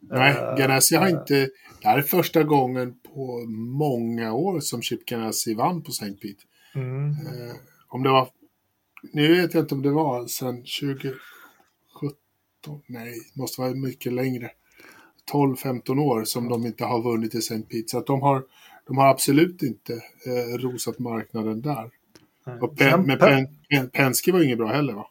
Nej, 0.00 0.34
Ganassi 0.58 0.96
har 0.96 1.08
inte, 1.08 1.48
det 1.82 1.88
här 1.88 1.98
är 1.98 2.02
första 2.02 2.42
gången 2.42 2.94
på 3.14 3.44
många 3.48 4.32
år 4.32 4.60
som 4.60 4.82
Chip 4.82 5.06
Ganassi 5.06 5.54
vann 5.54 5.82
på 5.82 5.90
St. 5.90 6.12
Pete. 6.12 6.42
Mm. 6.74 7.10
Eh, 7.10 7.54
om 7.88 8.02
det 8.02 8.08
var, 8.08 8.28
nu 9.12 9.40
vet 9.40 9.54
jag 9.54 9.62
inte 9.62 9.74
om 9.74 9.82
det 9.82 9.90
var 9.90 10.26
sedan 10.26 10.56
2017, 10.56 11.18
nej, 12.86 13.14
måste 13.34 13.60
vara 13.60 13.74
mycket 13.74 14.12
längre. 14.12 14.50
12-15 15.32 15.98
år 15.98 16.24
som 16.24 16.48
de 16.48 16.66
inte 16.66 16.84
har 16.84 17.02
vunnit 17.02 17.34
i 17.34 17.38
St. 17.38 17.62
Pete. 17.62 17.88
Så 17.88 17.98
att 17.98 18.06
de 18.06 18.22
har, 18.22 18.42
de 18.86 18.98
har 18.98 19.08
absolut 19.08 19.62
inte 19.62 19.92
eh, 20.26 20.58
rosat 20.58 20.98
marknaden 20.98 21.60
där. 21.62 21.90
Och 22.60 22.76
Pen, 22.76 23.02
men 23.02 23.18
Pen, 23.18 23.46
Pen, 23.70 23.90
Penske 23.90 24.32
var 24.32 24.42
inget 24.42 24.58
bra 24.58 24.68
heller 24.68 24.92
va? 24.92 25.06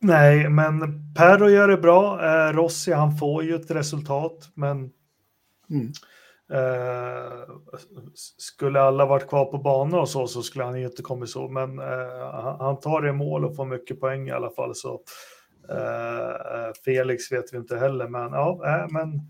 Nej, 0.00 0.48
men 0.48 0.80
Perro 1.14 1.48
gör 1.48 1.68
det 1.68 1.76
bra. 1.76 2.24
Eh, 2.24 2.52
Rossi, 2.52 2.92
han 2.92 3.16
får 3.16 3.44
ju 3.44 3.54
ett 3.54 3.70
resultat, 3.70 4.50
men 4.54 4.90
mm. 5.70 5.92
eh, 6.52 7.54
skulle 8.38 8.80
alla 8.80 9.06
varit 9.06 9.28
kvar 9.28 9.44
på 9.44 9.58
banan 9.58 10.00
och 10.00 10.08
så, 10.08 10.26
så 10.26 10.42
skulle 10.42 10.64
han 10.64 10.76
inte 10.76 11.02
kommit 11.02 11.30
så. 11.30 11.48
Men 11.48 11.78
eh, 11.78 12.56
han 12.58 12.80
tar 12.80 13.02
det 13.02 13.08
i 13.08 13.12
mål 13.12 13.44
och 13.44 13.56
får 13.56 13.66
mycket 13.66 14.00
poäng 14.00 14.28
i 14.28 14.32
alla 14.32 14.50
fall. 14.50 14.74
Så 14.74 15.00
eh, 15.70 16.72
Felix 16.84 17.32
vet 17.32 17.52
vi 17.52 17.56
inte 17.56 17.76
heller, 17.76 18.08
men 18.08 18.32
ja, 18.32 18.60
eh, 18.66 18.86
men 18.90 19.20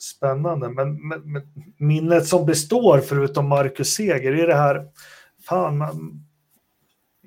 spännande. 0.00 0.68
Men, 0.68 1.08
men, 1.08 1.32
men, 1.32 1.42
minnet 1.78 2.26
som 2.26 2.46
består, 2.46 3.00
förutom 3.00 3.48
Marcus 3.48 3.94
Seger, 3.94 4.32
är 4.32 4.46
det 4.46 4.54
här, 4.54 4.86
fan, 5.48 5.78
man, 5.78 6.25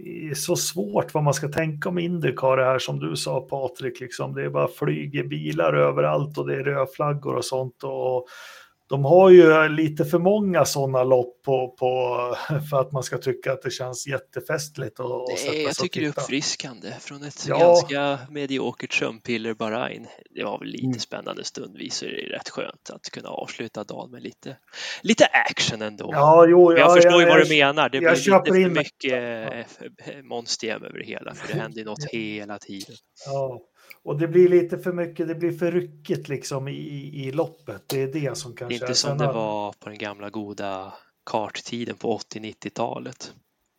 det 0.04 0.30
är 0.30 0.34
så 0.34 0.56
svårt 0.56 1.14
vad 1.14 1.24
man 1.24 1.34
ska 1.34 1.47
tänka 1.47 1.89
om 1.89 2.00
Indycar 2.00 2.58
det 2.58 2.66
här 2.66 2.80
som 2.80 3.00
du 3.00 3.16
sa 3.16 3.41
Patrik, 3.41 4.00
liksom. 4.00 4.34
det 4.34 4.43
är 4.43 4.50
bara 4.50 4.68
flyger 4.68 5.24
bilar 5.24 5.74
överallt 5.74 6.38
och 6.38 6.47
det 6.47 6.56
är 6.56 6.64
rödflaggor 6.64 7.36
och 7.36 7.45
sånt. 7.45 7.84
Och, 7.84 8.28
de 8.90 9.06
har 9.06 9.30
ju 9.30 9.70
lite 9.70 10.06
för 10.06 10.20
många 10.20 10.66
sådana 10.66 11.04
lopp 11.04 11.44
på, 11.44 11.76
på, 11.80 12.36
för 12.70 12.82
att 12.82 12.92
man 12.92 13.04
ska 13.04 13.18
tycka 13.18 13.54
att 13.54 13.62
det 13.62 13.72
känns 13.72 14.08
jättefestligt. 14.08 15.00
Och, 15.00 15.24
och 15.24 15.40
Nej, 15.48 15.64
jag 15.64 15.76
tycker 15.76 16.02
det 16.02 16.08
är 16.08 16.10
uppfriskande 16.10 16.94
från 17.00 17.24
ett 17.24 17.46
ja. 17.48 17.60
ganska 17.60 18.20
mediokert 18.30 18.94
sömnpiller 18.94 19.54
Bahrain. 19.54 20.08
Det 20.36 20.44
var 20.44 20.60
väl 20.60 20.68
lite 20.68 20.86
mm. 20.86 21.00
spännande 21.00 21.44
stundvis 21.44 21.96
så 21.96 22.06
är 22.06 22.10
det 22.10 22.36
rätt 22.36 22.50
skönt 22.50 22.90
att 22.90 23.10
kunna 23.12 23.30
avsluta 23.30 23.84
dagen 23.84 24.12
med 24.12 24.24
lite, 24.24 24.58
lite 25.02 25.26
action 25.26 25.82
ändå. 25.82 26.10
Ja, 26.14 26.46
jo, 26.50 26.72
jag 26.72 26.80
ja, 26.80 26.96
förstår 26.96 27.22
ju 27.22 27.28
vad 27.28 27.48
du 27.48 27.50
menar. 27.50 27.90
Det 27.90 28.00
blir 28.00 28.10
lite 28.10 28.52
för 28.52 28.70
mycket 28.70 30.24
monstrum 30.24 30.84
över 30.84 31.00
det 31.00 31.06
hela 31.06 31.34
för 31.36 31.54
det 31.54 31.60
händer 31.60 31.86
något 31.86 32.04
hela 32.04 32.58
tiden. 32.58 32.96
Ja. 33.26 33.60
Och 34.04 34.20
det 34.20 34.28
blir 34.28 34.50
lite 34.50 34.78
för 34.78 34.93
mycket, 34.93 35.28
det 35.28 35.36
blir 35.36 35.52
för 35.52 35.72
ryckigt 35.72 36.30
liksom 36.30 36.68
i, 36.68 37.28
i 37.28 37.32
loppet. 37.32 37.84
Det 37.88 38.02
är 38.02 38.08
det 38.08 38.38
som 38.38 38.56
kanske 38.56 38.74
Inte 38.74 38.95
som 38.95 39.18
det 39.18 39.28
var 39.28 39.74
på 39.80 39.89
den 39.89 39.97
gamla 39.97 40.30
goda 40.30 40.93
karttiden 41.26 41.95
på 41.95 42.18
80-90-talet. 42.18 43.34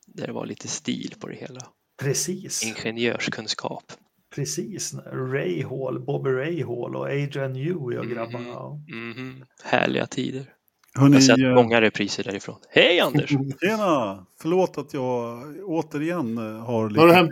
Där 0.07 0.27
det 0.27 0.33
var 0.33 0.47
lite 0.47 0.69
stil 0.69 1.15
på 1.21 1.27
det 1.27 1.35
hela. 1.35 1.61
Precis. 2.03 2.63
Ingenjörskunskap. 2.65 3.93
Precis. 4.35 4.95
Ray 5.13 5.65
Hall, 5.65 6.01
Bobby 6.01 6.31
Ray 6.31 6.65
Hall 6.65 6.97
och 6.97 7.07
Adrian 7.07 7.53
Newey 7.53 7.99
och 7.99 8.07
grabbarna. 8.07 8.81
Mm 8.93 9.15
-hmm. 9.15 9.45
Härliga 9.65 10.07
tider. 10.07 10.55
Hörrni, 10.95 11.15
jag 11.15 11.21
har 11.21 11.37
sett 11.37 11.55
många 11.55 11.81
repriser 11.81 12.25
därifrån. 12.25 12.57
Hej 12.69 13.01
Anders! 13.01 13.31
Tjena! 13.61 14.27
Förlåt 14.41 14.79
att 14.79 14.95
jag 14.95 15.43
återigen 15.65 16.37
har 16.39 16.91
lite... 16.91 17.01
Har 17.01 17.09
du, 17.09 17.13
hämt, 17.13 17.31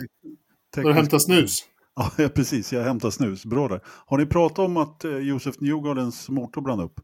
har 0.75 0.83
du 0.83 0.93
hämtat 0.93 1.23
snus? 1.23 1.68
Ja, 2.17 2.29
precis. 2.29 2.73
Jag 2.73 2.83
hämtar 2.83 3.09
snus. 3.09 3.45
Bra 3.45 3.67
där. 3.67 3.81
Har 3.85 4.17
ni 4.17 4.25
pratat 4.25 4.59
om 4.59 4.77
att 4.77 5.05
eh, 5.05 5.17
Josef 5.17 5.59
Newgardens 5.59 6.29
motor 6.29 6.61
brann 6.61 6.79
upp? 6.79 6.99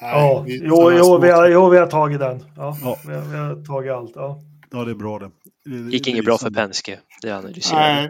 ja, 0.00 0.44
vi, 0.46 0.60
jo, 0.64 0.92
jo, 0.92 1.18
vi 1.18 1.30
har, 1.30 1.48
jo, 1.48 1.68
vi 1.68 1.78
har 1.78 1.86
tagit 1.86 2.18
den. 2.20 2.44
Ja, 2.56 2.76
ja. 2.82 2.98
Vi, 3.06 3.14
har, 3.14 3.22
vi 3.22 3.36
har 3.36 3.64
tagit 3.64 3.92
allt. 3.92 4.12
Ja. 4.14 4.40
ja, 4.70 4.84
det 4.84 4.90
är 4.90 4.94
bra 4.94 5.18
det. 5.18 5.30
det 5.64 5.92
gick 5.92 6.08
inget 6.08 6.24
bra 6.24 6.38
för 6.38 6.50
Penske. 6.50 6.98
Det 7.22 7.30
analyserar 7.30 8.08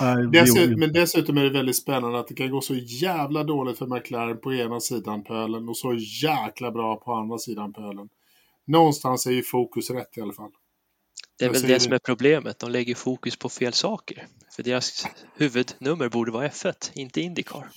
Nej. 0.00 0.26
dessutom, 0.32 0.80
men 0.80 0.92
dessutom 0.92 1.38
är 1.38 1.42
det 1.42 1.50
väldigt 1.50 1.76
spännande 1.76 2.18
att 2.18 2.28
det 2.28 2.34
kan 2.34 2.50
gå 2.50 2.60
så 2.60 2.74
jävla 2.74 3.44
dåligt 3.44 3.78
för 3.78 3.86
McLaren 3.86 4.40
på 4.40 4.54
ena 4.54 4.80
sidan 4.80 5.24
pölen 5.24 5.68
och 5.68 5.76
så 5.76 5.94
jäkla 6.22 6.70
bra 6.70 6.96
på 6.96 7.12
andra 7.12 7.38
sidan 7.38 7.72
pölen. 7.72 8.08
Någonstans 8.66 9.26
är 9.26 9.30
ju 9.30 9.42
fokus 9.42 9.90
rätt 9.90 10.18
i 10.18 10.20
alla 10.20 10.32
fall. 10.32 10.50
Det 11.38 11.44
är 11.44 11.50
väl 11.50 11.62
det 11.62 11.80
som 11.80 11.92
är 11.92 11.98
problemet, 11.98 12.58
de 12.58 12.70
lägger 12.70 12.94
fokus 12.94 13.36
på 13.36 13.48
fel 13.48 13.72
saker. 13.72 14.26
För 14.56 14.62
deras 14.62 15.06
huvudnummer 15.34 16.08
borde 16.08 16.32
vara 16.32 16.48
F1, 16.48 16.90
inte 16.94 17.20
Indycar. 17.20 17.68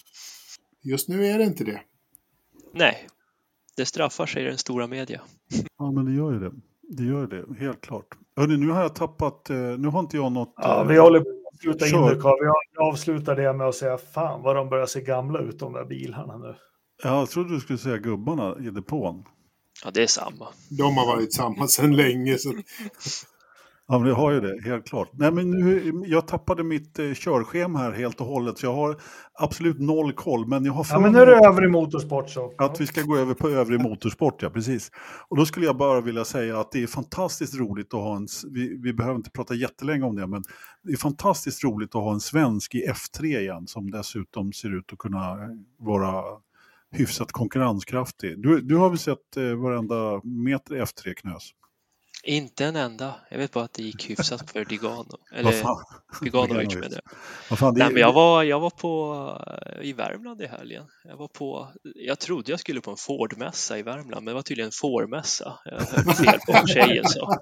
Just 0.81 1.07
nu 1.07 1.25
är 1.25 1.37
det 1.37 1.43
inte 1.43 1.63
det. 1.63 1.81
Nej, 2.73 3.07
det 3.77 3.85
straffar 3.85 4.25
sig 4.25 4.43
i 4.43 4.45
den 4.45 4.57
stora 4.57 4.87
media. 4.87 5.21
Ja, 5.77 5.91
men 5.91 6.05
det 6.05 6.11
gör 6.11 6.33
ju 6.33 6.39
det. 6.39 6.51
Det 6.81 7.03
gör 7.03 7.27
det, 7.27 7.59
helt 7.59 7.81
klart. 7.81 8.07
Hörrni, 8.35 8.57
nu 8.57 8.69
har 8.69 8.81
jag 8.81 8.95
tappat, 8.95 9.49
eh, 9.49 9.57
nu 9.57 9.87
har 9.87 9.99
inte 9.99 10.17
jag 10.17 10.31
något... 10.31 10.53
Ja, 10.57 10.83
vi 10.83 10.97
håller 10.97 11.19
på 11.19 11.29
att 11.53 11.59
sluta 11.59 11.85
Indycar. 11.85 12.43
Vi 12.73 12.77
avslutar 12.77 13.35
det 13.35 13.53
med 13.53 13.67
att 13.67 13.75
säga 13.75 13.97
fan 13.97 14.41
vad 14.41 14.55
de 14.55 14.69
börjar 14.69 14.85
se 14.85 15.01
gamla 15.01 15.39
ut 15.39 15.59
de 15.59 15.73
där 15.73 15.85
bilarna 15.85 16.37
nu. 16.37 16.55
Ja, 17.03 17.19
jag 17.19 17.29
trodde 17.29 17.53
du 17.53 17.59
skulle 17.59 17.79
säga 17.79 17.97
gubbarna 17.97 18.55
i 18.59 18.69
depån. 18.69 19.23
Ja, 19.83 19.91
det 19.91 20.03
är 20.03 20.07
samma. 20.07 20.47
De 20.69 20.97
har 20.97 21.15
varit 21.15 21.33
samma 21.33 21.67
sedan 21.67 21.95
länge. 21.95 22.37
Så... 22.37 22.53
Ja, 23.91 23.99
men 23.99 24.07
det 24.07 24.13
har 24.13 24.31
ju 24.31 24.39
det, 24.39 24.69
helt 24.69 24.87
klart. 24.87 25.09
Nej, 25.13 25.31
men 25.31 25.51
nu, 25.51 26.03
jag 26.05 26.27
tappade 26.27 26.63
mitt 26.63 26.99
eh, 26.99 27.13
körschema 27.13 27.79
här 27.79 27.91
helt 27.91 28.21
och 28.21 28.27
hållet, 28.27 28.57
så 28.57 28.65
jag 28.65 28.73
har 28.73 29.01
absolut 29.33 29.79
noll 29.79 30.13
koll. 30.13 30.47
Men 30.47 30.65
jag 30.65 30.73
har 30.73 30.87
Ja, 30.89 30.99
men 30.99 31.11
nu 31.11 31.19
är 31.19 31.25
det 31.25 31.47
övrig 31.47 31.71
motorsport 31.71 32.29
så. 32.29 32.53
Att 32.57 32.81
vi 32.81 32.87
ska 32.87 33.01
gå 33.01 33.17
över 33.17 33.33
på 33.33 33.49
övrig 33.49 33.81
motorsport, 33.81 34.41
ja 34.41 34.49
precis. 34.49 34.91
Och 35.27 35.37
då 35.37 35.45
skulle 35.45 35.65
jag 35.65 35.77
bara 35.77 36.01
vilja 36.01 36.25
säga 36.25 36.59
att 36.59 36.71
det 36.71 36.83
är 36.83 36.87
fantastiskt 36.87 37.59
roligt 37.59 37.93
att 37.93 37.99
ha 37.99 38.15
en, 38.15 38.27
vi, 38.51 38.77
vi 38.81 38.93
behöver 38.93 39.15
inte 39.15 39.31
prata 39.31 39.53
jättelänge 39.53 40.05
om 40.05 40.15
det, 40.15 40.27
men 40.27 40.43
det 40.83 40.91
är 40.91 40.97
fantastiskt 40.97 41.63
roligt 41.63 41.95
att 41.95 42.01
ha 42.01 42.13
en 42.13 42.19
svensk 42.19 42.75
i 42.75 42.87
F3 42.87 43.25
igen, 43.25 43.67
som 43.67 43.91
dessutom 43.91 44.53
ser 44.53 44.77
ut 44.77 44.93
att 44.93 44.99
kunna 44.99 45.37
vara 45.79 46.23
hyfsat 46.91 47.31
konkurrenskraftig. 47.31 48.41
Du, 48.41 48.61
du 48.61 48.75
har 48.75 48.89
väl 48.89 48.99
sett 48.99 49.37
eh, 49.37 49.43
varenda 49.43 50.21
meter 50.23 50.75
F3 50.75 51.13
knös? 51.13 51.53
Inte 52.23 52.65
en 52.65 52.75
enda. 52.75 53.15
Jag 53.29 53.37
vet 53.37 53.51
bara 53.51 53.63
att 53.63 53.73
det 53.73 53.83
gick 53.83 54.09
hyfsat 54.09 54.51
för 54.51 54.65
Digano. 54.65 55.17
Eller 55.31 55.53
Diganovic 56.21 56.75
med 56.75 56.91
det. 56.91 57.01
Fan, 57.55 57.73
det... 57.73 57.79
Nej, 57.79 57.93
men 57.93 58.01
jag, 58.01 58.13
var, 58.13 58.43
jag 58.43 58.59
var 58.59 58.69
på, 58.69 59.15
eh, 59.47 59.89
i 59.89 59.93
Värmland 59.93 60.41
i 60.41 60.47
helgen. 60.47 60.83
Jag, 61.03 61.17
var 61.17 61.27
på, 61.27 61.67
jag 61.83 62.19
trodde 62.19 62.51
jag 62.51 62.59
skulle 62.59 62.81
på 62.81 62.91
en 62.91 62.97
Ford-mässa 62.97 63.77
i 63.77 63.83
Värmland, 63.83 64.15
men 64.15 64.25
det 64.25 64.33
var 64.33 64.41
tydligen 64.41 64.67
en 64.67 64.71
Ford-mässa. 64.71 65.53
Jag 65.65 65.79
hörde 65.79 66.13
fel 66.13 66.39
på 66.45 66.51
vad 66.51 66.69
tjejen 66.69 67.05
sa. 67.05 67.39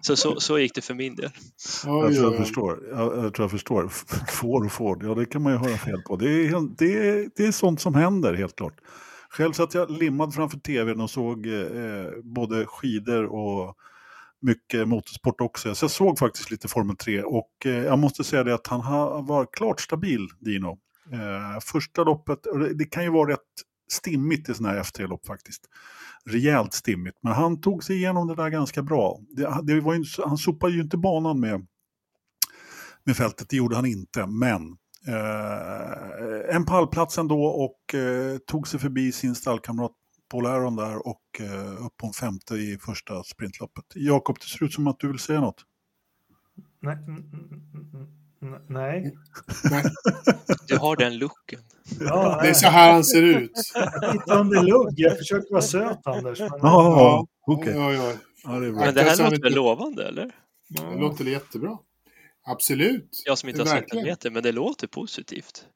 Så, 0.00 0.16
så, 0.16 0.40
så 0.40 0.58
gick 0.58 0.74
det 0.74 0.82
för 0.82 0.94
min 0.94 1.16
del. 1.16 1.30
Jag 1.84 2.14
tror 2.14 2.32
jag 2.32 2.36
förstår. 2.36 2.78
Jag, 2.90 3.24
jag 3.24 3.34
tror 3.34 3.44
jag 3.44 3.50
förstår. 3.50 3.88
Ford 4.28 4.66
och 4.66 4.72
Ford, 4.72 5.02
ja 5.02 5.14
det 5.14 5.26
kan 5.26 5.42
man 5.42 5.52
ju 5.52 5.58
höra 5.58 5.76
fel 5.76 6.02
på. 6.02 6.16
Det 6.16 6.28
är, 6.28 6.76
det, 6.76 7.08
är, 7.08 7.30
det 7.36 7.46
är 7.46 7.52
sånt 7.52 7.80
som 7.80 7.94
händer 7.94 8.34
helt 8.34 8.56
klart. 8.56 8.80
Själv 9.30 9.52
satt 9.52 9.74
jag 9.74 9.90
limmad 9.90 10.34
framför 10.34 10.58
tvn 10.58 11.00
och 11.00 11.10
såg 11.10 11.46
eh, 11.46 12.10
både 12.22 12.66
skidor 12.66 13.24
och 13.24 13.76
mycket 14.46 14.88
motorsport 14.88 15.40
också. 15.40 15.74
Så 15.74 15.84
jag 15.84 15.90
såg 15.90 16.18
faktiskt 16.18 16.50
lite 16.50 16.68
Formel 16.68 16.96
3 16.96 17.22
och 17.22 17.50
eh, 17.64 17.72
jag 17.72 17.98
måste 17.98 18.24
säga 18.24 18.44
det 18.44 18.54
att 18.54 18.66
han 18.66 18.80
har 18.80 19.22
varit 19.22 19.52
klart 19.52 19.80
stabil, 19.80 20.28
Dino. 20.40 20.78
Eh, 21.12 21.60
första 21.60 22.04
loppet, 22.04 22.38
det, 22.42 22.74
det 22.74 22.84
kan 22.84 23.04
ju 23.04 23.10
vara 23.10 23.32
rätt 23.32 23.40
stimmigt 23.90 24.48
i 24.48 24.54
sådana 24.54 24.74
här 24.74 24.82
F3-lopp 24.82 25.26
faktiskt. 25.26 25.62
Rejält 26.24 26.74
stimmigt, 26.74 27.18
men 27.22 27.32
han 27.32 27.60
tog 27.60 27.84
sig 27.84 27.96
igenom 27.96 28.26
det 28.26 28.34
där 28.34 28.48
ganska 28.48 28.82
bra. 28.82 29.18
Det, 29.28 29.58
det 29.62 29.80
var 29.80 29.94
ju, 29.94 30.04
han 30.24 30.38
sopade 30.38 30.72
ju 30.72 30.80
inte 30.80 30.96
banan 30.96 31.40
med, 31.40 31.66
med 33.04 33.16
fältet, 33.16 33.48
det 33.48 33.56
gjorde 33.56 33.76
han 33.76 33.86
inte, 33.86 34.26
men 34.26 34.62
eh, 35.08 36.56
en 36.56 36.64
pallplats 36.64 37.18
ändå 37.18 37.44
och 37.44 37.94
eh, 37.94 38.38
tog 38.38 38.68
sig 38.68 38.80
förbi 38.80 39.12
sin 39.12 39.34
stallkamrat 39.34 39.92
Paul 40.28 40.46
Aron 40.46 40.76
där 40.76 41.06
och 41.06 41.40
eh, 41.40 41.86
upp 41.86 41.96
på 41.96 42.06
en 42.06 42.12
femte 42.12 42.54
i 42.54 42.78
första 42.78 43.22
sprintloppet. 43.22 43.84
Jakob, 43.94 44.36
det 44.40 44.46
ser 44.46 44.64
ut 44.64 44.72
som 44.72 44.86
att 44.86 44.98
du 44.98 45.08
vill 45.08 45.18
säga 45.18 45.40
något. 45.40 45.64
Nej. 48.68 49.14
Nej. 49.64 49.92
Du 50.68 50.76
har 50.76 50.96
den 50.96 51.18
looken. 51.18 51.60
Ja, 52.00 52.40
det 52.42 52.48
är 52.48 52.54
så 52.54 52.66
här 52.66 52.92
han 52.92 53.04
ser 53.04 53.22
ut. 53.22 53.52
Lite 54.12 54.34
under 54.34 54.62
lugg. 54.62 54.94
Jag 54.96 55.18
försöker 55.18 55.50
vara 55.52 55.62
söt, 55.62 56.06
Anders. 56.06 56.40
Men... 56.40 56.48
Ja, 56.52 57.26
okej. 57.46 57.74
Oj. 57.78 58.18
Ja, 58.44 58.50
det 58.50 58.66
är 58.66 58.72
bra. 58.72 58.80
Men 58.84 58.94
det 58.94 59.02
här 59.02 59.10
låter 59.10 59.24
väl 59.24 59.34
inte- 59.34 59.48
lovande, 59.50 60.08
eller? 60.08 60.34
Det 60.68 61.00
låter 61.00 61.24
jättebra. 61.24 61.78
Absolut. 62.48 63.22
Jag 63.26 63.38
som 63.38 63.48
inte 63.48 63.60
har 63.62 63.66
sett 63.66 64.20
den 64.20 64.32
men 64.32 64.42
det 64.42 64.52
låter 64.52 64.86
positivt. 64.86 65.66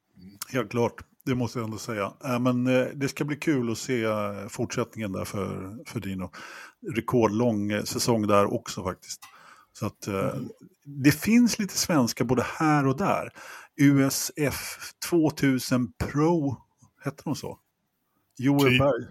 Helt 0.53 0.71
klart, 0.71 1.05
det 1.31 1.37
måste 1.37 1.59
jag 1.59 1.65
ändå 1.65 1.79
säga. 1.79 2.13
Äh, 2.25 2.39
men 2.39 2.67
eh, 2.67 2.87
det 2.95 3.09
ska 3.09 3.25
bli 3.25 3.37
kul 3.37 3.73
att 3.73 3.79
se 3.79 4.05
eh, 4.05 4.49
fortsättningen 4.49 5.13
där 5.13 5.25
för, 5.25 5.77
för 5.87 6.01
Dino. 6.01 6.31
Rekordlång 6.97 7.87
säsong 7.87 8.27
där 8.27 8.55
också 8.55 8.83
faktiskt. 8.83 9.21
Så 9.73 9.87
att 9.87 10.07
eh, 10.07 10.35
det 10.85 11.13
finns 11.13 11.59
lite 11.59 11.79
svenska 11.79 12.25
både 12.25 12.43
här 12.43 12.87
och 12.87 12.97
där. 12.97 13.33
USF 13.77 14.93
2000 15.11 15.93
Pro, 15.99 16.57
hette 17.05 17.23
de 17.25 17.37
så? 17.37 17.59
Joel 18.39 18.71
Typ. 18.71 18.79
Berg, 18.79 19.07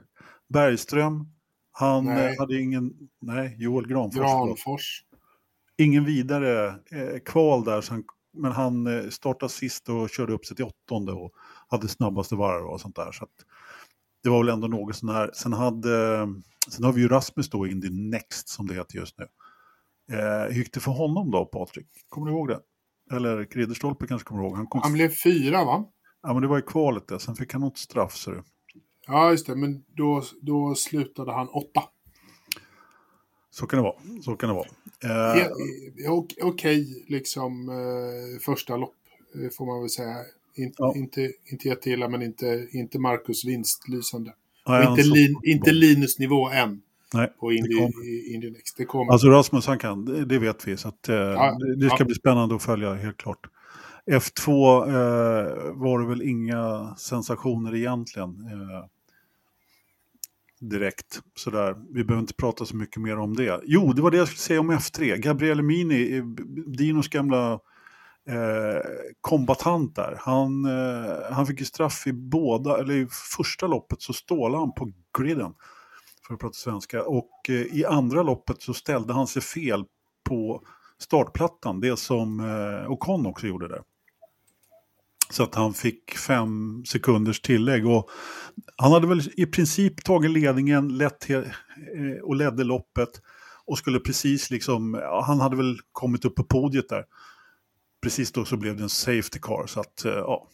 Bergström, 0.48 1.28
han 1.72 2.06
Nej. 2.06 2.36
hade 2.40 2.62
ingen, 2.62 2.94
nej, 3.22 3.56
Joel 3.60 3.88
Granfors. 3.88 4.20
Granfors. 4.20 5.04
ingen 5.78 6.06
vidare 6.06 6.68
eh, 6.68 7.20
kval 7.26 7.64
där, 7.64 7.86
han, 7.90 8.04
men 8.34 8.52
han 8.52 8.88
eh, 8.88 9.10
startade 9.10 9.52
sist 9.52 9.90
och 9.90 10.10
körde 10.10 10.34
upp 10.34 10.46
sig 10.46 10.56
till 10.56 10.66
åttonde 10.66 11.12
och 11.12 11.34
hade 11.70 11.88
snabbaste 11.88 12.36
varv 12.36 12.66
och 12.66 12.82
sånt 12.82 12.96
där. 12.96 13.12
Så 13.12 13.24
att, 13.24 13.32
det 14.24 14.30
var 14.30 14.40
väl 14.44 14.50
ändå 14.54 14.68
något 14.68 14.96
sån 14.96 15.10
här. 15.10 15.32
Sen, 15.34 15.54
hade, 15.54 16.28
sen 16.70 16.84
har 16.84 16.94
vi 16.94 17.02
ju 17.02 17.08
Rasmus 17.08 17.50
då, 17.50 17.68
Indy 17.68 17.90
Next 18.10 18.50
som 18.50 18.68
det 18.68 18.74
heter 18.76 18.96
just 18.96 19.16
nu. 19.18 19.28
Eh, 20.18 20.44
hur 20.54 20.54
gick 20.64 20.74
det 20.74 20.80
för 20.80 20.92
honom 20.92 21.32
då, 21.32 21.46
Patrik? 21.46 21.88
Kommer 22.10 22.28
du 22.28 22.34
ihåg 22.34 22.48
det? 22.48 22.60
Eller 23.12 23.38
Ridderstolpe 23.46 24.08
kanske 24.08 24.28
kommer 24.28 24.44
ihåg. 24.44 24.56
Han 24.56 24.68
kom, 24.68 24.82
Han 24.82 24.94
blev 24.94 25.10
fyra, 25.24 25.66
va? 25.66 25.86
Ja, 26.22 26.34
men 26.34 26.42
det 26.42 26.48
var 26.48 26.60
i 26.60 26.62
kvalet 26.62 27.08
det. 27.08 27.20
Sen 27.20 27.36
fick 27.36 27.54
han 27.54 27.62
något 27.62 27.78
straff, 27.78 28.16
så 28.16 28.32
du. 28.32 28.44
Ja, 29.08 29.32
just 29.32 29.48
det. 29.48 29.56
Men 29.56 29.84
då, 29.88 30.24
då 30.42 30.76
slutade 30.76 31.32
han 31.34 31.48
åtta. 31.50 31.84
Så 33.52 33.68
kan 33.68 33.78
det 33.78 33.84
vara. 33.84 34.22
Så 34.24 34.36
kan 34.36 34.50
det 34.50 34.56
vara. 34.56 34.68
Eh, 35.38 36.12
ok- 36.12 36.38
Okej, 36.42 37.06
liksom 37.08 37.70
eh, 37.70 38.40
första 38.46 38.78
lopp 38.78 38.96
eh, 39.36 39.50
får 39.58 39.66
man 39.66 39.80
väl 39.80 39.90
säga. 39.90 40.16
In, 40.64 40.74
Ja. 40.78 40.94
inte, 40.96 41.32
inte 41.52 41.68
jätteilla, 41.68 42.08
men 42.10 42.22
inte, 42.22 42.68
inte 42.72 43.00
Marcus 43.00 43.46
vinstlysande. 43.46 44.34
nej, 44.68 44.88
inte, 44.88 45.04
lin, 45.04 45.36
inte 45.44 45.72
Linus 45.72 46.20
nivå 46.20 46.50
än 46.50 46.82
Nej, 47.14 47.28
på 47.40 47.50
det 47.50 47.56
Indy, 47.56 47.76
kommer. 47.76 48.08
i 48.10 48.34
Indy 48.34 48.52
Next. 48.52 48.78
Det 48.78 48.86
kommer. 48.86 49.12
Alltså 49.12 49.28
Rasmus 49.28 49.66
han 49.68 49.80
kan, 49.80 50.06
det- 50.28 50.40
vet 50.40 50.68
vi. 50.68 50.78
Så 50.78 50.88
att, 50.88 51.10
eh, 51.10 51.16
Ja, 51.16 51.58
det, 51.60 51.76
det 51.76 51.86
ska 51.90 51.96
ja. 52.00 52.06
bli 52.06 52.16
spännande 52.16 52.56
att 52.56 52.64
följa, 52.64 52.94
helt 52.94 53.18
klart. 53.18 53.48
F2 54.12 54.50
eh, 54.88 55.74
var 55.74 56.00
det 56.00 56.08
väl 56.08 56.22
inga 56.22 56.96
sensationer 56.98 57.76
egentligen. 57.76 58.30
Eh, 58.30 58.86
direkt. 60.60 61.22
Sådär. 61.36 61.76
Vi 61.94 62.04
behöver 62.04 62.22
inte 62.22 62.34
prata 62.34 62.66
så 62.66 62.76
mycket 62.76 63.02
mer 63.02 63.18
om 63.18 63.36
det. 63.36 63.60
Jo, 63.64 63.94
det 63.94 64.02
var 64.02 64.12
det 64.12 64.18
jag 64.18 64.28
skulle 64.28 64.40
säga 64.40 64.60
om 64.60 64.72
F3. 64.72 65.18
Gabriele 65.18 65.62
Mini, 65.62 66.18
eh, 66.18 66.24
Dinos 66.68 67.08
gamla 67.08 67.60
eh, 68.30 68.82
kombatant 69.22 69.96
där. 69.96 70.18
Han, 70.20 70.66
eh, 70.66 71.32
han 71.32 71.48
fick 71.48 71.60
ju 71.60 71.66
straff 71.66 72.08
i 72.08 72.14
båda, 72.14 72.80
eller 72.80 72.94
i 72.94 73.08
första 73.38 73.68
loppet 73.68 74.02
så 74.02 74.14
stålade 74.14 74.58
han 74.58 74.74
på 74.74 74.92
griden. 75.20 75.54
För 76.28 76.34
att 76.34 76.40
prata 76.40 76.54
svenska. 76.54 77.04
Och 77.04 77.32
eh, 77.50 77.56
i 77.56 77.86
andra 77.86 78.24
loppet 78.24 78.62
så 78.62 78.74
ställde 78.74 79.14
han 79.14 79.28
sig 79.28 79.42
fel 79.42 79.86
på 80.24 80.62
startplattan. 80.98 81.80
Det 81.80 82.00
som 82.00 82.40
eh, 82.40 82.92
Ocon 82.92 83.26
också 83.26 83.48
gjorde 83.48 83.68
där. 83.68 83.82
Så 85.32 85.44
att 85.44 85.56
han 85.56 85.74
fick 85.74 86.18
fem 86.18 86.84
sekunders 86.86 87.42
tillägg. 87.42 87.88
Och 87.88 88.10
han 88.76 88.92
hade 88.92 89.08
väl 89.08 89.22
i 89.38 89.46
princip 89.46 90.04
tagit 90.04 90.32
ledningen 90.32 90.98
lätt 90.98 91.30
eh, 91.30 91.42
och 92.24 92.36
ledde 92.36 92.64
loppet. 92.64 93.10
Och 93.66 93.78
skulle 93.78 94.00
precis 94.00 94.52
liksom, 94.52 95.02
han 95.26 95.40
hade 95.40 95.56
väl 95.56 95.80
kommit 95.92 96.26
upp 96.26 96.36
på 96.36 96.44
podiet 96.44 96.90
där. 96.90 97.06
Precis 98.02 98.32
då 98.32 98.46
så 98.46 98.58
blev 98.58 98.78
det 98.78 98.84
en 98.84 98.90
safety 98.90 99.40
car. 99.42 99.68
Så 99.68 99.80
att, 99.80 100.06
eh, 100.06 100.12
ja. 100.12 100.48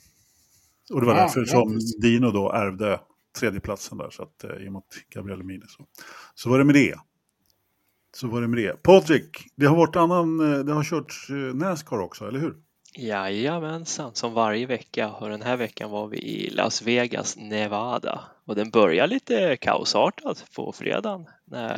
Och 0.94 1.02
det 1.02 1.08
var 1.08 1.16
Ja, 1.16 1.22
därför 1.22 1.46
som 1.46 1.70
grattis. 1.70 1.98
Dino 1.98 2.32
då 2.32 2.52
ärvde 2.52 3.00
tredjeplatsen 3.40 3.98
där. 3.98 4.10
Så 4.10 4.24
att, 4.24 4.44
eh, 4.44 4.68
emot 4.68 4.86
Gabriel 5.16 5.44
Mini. 5.44 5.66
Så. 5.68 5.86
så 6.36 6.50
var 6.50 6.58
det 6.58 6.64
med 6.66 6.76
det. 6.76 6.96
Så 8.16 8.28
var 8.28 8.42
det 8.42 8.48
med 8.48 8.58
det. 8.64 8.84
Patrik, 8.84 9.48
det 9.56 9.66
har 9.66 9.76
varit 9.76 9.96
annan, 9.96 10.54
eh, 10.54 10.60
det 10.60 10.74
har 10.74 10.84
kört 10.84 11.14
eh, 11.30 11.36
Nascar 11.36 12.00
också, 12.00 12.28
eller 12.28 12.40
hur? 12.40 12.56
Jajamensan, 12.98 14.16
som 14.16 14.34
varje 14.34 14.66
vecka 14.66 15.12
och 15.12 15.30
den 15.30 15.42
här 15.42 15.58
veckan 15.58 15.90
var 15.92 16.08
vi 16.08 16.18
i 16.18 16.50
Las 16.50 16.82
Vegas, 16.82 17.38
Nevada 17.38 18.24
och 18.46 18.56
den 18.56 18.70
börjar 18.70 19.08
lite 19.08 19.58
kaosartat 19.58 20.46
på 20.56 20.72
fredagen 20.72 21.26
när? 21.46 21.78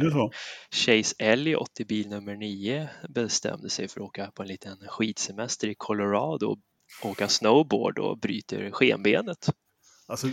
Chase 0.72 1.16
Elliott 1.20 1.80
i 1.80 1.86
bil 1.86 2.10
nummer 2.10 2.36
nio 2.36 2.90
bestämde 3.10 3.70
sig 3.70 3.88
för 3.88 4.02
att 4.02 4.06
åka 4.06 4.32
på 4.32 4.42
en 4.42 4.48
liten 4.48 4.78
skidsemester 4.88 5.68
i 5.68 5.76
Colorado 5.78 6.46
och 6.46 7.10
åka 7.10 7.28
snowboard 7.28 8.00
och 8.00 8.20
bryter 8.20 8.72
skenbenet. 8.72 9.50
Alltså, 10.08 10.28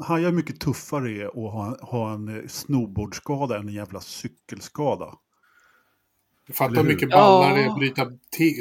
hajar 0.00 0.32
mycket 0.32 0.60
tuffare 0.60 1.10
är 1.10 1.26
att 1.26 1.52
ha, 1.52 1.78
ha 1.82 2.12
en 2.14 2.48
snowboardskada 2.48 3.58
än 3.58 3.68
en 3.68 3.74
jävla 3.74 4.00
cykelskada. 4.00 5.14
Fatta 6.54 6.70
Eller 6.70 6.82
hur 6.82 6.88
mycket 6.88 7.10
ballar 7.10 7.54
det 7.54 7.60
är 7.60 7.64
Ja. 7.64 7.72
att 7.72 7.78
bryta 7.78 8.06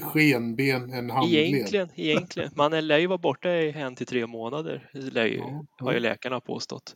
skenben 0.02 0.94
en 0.94 1.10
handled. 1.10 1.46
Egentligen, 1.46 1.90
egentligen. 1.96 2.52
Man 2.56 2.88
lär 2.88 2.98
ju 2.98 3.08
vara 3.08 3.18
borta 3.18 3.50
i 3.50 3.72
en 3.72 3.96
till 3.96 4.08
tre 4.08 4.28
månader, 4.28 4.90
det 4.94 5.00
lär 5.14 5.26
ju, 5.26 5.38
Ja, 5.38 5.66
har 5.80 5.94
ju 5.94 6.00
läkarna 6.00 6.40
påstått. 6.40 6.96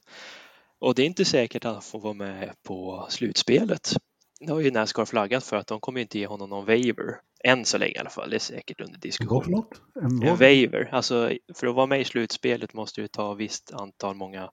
Och 0.80 0.96
det 0.96 1.02
är 1.02 1.06
inte 1.06 1.26
säkert 1.26 1.66
att 1.66 1.74
han 1.74 1.82
får 1.82 2.00
vara 2.00 2.14
med 2.14 2.52
på 2.68 3.08
slutspelet. 3.10 3.94
Det 4.40 4.52
har 4.52 4.60
ju 4.60 4.72
Nascar 4.72 5.06
flaggat 5.06 5.44
för 5.44 5.58
att 5.58 5.68
de 5.68 5.80
kommer 5.80 6.02
inte 6.02 6.20
ge 6.20 6.28
honom 6.28 6.50
någon 6.50 6.66
waiver. 6.66 7.20
Än 7.44 7.66
så 7.66 7.78
länge 7.78 7.92
i 7.92 7.98
alla 7.98 8.10
fall, 8.10 8.30
det 8.30 8.36
är 8.36 8.40
säkert 8.40 8.82
under 8.82 9.00
diskussion. 9.00 9.64
En 10.02 10.24
En 10.28 10.36
waiver, 10.38 10.90
alltså 10.92 11.32
för 11.56 11.68
att 11.68 11.76
vara 11.76 11.86
med 11.86 12.02
i 12.02 12.04
slutspelet 12.04 12.74
måste 12.74 13.02
du 13.02 13.08
ta 13.08 13.34
visst 13.34 13.74
antal 13.74 14.16
många 14.16 14.50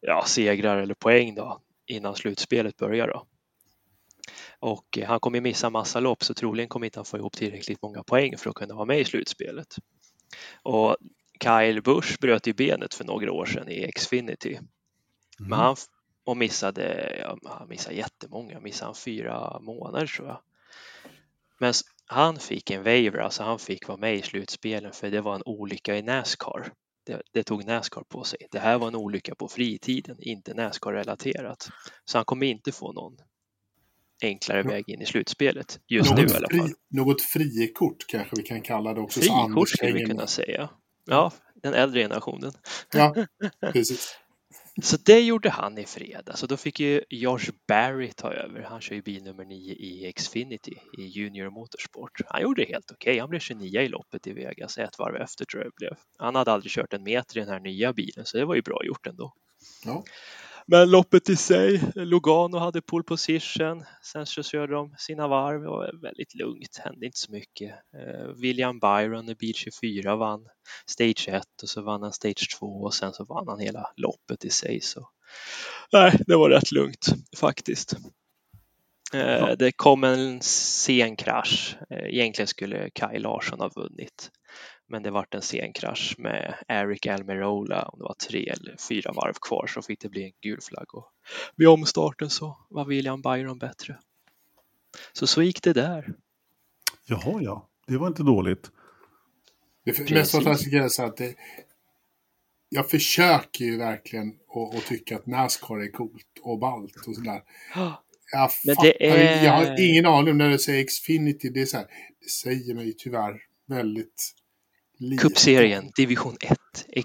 ja, 0.00 0.24
segrar 0.26 0.76
eller 0.78 0.94
poäng 0.94 1.34
då 1.34 1.60
innan 1.86 2.14
slutspelet 2.16 2.76
börjar 2.76 3.08
då. 3.08 3.26
Och 4.60 4.98
eh, 4.98 5.08
han 5.08 5.20
kommer 5.20 5.40
missa 5.40 5.70
massa 5.70 6.00
lopp 6.00 6.24
så 6.24 6.34
troligen 6.34 6.68
kommer 6.68 6.86
inte 6.86 6.98
han 6.98 7.04
få 7.04 7.16
ihop 7.18 7.32
tillräckligt 7.36 7.82
många 7.82 8.02
poäng 8.02 8.36
för 8.38 8.50
att 8.50 8.56
kunna 8.56 8.74
vara 8.74 8.84
med 8.86 9.00
i 9.00 9.04
slutspelet. 9.04 9.76
Och 10.62 10.96
Kyle 11.44 11.82
Busch 11.82 12.16
bröt 12.20 12.46
ju 12.46 12.52
benet 12.52 12.94
för 12.94 13.04
några 13.04 13.32
år 13.32 13.46
sedan 13.46 13.68
i 13.68 13.92
Xfinity. 13.92 14.58
Men 15.38 15.46
Mm. 15.46 15.58
han 15.58 15.72
f- 15.72 15.84
och 16.24 16.36
missade, 16.36 17.16
ja, 17.20 17.38
han 17.58 17.68
missade 17.68 17.96
jättemånga, 17.96 18.60
missade 18.60 18.86
han 18.88 18.94
fyra 18.94 19.60
månader 19.60 20.06
tror 20.06 20.28
jag. 20.28 20.40
Men 21.60 21.72
han 22.06 22.38
fick 22.38 22.70
en 22.70 22.82
waiver, 22.82 23.18
alltså 23.18 23.42
han 23.42 23.58
fick 23.58 23.88
vara 23.88 23.98
med 23.98 24.14
i 24.16 24.22
slutspelen 24.22 24.92
för 24.92 25.10
det 25.10 25.20
var 25.20 25.34
en 25.34 25.42
olycka 25.46 25.96
i 25.96 26.02
Nascar. 26.02 26.72
Det, 27.06 27.22
det 27.32 27.42
tog 27.44 27.64
Nascar 27.64 28.02
på 28.08 28.24
sig. 28.24 28.38
Det 28.50 28.58
här 28.58 28.78
var 28.78 28.88
en 28.88 28.94
olycka 28.96 29.34
på 29.34 29.48
fritiden, 29.48 30.16
inte 30.20 30.54
Nascar-relaterat. 30.54 31.68
Så 32.04 32.18
han 32.18 32.24
kommer 32.24 32.46
inte 32.46 32.72
få 32.72 32.92
någon 32.92 33.16
enklare 34.24 34.62
väg 34.62 34.84
in 34.88 35.02
i 35.02 35.06
slutspelet 35.06 35.80
just 35.88 36.14
nu 36.14 36.22
i 36.22 36.24
Något, 36.24 36.34
alla 36.34 36.48
fri, 36.48 36.58
fall. 36.58 36.72
något 36.90 37.22
frikort 37.22 38.06
kanske 38.08 38.36
vi 38.36 38.42
kan 38.42 38.60
kalla 38.62 38.94
det 38.94 39.00
också. 39.00 39.20
Frikort 39.20 39.68
skulle 39.68 39.92
vi 39.92 40.04
kunna 40.04 40.26
säga. 40.26 40.68
Ja, 41.06 41.32
den 41.62 41.74
äldre 41.74 42.00
generationen. 42.00 42.52
Ja, 42.92 43.14
precis. 43.72 44.18
Så 44.82 44.96
det 45.04 45.20
gjorde 45.20 45.50
han 45.50 45.78
i 45.78 45.84
fredags 45.84 46.40
så 46.40 46.46
då 46.46 46.56
fick 46.56 46.80
ju 46.80 47.02
Josh 47.10 47.50
Barry 47.68 48.12
ta 48.12 48.32
över. 48.32 48.62
Han 48.62 48.80
kör 48.80 48.94
ju 48.94 49.02
bil 49.02 49.22
nummer 49.24 49.44
9 49.44 49.72
i 49.72 50.12
Xfinity 50.16 50.74
i 50.98 51.02
Junior 51.02 51.50
Motorsport. 51.50 52.10
Han 52.26 52.42
gjorde 52.42 52.62
det 52.64 52.68
helt 52.72 52.90
okej. 52.90 53.18
Han 53.18 53.30
blev 53.30 53.40
29 53.40 53.80
i 53.80 53.88
loppet 53.88 54.26
i 54.26 54.32
Vegas, 54.32 54.78
ett 54.78 54.98
varv 54.98 55.16
efter 55.16 55.44
tror 55.44 55.62
jag 55.62 55.72
det 55.72 55.76
blev. 55.76 55.94
Han 56.18 56.34
hade 56.34 56.52
aldrig 56.52 56.72
kört 56.72 56.92
en 56.92 57.02
meter 57.02 57.36
i 57.36 57.40
den 57.40 57.48
här 57.48 57.60
nya 57.60 57.92
bilen 57.92 58.26
så 58.26 58.36
det 58.36 58.44
var 58.44 58.54
ju 58.54 58.62
bra 58.62 58.84
gjort 58.84 59.06
ändå. 59.06 59.34
Ja. 59.84 60.04
Men 60.66 60.90
loppet 60.90 61.28
i 61.28 61.36
sig, 61.36 61.80
Lugano 61.94 62.58
hade 62.58 62.82
pole 62.82 63.04
position, 63.04 63.84
sen 64.02 64.26
så 64.26 64.42
körde 64.42 64.72
de 64.72 64.94
sina 64.98 65.28
varv 65.28 65.66
och 65.66 66.04
väldigt 66.04 66.34
lugnt, 66.34 66.80
hände 66.84 67.06
inte 67.06 67.18
så 67.18 67.32
mycket. 67.32 67.70
Eh, 67.70 68.26
William 68.36 68.78
Byron 68.78 69.28
i 69.28 69.34
bil 69.34 69.54
24 69.54 70.16
vann 70.16 70.46
Stage 70.86 71.28
1 71.28 71.44
och 71.62 71.68
så 71.68 71.82
vann 71.82 72.02
han 72.02 72.12
Stage 72.12 72.56
2 72.58 72.66
och 72.66 72.94
sen 72.94 73.12
så 73.12 73.24
vann 73.24 73.48
han 73.48 73.60
hela 73.60 73.92
loppet 73.96 74.44
i 74.44 74.50
sig. 74.50 74.80
Så 74.80 75.08
nej, 75.92 76.18
det 76.26 76.36
var 76.36 76.50
rätt 76.50 76.72
lugnt 76.72 77.06
faktiskt. 77.36 77.96
Eh, 79.14 79.48
det 79.58 79.72
kom 79.72 80.04
en 80.04 80.40
sen 80.42 81.16
krasch. 81.16 81.76
Eh, 81.90 82.06
egentligen 82.06 82.46
skulle 82.46 82.90
Kai 82.90 83.18
Larsson 83.18 83.60
ha 83.60 83.68
vunnit. 83.68 84.30
Men 84.92 85.02
det 85.02 85.10
vart 85.10 85.34
en 85.34 85.42
sen 85.42 85.72
krasch 85.72 86.14
med 86.18 86.54
Eric 86.68 87.06
Almirola. 87.06 87.82
Om 87.82 87.98
det 87.98 88.04
var 88.04 88.14
tre 88.14 88.48
eller 88.48 88.76
fyra 88.88 89.12
varv 89.12 89.34
kvar 89.48 89.66
så 89.66 89.82
fick 89.82 90.00
det 90.00 90.08
bli 90.08 90.24
en 90.24 90.32
gul 90.40 90.60
flagg. 90.60 90.94
Och 90.94 91.06
vid 91.56 91.68
omstarten 91.68 92.30
så 92.30 92.58
var 92.70 92.84
William 92.84 93.22
Byron 93.22 93.58
bättre. 93.58 93.98
Så 95.12 95.26
så 95.26 95.42
gick 95.42 95.62
det 95.62 95.72
där. 95.72 96.14
Jaha, 97.06 97.42
ja. 97.42 97.68
Det 97.86 97.96
var 97.96 98.08
inte 98.08 98.22
dåligt. 98.22 98.70
Det 99.84 100.10
mest 100.10 100.32
fantastiska 100.32 100.84
är 100.84 100.88
så 100.88 101.04
att 101.04 101.16
det, 101.16 101.34
jag 102.68 102.90
försöker 102.90 103.64
ju 103.64 103.78
verkligen 103.78 104.34
att, 104.76 104.86
tycka 104.86 105.16
att 105.16 105.26
Nascar 105.26 105.82
är 105.82 105.90
coolt 105.90 106.38
och 106.42 106.58
ballt 106.58 106.96
och 107.06 107.14
sådär. 107.14 107.42
Jag, 108.32 108.50
Men 108.64 108.76
det 108.82 109.06
är... 109.06 109.44
jag 109.44 109.52
har 109.52 109.80
ingen 109.80 110.06
aning 110.06 110.30
om 110.30 110.38
när 110.38 110.50
du 110.50 110.58
säger 110.58 110.84
Xfinity. 110.84 111.48
Det, 111.48 111.62
är 111.62 111.66
så 111.66 111.76
här, 111.76 111.86
det 112.20 112.30
säger 112.30 112.74
mig 112.74 112.94
tyvärr 112.98 113.40
väldigt. 113.66 114.41
Cupserien, 115.20 115.90
division 115.96 116.36
1, 116.40 116.58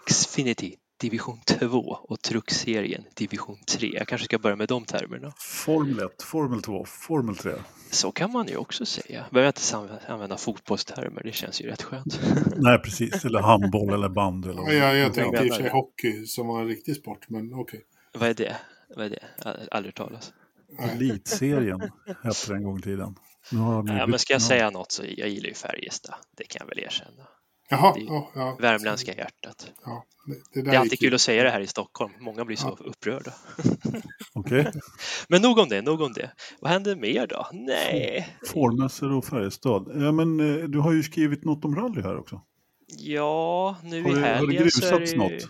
Xfinity, 0.05 0.75
division 1.01 1.39
2 1.45 1.79
och 1.79 2.21
truckserien, 2.21 3.03
division 3.15 3.57
3. 3.67 3.91
Jag 3.93 4.07
kanske 4.07 4.25
ska 4.25 4.39
börja 4.39 4.55
med 4.55 4.67
de 4.67 4.85
termerna. 4.85 5.33
Formel 5.37 6.05
1, 6.05 6.23
Formel 6.23 6.61
2, 6.61 6.85
Formel 6.85 7.35
3. 7.35 7.51
Så 7.91 8.11
kan 8.11 8.31
man 8.31 8.47
ju 8.47 8.57
också 8.57 8.85
säga. 8.85 9.25
Behöver 9.31 9.47
inte 9.47 9.99
använda 10.07 10.37
fotbollstermer, 10.37 11.23
det 11.23 11.31
känns 11.31 11.61
ju 11.61 11.67
rätt 11.67 11.81
skönt. 11.81 12.19
Nej, 12.55 12.79
precis. 12.79 13.25
Eller 13.25 13.39
handboll 13.39 13.93
eller 13.93 14.09
band. 14.09 14.45
Eller 14.45 14.61
ja, 14.61 14.73
jag, 14.73 14.97
jag 14.97 15.13
tänkte 15.13 15.43
i 15.43 15.49
och 15.49 15.53
för 15.53 15.61
sig 15.61 15.71
hockey 15.71 16.25
som 16.25 16.47
var 16.47 16.61
en 16.61 16.67
riktig 16.67 16.95
sport, 16.95 17.29
men 17.29 17.53
okej. 17.53 17.61
Okay. 17.61 17.81
Vad 18.13 18.29
är 18.29 18.33
det? 18.33 18.57
Vad 18.95 19.05
är 19.05 19.09
det? 19.09 19.67
Aldrig 19.71 19.95
talas. 19.95 20.33
Elitserien 20.79 21.81
hette 22.23 22.47
det 22.47 22.55
en 22.55 22.63
gång 22.63 22.79
i 22.79 22.81
tiden. 22.81 23.15
ja, 23.51 23.81
men 24.07 24.19
ska 24.19 24.33
jag 24.33 24.41
säga 24.41 24.69
något 24.69 24.91
så 24.91 25.03
jag 25.17 25.29
gillar 25.29 25.47
ju 25.47 25.53
Färjestad. 25.53 26.15
Det 26.37 26.43
kan 26.43 26.59
jag 26.59 26.75
väl 26.75 26.79
erkänna. 26.79 27.27
Jaha, 27.69 27.93
ja, 27.97 28.31
ja. 28.35 28.57
Värmländska 28.59 29.13
hjärtat. 29.13 29.71
Ja, 29.85 30.05
det, 30.25 30.61
det, 30.61 30.69
det 30.69 30.75
är 30.75 30.79
alltid 30.79 30.99
kul 30.99 31.13
att 31.13 31.21
säga 31.21 31.43
det 31.43 31.49
här 31.49 31.59
i 31.59 31.67
Stockholm. 31.67 32.13
Många 32.19 32.45
blir 32.45 32.57
så 32.57 32.77
upprörda. 32.79 33.33
Okay. 34.33 34.65
men 35.29 35.41
nog 35.41 35.57
om 35.57 35.69
det, 35.69 35.81
nog 35.81 36.01
om 36.01 36.13
det. 36.13 36.31
Vad 36.59 36.71
händer 36.71 36.95
mer 36.95 37.27
då? 37.27 37.47
Nej. 37.53 38.37
Fårmässor 38.47 39.11
och 39.11 39.25
Färjestad. 39.25 39.91
Ja, 39.95 40.11
men 40.11 40.39
eh, 40.39 40.63
du 40.63 40.79
har 40.79 40.93
ju 40.93 41.03
skrivit 41.03 41.43
något 41.43 41.65
om 41.65 41.75
rally 41.75 42.01
här 42.01 42.17
också. 42.17 42.41
Ja, 42.87 43.75
nu 43.83 44.03
har 44.03 44.17
i 44.17 44.21
helgen 44.21 44.63
det, 44.63 44.71
så 44.71 44.95
är 44.95 44.99
det 44.99 45.17
något? 45.17 45.49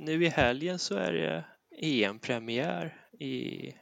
Nu 0.00 0.24
i 0.24 0.28
helgen 0.28 0.78
så 0.78 0.94
är 0.94 1.12
det 1.12 1.44
EM-premiär 1.82 2.94
i 3.20 3.72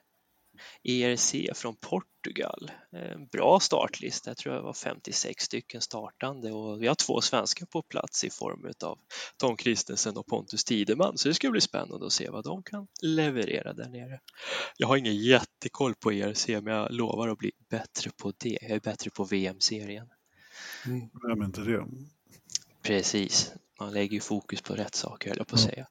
ERC 0.85 1.35
från 1.55 1.77
Portugal. 1.77 2.70
En 2.93 3.27
bra 3.27 3.61
startlista, 3.61 4.31
jag 4.31 4.37
tror 4.37 4.55
det 4.55 4.61
var 4.61 4.73
56 4.73 5.45
stycken 5.45 5.81
startande 5.81 6.53
och 6.53 6.83
vi 6.83 6.87
har 6.87 6.95
två 6.95 7.20
svenskar 7.20 7.66
på 7.66 7.83
plats 7.83 8.24
i 8.24 8.31
form 8.31 8.73
av 8.85 8.99
Tom 9.37 9.57
Kristensen 9.57 10.16
och 10.16 10.27
Pontus 10.27 10.65
Tideman 10.65 11.19
så 11.19 11.28
det 11.28 11.35
ska 11.35 11.51
bli 11.51 11.61
spännande 11.61 12.07
att 12.07 12.12
se 12.12 12.31
vad 12.31 12.45
de 12.45 12.62
kan 12.62 12.87
leverera 13.03 13.73
där 13.73 13.89
nere. 13.89 14.20
Jag 14.77 14.89
har 14.89 14.97
ingen 14.97 15.16
jättekoll 15.16 15.95
på 15.95 16.12
ERC 16.12 16.49
men 16.49 16.66
jag 16.66 16.93
lovar 16.93 17.28
att 17.28 17.39
bli 17.39 17.53
bättre 17.70 18.11
på 18.16 18.33
det. 18.39 18.59
Jag 18.62 18.70
är 18.70 18.81
bättre 18.81 19.11
på 19.11 19.24
VM-serien. 19.24 20.09
Mm, 20.87 21.09
vem 21.28 21.43
inte 21.43 21.61
det? 21.61 21.87
Precis, 22.83 23.53
man 23.81 23.93
lägger 23.93 24.20
fokus 24.20 24.62
på 24.62 24.74
rätt 24.74 24.95
saker 24.95 25.31
höll 25.31 25.39
jag 25.39 25.47
på 25.47 25.55
att 25.55 25.61
säga. 25.61 25.87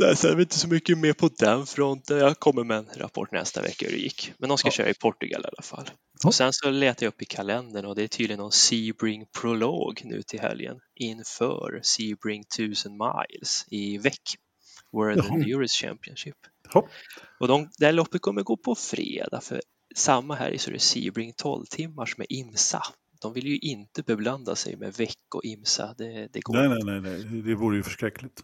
Nej, 0.00 0.16
sen 0.16 0.30
är 0.32 0.36
det 0.36 0.42
inte 0.42 0.58
så 0.58 0.68
mycket 0.68 0.98
mer 0.98 1.12
på 1.12 1.30
den 1.38 1.66
fronten. 1.66 2.18
Jag 2.18 2.38
kommer 2.38 2.64
med 2.64 2.78
en 2.78 2.88
rapport 2.96 3.32
nästa 3.32 3.62
vecka 3.62 3.86
hur 3.86 3.92
det 3.92 3.98
gick. 3.98 4.32
Men 4.38 4.48
de 4.48 4.58
ska 4.58 4.68
ja. 4.68 4.72
köra 4.72 4.88
i 4.88 4.94
Portugal 4.94 5.40
i 5.40 5.46
alla 5.46 5.62
fall. 5.62 5.90
Ja. 6.22 6.28
Och 6.28 6.34
sen 6.34 6.52
så 6.52 6.70
letar 6.70 7.06
jag 7.06 7.08
upp 7.08 7.22
i 7.22 7.24
kalendern 7.24 7.84
och 7.84 7.94
det 7.94 8.02
är 8.02 8.08
tydligen 8.08 8.38
någon 8.38 8.52
Sebring 8.52 9.26
prolog 9.40 10.02
nu 10.04 10.22
till 10.22 10.40
helgen 10.40 10.76
inför 10.94 11.80
Sebring 11.82 12.40
1000 12.40 12.92
miles 12.92 13.64
i 13.68 13.98
Veck. 13.98 14.22
World 14.92 15.24
ja. 15.28 15.34
Endurance 15.34 15.86
Championship. 15.86 16.36
Ja. 16.74 16.88
Och 17.40 17.48
de, 17.48 17.70
det 17.78 17.86
här 17.86 17.92
loppet 17.92 18.22
kommer 18.22 18.42
gå 18.42 18.56
på 18.56 18.74
fredag 18.74 19.40
för 19.40 19.62
samma 19.94 20.34
här 20.34 20.56
så 20.58 20.70
är 20.70 20.74
det 20.74 20.80
Sebring 20.80 21.32
12 21.36 21.64
timmars 21.64 22.18
med 22.18 22.26
IMSA. 22.30 22.82
De 23.20 23.32
vill 23.32 23.46
ju 23.46 23.58
inte 23.58 24.02
beblanda 24.02 24.56
sig 24.56 24.76
med 24.76 24.94
Veck 24.94 25.34
och 25.34 25.44
IMSA. 25.44 25.94
Det, 25.98 26.28
det 26.32 26.40
går 26.40 26.54
nej, 26.54 26.68
nej, 26.68 27.00
nej, 27.00 27.24
nej, 27.24 27.42
det 27.42 27.54
vore 27.54 27.76
ju 27.76 27.82
förskräckligt. 27.82 28.42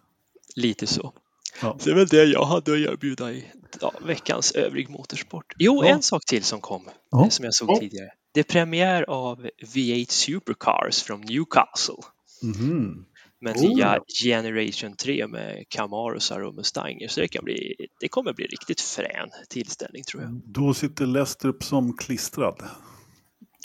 Lite 0.56 0.86
så. 0.86 1.14
Ja. 1.62 1.76
Så 1.78 1.84
det 1.84 1.90
är 1.90 1.94
väl 1.94 2.06
det 2.06 2.24
jag 2.24 2.44
hade 2.44 2.72
att 2.72 2.78
erbjuda 2.78 3.32
i 3.32 3.44
ja, 3.80 3.92
veckans 4.06 4.52
övrig 4.52 4.90
motorsport. 4.90 5.52
Jo, 5.58 5.84
ja. 5.84 5.90
en 5.90 6.02
sak 6.02 6.24
till 6.26 6.42
som 6.42 6.60
kom, 6.60 6.82
ja. 7.10 7.30
som 7.30 7.44
jag 7.44 7.54
såg 7.54 7.80
tidigare. 7.80 8.10
Det 8.32 8.40
är 8.40 8.44
premiär 8.44 9.02
av 9.02 9.46
V8 9.74 10.10
Supercars 10.10 11.02
från 11.02 11.20
Newcastle. 11.20 11.94
Mm. 12.42 13.04
Med 13.40 13.56
oh. 13.56 13.62
nya 13.62 14.00
Generation 14.24 14.96
3 14.96 15.26
med 15.26 15.64
Camarosar 15.68 16.40
och 16.40 16.54
Mustanger. 16.54 17.08
Så 17.08 17.20
det, 17.20 17.28
kan 17.28 17.44
bli, 17.44 17.74
det 18.00 18.08
kommer 18.08 18.32
bli 18.32 18.46
riktigt 18.46 18.80
frän 18.80 19.28
tillställning 19.48 20.02
tror 20.02 20.22
jag. 20.22 20.40
Då 20.44 20.74
sitter 20.74 21.06
Lestrup 21.06 21.64
som 21.64 21.96
klistrad. 21.96 22.62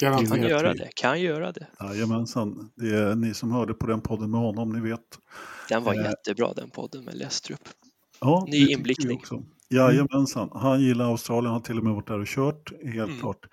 Garanterat. 0.02 0.40
Kan 0.40 0.50
göra 0.50 0.74
det, 0.74 0.90
kan 0.96 1.22
göra 1.22 1.52
det. 1.52 1.68
Jajamensan, 1.80 2.72
det 2.76 2.88
är 2.88 3.16
ni 3.16 3.34
som 3.34 3.52
hörde 3.52 3.74
på 3.74 3.88
den 3.88 4.02
podden 4.02 4.32
med 4.32 4.40
honom, 4.40 4.70
ni 4.70 4.90
vet. 4.90 5.20
Den 5.70 5.84
var 5.84 5.94
eh. 5.94 6.02
jättebra 6.02 6.54
den 6.54 6.70
podden 6.70 7.06
med 7.06 7.16
Lestrup. 7.16 7.70
Ja, 8.22 8.46
Ny 8.50 8.68
inblickning. 8.68 9.22
Jajamensan, 9.70 10.50
han 10.54 10.82
gillar 10.82 11.06
Australien, 11.06 11.46
han 11.46 11.54
har 11.54 11.62
till 11.62 11.78
och 11.78 11.84
med 11.84 11.94
varit 11.94 12.08
där 12.08 12.20
och 12.20 12.28
kört, 12.28 12.72
helt 12.84 13.10
mm. 13.10 13.20
klart. 13.20 13.46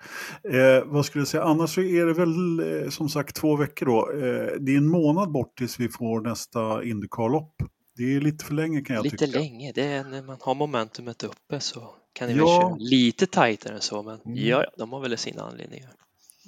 Eh, 0.43 0.83
vad 0.85 1.05
skulle 1.05 1.21
jag 1.21 1.27
säga, 1.27 1.43
annars 1.43 1.75
så 1.75 1.81
är 1.81 2.05
det 2.05 2.13
väl 2.13 2.59
eh, 2.83 2.89
som 2.89 3.09
sagt 3.09 3.35
två 3.35 3.55
veckor 3.55 3.85
då. 3.85 4.11
Eh, 4.11 4.51
det 4.59 4.73
är 4.73 4.77
en 4.77 4.87
månad 4.87 5.31
bort 5.31 5.57
tills 5.57 5.79
vi 5.79 5.89
får 5.89 6.21
nästa 6.21 6.83
Indycar-lopp. 6.83 7.55
Det 7.95 8.15
är 8.15 8.21
lite 8.21 8.45
för 8.45 8.53
länge 8.53 8.81
kan 8.81 8.95
jag 8.95 9.03
lite 9.03 9.17
tycka. 9.17 9.25
Lite 9.25 9.39
länge, 9.39 9.71
det 9.75 9.83
är 9.83 10.03
när 10.03 10.23
man 10.23 10.37
har 10.41 10.55
momentumet 10.55 11.23
uppe 11.23 11.59
så 11.59 11.95
kan 12.13 12.27
det 12.27 12.33
ja. 12.33 12.45
väl 12.45 12.61
köra 12.61 12.75
lite 12.79 13.25
tajtare 13.25 13.75
än 13.75 13.81
så, 13.81 14.03
men 14.03 14.19
mm. 14.21 14.47
ja, 14.47 14.65
de 14.77 14.93
har 14.93 14.99
väl 14.99 15.17
sina 15.17 15.43
anledningar. 15.43 15.91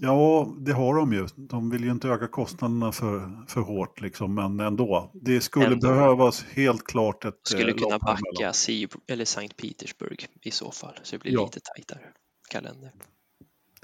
Ja, 0.02 0.54
det 0.58 0.74
har 0.74 0.96
de 0.96 1.14
ju. 1.14 1.28
De 1.36 1.70
vill 1.70 1.84
ju 1.84 1.92
inte 1.92 2.08
öka 2.08 2.28
kostnaderna 2.28 2.92
för, 2.92 3.46
för 3.48 3.62
hårt, 3.62 4.02
liksom, 4.02 4.36
men 4.36 4.60
ändå. 4.60 5.12
Det 5.14 5.42
skulle 5.42 5.66
ändå. 5.66 5.88
behövas 5.88 6.44
helt 6.44 6.88
klart 6.88 7.26
ett 7.26 7.40
Skulle 7.44 7.72
eh, 7.72 7.78
kunna 7.78 8.00
backa 8.00 8.54
eller 9.08 9.26
Sankt 9.26 9.58
Petersburg 9.58 10.28
i 10.42 10.52
så 10.52 10.72
fall, 10.72 10.94
så 11.04 11.16
det 11.16 11.22
blir 11.22 11.34
ja. 11.34 11.46
lite 11.46 11.60
tajtare 11.60 12.02
kalender. 12.50 12.92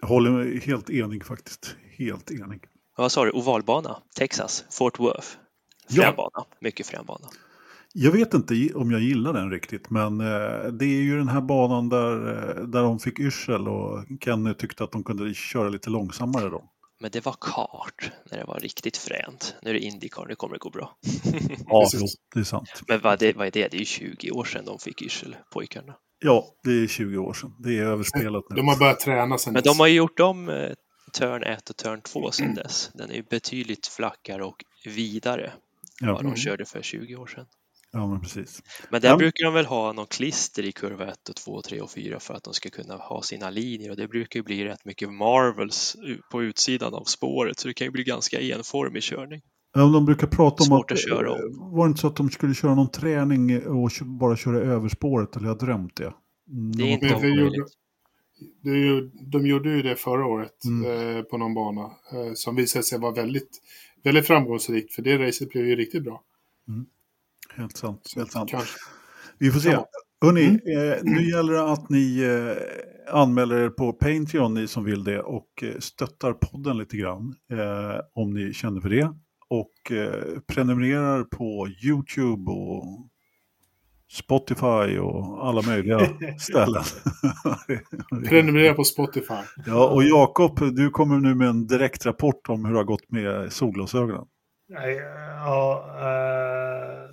Jag 0.02 0.08
håller 0.08 0.32
mig 0.32 0.60
helt 0.60 0.90
enig 0.90 1.26
faktiskt. 1.26 1.76
Helt 1.98 2.32
enig. 2.32 2.62
Vad 2.98 3.12
sa 3.12 3.26
du, 3.26 3.32
ovalbana, 3.32 4.02
Texas, 4.16 4.66
Fort 4.70 5.00
Worth. 5.00 5.28
Fränbana, 5.90 6.30
ja. 6.34 6.48
mycket 6.60 6.88
fränbana. 6.88 7.28
Jag 7.98 8.12
vet 8.12 8.34
inte 8.34 8.74
om 8.74 8.92
jag 8.92 9.02
gillar 9.02 9.34
den 9.34 9.52
riktigt, 9.52 9.90
men 9.90 10.22
eh, 10.22 10.68
det 10.72 10.86
är 10.86 11.02
ju 11.02 11.18
den 11.18 11.28
här 11.28 11.42
banan 11.42 11.90
där, 11.90 12.28
eh, 12.28 12.64
där 12.64 12.82
de 12.82 13.00
fick 13.00 13.20
yrsel 13.20 13.68
och 13.68 14.06
Kenny 14.22 14.54
tyckte 14.54 14.84
att 14.84 14.92
de 14.92 15.04
kunde 15.04 15.34
köra 15.34 15.70
lite 15.70 15.90
långsammare 15.90 16.50
då. 16.50 16.64
Men 17.00 17.12
det 17.12 17.26
var 17.26 17.36
kart 17.42 18.12
när 18.32 18.38
det 18.38 18.44
var 18.46 18.60
riktigt 18.60 18.98
fränt. 18.98 19.56
Nu 19.62 19.70
är 19.70 19.74
det 19.74 19.80
Indycar, 19.80 20.26
nu 20.26 20.36
kommer 20.36 20.56
det 20.56 20.60
gå 20.60 20.70
bra. 20.70 20.98
ja, 21.68 21.88
det 22.34 22.40
är 22.40 22.44
sant. 22.44 22.84
Men 22.88 23.00
vad, 23.02 23.20
det, 23.20 23.36
vad 23.36 23.48
är 23.48 23.52
det? 23.52 23.68
Det 23.68 23.78
är 23.78 23.80
ju 23.80 23.86
20 23.86 24.32
år 24.32 24.44
sedan 24.44 24.66
de 24.66 24.80
fick 24.80 25.02
yrsel, 25.02 25.36
pojkarna. 25.54 25.96
Ja, 26.20 26.46
det 26.64 26.72
är 26.72 26.88
20 26.88 27.18
år 27.18 27.34
sedan. 27.34 27.56
Det 27.60 27.78
är 27.78 27.84
överspelat 27.84 28.44
nu. 28.50 28.56
De 28.56 28.68
har 28.68 28.78
börjat 28.78 29.00
träna 29.00 29.38
sedan 29.38 29.54
Men 29.54 29.64
de 29.64 29.80
har 29.80 29.88
ju 29.88 29.96
gjort 29.96 30.20
om 30.20 30.50
eh, 30.50 30.72
Turn 31.20 31.44
1 31.44 31.70
och 31.70 31.78
Turn 31.78 32.02
2 32.02 32.32
sedan 32.32 32.56
dess. 32.56 32.92
Den 32.94 33.10
är 33.10 33.16
ju 33.16 33.24
betydligt 33.24 33.88
flackare 33.88 34.44
och 34.44 34.66
vidare 34.86 35.54
ja. 36.00 36.14
vad 36.14 36.22
de 36.22 36.26
mm. 36.26 36.38
körde 36.38 36.66
för 36.66 36.82
20 36.82 37.16
år 37.16 37.28
sedan. 37.28 37.46
Ja, 37.96 38.08
men 38.08 38.22
precis. 38.22 38.64
Men 38.90 39.02
där 39.02 39.10
ja. 39.10 39.18
brukar 39.18 39.46
de 39.46 39.54
väl 39.54 39.66
ha 39.66 39.94
någon 39.94 40.08
klister 40.08 40.64
i 40.64 40.72
kurva 40.72 41.06
1 41.06 41.30
och 41.30 41.36
2, 41.36 41.62
3 41.62 41.82
och 41.82 41.92
4 41.92 42.20
för 42.20 42.34
att 42.34 42.44
de 42.44 42.54
ska 42.54 42.70
kunna 42.70 42.96
ha 42.96 43.22
sina 43.22 43.50
linjer 43.50 43.92
och 43.92 43.98
det 43.98 44.08
brukar 44.08 44.40
ju 44.40 44.44
bli 44.44 44.66
rätt 44.66 44.86
mycket 44.86 45.14
marvels 45.14 45.96
på 46.32 46.44
utsidan 46.44 46.94
av 46.94 47.04
spåret 47.04 47.60
så 47.60 47.68
det 47.68 47.74
kan 47.74 47.88
ju 47.88 47.92
bli 47.92 48.04
ganska 48.04 48.40
enformig 48.42 49.04
körning. 49.04 49.42
Ja, 49.74 49.82
de 49.82 50.06
brukar 50.06 50.28
prata 50.28 50.64
om 50.64 50.66
Svårt 50.66 50.92
att, 50.92 50.98
att 50.98 51.10
köra 51.10 51.32
om. 51.32 51.72
var 51.72 51.86
det 51.86 51.90
inte 51.90 52.02
så 52.02 52.08
att 52.08 52.16
de 52.16 52.30
skulle 52.30 52.54
köra 52.54 52.76
någon 52.76 52.92
träning 52.92 53.68
och 53.68 53.92
bara 54.06 54.36
köra 54.36 54.60
över 54.60 54.90
spåret 54.90 55.36
eller 55.36 55.48
jag 55.48 55.60
drömt 55.60 55.96
det? 55.96 56.14
Mm, 56.52 56.72
det 56.72 56.84
är 56.84 56.88
inte 56.88 57.16
omöjligt. 57.16 57.66
De, 58.64 59.12
de 59.32 59.48
gjorde 59.48 59.70
ju 59.70 59.82
det 59.82 59.96
förra 59.96 60.26
året 60.26 60.66
mm. 60.66 61.18
eh, 61.18 61.24
på 61.24 61.38
någon 61.38 61.54
bana 61.54 61.82
eh, 61.82 62.34
som 62.34 62.56
visade 62.56 62.84
sig 62.84 63.00
vara 63.00 63.14
väldigt, 63.14 63.62
väldigt 64.04 64.28
framgångsrikt 64.28 64.94
för 64.94 65.02
det 65.02 65.18
racet 65.18 65.50
blev 65.50 65.68
ju 65.68 65.76
riktigt 65.76 66.04
bra. 66.04 66.24
Mm. 66.68 66.86
Helt 67.58 67.78
sant. 67.78 68.14
Helt 68.16 68.32
sant. 68.32 68.52
Vi 69.38 69.52
får 69.52 69.60
se. 69.60 69.78
Hörrni, 70.22 70.46
Mm. 70.46 70.92
eh, 70.92 70.98
nu 71.04 71.30
gäller 71.30 71.54
det 71.54 71.72
att 71.72 71.90
ni 71.90 72.20
eh, 72.24 73.16
anmäler 73.20 73.56
er 73.56 73.70
på 73.70 73.94
Patreon, 73.94 74.54
ni 74.54 74.68
som 74.68 74.84
vill 74.84 75.04
det, 75.04 75.20
och 75.22 75.64
eh, 75.64 75.80
stöttar 75.80 76.34
podden 76.34 76.78
lite 76.78 76.98
grann, 76.98 77.36
eh, 77.52 78.00
om 78.14 78.34
ni 78.34 78.54
känner 78.54 78.82
för 78.82 78.90
det. 78.90 79.10
Och 79.50 79.92
eh, 79.98 80.40
prenumererar 80.48 81.24
på 81.24 81.68
YouTube 81.86 82.52
och 82.52 82.84
Spotify 84.12 84.98
och 85.00 85.48
alla 85.48 85.62
möjliga 85.62 86.00
ställen. 86.40 86.84
Prenumerera 88.30 88.74
på 88.74 88.84
Spotify. 88.84 89.34
ja, 89.66 89.88
och 89.90 90.04
Jakob, 90.04 90.60
du 90.76 90.90
kommer 90.90 91.20
nu 91.20 91.36
med 91.36 91.48
en 91.48 91.68
direkt 91.68 92.06
rapport 92.06 92.50
om 92.50 92.66
hur 92.66 92.72
det 92.74 92.80
har 92.80 92.84
gått 92.84 93.12
med 93.12 93.54
solglasögonen. 93.54 94.26
Nej, 94.70 94.96
ja, 95.46 95.86
eh, 96.00 97.05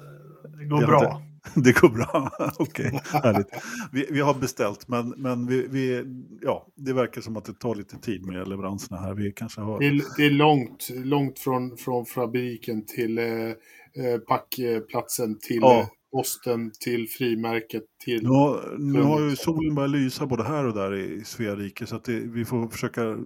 det 0.59 0.65
går 0.65 0.81
Det 0.81 0.87
bra. 0.87 1.23
Det 1.55 1.81
går 1.81 1.89
bra, 1.89 2.31
okej, 2.59 3.01
härligt. 3.05 3.49
Vi, 3.93 4.07
vi 4.11 4.21
har 4.21 4.35
beställt, 4.35 4.89
men, 4.89 5.09
men 5.09 5.47
vi, 5.47 5.67
vi, 5.71 6.05
ja, 6.43 6.67
det 6.77 6.93
verkar 6.93 7.21
som 7.21 7.37
att 7.37 7.45
det 7.45 7.53
tar 7.53 7.75
lite 7.75 7.97
tid 7.97 8.27
med 8.27 8.49
leveranserna 8.49 9.01
här. 9.01 9.15
Vi 9.15 9.33
kanske 9.33 9.61
har... 9.61 9.81
Det 9.81 9.87
är, 9.87 10.03
det 10.17 10.27
är 10.27 10.31
långt, 10.31 10.89
långt 10.91 11.39
från, 11.39 11.77
från 11.77 12.07
fabriken 12.07 12.87
till 12.87 13.19
eh, 13.19 13.25
eh, 13.25 14.19
packplatsen, 14.29 15.39
till 15.39 15.59
Ja. 15.61 15.89
posten, 16.13 16.71
till 16.81 17.09
frimärket, 17.09 17.85
till... 18.05 18.23
Nu 18.23 18.61
nu 18.79 19.03
har 19.03 19.21
ju 19.21 19.37
solen 19.37 19.75
börjat 19.75 19.91
lysa 19.91 20.27
både 20.27 20.45
här 20.45 20.65
och 20.67 20.75
där 20.75 20.95
i 20.95 21.25
Svea 21.25 21.57
rike, 21.57 21.87
så 21.87 21.97
att 21.97 22.05
det, 22.05 22.21
vi 22.21 22.45
får 22.45 22.69
försöka 22.69 23.17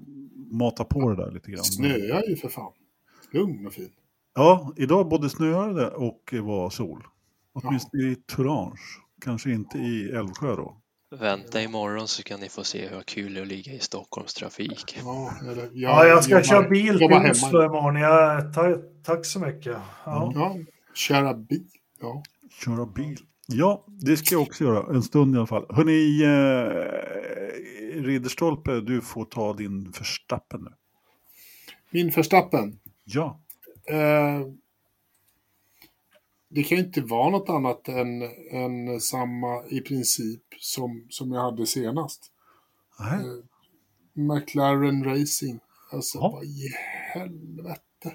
mata 0.52 0.84
på 0.84 1.10
det 1.10 1.16
där 1.24 1.30
lite 1.32 1.50
grann. 1.50 1.64
Snöar 1.64 2.28
ju 2.28 2.36
för 2.36 2.48
fan. 2.48 2.72
Lugn 3.32 3.66
och 3.66 3.72
fin. 3.72 3.90
Ja, 4.34 4.72
idag 4.76 5.08
både 5.08 5.30
snöade 5.30 5.90
och 5.90 6.34
var 6.42 6.70
sol. 6.70 7.02
Åtminstone 7.64 8.02
i 8.02 8.14
Turange, 8.16 8.80
kanske 9.24 9.50
inte 9.50 9.78
i 9.78 10.10
Älvsjö 10.10 10.56
då. 10.56 10.76
Vänta 11.20 11.62
imorgon 11.62 12.08
så 12.08 12.22
kan 12.22 12.40
ni 12.40 12.48
få 12.48 12.64
se 12.64 12.88
hur 12.88 13.00
kul 13.00 13.34
det 13.34 13.40
är 13.40 13.42
att 13.42 13.48
ligga 13.48 13.72
i 13.72 13.78
Stockholms 13.78 14.34
trafik. 14.34 14.96
Ja, 15.04 15.32
eller, 15.50 15.70
Ja, 15.74 16.06
jag 16.06 16.24
ska 16.24 16.32
jobbar- 16.32 16.42
köra 16.42 16.68
bil 16.68 16.98
till 16.98 17.12
Oslo 17.30 17.64
imorgon. 17.64 17.96
Jag, 17.96 18.54
ta, 18.54 18.74
tack 19.02 19.26
så 19.26 19.40
mycket. 19.40 19.76
Ja. 20.04 20.32
Ja, 20.34 20.56
köra 20.94 21.34
bil. 21.34 21.66
Ja. 22.00 22.22
Köra 22.64 22.86
bil. 22.86 23.18
Ja, 23.48 23.84
det 23.86 24.16
ska 24.16 24.34
jag 24.34 24.42
också 24.42 24.64
göra. 24.64 24.94
En 24.94 25.02
stund 25.02 25.34
i 25.34 25.38
alla 25.38 25.46
fall. 25.46 25.66
Hörrni, 25.68 26.22
eh, 26.22 28.02
Ridderstolpe, 28.02 28.80
du 28.80 29.00
får 29.00 29.24
ta 29.24 29.52
din 29.52 29.92
förstappen 29.92 30.60
nu. 30.60 30.70
Min 31.90 32.10
Verstappen. 32.10 32.78
Ja, 33.04 33.40
Eh, 33.88 34.40
det 36.48 36.62
kan 36.62 36.78
ju 36.78 36.84
inte 36.84 37.00
vara 37.00 37.30
något 37.30 37.48
annat 37.48 37.88
än, 37.88 38.22
än 38.50 39.00
samma 39.00 39.66
i 39.66 39.80
princip 39.80 40.42
som, 40.60 41.06
som 41.10 41.32
jag 41.32 41.42
hade 41.42 41.66
senast. 41.66 42.32
Nej. 43.00 43.18
Eh, 43.18 43.44
McLaren 44.12 45.04
Racing. 45.04 45.60
Alltså, 45.92 46.18
Ja. 46.18 46.30
vad 46.30 46.44
i 46.44 46.68
helvete. 47.14 48.14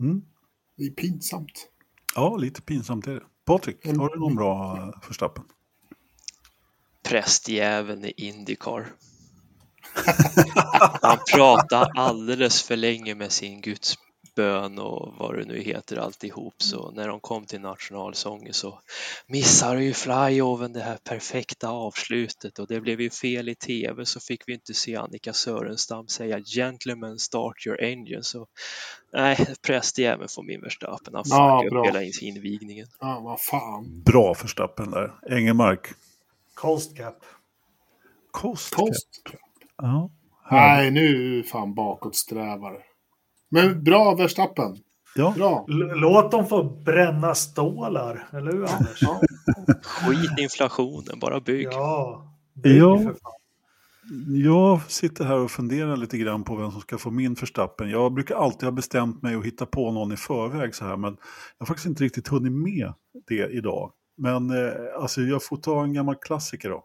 Mm. 0.00 0.22
Det 0.76 0.84
är 0.84 0.90
pinsamt. 0.90 1.68
ja 2.14 2.36
lite 2.36 2.62
pinsamt 2.62 3.06
är 3.06 3.14
det. 3.14 3.22
Patrik, 3.44 3.86
har 3.86 4.08
du 4.08 4.20
någon 4.20 4.34
bra 4.34 4.76
eh, 4.78 5.00
förstappen? 5.02 5.44
Prästjäveln 7.02 8.04
i 8.04 8.12
Indycar. 8.16 8.92
Han 11.02 11.18
pratar 11.34 11.90
alldeles 11.94 12.62
för 12.62 12.76
länge 12.76 13.14
med 13.14 13.32
sin 13.32 13.60
gudsbön 14.40 14.78
och 14.78 15.14
vad 15.18 15.38
det 15.38 15.44
nu 15.44 15.60
heter 15.60 15.96
alltihop. 15.96 16.54
Så 16.58 16.90
när 16.90 17.08
de 17.08 17.20
kom 17.20 17.44
till 17.46 17.60
nationalsången 17.60 18.54
så 18.54 18.80
missade 19.26 19.84
ju 19.84 19.92
flyoven 19.92 20.72
det 20.72 20.80
här 20.80 20.96
perfekta 21.04 21.68
avslutet 21.68 22.58
och 22.58 22.66
det 22.66 22.80
blev 22.80 23.00
ju 23.00 23.10
fel 23.10 23.48
i 23.48 23.54
tv 23.54 24.04
så 24.06 24.20
fick 24.20 24.48
vi 24.48 24.52
inte 24.54 24.74
se 24.74 24.96
Annika 24.96 25.32
Sörenstam 25.32 26.08
säga 26.08 26.40
Gentlemen 26.40 27.18
start 27.18 27.66
your 27.66 27.80
engine. 27.82 28.22
Så 28.22 28.46
nej, 29.12 29.46
prästjäveln 29.66 30.28
får 30.28 30.42
min 30.42 30.60
Verstappen. 30.60 31.14
Han 31.14 31.24
Ja, 31.26 31.58
fuckade 31.62 31.70
bra. 31.70 31.80
upp 31.80 31.86
hela 31.86 32.02
invigningen. 32.20 32.86
Ja, 33.00 33.20
vad 33.24 33.40
fan. 33.40 34.02
Bra 34.04 34.34
förstappen 34.34 34.90
där. 34.90 35.14
Engelmark. 35.30 35.88
Coast. 36.54 36.92
Kost. 38.30 38.74
Kost. 38.74 39.08
Ja. 39.76 40.10
Nej, 40.50 40.90
nu 40.90 41.38
är 41.38 41.42
fan 41.42 41.74
bakåtsträvare. 41.74 42.82
Men 43.50 43.84
bra 43.84 44.14
Verstappen. 44.14 44.76
Ja. 45.14 45.34
Bra. 45.36 45.64
Låt 45.94 46.30
dem 46.30 46.46
få 46.46 46.64
bränna 46.64 47.34
stålar, 47.34 48.28
eller 48.32 48.52
hur 48.52 48.64
Anders? 48.64 49.02
Ja. 49.02 49.20
Skit 49.82 50.38
i 50.38 50.42
inflationen, 50.42 51.18
bara 51.20 51.40
bygg. 51.40 51.68
Ja. 51.70 52.24
bygg 52.54 52.76
Ja. 52.76 53.00
Jag 54.26 54.90
sitter 54.90 55.24
här 55.24 55.38
och 55.38 55.50
funderar 55.50 55.96
lite 55.96 56.18
grann 56.18 56.44
på 56.44 56.56
vem 56.56 56.70
som 56.70 56.80
ska 56.80 56.98
få 56.98 57.10
min 57.10 57.36
förstappen. 57.36 57.90
Jag 57.90 58.12
brukar 58.12 58.34
alltid 58.34 58.62
ha 58.62 58.70
bestämt 58.70 59.22
mig 59.22 59.34
att 59.34 59.44
hitta 59.44 59.66
på 59.66 59.92
någon 59.92 60.12
i 60.12 60.16
förväg 60.16 60.74
så 60.74 60.84
här, 60.84 60.96
men 60.96 61.16
jag 61.58 61.66
har 61.66 61.66
faktiskt 61.66 61.86
inte 61.86 62.04
riktigt 62.04 62.28
hunnit 62.28 62.52
med 62.52 62.92
det 63.28 63.50
idag. 63.52 63.92
Men 64.16 64.50
eh, 64.50 64.72
alltså 64.98 65.20
jag 65.20 65.44
får 65.44 65.56
ta 65.56 65.82
en 65.82 65.92
gammal 65.92 66.14
klassiker 66.14 66.70
då. 66.70 66.84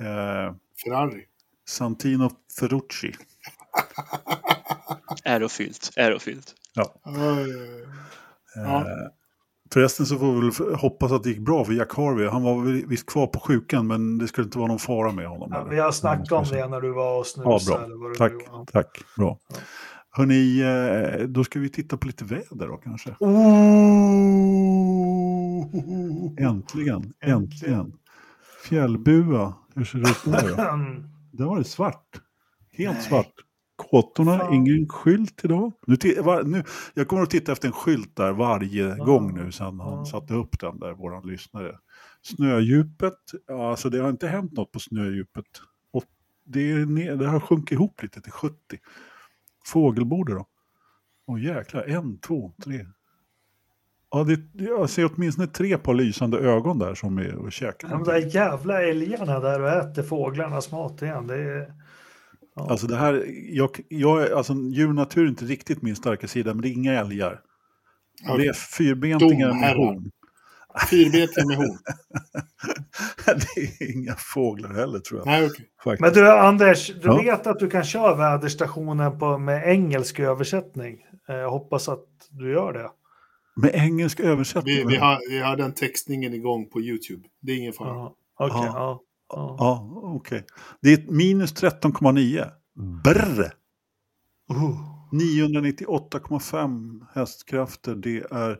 Eh, 0.00 0.54
Ferrari. 0.84 1.24
Santino 1.68 2.30
Ferrucci. 2.58 3.12
Ärofyllt, 5.34 5.90
ärofyllt. 5.96 6.54
Ja. 6.74 6.82
Eh, 7.04 7.12
förresten 9.72 10.06
så 10.06 10.18
får 10.18 10.32
vi 10.32 10.40
väl 10.40 10.50
hoppas 10.74 11.12
att 11.12 11.22
det 11.22 11.28
gick 11.28 11.38
bra 11.38 11.64
för 11.64 11.72
Jack 11.72 11.94
Harvey. 11.96 12.28
Han 12.28 12.42
var 12.42 12.86
visst 12.88 13.06
kvar 13.06 13.26
på 13.26 13.40
sjukan 13.40 13.86
men 13.86 14.18
det 14.18 14.28
skulle 14.28 14.44
inte 14.44 14.58
vara 14.58 14.68
någon 14.68 14.78
fara 14.78 15.12
med 15.12 15.28
honom. 15.28 15.50
Ja, 15.52 15.64
vi 15.64 15.78
har 15.78 15.92
snackat 15.92 16.32
om 16.32 16.44
det 16.50 16.68
när 16.68 16.80
du 16.80 16.92
var 16.92 17.18
och 17.20 17.26
Ja, 17.36 17.58
snusade. 17.58 17.86
bra. 17.88 17.96
vad 17.96 18.12
det 18.12 18.18
Tack, 18.18 18.32
tack. 18.72 18.98
Bra. 19.16 19.38
Hörni, 20.12 20.60
eh, 21.20 21.26
då 21.26 21.44
ska 21.44 21.60
vi 21.60 21.68
titta 21.68 21.96
på 21.96 22.06
lite 22.06 22.24
väder 22.24 22.68
då 22.68 22.76
kanske. 22.76 23.14
Ooh. 23.20 24.40
Äntligen, 26.38 27.12
äntligen. 27.20 27.92
Fjällbua, 28.68 29.54
hur 29.74 29.84
ser 29.84 29.98
det 29.98 30.10
ut 30.10 30.24
där 30.24 30.48
då? 30.48 30.56
Det 31.32 31.44
var 31.44 31.58
det 31.58 31.64
svart. 31.64 32.20
Helt 32.72 32.96
Nej. 32.96 33.04
svart. 33.08 33.32
Kåtorna, 33.90 34.38
Fan. 34.38 34.54
ingen 34.54 34.88
skylt 34.88 35.44
idag. 35.44 35.72
Nu, 35.86 35.96
var, 36.22 36.42
nu, 36.42 36.62
jag 36.94 37.08
kommer 37.08 37.22
att 37.22 37.30
titta 37.30 37.52
efter 37.52 37.68
en 37.68 37.72
skylt 37.74 38.16
där 38.16 38.32
varje 38.32 38.96
gång 38.96 39.34
nu 39.34 39.52
sedan 39.52 39.80
han 39.80 39.98
Ja. 39.98 40.04
satte 40.04 40.34
upp 40.34 40.60
den 40.60 40.78
där, 40.80 40.92
våran 40.92 41.26
lyssnare. 41.26 41.78
Snödjupet, 42.22 43.18
ja, 43.46 43.70
alltså 43.70 43.90
det 43.90 43.98
har 43.98 44.10
inte 44.10 44.28
hänt 44.28 44.52
något 44.52 44.72
på 44.72 44.78
snödjupet. 44.80 45.44
Och 45.92 46.04
det, 46.44 46.70
är 46.72 46.86
ner, 46.86 47.16
det 47.16 47.26
har 47.26 47.40
sjunkit 47.40 47.72
ihop 47.72 48.02
lite 48.02 48.20
till 48.20 48.32
70. 48.32 48.56
Fågelborde 49.66 50.34
då? 50.34 50.46
Åh 51.26 51.44
jäklar, 51.44 51.82
en, 51.82 52.18
två, 52.18 52.52
tre. 52.64 52.86
Ja, 54.10 54.24
det, 54.24 54.40
jag 54.64 54.90
ser 54.90 55.10
åtminstone 55.14 55.46
tre 55.46 55.78
par 55.78 55.94
lysande 55.94 56.38
ögon 56.38 56.78
där 56.78 56.94
som 56.94 57.18
är 57.18 57.34
och 57.36 57.52
käkar. 57.52 57.88
De 57.88 58.04
där 58.04 58.34
jävla 58.34 58.82
älgarna 58.82 59.40
där 59.40 59.60
och 59.62 59.68
äter 59.68 60.02
fåglarnas 60.02 60.72
mat 60.72 61.02
igen. 61.02 61.26
Det 61.26 61.34
är... 61.34 61.74
Ja. 62.54 62.66
Alltså 62.70 62.86
det 62.86 62.96
här, 62.96 63.24
jag, 63.48 63.70
jag, 63.88 64.32
alltså 64.32 64.52
djur 64.54 64.88
och 64.88 64.94
natur 64.94 65.24
är 65.24 65.28
inte 65.28 65.44
riktigt 65.44 65.82
min 65.82 65.96
starka 65.96 66.28
sida, 66.28 66.54
men 66.54 66.62
det 66.62 66.68
är 66.68 66.72
inga 66.72 66.92
älgar. 67.00 67.40
Ja, 68.22 68.36
Det 68.36 68.46
är 68.46 68.52
fyrbentingar 68.52 69.52
med 69.60 69.74
horn. 69.76 70.10
Fyrbeten 70.90 71.48
med 71.48 71.56
horn. 71.56 71.78
det 73.26 73.60
är 73.84 73.92
inga 73.96 74.14
fåglar 74.18 74.74
heller 74.74 74.98
tror 74.98 75.20
jag. 75.20 75.26
Nej. 75.26 75.48
Faktiskt. 75.84 76.00
Men 76.00 76.12
du 76.12 76.30
Anders, 76.30 76.86
du 76.88 77.00
Ja. 77.08 77.16
vet 77.22 77.46
att 77.46 77.58
du 77.58 77.70
kan 77.70 77.84
köra 77.84 78.14
väderstationen 78.14 79.18
på, 79.18 79.38
med 79.38 79.68
engelsk 79.68 80.20
översättning. 80.20 81.04
Eh, 81.28 81.34
Jag 81.34 81.50
hoppas 81.50 81.88
att 81.88 82.04
du 82.30 82.52
gör 82.52 82.72
det. 82.72 82.90
Med 83.56 83.70
engelsk 83.74 84.20
översättning. 84.20 84.74
Vi, 84.76 84.84
vi, 84.84 84.96
har, 84.96 85.18
vi 85.30 85.38
har 85.38 85.56
den 85.56 85.72
textningen 85.72 86.34
igång 86.34 86.68
på 86.70 86.80
YouTube. 86.80 87.28
Det 87.40 87.52
är 87.52 87.56
ingen 87.56 87.72
fara. 87.72 88.04
Okej, 88.04 88.14
Ja. 88.38 88.66
ja 88.66 89.00
ja. 89.30 89.56
Ja, 89.58 90.00
okej. 90.02 90.44
Det 90.82 90.92
är 90.92 91.12
minus 91.12 91.54
13,9. 91.54 92.50
Brr! 93.04 93.52
Oh. 94.48 95.00
998,5 95.12 97.06
hästkrafter. 97.14 97.94
Det 97.94 98.26
är 98.30 98.58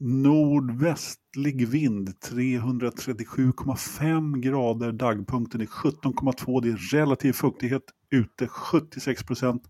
nordvästlig 0.00 1.68
vind. 1.68 2.08
337,5 2.08 4.38
grader. 4.38 4.92
Dagpunkten 4.92 5.60
är 5.60 5.66
17,2. 5.66 6.62
Det 6.62 6.68
är 6.68 6.98
relativ 6.98 7.32
fuktighet 7.32 7.82
ute 8.10 8.48
76 8.48 9.22
procent. 9.22 9.62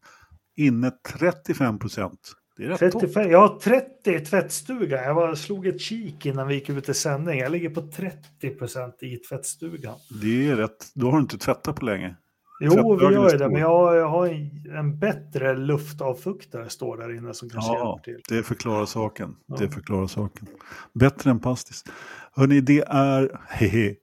Inne 0.57 0.91
35 1.19 1.79
procent. 1.79 2.33
Det 2.59 2.65
är 2.65 2.69
rätt 2.69 2.93
topp. 2.93 3.01
35, 3.01 3.31
jag 3.31 3.49
har 3.49 3.59
30 3.59 4.15
i 4.15 4.21
tvättstugan. 4.21 5.05
Jag 5.05 5.15
var, 5.15 5.35
slog 5.35 5.67
ett 5.67 5.81
kik 5.81 6.27
innan 6.27 6.49
vi 6.49 6.55
gick 6.55 6.69
ut 6.69 6.89
i 6.89 6.95
sändning. 6.95 7.39
Jag 7.39 7.53
ligger 7.53 7.71
på 7.71 7.83
30 7.83 8.51
procent 8.51 9.03
i 9.03 9.17
tvättstugan. 9.17 9.95
Det 10.23 10.49
är 10.49 10.57
rätt. 10.57 10.87
Då 10.95 11.07
har 11.07 11.13
du 11.13 11.21
inte 11.21 11.39
tvättat 11.39 11.77
på 11.77 11.85
länge. 11.85 12.17
Jo, 12.61 12.97
vi 12.97 13.05
gör 13.05 13.23
det, 13.23 13.31
stor. 13.39 13.49
men 13.49 13.61
jag, 13.61 13.97
jag 13.97 14.09
har 14.09 14.27
en, 14.27 14.77
en 14.77 14.99
bättre 14.99 15.57
luftavfuktare 15.57 16.69
står 16.69 16.97
där 16.97 17.17
inne 17.17 17.35
som 17.35 17.51
kanske 17.51 17.73
Ja, 17.73 18.01
hjälper 18.05 18.23
till. 18.23 18.37
det 18.37 18.43
förklarar 18.43 18.87
saken. 18.87 19.37
Ja. 19.47 19.57
Det 19.59 19.71
förklarar 19.71 20.07
saken. 20.07 20.47
Bättre 20.95 21.31
än 21.31 21.41
pastis. 21.41 21.85
Hörni, 22.33 22.61
det 22.61 22.85
är... 22.89 23.41
Hehe. 23.49 23.95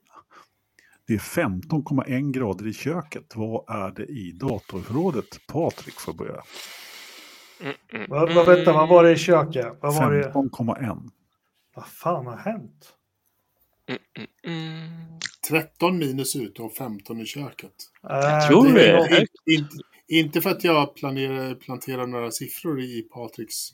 Det 1.07 1.13
är 1.13 1.17
15,1 1.17 2.31
grader 2.31 2.67
i 2.67 2.73
köket. 2.73 3.33
Vad 3.35 3.69
är 3.69 3.91
det 3.91 4.05
i 4.05 4.31
datorförrådet? 4.31 5.25
Patrik 5.47 5.99
får 5.99 6.13
börja. 6.13 6.41
Mm, 7.61 7.73
mm, 7.93 8.05
Vad, 8.09 8.33
vad, 8.33 8.45
vänta, 8.45 8.73
vad 8.73 8.89
var 8.89 9.03
det 9.03 9.11
i 9.11 9.17
köket? 9.17 9.77
Vad 9.81 9.95
var 9.95 10.11
det? 10.11 10.31
15,1. 10.31 11.09
Vad 11.75 11.87
fan 11.87 12.25
har 12.25 12.37
hänt? 12.37 12.95
mm, 13.87 14.01
mm, 14.17 14.29
mm. 14.43 15.19
13 15.49 15.97
minus 15.97 16.35
ute 16.35 16.61
och 16.61 16.73
15 16.73 17.21
i 17.21 17.25
köket. 17.25 17.73
Jag 18.01 18.47
tror 18.47 18.73
det 18.73 18.89
är 18.89 19.19
inte, 19.19 19.33
inte, 19.45 19.75
inte 20.07 20.41
för 20.41 20.49
att 20.49 20.63
jag 20.63 20.95
planerar, 20.95 21.55
planterar 21.55 22.07
några 22.07 22.31
siffror 22.31 22.81
i 22.81 23.01
Patriks 23.01 23.73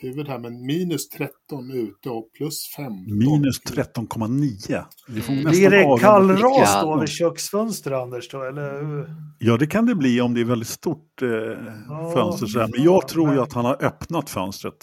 huvud 0.00 0.28
här, 0.28 0.38
men 0.38 0.66
minus 0.66 1.08
13 1.08 1.70
ute 1.70 2.08
och 2.10 2.32
plus 2.36 2.72
15. 2.76 3.18
Minus 3.18 3.60
13,9. 3.62 4.84
Vi 5.08 5.20
får 5.20 5.32
Mm. 5.32 5.44
Blir 5.44 5.70
det 5.70 5.96
kallras 6.00 6.40
Ja. 6.74 6.82
då 6.82 7.00
vid 7.00 7.08
köksfönstret, 7.08 7.98
Anders? 7.98 8.28
Då, 8.28 8.42
eller? 8.42 9.06
Ja, 9.38 9.56
det 9.56 9.66
kan 9.66 9.86
det 9.86 9.94
bli 9.94 10.20
om 10.20 10.34
det 10.34 10.40
är 10.40 10.44
väldigt 10.44 10.68
stort 10.68 11.22
eh, 11.22 11.28
fönster. 12.14 12.46
Så 12.46 12.60
här. 12.60 12.68
Men 12.76 12.84
jag 12.84 13.08
tror 13.08 13.32
ju 13.34 13.40
att 13.40 13.52
han 13.52 13.64
har 13.64 13.84
öppnat 13.84 14.30
fönstret. 14.30 14.74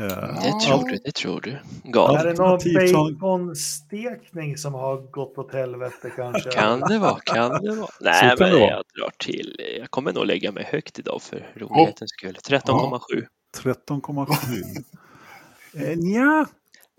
Eh, 0.00 0.06
Det 0.06 0.12
Ja. 0.44 0.60
tror 0.66 0.88
du, 0.88 0.96
det 1.04 1.12
tror 1.14 1.40
du. 1.40 1.50
Är 1.50 1.60
Galet. 1.92 2.22
det 2.22 2.42
någon 2.42 3.14
baconstekning 3.20 4.56
som 4.56 4.74
har 4.74 5.10
gått 5.10 5.38
åt 5.38 5.52
helvete 5.54 6.10
kanske? 6.16 6.50
Kan 6.50 6.80
det 6.80 6.98
vara, 6.98 7.16
kan 7.24 7.62
det 7.62 7.74
vara. 7.74 7.88
Nej, 8.00 8.36
men 8.38 8.48
jag 8.50 8.82
drar 8.98 9.10
till. 9.24 9.56
Jag 9.80 9.90
kommer 9.90 10.12
nog 10.12 10.26
lägga 10.26 10.52
mig 10.52 10.64
högt 10.64 10.98
idag 10.98 11.22
för 11.22 11.52
rolighetens 11.56 12.10
skull. 12.10 12.36
13,7. 12.48 13.00
13,7. 13.62 14.84
eh, 15.90 15.96
nja. 15.98 16.46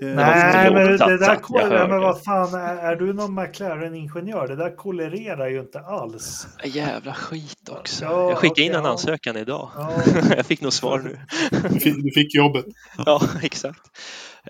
Eh, 0.01 0.07
Nej, 0.07 0.73
men 0.73 0.97
det 0.97 1.17
där 1.17 1.27
jag 1.27 1.41
kol- 1.41 1.61
hör 1.61 1.87
men 1.87 2.01
vad 2.01 2.23
fan, 2.23 2.53
är, 2.53 2.95
du 2.95 3.13
någon 3.13 3.35
McLaren-ingenjör? 3.35 4.47
Det 4.47 4.55
där 4.55 4.75
kolererar 4.75 5.47
ju 5.47 5.59
inte 5.59 5.79
alls. 5.79 6.47
Jävla 6.63 7.13
skit 7.13 7.69
också. 7.69 8.05
Ja, 8.05 8.29
jag 8.29 8.37
skickade 8.37 8.61
in 8.61 8.71
okej, 8.71 8.79
en 8.79 8.85
ja. 8.85 8.91
ansökan 8.91 9.37
idag. 9.37 9.69
Ja. 9.75 10.01
jag 10.35 10.45
fick 10.45 10.61
nog 10.61 10.73
svar 10.73 10.99
nu. 10.99 11.19
Du 11.69 11.79
fick, 11.79 12.03
du 12.03 12.11
fick 12.11 12.35
jobbet. 12.35 12.65
Ja, 13.05 13.21
exakt. 13.41 13.81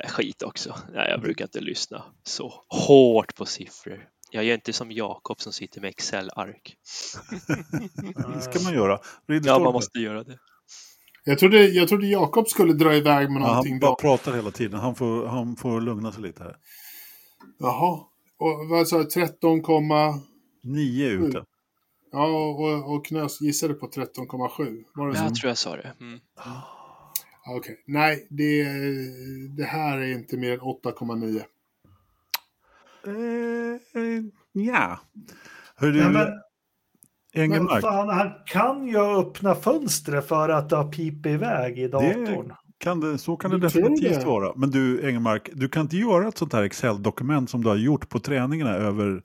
Skit 0.08 0.44
också. 0.44 0.76
Nej, 0.94 1.10
jag 1.10 1.22
brukar 1.22 1.46
inte 1.46 1.60
lyssna 1.60 2.04
så 2.24 2.54
hårt 2.88 3.36
på 3.36 3.46
siffror. 3.46 4.04
Jag 4.32 4.44
gör 4.44 4.56
inte 4.56 4.74
som 4.74 4.92
Jakob 4.92 5.42
som 5.42 5.54
sitter 5.54 5.82
med 5.82 5.90
Excel-ark. 5.90 6.76
Det 8.36 8.42
ska 8.42 8.60
man 8.64 8.74
göra. 8.74 8.92
Ja, 8.92 9.34
Ridderstolpe. 9.34 9.64
man 9.64 9.74
måste 9.74 10.00
göra 10.00 10.24
det. 10.24 10.38
Jag 11.28 11.40
trodde, 11.40 11.68
jag 11.68 11.88
trodde 11.88 12.08
Jakob 12.08 12.48
skulle 12.48 12.74
dra 12.74 12.95
iväg 12.95 13.32
med 13.32 13.41
Ja, 13.41 13.48
någonting 13.48 13.74
han 13.74 13.80
bara 13.80 13.88
bra. 13.91 13.95
pratar 13.95 14.34
hela 14.34 14.52
tiden. 14.52 14.80
Han 14.80 14.95
får, 14.95 15.26
han 15.28 15.56
får 15.56 15.82
lugna 15.82 16.12
sig 16.12 16.24
lite 16.24 16.44
här. 16.44 16.56
Jaha. 17.60 17.99
Och 18.40 18.68
vad 18.70 18.88
sa 18.88 18.98
jag, 18.98 19.10
13, 19.10 19.62
komma- 19.62 20.20
9 20.64 21.10
ute. 21.10 21.44
ja, 22.12 22.26
och, 22.49 22.95
och 22.95 23.06
Knös 23.06 23.41
gissade 23.41 23.74
på 23.74 23.88
13,7. 23.88 24.84
Var 24.95 25.08
det 25.08 25.16
så? 25.16 25.24
Jag 25.24 25.36
tror 25.36 25.48
jag 25.49 25.58
sa 25.58 25.76
det. 25.76 25.94
Mm. 25.99 26.20
Ja, 26.45 26.62
Okej. 27.58 27.84
Nej, 27.88 28.28
det, 28.30 28.64
det 29.58 29.64
här 29.64 29.98
är 29.98 30.12
inte 30.14 30.38
mer 30.38 30.52
än 30.54 30.60
8,9. 30.60 31.41
Eh, 33.06 34.02
eh, 34.02 34.24
ja. 34.52 34.99
Hör 35.76 35.91
du, 35.91 35.99
Ja, 35.99 36.10
men 36.10 36.28
Engelmark, 37.38 37.81
fan, 37.81 38.09
han 38.09 38.31
kan 38.45 38.88
ju 38.88 38.97
öppna 38.97 39.55
fönstret 39.55 40.27
för 40.27 40.49
att 40.49 40.69
det 40.69 40.76
har 40.76 40.91
pipit 40.91 41.26
iväg 41.26 41.80
i 41.80 41.88
datorn. 41.88 42.53
kan 42.77 42.99
det, 42.99 43.18
så 43.18 43.35
kan 43.38 43.51
det 43.51 43.69
tror 43.69 43.81
definitivt 43.81 44.19
det? 44.19 44.26
vara. 44.26 44.53
Men 44.55 44.69
du, 44.72 45.07
Engelmark, 45.09 45.49
du 45.53 45.69
kan 45.69 45.81
inte 45.81 45.97
göra 45.97 46.27
ett 46.27 46.38
sånt 46.38 46.53
här 46.53 46.64
Excel-dokument 46.64 47.49
som 47.49 47.64
du 47.64 47.69
har 47.69 47.76
gjort 47.76 48.09
på 48.09 48.19
träningarna 48.19 48.73
över 48.73 49.22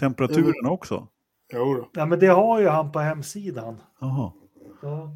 temperaturerna 0.00 0.70
också? 0.70 1.08
Jo 1.52 1.74
då. 1.74 1.88
Ja, 1.92 2.06
men 2.06 2.18
det 2.18 2.26
har 2.26 2.60
ju 2.60 2.68
han 2.68 2.92
på 2.92 2.98
hemsidan. 2.98 3.76
Jaha. 4.00 4.32
Ja. 4.82 5.10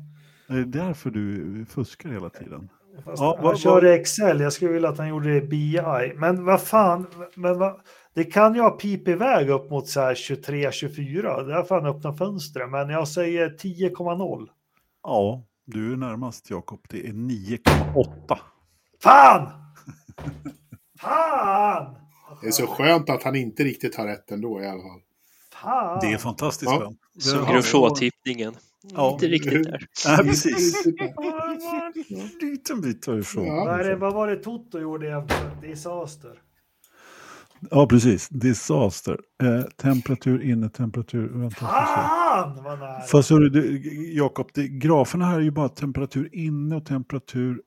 Är 0.48 0.54
det 0.56 0.64
därför 0.64 1.10
du 1.10 1.64
fuskar 1.68 2.08
hela 2.10 2.28
tiden? 2.28 2.68
Fast 3.04 3.22
Ja, 3.22 3.34
han 3.36 3.44
vad- 3.44 3.58
kör 3.58 3.86
i 3.86 3.90
Excel. 3.92 4.40
Jag 4.40 4.52
skulle 4.52 4.72
vilja 4.72 4.88
att 4.88 4.98
han 4.98 5.08
gjorde 5.08 5.28
det 5.30 5.36
i 5.36 5.40
BI. 5.48 6.12
Men 6.16 6.44
vad 6.44 6.60
fan, 6.60 7.06
men 7.34 7.58
vad, 7.58 7.80
det 8.14 8.24
kan 8.24 8.54
ju 8.54 8.60
ha 8.60 8.70
pip 8.70 9.08
iväg 9.08 9.50
upp 9.50 9.70
mot 9.70 9.88
så 9.88 10.00
här 10.00 10.14
23-24. 10.14 11.46
Där 11.46 11.62
får 11.62 11.74
han 11.74 11.86
öppna 11.86 12.14
fönstret. 12.14 12.70
Men 12.70 12.88
jag 12.88 13.08
säger 13.08 13.48
10,0. 13.48 14.48
Ja, 15.02 15.44
du 15.66 15.92
är 15.92 15.96
närmast 15.96 16.50
Jakob. 16.50 16.80
Det 16.88 17.06
är 17.06 17.12
9,8. 17.12 18.38
Fan! 19.02 19.48
Fan! 21.00 21.94
Det 22.42 22.46
är 22.46 22.50
så 22.52 22.66
skönt 22.66 23.10
att 23.10 23.22
han 23.22 23.36
inte 23.36 23.64
riktigt 23.64 23.96
har 23.96 24.06
rätt 24.06 24.30
ändå 24.30 24.62
i 24.62 24.66
alla 24.66 24.82
fall. 24.82 25.00
Fan! 25.52 25.98
Det 26.00 26.06
är 26.12 26.18
fantastiskt 26.18 26.70
Ja. 26.72 26.78
skönt. 26.78 26.98
Det 27.14 27.20
Som 27.20 27.46
Grosjeau-tippningen. 27.46 28.54
Ja. 28.82 29.12
Inte 29.12 29.26
riktigt 29.26 29.64
där. 29.64 29.86
Nej, 30.06 30.18
precis. 30.18 30.86
En 32.42 32.48
liten 32.48 32.80
bit 32.80 33.06
härifrån. 33.06 33.46
Ja. 33.46 33.64
Vad, 33.64 33.80
är 33.80 33.84
det, 33.88 33.96
vad 33.96 34.14
var 34.14 34.28
det 34.28 34.36
Toto 34.36 34.78
gjorde 34.78 35.06
egentligen? 35.06 35.60
Disaster. 35.60 36.38
Ja, 37.70 37.86
precis. 37.86 38.28
Disaster. 38.28 39.20
Eh, 39.42 39.62
temperatur, 39.62 40.42
innetemperatur. 40.42 41.28
Vänta, 41.28 41.56
får 41.56 41.66
se. 41.66 41.72
Fan 41.72 42.64
vad 42.64 42.78
nära! 42.78 43.00
Fast 43.00 43.28
du, 43.28 43.82
Jakob, 44.14 44.50
graferna 44.54 45.24
här 45.24 45.36
är 45.36 45.42
ju 45.42 45.50
bara 45.50 45.68
temperatur 45.68 46.30
inne 46.32 46.76
och 46.76 46.86
temperatur 46.86 47.62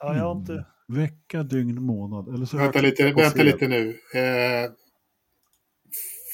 Ja, 0.00 0.16
jag 0.16 0.24
har 0.24 0.32
inte... 0.40 0.64
vecka, 0.88 1.42
dygn, 1.42 1.82
månad. 1.82 2.34
Eller 2.34 2.46
så 2.46 2.56
Vänta 2.56 2.80
lite, 2.80 3.12
vänta 3.12 3.42
lite 3.42 3.68
nu. 3.68 3.88
Eh, 4.14 4.70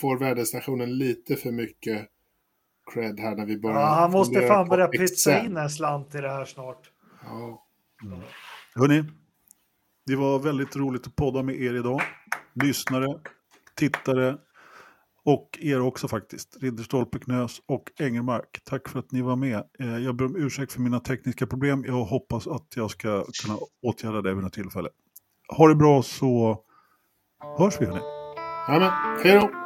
får 0.01 0.19
väderstationen 0.19 0.99
lite 0.99 1.37
för 1.37 1.51
mycket 1.53 2.09
cred 2.95 3.21
här 3.21 3.37
när 3.37 3.47
vi 3.47 3.59
börjar 3.59 3.81
Ja, 3.81 3.87
han 3.87 4.11
måste 4.11 4.47
fan 4.47 4.69
börja 4.69 4.87
pytsa 4.87 5.45
in 5.45 5.57
en 5.57 5.71
slant 5.71 6.15
i 6.15 6.21
det 6.21 6.31
här 6.31 6.45
snart. 6.45 6.91
Ja. 7.25 7.67
Hörni, 8.75 9.05
det 10.07 10.17
var 10.17 10.39
väldigt 10.39 10.77
roligt 10.77 11.07
att 11.07 11.17
podda 11.17 11.43
med 11.43 11.55
er 11.55 11.75
idag. 11.75 12.01
Lyssnare, 12.55 13.19
tittare 13.75 14.37
och 15.25 15.59
er 15.63 15.81
också 15.81 16.09
faktiskt. 16.09 16.57
Ridderstolpe, 16.61 17.19
Knös 17.19 17.61
och 17.67 17.93
Engelmark. 17.99 18.61
Tack 18.65 18.89
för 18.89 18.99
att 18.99 19.13
ni 19.13 19.23
var 19.23 19.37
med. 19.37 19.63
Eh, 19.79 19.99
jag 19.99 20.17
ber 20.17 20.25
om 20.25 20.37
ursäkt 20.37 20.73
för 20.73 20.81
mina 20.81 21.01
tekniska 21.01 21.47
problem. 21.47 21.85
Jag 21.87 22.05
hoppas 22.05 22.47
att 22.47 22.67
jag 22.77 22.91
ska 22.91 23.25
kunna 23.43 23.59
åtgärda 23.83 24.23
det 24.23 24.35
vid 24.35 24.45
något 24.45 24.53
tillfälle. 24.53 24.89
Ha 25.57 25.69
det 25.69 25.75
bra 25.75 26.03
så 26.03 26.59
hörs 27.59 27.81
vi 27.81 27.87
hörni. 27.87 28.01
Jajamän, 28.69 28.93
hej 29.23 29.35
då! 29.35 29.64